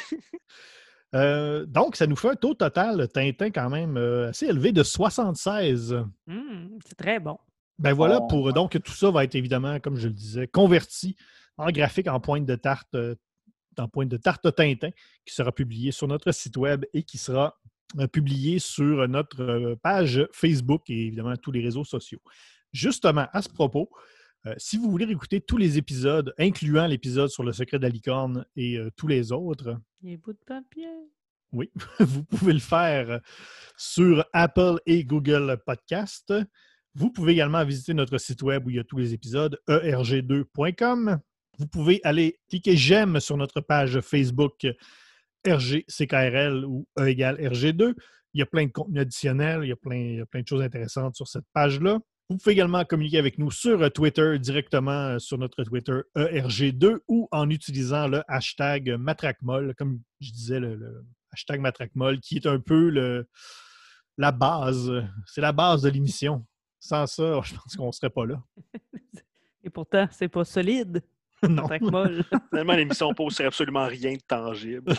Euh, 1.14 1.64
donc, 1.64 1.96
ça 1.96 2.06
nous 2.06 2.16
fait 2.16 2.30
un 2.30 2.34
taux 2.34 2.52
total, 2.52 3.08
Tintin, 3.08 3.50
quand 3.50 3.70
même 3.70 3.96
euh, 3.96 4.28
assez 4.30 4.46
élevé 4.46 4.72
de 4.72 4.82
76. 4.82 5.92
Hum, 6.28 6.78
c'est 6.84 6.96
très 6.96 7.20
bon. 7.20 7.38
Ben 7.78 7.94
voilà, 7.94 8.18
Oh. 8.20 8.26
pour 8.26 8.52
donc 8.52 8.78
tout 8.82 8.92
ça 8.92 9.10
va 9.10 9.24
être 9.24 9.34
évidemment, 9.36 9.78
comme 9.78 9.96
je 9.96 10.08
le 10.08 10.12
disais, 10.12 10.46
converti 10.48 11.16
en 11.56 11.70
graphique 11.70 12.08
en 12.08 12.20
pointe 12.20 12.44
de 12.44 12.56
tarte, 12.56 12.94
euh, 12.96 13.14
en 13.78 13.88
pointe 13.88 14.10
de 14.10 14.16
tarte 14.18 14.54
Tintin, 14.54 14.90
qui 15.24 15.32
sera 15.32 15.52
publié 15.52 15.90
sur 15.90 16.08
notre 16.08 16.32
site 16.32 16.56
web 16.58 16.84
et 16.92 17.02
qui 17.04 17.16
sera 17.18 17.56
publié 18.12 18.58
sur 18.58 19.08
notre 19.08 19.76
page 19.82 20.26
Facebook 20.32 20.90
et 20.90 21.06
évidemment 21.06 21.36
tous 21.36 21.52
les 21.52 21.62
réseaux 21.62 21.84
sociaux. 21.84 22.20
Justement, 22.72 23.26
à 23.32 23.40
ce 23.40 23.48
propos, 23.48 23.88
euh, 24.46 24.54
si 24.58 24.76
vous 24.76 24.90
voulez 24.90 25.10
écouter 25.10 25.40
tous 25.40 25.56
les 25.56 25.78
épisodes, 25.78 26.32
incluant 26.38 26.86
l'épisode 26.86 27.30
sur 27.30 27.42
le 27.42 27.52
secret 27.52 27.78
de 27.78 27.82
la 27.82 27.88
licorne 27.88 28.44
et 28.54 28.76
euh, 28.76 28.90
tous 28.96 29.08
les 29.08 29.32
autres, 29.32 29.76
Les 30.02 30.16
bouts 30.16 30.32
de 30.34 30.38
papier. 30.46 30.86
oui, 31.52 31.70
vous 32.00 32.22
pouvez 32.24 32.52
le 32.52 32.60
faire 32.60 33.20
sur 33.76 34.24
Apple 34.32 34.78
et 34.86 35.04
Google 35.04 35.58
Podcast. 35.66 36.32
Vous 36.94 37.10
pouvez 37.10 37.32
également 37.32 37.64
visiter 37.64 37.92
notre 37.92 38.18
site 38.18 38.42
web 38.42 38.66
où 38.66 38.70
il 38.70 38.76
y 38.76 38.78
a 38.78 38.84
tous 38.84 38.98
les 38.98 39.12
épisodes, 39.12 39.58
E 39.68 39.80
erg2.com. 39.84 41.18
Vous 41.58 41.66
pouvez 41.66 42.00
aller 42.04 42.38
cliquer 42.48 42.76
j'aime 42.76 43.18
sur 43.20 43.36
notre 43.36 43.60
page 43.60 44.00
Facebook 44.00 44.66
RGCKRL 45.46 46.64
ou 46.64 46.86
E 46.98 47.08
égale 47.08 47.36
RG2. 47.40 47.94
Il 48.34 48.40
y 48.40 48.42
a 48.42 48.46
plein 48.46 48.66
de 48.66 48.70
contenus 48.70 49.02
additionnels, 49.02 49.60
il 49.64 49.68
y 49.68 49.72
a 49.72 49.76
plein, 49.76 49.96
il 49.96 50.16
y 50.16 50.20
a 50.20 50.26
plein 50.26 50.42
de 50.42 50.46
choses 50.46 50.62
intéressantes 50.62 51.16
sur 51.16 51.26
cette 51.26 51.46
page-là. 51.52 51.98
Vous 52.28 52.38
pouvez 52.38 52.52
également 52.52 52.84
communiquer 52.84 53.18
avec 53.18 53.38
nous 53.38 53.52
sur 53.52 53.90
Twitter, 53.92 54.38
directement 54.40 54.90
euh, 54.90 55.18
sur 55.18 55.38
notre 55.38 55.62
Twitter 55.62 56.00
E 56.16 56.28
ERG2 56.32 56.98
ou 57.06 57.28
en 57.30 57.48
utilisant 57.50 58.08
le 58.08 58.22
hashtag 58.26 58.96
MatraqueMolle, 58.98 59.74
comme 59.76 60.00
je 60.20 60.32
disais, 60.32 60.58
le, 60.58 60.74
le 60.74 61.04
hashtag 61.32 61.60
MatraqueMolle, 61.60 62.20
qui 62.20 62.36
est 62.36 62.46
un 62.46 62.58
peu 62.58 62.90
le, 62.90 63.28
la 64.18 64.32
base. 64.32 64.90
C'est 65.26 65.40
la 65.40 65.52
base 65.52 65.82
de 65.82 65.90
l'émission. 65.90 66.44
Sans 66.80 67.06
ça, 67.06 67.40
je 67.42 67.54
pense 67.54 67.76
qu'on 67.76 67.86
ne 67.86 67.92
serait 67.92 68.10
pas 68.10 68.26
là. 68.26 68.42
Et 69.64 69.70
pourtant, 69.70 70.08
c'est 70.10 70.28
pas 70.28 70.44
solide. 70.44 71.02
non, 71.48 71.68
molle. 71.80 72.24
Finalement, 72.50 72.74
l'émission 72.74 73.12
pose 73.12 73.34
sur 73.34 73.46
absolument 73.46 73.86
rien 73.86 74.14
de 74.14 74.20
tangible. 74.26 74.94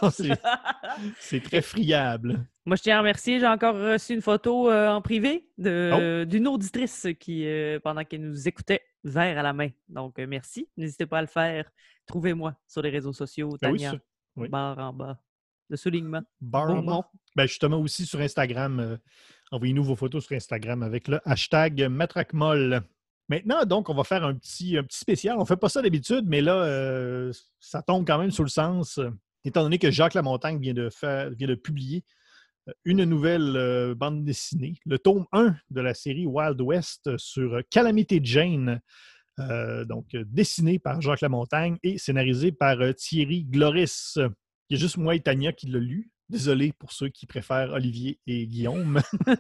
C'est 1.19 1.41
très 1.41 1.61
friable. 1.61 2.45
Moi, 2.68 2.76
je 2.76 2.82
tiens 2.82 2.97
à 2.97 2.99
remercier. 2.99 3.39
J'ai 3.39 3.47
encore 3.47 3.76
reçu 3.76 4.13
une 4.13 4.22
photo 4.22 4.70
euh, 4.70 4.89
en 4.89 5.01
privé 5.01 5.47
Oh. 5.57 6.26
d'une 6.26 6.49
auditrice 6.49 7.07
qui, 7.18 7.47
euh, 7.47 7.80
pendant 7.80 8.03
qu'elle 8.03 8.22
nous 8.22 8.45
écoutait, 8.45 8.82
verre 9.05 9.39
à 9.39 9.41
la 9.41 9.53
main. 9.53 9.70
Donc, 9.88 10.20
euh, 10.20 10.28
merci. 10.28 10.68
N'hésitez 10.76 11.05
pas 11.05 11.20
à 11.20 11.22
le 11.22 11.28
faire. 11.28 11.72
Trouvez-moi 12.07 12.57
sur 12.68 12.82
les 12.82 12.89
réseaux 12.89 13.13
sociaux, 13.13 13.55
Ben 13.61 13.72
oui, 13.72 13.80
Tania, 13.80 13.97
oui. 14.36 14.49
barre 14.49 14.80
en 14.80 14.91
bas, 14.91 15.18
de 15.70 15.78
soulignement. 15.78 16.22
Bar 16.41 16.68
Bon 16.68 16.80
en 16.80 16.84
bas. 16.84 17.09
Ben, 17.38 17.45
justement 17.47 17.80
aussi 17.80 18.05
sur 18.05 18.20
Instagram. 18.20 18.99
Envoyez-nous 19.51 19.84
vos 19.86 19.95
photos 19.95 20.26
sur 20.26 20.36
Instagram 20.36 20.84
avec 20.84 21.07
le 21.07 21.22
hashtag 21.24 21.88
MatraqueMolle. 21.88 22.82
Maintenant, 23.30 23.63
donc, 23.63 23.88
on 23.89 23.93
va 23.93 24.03
faire 24.03 24.26
un 24.26 24.36
petit, 24.36 24.78
un 24.78 24.84
petit 24.84 24.99
spécial. 24.99 25.38
On 25.38 25.41
ne 25.41 25.45
fait 25.45 25.55
pas 25.55 25.70
ça 25.70 25.82
d'habitude, 25.82 26.26
mais 26.28 26.41
là, 26.41 27.32
ça 27.61 27.82
tombe 27.82 28.05
quand 28.05 28.18
même 28.18 28.32
sous 28.32 28.43
le 28.43 28.49
sens, 28.49 28.99
étant 29.45 29.63
donné 29.63 29.80
que 29.80 29.89
Jacques 29.89 30.15
Lamontagne 30.15 30.59
vient 30.59 30.74
de, 30.74 30.89
faire, 30.89 31.30
vient 31.30 31.47
de 31.47 31.55
publier 31.55 32.03
une 32.86 33.03
nouvelle 33.03 33.55
euh, 33.55 33.95
bande 33.95 34.24
dessinée, 34.24 34.80
le 34.86 34.99
tome 34.99 35.26
1 35.32 35.55
de 35.70 35.82
la 35.82 35.93
série 35.93 36.26
Wild 36.26 36.59
West 36.61 37.18
sur 37.18 37.55
euh, 37.55 37.61
Calamité 37.70 38.20
Jane, 38.24 38.82
euh, 39.39 39.86
donc 39.86 40.15
dessiné 40.15 40.80
par 40.80 40.99
Jacques 40.99 41.22
Lamontagne 41.22 41.78
et 41.84 41.99
scénarisé 41.99 42.51
par 42.51 42.82
euh, 42.82 42.93
Thierry 42.93 43.43
Gloris. 43.43 44.18
Il 44.18 44.76
y 44.76 44.76
a 44.76 44.80
juste 44.80 44.97
moi 44.97 45.13
et 45.13 45.20
Tania 45.20 45.53
qui 45.53 45.68
l'a 45.68 45.78
lu. 45.78 46.09
Désolé 46.28 46.74
pour 46.74 46.91
ceux 46.91 47.09
qui 47.09 47.28
préfèrent 47.28 47.72
Olivier 47.72 48.20
et 48.26 48.47
Guillaume. 48.47 48.99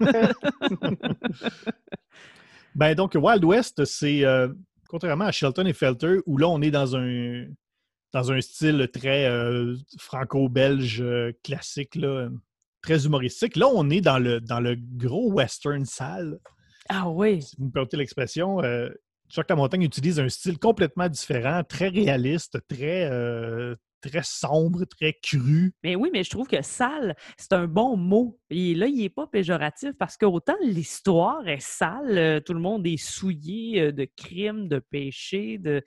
ben 2.75 2.93
donc, 2.93 3.15
Wild 3.15 3.43
West, 3.43 3.83
c'est 3.85 4.23
euh, 4.23 4.49
contrairement 4.87 5.25
à 5.25 5.31
Shelton 5.31 5.65
et 5.65 5.73
Felter, 5.73 6.19
où 6.27 6.37
là, 6.37 6.47
on 6.47 6.61
est 6.61 6.71
dans 6.71 6.95
un, 6.95 7.45
dans 8.13 8.31
un 8.31 8.39
style 8.39 8.87
très 8.93 9.27
franco-belge 9.97 11.03
classique, 11.43 11.95
là, 11.95 12.29
très 12.87 13.05
humoristique. 13.05 13.57
Là, 13.57 13.67
on 13.73 13.89
est 13.89 13.99
dans 13.99 14.17
le, 14.17 14.39
dans 14.39 14.61
le 14.61 14.77
gros 14.77 15.29
western 15.29 15.83
sale, 15.85 16.39
Ah 16.87 17.09
oui. 17.09 17.41
si 17.41 17.55
vous 17.57 17.65
me 17.65 17.71
permettez 17.71 17.97
l'expression. 17.97 18.63
Euh, 18.63 18.89
Jacques 19.27 19.49
Lamontagne 19.49 19.81
utilise 19.81 20.21
un 20.21 20.29
style 20.29 20.57
complètement 20.57 21.09
différent, 21.09 21.61
très 21.67 21.89
réaliste, 21.89 22.59
très, 22.69 23.09
euh, 23.11 23.75
très 24.01 24.23
sombre, 24.23 24.85
très 24.85 25.13
cru. 25.21 25.73
Mais 25.83 25.95
oui, 25.95 26.09
mais 26.13 26.23
je 26.23 26.29
trouve 26.29 26.47
que 26.47 26.61
sale, 26.61 27.15
c'est 27.37 27.53
un 27.53 27.67
bon 27.67 27.97
mot. 27.97 28.39
Et 28.49 28.75
là, 28.75 28.87
il 28.87 28.97
n'est 28.97 29.09
pas 29.09 29.27
péjoratif 29.27 29.91
parce 29.97 30.17
qu'autant 30.17 30.55
l'histoire 30.61 31.47
est 31.47 31.61
sale, 31.61 32.17
euh, 32.17 32.39
tout 32.39 32.53
le 32.53 32.59
monde 32.59 32.85
est 32.87 32.97
souillé 32.97 33.81
euh, 33.81 33.91
de 33.91 34.07
crimes, 34.15 34.67
de 34.67 34.79
péchés, 34.79 35.57
de, 35.57 35.83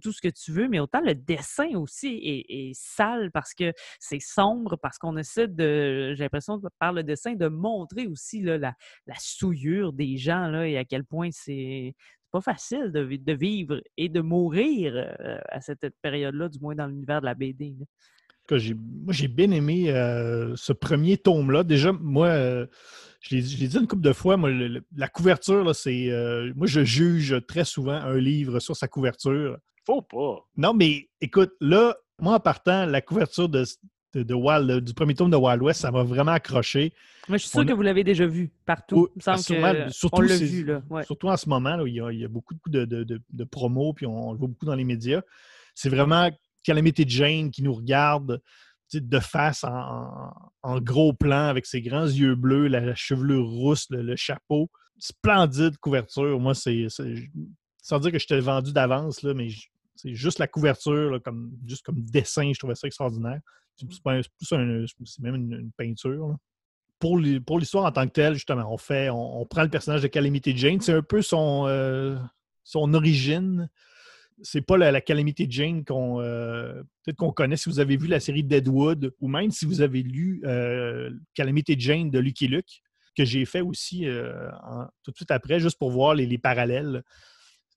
tout 0.00 0.12
ce 0.12 0.20
que 0.20 0.28
tu 0.28 0.52
veux, 0.52 0.68
mais 0.68 0.80
autant 0.80 1.00
le 1.00 1.14
dessin 1.14 1.70
aussi 1.76 2.20
est, 2.48 2.72
sale 2.74 3.30
parce 3.32 3.54
que 3.54 3.72
c'est 3.98 4.20
sombre, 4.20 4.76
parce 4.76 4.98
qu'on 4.98 5.16
essaie 5.16 5.48
de, 5.48 6.14
j'ai 6.14 6.24
l'impression 6.24 6.60
par 6.78 6.92
le 6.92 7.02
dessin, 7.02 7.34
de 7.34 7.48
montrer 7.48 8.06
aussi 8.06 8.42
la 8.42 8.74
souillure 9.18 9.92
des 9.92 10.16
gens 10.16 10.48
là, 10.48 10.66
et 10.66 10.76
à 10.78 10.84
quel 10.84 11.04
point 11.04 11.30
c'est 11.32 11.94
pas 12.32 12.40
facile 12.40 12.90
de, 12.90 13.04
de 13.04 13.32
vivre 13.32 13.80
et 13.96 14.08
de 14.08 14.20
mourir 14.20 14.94
euh, 14.96 15.38
à 15.48 15.60
cette 15.60 15.86
période-là, 16.02 16.48
du 16.48 16.58
moins 16.58 16.74
dans 16.74 16.86
l'univers 16.86 17.20
de 17.20 17.26
la 17.26 17.34
BD. 17.34 17.76
là. 17.78 18.56
moi, 19.04 19.12
j'ai 19.12 19.28
bien 19.28 19.50
aimé 19.50 19.90
euh, 19.90 20.54
ce 20.56 20.72
premier 20.72 21.18
tome-là. 21.18 21.62
Déjà, 21.62 21.92
moi, 21.92 22.28
euh, 22.28 22.66
je, 23.20 23.36
l'ai, 23.36 23.42
dit 23.42 23.76
une 23.78 23.86
couple 23.86 24.02
de 24.02 24.12
fois, 24.12 24.36
moi, 24.36 24.50
le- 24.50 24.68
le- 24.68 24.84
la 24.96 25.08
couverture, 25.08 25.62
là, 25.62 25.74
c'est. 25.74 26.10
euh, 26.10 26.52
moi, 26.56 26.66
je 26.66 26.82
juge 26.82 27.36
très 27.46 27.64
souvent 27.64 27.92
un 27.92 28.16
livre 28.16 28.58
sur 28.58 28.74
sa 28.74 28.88
couverture. 28.88 29.58
Faut 29.84 30.02
pas. 30.02 30.38
Non, 30.56 30.72
mais 30.74 31.08
écoute, 31.20 31.52
là, 31.60 31.94
moi, 32.18 32.36
en 32.36 32.40
partant, 32.40 32.86
la 32.86 33.00
couverture 33.00 33.48
de, 33.48 33.64
de, 34.12 34.22
de 34.22 34.34
Wild, 34.34 34.84
du 34.84 34.94
premier 34.94 35.14
tome 35.14 35.30
de 35.30 35.36
Wild 35.36 35.62
West, 35.62 35.80
ça 35.80 35.90
m'a 35.90 36.02
vraiment 36.02 36.32
accroché. 36.32 36.92
Moi, 37.28 37.38
je 37.38 37.42
suis 37.42 37.50
sûr 37.50 37.60
a- 37.60 37.64
que 37.64 37.72
vous 37.72 37.82
l'avez 37.82 38.04
déjà 38.04 38.26
vu 38.26 38.50
partout. 38.66 39.08
Me 39.14 39.36
sûrement, 39.36 39.72
que 39.72 39.92
surtout 39.92 40.20
on 40.22 40.22
l'a 40.22 40.36
vu, 40.36 40.64
là. 40.64 40.82
Ouais. 40.90 41.04
Surtout 41.04 41.28
en 41.28 41.36
ce 41.36 41.48
moment, 41.48 41.76
là, 41.76 41.84
où 41.84 41.86
il, 41.86 41.94
y 41.94 42.00
a, 42.00 42.10
il 42.12 42.18
y 42.20 42.24
a 42.24 42.28
beaucoup 42.28 42.54
de, 42.66 42.84
de, 42.84 43.44
promos, 43.44 43.92
puis 43.92 44.06
on, 44.06 44.32
le 44.32 44.38
voit 44.38 44.48
beaucoup 44.48 44.66
dans 44.66 44.74
les 44.74 44.84
médias. 44.84 45.22
C'est 45.74 45.88
vraiment 45.88 46.30
Calamity 46.64 47.04
Jane 47.08 47.50
qui 47.50 47.62
nous 47.62 47.74
regarde 47.74 48.40
de 48.92 49.18
face 49.20 49.64
en, 49.64 50.80
gros 50.80 51.14
plan 51.14 51.46
avec 51.46 51.64
ses 51.64 51.80
grands 51.80 52.06
yeux 52.06 52.34
bleus, 52.34 52.68
la 52.68 52.94
chevelure 52.94 53.46
rousse, 53.46 53.86
le, 53.90 54.02
le 54.02 54.16
chapeau. 54.16 54.70
Splendide 54.98 55.78
couverture. 55.78 56.38
Moi, 56.38 56.54
c'est. 56.54 56.86
Sans 57.84 57.98
dire 57.98 58.12
que 58.12 58.18
je 58.18 58.26
t'ai 58.26 58.38
vendu 58.38 58.72
d'avance, 58.72 59.24
mais 59.24 59.48
c'est 59.96 60.14
juste 60.14 60.38
la 60.38 60.46
couverture, 60.46 61.10
là, 61.10 61.20
comme, 61.20 61.50
juste 61.66 61.84
comme 61.84 62.00
dessin, 62.00 62.52
je 62.52 62.58
trouvais 62.58 62.74
ça 62.74 62.86
extraordinaire. 62.86 63.40
C'est 63.76 63.86
plus 63.86 64.52
un- 64.52 64.84
même 65.20 65.34
une, 65.34 65.70
peinture. 65.76 66.28
là 66.28 66.36
pour 66.98 67.18
l'hi- 67.18 67.40
pour 67.40 67.58
l'histoire 67.58 67.84
en 67.84 67.90
tant 67.90 68.06
que 68.06 68.12
telle, 68.12 68.34
justement, 68.34 68.72
on 68.72 68.76
fait, 68.78 69.10
on, 69.10 69.44
prend 69.44 69.64
le 69.64 69.68
personnage 69.68 70.02
de 70.02 70.06
Calamity 70.06 70.56
Jane. 70.56 70.80
C'est 70.80 70.92
un 70.92 71.02
peu 71.02 71.20
son, 71.20 71.64
euh, 71.66 72.16
son 72.62 72.94
origine. 72.94 73.68
C'est 74.40 74.62
pas 74.62 74.76
la, 74.76 74.92
la 74.92 75.00
Calamity 75.00 75.48
Jane 75.50 75.84
qu'on 75.84 76.20
euh, 76.20 76.80
peut-être 77.02 77.16
qu'on 77.16 77.32
connaît 77.32 77.56
si 77.56 77.68
vous 77.68 77.80
avez 77.80 77.96
vu 77.96 78.06
la 78.06 78.20
série 78.20 78.44
Deadwood 78.44 79.12
ou 79.18 79.26
même 79.26 79.50
si 79.50 79.66
vous 79.66 79.80
avez 79.80 80.02
lu 80.04 80.42
euh, 80.44 81.10
Calamity 81.34 81.74
Jane 81.76 82.08
de 82.08 82.20
Lucky 82.20 82.46
Luke, 82.46 82.82
que 83.16 83.24
j'ai 83.24 83.44
fait 83.46 83.62
aussi 83.62 84.06
euh, 84.06 84.48
tout 85.02 85.10
de 85.10 85.16
suite 85.16 85.32
après, 85.32 85.58
juste 85.58 85.78
pour 85.80 85.90
voir 85.90 86.14
les, 86.14 86.26
les 86.26 86.38
parallèles. 86.38 87.02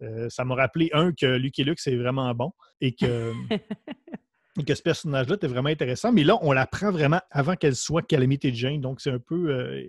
Euh, 0.03 0.29
ça 0.29 0.45
m'a 0.45 0.53
rappelé, 0.53 0.91
un, 0.93 1.11
que 1.13 1.25
Lucky 1.25 1.63
Luke, 1.63 1.79
c'est 1.79 1.95
vraiment 1.95 2.31
bon 2.35 2.51
et 2.79 2.93
que, 2.93 3.33
et 4.59 4.63
que 4.63 4.73
ce 4.73 4.81
personnage-là 4.81 5.35
était 5.35 5.47
vraiment 5.47 5.69
intéressant. 5.69 6.11
Mais 6.11 6.23
là, 6.23 6.37
on 6.41 6.51
la 6.51 6.65
prend 6.65 6.91
vraiment 6.91 7.19
avant 7.31 7.55
qu'elle 7.55 7.75
soit 7.75 8.01
Calamity 8.01 8.53
Jane. 8.55 8.81
Donc, 8.81 9.01
c'est 9.01 9.11
un 9.11 9.19
peu. 9.19 9.49
euh, 9.49 9.81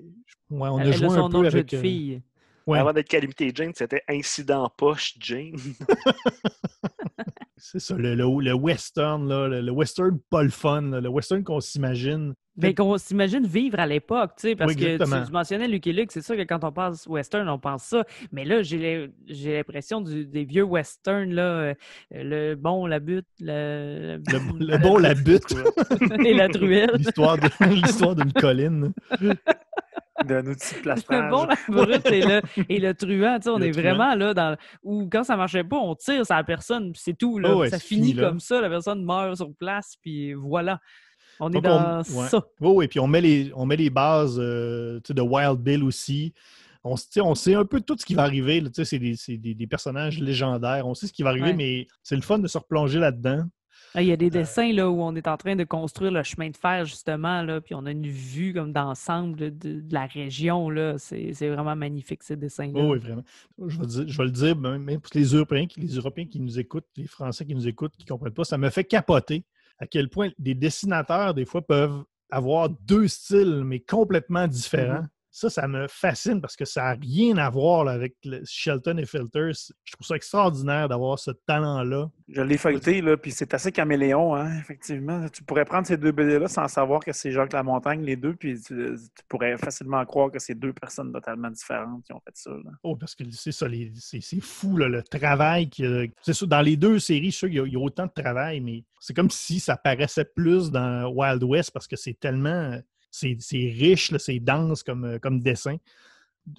ouais, 0.51 0.69
on 0.69 0.79
a 0.79 0.91
joué 0.91 1.09
son 1.09 1.15
un 1.25 1.29
nom 1.29 1.41
peu 1.43 1.47
avec. 1.47 1.67
de 1.67 1.77
euh, 1.77 1.81
fille. 1.81 2.23
ouais, 2.67 2.79
Avant 2.79 2.93
d'être 2.93 3.09
Calamité 3.09 3.53
Jane, 3.55 3.73
c'était 3.75 4.03
Incident 4.09 4.71
Poche 4.77 5.15
Jane. 5.21 5.57
c'est 7.57 7.79
ça, 7.79 7.95
le, 7.97 8.15
le- 8.15 8.41
le 8.43 8.53
western, 8.55 9.27
là, 9.29 9.49
le, 9.49 9.61
le 9.63 9.73
western 9.73 10.19
pas 10.31 10.43
le 10.43 10.51
fun, 10.51 10.83
là, 10.83 11.01
le 11.01 11.09
western 11.09 11.43
qu'on 11.43 11.61
s'imagine. 11.61 12.35
Mais 12.59 12.73
qu'on 12.73 12.97
s'imagine 12.97 13.47
vivre 13.47 13.79
à 13.79 13.87
l'époque, 13.87 14.31
tu 14.39 14.49
sais, 14.49 14.57
parce 14.57 14.73
Oui, 14.73 14.77
que 14.81 14.97
tu, 14.97 15.27
tu 15.27 15.33
mentionnais 15.33 15.69
Lucky 15.69 15.93
Luke, 15.93 16.11
c'est 16.11 16.23
sûr 16.25 16.37
que 16.37 16.43
quand 16.45 16.65
on 16.65 16.73
pense 16.73 17.07
western, 17.07 17.47
on 17.51 17.59
pense 17.59 17.83
ça. 17.85 18.05
Mais 18.33 18.47
là, 18.47 18.63
j'ai 18.63 18.79
l'im- 18.79 19.13
j'ai 19.27 19.57
l'impression 19.57 20.01
des 20.01 20.45
vieux 20.47 20.63
westerns, 20.63 21.35
là, 21.35 21.43
euh, 21.43 21.75
le 22.13 22.55
bon, 22.55 22.87
la 22.87 22.99
butte, 22.99 23.27
le, 23.41 24.19
Le, 24.27 24.79
bon, 24.79 24.97
la 24.97 25.13
butte. 25.15 25.55
et 26.25 26.33
la 26.33 26.49
truelle. 26.49 26.93
L'histoire 26.97 27.37
d'une 28.17 28.33
colline. 28.33 28.93
d'un 30.25 30.47
outil 30.47 30.73
de 30.75 30.77
Le 30.79 30.83
plastrage. 30.83 31.31
bon, 31.31 31.45
la 31.47 31.57
brute 31.69 32.07
et 32.11 32.23
le, 32.23 32.41
et 32.69 32.79
le 32.79 32.95
truand, 32.95 33.37
tu 33.37 33.43
sais, 33.45 33.51
on 33.51 33.59
Le 33.59 33.67
est 33.67 33.71
truand. 33.73 33.83
vraiment 33.95 34.15
là 34.15 34.35
dans 34.35 34.57
où 34.83 35.09
quand 35.11 35.25
ça 35.25 35.37
marchait 35.37 35.65
pas, 35.65 35.77
on 35.77 35.95
tire 35.95 36.25
sur 36.25 36.35
la 36.35 36.45
personne, 36.45 36.93
puis 36.93 37.03
c'est 37.05 37.17
tout. 37.19 37.39
Là. 37.39 37.51
Oh 37.55 37.59
ouais, 37.61 37.71
ça 37.71 37.79
finit 37.79 38.09
fini, 38.13 38.21
comme 38.21 38.41
ça, 38.41 38.61
la 38.61 38.69
personne 38.69 39.05
meurt 39.05 39.37
sur 39.37 39.53
place, 39.55 39.95
puis 40.01 40.33
voilà. 40.35 40.81
On 41.39 41.51
est 41.51 41.61
Donc, 41.61 41.67
on- 41.67 41.69
dans 41.69 41.99
ouais. 41.99 42.29
ça. 42.29 42.39
Oui, 42.61 42.71
oui, 42.75 42.89
puis 42.89 42.99
on 42.99 43.07
met 43.07 43.21
les, 43.21 43.53
on 43.55 43.67
met 43.67 43.77
les 43.77 43.91
bases 43.91 44.39
euh, 44.41 45.01
de 45.09 45.21
Wild 45.23 45.59
Bill 45.59 45.85
aussi. 45.85 46.33
On, 46.83 46.95
on 47.21 47.35
sait 47.35 47.55
un 47.55 47.65
peu 47.65 47.81
tout 47.81 47.97
ce 47.99 48.07
qui 48.07 48.15
va 48.15 48.23
arriver. 48.23 48.61
là, 48.61 48.71
tu 48.71 48.85
sais, 48.85 48.85
C'est 48.85 48.99
des, 48.99 49.17
des- 49.39 49.55
des 49.55 49.67
personnages 49.67 50.19
légendaires. 50.21 50.87
On 50.87 50.95
sait 50.95 51.09
ce 51.09 51.13
qui 51.13 51.23
va 51.25 51.31
arriver, 51.31 51.49
Ouais. 51.49 51.53
mais 51.55 51.87
c'est 52.03 52.15
le 52.17 52.23
fun 52.23 52.39
de 52.39 52.47
se 52.49 52.57
replonger 52.57 52.99
là-dedans. 53.01 53.43
Il 53.97 54.07
y 54.07 54.11
a 54.11 54.15
Euh. 54.15 54.17
des 54.17 54.31
dessins 54.31 54.73
là, 54.73 54.91
où 54.91 55.01
on 55.03 55.15
est 55.15 55.27
en 55.29 55.37
train 55.37 55.57
de 55.57 55.65
construire 55.65 56.13
le 56.13 56.23
chemin 56.23 56.51
de 56.51 56.57
fer, 56.57 56.85
justement, 56.85 57.43
là, 57.43 57.61
puis 57.61 57.75
on 57.75 57.87
a 57.87 57.91
une 57.91 58.07
vue 58.07 58.53
comme 58.53 58.73
d'ensemble 58.73 59.37
de, 59.37 59.49
de 59.51 59.93
la 59.93 60.07
région. 60.07 60.69
là. 60.71 60.97
C'est 60.99 61.33
vraiment 61.49 61.77
magnifique, 61.77 62.23
ces 62.23 62.37
dessins-là. 62.37 62.73
Oui, 62.81 62.87
oui, 62.93 62.99
vraiment. 62.99 63.25
Je 63.67 63.79
vais, 63.81 63.87
dire- 63.87 64.09
je 64.09 64.19
vais 64.19 64.25
le 64.25 64.31
dire, 64.31 64.57
même 64.57 65.01
pour 65.01 65.11
les 65.15 65.25
Européens, 65.35 65.67
qui, 65.67 65.81
les 65.81 65.95
Européens 65.97 66.27
qui 66.27 66.41
nous 66.41 66.59
écoutent, 66.59 66.87
les 66.97 67.07
Français 67.07 67.45
qui 67.47 67.55
nous 67.55 67.67
écoutent, 67.69 67.97
qui 67.97 68.05
ne 68.05 68.09
comprennent 68.09 68.35
pas, 68.35 68.45
ça 68.45 68.59
me 68.59 68.69
fait 68.71 68.85
capoter 68.85 69.45
à 69.79 69.87
quel 69.87 70.09
point 70.09 70.31
des 70.39 70.55
dessinateurs, 70.55 71.35
des 71.35 71.45
fois, 71.45 71.61
peuvent 71.67 72.03
avoir 72.31 72.69
deux 72.69 73.09
styles, 73.09 73.63
mais 73.65 73.81
complètement 73.81 74.47
différents. 74.49 75.05
Ça, 75.39 75.51
ça 75.51 75.69
me 75.69 75.87
fascine 75.87 76.41
parce 76.41 76.57
que 76.57 76.65
ça 76.65 76.83
n'a 76.85 76.91
rien 76.93 77.37
à 77.37 77.51
voir 77.51 77.85
là, 77.85 77.93
avec 77.93 78.15
le 78.25 78.41
Shelton 78.47 78.97
et 78.97 79.05
Filters. 79.05 79.53
Je 79.85 79.93
trouve 79.93 80.07
ça 80.07 80.17
extraordinaire 80.17 80.89
d'avoir 80.89 81.19
ce 81.19 81.31
talent-là. 81.47 82.11
Je 82.29 82.41
l'ai 82.41 82.57
feuilleté, 82.57 83.03
là, 83.03 83.19
puis 83.19 83.33
c'est 83.33 83.53
assez 83.53 83.71
caméléon, 83.71 84.35
hein, 84.35 84.59
effectivement. 84.59 85.29
Tu 85.29 85.45
pourrais 85.45 85.67
prendre 85.67 85.87
ces 85.87 85.99
deux 85.99 86.11
BD-là 86.11 86.49
sans 86.49 86.67
savoir 86.69 87.05
que 87.05 87.13
c'est 87.13 87.33
Jacques 87.33 87.53
Lamontagne, 87.53 88.03
les 88.03 88.17
deux, 88.17 88.35
puis 88.35 88.59
tu, 88.63 88.75
tu 88.97 89.25
pourrais 89.29 89.59
facilement 89.59 90.03
croire 90.07 90.31
que 90.31 90.39
c'est 90.39 90.55
deux 90.55 90.73
personnes 90.73 91.13
totalement 91.13 91.51
différentes 91.51 92.03
qui 92.05 92.15
ont 92.15 92.21
fait 92.25 92.35
ça. 92.35 92.51
là. 92.53 92.71
Oh, 92.83 92.97
parce 92.97 93.15
que 93.15 93.25
c'est 93.31 93.53
ça, 93.53 93.67
c'est 93.95 94.41
fou 94.41 94.79
là, 94.79 94.89
le 94.89 95.03
travail. 95.03 95.69
a- 95.81 96.07
C'est 96.23 96.33
sûr, 96.33 96.47
dans 96.47 96.63
les 96.63 96.79
deux 96.79 96.99
séries, 96.99 97.27
je 97.27 97.37
suis 97.37 97.39
sûr 97.41 97.49
qu'il 97.49 97.59
y 97.59 97.61
a- 97.61 97.67
il 97.67 97.73
y, 97.75 97.77
a 97.77 97.81
autant 97.81 98.07
de 98.07 98.13
travail, 98.23 98.61
mais 98.61 98.85
c'est 99.01 99.15
comme 99.15 99.29
si 99.31 99.61
ça 99.61 99.77
paraissait 99.77 100.25
plus 100.25 100.71
dans 100.71 101.09
Wild 101.11 101.43
West 101.43 101.73
parce 101.73 101.87
que 101.87 101.97
c'est 101.97 102.19
tellement. 102.19 102.81
C'est 103.41 103.57
riche, 103.57 104.13
c'est 104.19 104.41
dense 104.41 104.83
comme, 104.83 105.05
euh, 105.05 105.19
comme 105.19 105.41
dessin. 105.41 105.77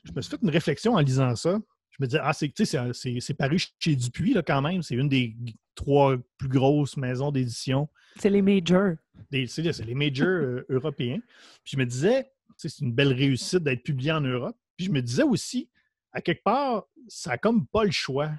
Je 0.04 0.12
me 0.12 0.22
suis 0.22 0.32
fait 0.32 0.42
une 0.42 0.50
réflexion 0.50 0.94
en 0.94 1.00
lisant 1.00 1.36
ça. 1.36 1.60
Je 1.92 1.98
me 2.04 2.08
disais, 2.08 2.20
ah, 2.22 2.34
c'est 2.34 2.48
tu 2.50 2.66
sais, 2.66 2.78
c'est- 2.78 2.94
c'est 2.94 3.20
c'est 3.20 3.34
paru 3.34 3.58
chez 3.80 3.96
Dupuis 3.96 4.34
là, 4.34 4.44
quand 4.44 4.62
même. 4.62 4.82
C'est 4.82 4.96
une 4.96 5.10
des 5.10 5.36
trois 5.76 6.16
plus 6.38 6.50
grosses 6.50 6.98
maisons 6.98 7.32
d'édition 7.32 7.88
C'est 8.18 8.30
les 8.30 8.42
majors. 8.42 8.96
c'est 9.32 9.86
les 9.86 9.96
majors 9.96 10.28
euh, 10.28 10.66
européens. 10.70 11.20
Puis 11.64 11.74
je 11.74 11.78
me 11.78 11.86
disais, 11.86 12.30
c'est 12.58 12.80
une 12.80 12.94
belle 12.94 13.14
réussite 13.14 13.64
d'être 13.64 13.84
publié 13.84 14.12
en 14.12 14.22
Europe. 14.22 14.58
Puis 14.76 14.88
je 14.88 14.92
me 14.92 15.02
disais 15.02 15.24
aussi, 15.24 15.70
à 16.12 16.22
quelque 16.22 16.44
part, 16.44 16.88
ça 17.08 17.32
n'a 17.32 17.38
comme 17.38 17.66
pas 17.68 17.84
le 17.84 17.92
choix. 17.92 18.32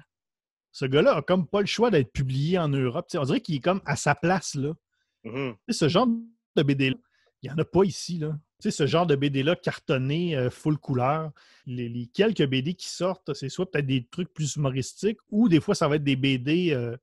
Ce 0.71 0.85
gars-là 0.85 1.15
a 1.17 1.21
comme 1.21 1.47
pas 1.47 1.61
le 1.61 1.65
choix 1.67 1.89
d'être 1.91 2.11
publié 2.13 2.57
en 2.59 2.69
Europe. 2.69 3.07
Tu 3.09 3.13
sais, 3.13 3.17
on 3.17 3.23
dirait 3.23 3.41
qu'il 3.41 3.55
est 3.55 3.59
comme 3.61 3.81
à 3.85 3.95
sa 3.95 4.13
place 4.15 4.55
là. 4.55 4.73
Mhm. 5.25 5.55
Sais, 5.67 5.73
ce 5.79 5.89
genre 5.89 6.07
de 6.55 6.63
BD-là, 6.63 6.95
il 7.41 7.49
n'y 7.49 7.53
en 7.53 7.57
a 7.57 7.65
pas 7.65 7.83
ici. 7.83 8.17
Là. 8.17 8.37
Tu 8.59 8.69
sais, 8.69 8.71
ce 8.71 8.87
genre 8.87 9.07
de 9.07 9.15
BD-là 9.15 9.55
cartonné, 9.55 10.35
euh, 10.35 10.49
full 10.49 10.77
couleur. 10.77 11.31
Les, 11.65 11.87
les 11.87 12.07
quelques 12.07 12.45
BD 12.45 12.73
qui 12.73 12.87
sortent, 12.87 13.33
c'est 13.33 13.49
soit 13.49 13.69
peut-être 13.69 13.85
des 13.85 14.05
trucs 14.05 14.33
plus 14.33 14.55
humoristiques 14.55 15.19
ou 15.29 15.47
des 15.47 15.61
fois, 15.61 15.75
ça 15.75 15.87
va 15.87 15.95
être 15.95 16.03
des 16.03 16.15
BD 16.15 16.71
euh, 16.73 16.97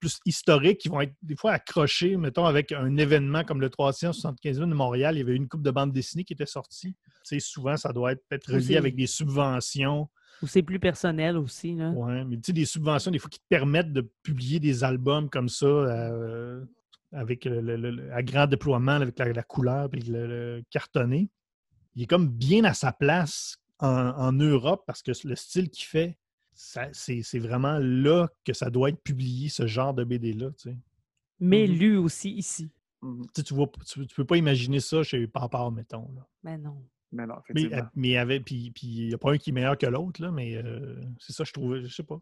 plus 0.00 0.18
historiques 0.24 0.78
qui 0.78 0.88
vont 0.88 1.00
être 1.02 1.14
des 1.22 1.36
fois 1.36 1.52
accrochés, 1.52 2.16
mettons, 2.16 2.46
avec 2.46 2.72
un 2.72 2.96
événement 2.96 3.44
comme 3.44 3.60
le 3.60 3.68
375e 3.68 4.68
de 4.68 4.74
Montréal. 4.74 5.14
Il 5.16 5.18
y 5.18 5.22
avait 5.22 5.36
une 5.36 5.48
coupe 5.48 5.62
de 5.62 5.70
bande 5.70 5.92
dessinée 5.92 6.24
qui 6.24 6.32
était 6.32 6.46
sortie. 6.46 6.94
Tu 6.94 7.20
sais, 7.24 7.40
souvent, 7.40 7.76
ça 7.76 7.92
doit 7.92 8.12
être 8.12 8.24
peut-être 8.28 8.52
relié 8.52 8.76
avec 8.76 8.96
des 8.96 9.06
subventions. 9.06 10.08
Ou 10.42 10.46
c'est 10.46 10.62
plus 10.62 10.80
personnel 10.80 11.36
aussi. 11.36 11.74
Ouais, 11.74 12.24
mais 12.24 12.36
tu 12.36 12.44
sais, 12.46 12.52
des 12.52 12.64
subventions, 12.64 13.10
des 13.10 13.18
fois, 13.18 13.28
qui 13.28 13.38
te 13.38 13.48
permettent 13.48 13.92
de 13.92 14.10
publier 14.22 14.58
des 14.58 14.82
albums 14.82 15.28
comme 15.28 15.50
ça, 15.50 15.66
euh, 15.66 16.64
avec 17.12 17.44
le, 17.44 17.60
le- 17.60 17.76
le- 17.90 18.12
à 18.12 18.22
grand 18.22 18.46
déploiement, 18.46 18.92
avec 18.92 19.18
la, 19.18 19.32
la 19.32 19.42
couleur 19.42 19.88
et 19.92 20.00
le, 20.00 20.26
le 20.26 20.62
cartonné. 20.70 21.28
Il 21.96 22.02
est 22.02 22.06
comme 22.06 22.28
bien 22.28 22.64
à 22.64 22.74
sa 22.74 22.92
place 22.92 23.56
en, 23.78 23.88
en 23.88 24.32
Europe 24.32 24.84
parce 24.86 25.02
que 25.02 25.12
le 25.26 25.34
style 25.34 25.70
qu'il 25.70 25.86
fait, 25.86 26.18
c'est 26.54 27.38
vraiment 27.38 27.78
là 27.78 28.28
que 28.44 28.52
ça 28.52 28.70
doit 28.70 28.90
être 28.90 29.02
publié, 29.02 29.48
ce 29.48 29.66
genre 29.66 29.94
de 29.94 30.04
BD-là. 30.04 30.50
Tu 30.52 30.70
sais. 30.70 30.76
Mais 31.40 31.66
Mhm. 31.66 31.74
lu 31.74 31.96
aussi 31.96 32.30
ici. 32.32 32.70
Mhm. 33.02 33.22
Tu, 33.26 33.28
sais, 33.36 33.42
tu, 33.44 33.54
vois, 33.54 33.70
tu, 33.86 34.06
tu 34.06 34.14
peux 34.14 34.26
pas 34.26 34.36
imaginer 34.36 34.78
ça 34.80 35.02
chez 35.02 35.26
Papa, 35.26 35.70
mettons. 35.70 36.12
Là. 36.14 36.26
Mais 36.42 36.58
non. 36.58 36.84
Mais 37.12 37.26
non, 37.26 37.34
effectivement. 37.40 37.88
mais 37.96 38.08
il 38.08 38.12
y 38.12 38.16
avait, 38.18 38.38
puis 38.38 38.70
puis 38.70 38.86
il 38.86 39.08
n'y 39.08 39.14
a 39.14 39.18
pas 39.18 39.32
un 39.32 39.38
qui 39.38 39.50
est 39.50 39.52
meilleur 39.52 39.76
que 39.76 39.86
l'autre, 39.86 40.22
là, 40.22 40.30
mais 40.30 40.54
euh, 40.54 41.02
c'est 41.18 41.32
ça, 41.32 41.42
je 41.42 41.52
trouvais, 41.52 41.82
je 41.82 41.88
sais 41.92 42.04
pas. 42.04 42.20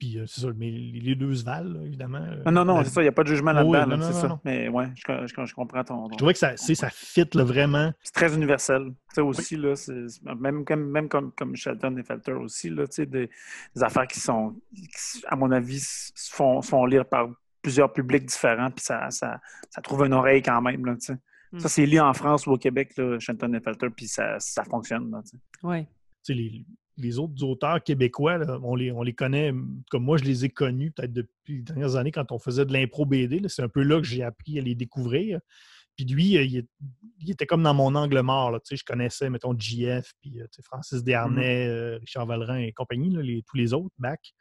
Puis 0.00 0.18
euh, 0.18 0.24
c'est 0.26 0.40
ça, 0.40 0.48
mais 0.56 0.70
les 0.70 1.14
deux 1.14 1.34
se 1.34 1.44
valent, 1.44 1.74
là, 1.78 1.84
évidemment. 1.84 2.18
euh, 2.18 2.42
non, 2.46 2.52
non, 2.52 2.64
non, 2.64 2.76
la- 2.78 2.84
c'est 2.84 2.90
ça, 2.90 3.02
il 3.02 3.04
n'y 3.04 3.08
a 3.08 3.12
pas 3.12 3.22
de 3.22 3.28
jugement 3.28 3.50
Oui, 3.50 3.56
là-dedans, 3.76 3.86
là, 3.86 3.96
non, 3.98 4.06
c'est 4.06 4.18
ça. 4.20 4.28
non. 4.28 4.40
Mais 4.46 4.66
ouais, 4.70 4.86
je, 4.96 5.26
je- 5.26 5.44
je 5.44 5.54
comprends 5.54 5.84
ton. 5.84 6.08
Je 6.10 6.16
trouvais 6.16 6.32
que 6.32 6.38
ça, 6.38 6.56
c'est- 6.56 6.74
ça 6.74 6.88
fit 6.90 7.26
là, 7.34 7.44
vraiment. 7.44 7.92
C'est 8.02 8.14
très 8.14 8.34
universel. 8.34 8.86
Tu 8.86 9.14
sais, 9.16 9.20
aussi, 9.20 9.56
là, 9.56 9.76
c'est- 9.76 10.06
même, 10.40 10.64
comme, 10.64 10.90
même 10.90 11.08
comme, 11.10 11.32
comme 11.32 11.54
Shelton 11.54 11.94
et 11.98 12.02
Felter 12.02 12.32
aussi, 12.32 12.70
là, 12.70 12.86
tu 12.88 12.94
sais, 12.94 13.06
des, 13.06 13.28
des 13.76 13.82
affaires 13.82 14.06
qui 14.06 14.18
sont, 14.20 14.58
qui, 14.74 15.22
à 15.28 15.36
mon 15.36 15.50
avis, 15.50 15.80
se 15.80 16.34
font, 16.34 16.62
se 16.62 16.70
font 16.70 16.86
lire 16.86 17.04
par 17.04 17.28
plusieurs 17.60 17.92
publics 17.92 18.24
différents, 18.24 18.70
puis 18.70 18.82
ça, 18.82 19.10
ça, 19.10 19.38
ça 19.68 19.82
trouve 19.82 20.06
une 20.06 20.14
oreille 20.14 20.40
quand 20.40 20.62
même. 20.62 20.86
Là, 20.86 20.94
tu 20.94 21.00
sais. 21.12 21.18
Mm. 21.52 21.58
Ça, 21.58 21.68
c'est 21.68 21.84
lu 21.84 22.00
en 22.00 22.14
France 22.14 22.46
ou 22.46 22.52
au 22.52 22.56
Québec, 22.56 22.96
là, 22.96 23.18
Shelton 23.18 23.52
et 23.52 23.60
Felter, 23.60 23.90
puis 23.94 24.08
ça, 24.08 24.36
ça 24.38 24.64
fonctionne. 24.64 25.10
Là, 25.10 25.20
tu 25.24 25.36
sais. 25.36 25.36
Ouais. 25.62 25.82
Tu 26.24 26.32
sais, 26.32 26.34
les, 26.34 26.64
les 27.00 27.18
autres 27.18 27.42
auteurs 27.44 27.82
québécois, 27.82 28.38
là, 28.38 28.58
on, 28.62 28.74
les, 28.74 28.92
on 28.92 29.02
les 29.02 29.12
connaît, 29.14 29.52
comme 29.90 30.04
moi, 30.04 30.18
je 30.18 30.24
les 30.24 30.44
ai 30.44 30.50
connus 30.50 30.90
peut-être 30.92 31.12
depuis 31.12 31.56
les 31.56 31.62
dernières 31.62 31.96
années 31.96 32.12
quand 32.12 32.30
on 32.32 32.38
faisait 32.38 32.64
de 32.64 32.72
l'impro 32.72 33.06
BD. 33.06 33.40
C'est 33.48 33.62
un 33.62 33.68
peu 33.68 33.82
là 33.82 33.98
que 34.00 34.06
j'ai 34.06 34.22
appris 34.22 34.58
à 34.58 34.62
les 34.62 34.74
découvrir. 34.74 35.40
Puis 35.96 36.06
lui, 36.06 36.36
euh, 36.38 36.42
il, 36.44 36.56
est- 36.58 36.68
il 37.20 37.30
était 37.30 37.46
comme 37.46 37.62
dans 37.62 37.74
mon 37.74 37.94
angle 37.94 38.20
mort. 38.22 38.50
là. 38.50 38.60
Tu 38.60 38.68
sais, 38.68 38.76
Je 38.76 38.84
connaissais, 38.84 39.28
mettons, 39.28 39.54
JF, 39.58 40.12
puis 40.20 40.40
euh, 40.40 40.44
tu 40.44 40.48
sais, 40.56 40.62
Francis 40.62 41.02
Desharnais, 41.04 41.66
euh, 41.68 41.98
Richard 41.98 42.26
Valrin 42.26 42.58
et 42.58 42.72
compagnie, 42.72 43.10
là, 43.10 43.20
les- 43.22 43.42
tous 43.42 43.56
les 43.56 43.72
autres, 43.74 43.94
back. 43.98 44.32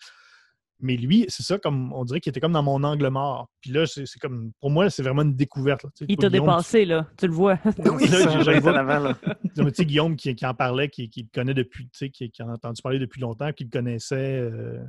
Mais 0.82 0.96
lui, 0.96 1.26
c'est 1.28 1.44
ça, 1.44 1.60
comme 1.60 1.92
on 1.94 2.06
dirait 2.06 2.22
qu'il 2.22 2.30
était 2.30 2.40
comme 2.40 2.54
dans 2.54 2.64
mon 2.64 2.84
angle 2.84 3.10
mort. 3.10 3.50
Puis 3.62 3.72
là, 3.72 3.86
c'est 3.86 4.06
c'est 4.06 4.20
comme, 4.20 4.52
pour 4.62 4.70
moi, 4.72 4.90
c'est 4.90 5.04
vraiment 5.04 5.24
une 5.24 5.36
découverte. 5.36 5.84
là. 5.84 5.90
Tu 5.96 6.06
sais, 6.06 6.06
Il 6.08 6.16
t'a 6.18 6.30
dépassé, 6.30 6.86
là. 6.86 7.06
Tu 7.18 7.28
le 7.28 7.34
vois. 7.34 7.58
Oui, 7.80 8.08
Ça, 8.08 8.44
là, 8.44 8.54
est 8.54 8.60
vois. 8.60 8.72
en 8.74 8.76
avant, 8.76 9.00
là. 9.00 9.18
tu 9.56 9.64
sais, 9.74 9.86
Guillaume 9.86 10.16
qui, 10.16 10.34
qui 10.36 10.46
en 10.46 10.54
parlait, 10.54 10.88
qui, 10.90 11.10
qui 11.10 11.24
le 11.24 11.30
connaît 11.34 11.54
depuis, 11.54 11.86
tu 11.86 11.98
sais, 11.98 12.10
qui, 12.10 12.30
qui 12.32 12.42
en 12.44 12.50
a 12.50 12.54
entendu 12.54 12.82
parler 12.82 13.00
depuis 13.00 13.20
longtemps, 13.20 13.52
qui 13.52 13.66
le 13.66 13.70
connaissait 13.70 14.40
euh, 14.40 14.80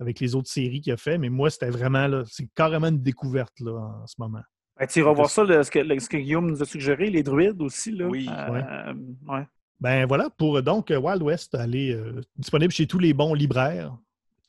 avec 0.00 0.18
les 0.18 0.34
autres 0.34 0.50
séries 0.50 0.80
qu'il 0.80 0.92
a 0.92 0.96
fait. 0.96 1.18
Mais 1.18 1.28
moi, 1.28 1.50
c'était 1.50 1.70
vraiment, 1.70 2.08
là, 2.08 2.24
c'est 2.26 2.48
carrément 2.54 2.88
une 2.88 3.02
découverte 3.02 3.60
là, 3.60 3.72
en 4.02 4.06
ce 4.08 4.14
moment. 4.18 4.40
Ben, 4.80 4.86
tu 4.88 4.98
iras 4.98 5.12
voir 5.12 5.30
ça, 5.30 5.44
le- 5.44 5.62
ce, 5.62 5.70
que, 5.70 5.78
le- 5.78 6.00
ce 6.00 6.08
que 6.08 6.16
Guillaume 6.16 6.50
nous 6.50 6.62
a 6.62 6.64
suggéré, 6.64 7.10
les 7.10 7.22
druides 7.22 7.60
aussi. 7.62 7.92
Là. 7.92 8.06
Oui. 8.08 8.28
Euh, 8.28 8.92
ouais. 9.28 9.46
Ben 9.78 10.06
voilà, 10.06 10.30
pour 10.30 10.56
euh, 10.56 10.62
donc 10.62 10.90
Wild 10.90 11.22
West, 11.22 11.54
aller 11.54 11.92
euh, 11.92 12.20
disponible 12.36 12.72
chez 12.72 12.86
tous 12.86 12.98
les 12.98 13.12
bons 13.14 13.34
libraires. 13.34 13.96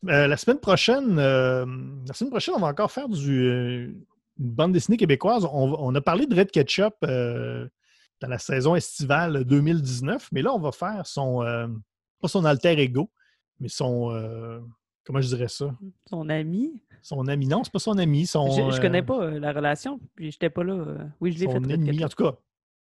Euh, 0.07 0.27
la 0.27 0.37
semaine 0.37 0.59
prochaine, 0.59 1.17
euh, 1.17 1.65
la 2.07 2.13
semaine 2.13 2.29
prochaine, 2.29 2.55
on 2.55 2.59
va 2.59 2.67
encore 2.67 2.91
faire 2.91 3.07
du, 3.07 3.43
euh, 3.43 3.85
une 4.39 4.51
bande 4.51 4.73
dessinée 4.73 4.97
québécoise. 4.97 5.47
On, 5.51 5.95
a 5.95 6.01
parlé 6.01 6.25
de 6.25 6.35
Red 6.35 6.51
Ketchup 6.51 6.95
dans 7.01 8.27
la 8.27 8.37
saison 8.37 8.75
estivale 8.75 9.43
2019, 9.45 10.29
mais 10.31 10.41
là, 10.41 10.53
on 10.53 10.59
va 10.59 10.71
faire 10.71 11.05
son, 11.05 11.39
pas 12.21 12.27
son 12.27 12.43
alter 12.45 12.79
ego, 12.79 13.09
mais 13.59 13.69
son, 13.69 14.09
comment 15.05 15.21
je 15.21 15.27
dirais 15.27 15.47
ça? 15.47 15.73
Son 16.09 16.27
ami. 16.29 16.81
Son 17.01 17.27
ami. 17.27 17.47
Non, 17.47 17.63
c'est 17.63 17.73
pas 17.73 17.79
son 17.79 17.97
ami. 17.97 18.25
Son, 18.25 18.49
Je, 18.49 18.75
je 18.75 18.81
connais 18.81 19.03
pas 19.03 19.29
la 19.29 19.51
relation, 19.51 19.99
puis 20.15 20.31
j'étais 20.31 20.49
pas 20.49 20.63
là. 20.63 21.07
Oui, 21.21 21.31
je 21.31 21.39
l'ai 21.39 21.47
fait. 21.47 21.53
son 21.53 21.69
ennemi. 21.69 22.03
En 22.03 22.09
tout 22.09 22.23
cas, 22.23 22.35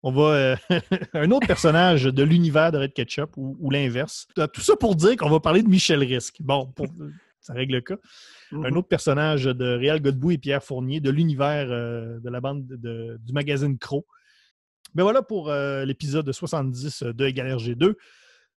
on 0.03 0.13
va. 0.13 0.23
euh, 0.23 0.57
un 1.15 1.31
autre 1.31 1.47
personnage 1.47 2.05
de 2.05 2.23
l'univers 2.23 2.73
de 2.73 2.79
Red 2.79 2.93
Ketchup 2.93 3.37
ou, 3.37 3.57
ou 3.61 3.71
l'inverse. 3.71 4.27
Tout 4.53 4.61
ça 4.61 4.77
pour 4.77 4.95
dire 4.97 5.17
qu'on 5.17 5.31
va 5.31 5.41
parler 5.41 5.63
de 5.63 5.69
Michel 5.69 6.01
Risque. 6.03 6.37
Bon, 6.41 6.67
pour- 6.67 6.87
ça 7.41 7.53
règle 7.53 7.75
le 7.75 7.81
cas. 7.81 7.97
Un 8.53 8.71
Mhm. 8.71 8.77
autre 8.79 8.89
personnage 8.89 9.45
de 9.45 9.65
Réal 9.77 10.01
Godbout 10.01 10.33
et 10.33 10.39
Pierre 10.39 10.63
Fournier 10.65 11.01
de 11.01 11.11
l'univers 11.11 11.69
euh, 11.71 12.19
de 12.21 12.29
la 12.31 12.41
bande 12.41 12.67
de- 12.67 12.77
de- 12.77 13.17
du 13.21 13.33
magazine 13.33 13.79
Crow. 13.79 14.05
Ben 14.95 15.03
voilà 15.03 15.23
pour 15.23 15.51
euh, 15.51 15.85
l'épisode 15.85 16.31
70 16.33 17.03
de 17.03 17.25
Égal 17.27 17.49
RG2 17.57 17.95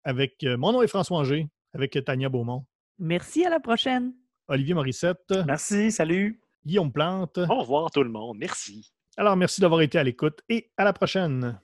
avec 0.03 0.43
euh, 0.43 0.57
mon 0.57 0.71
nom 0.71 0.81
est 0.81 0.87
François 0.87 1.17
Anger, 1.19 1.47
avec 1.73 1.97
Tania 2.05 2.29
Beaumont, 2.29 2.65
Merci, 2.97 3.45
à 3.45 3.49
la 3.49 3.59
prochaine. 3.59 4.13
Olivier 4.47 4.73
Morissette, 4.73 5.33
Merci, 5.45 5.91
salut. 5.91 6.41
Guillaume 6.65 6.91
Plante. 6.91 7.37
Au 7.37 7.59
revoir 7.61 7.91
tout 7.91 8.03
le 8.03 8.09
monde. 8.09 8.37
Merci. 8.39 8.91
Alors, 9.19 9.35
merci 9.35 9.59
d'avoir 9.59 9.81
été 9.81 9.99
à 9.99 10.03
l'écoute 10.05 10.43
et 10.47 10.71
à 10.77 10.85
la 10.85 10.93
prochaine. 10.93 11.59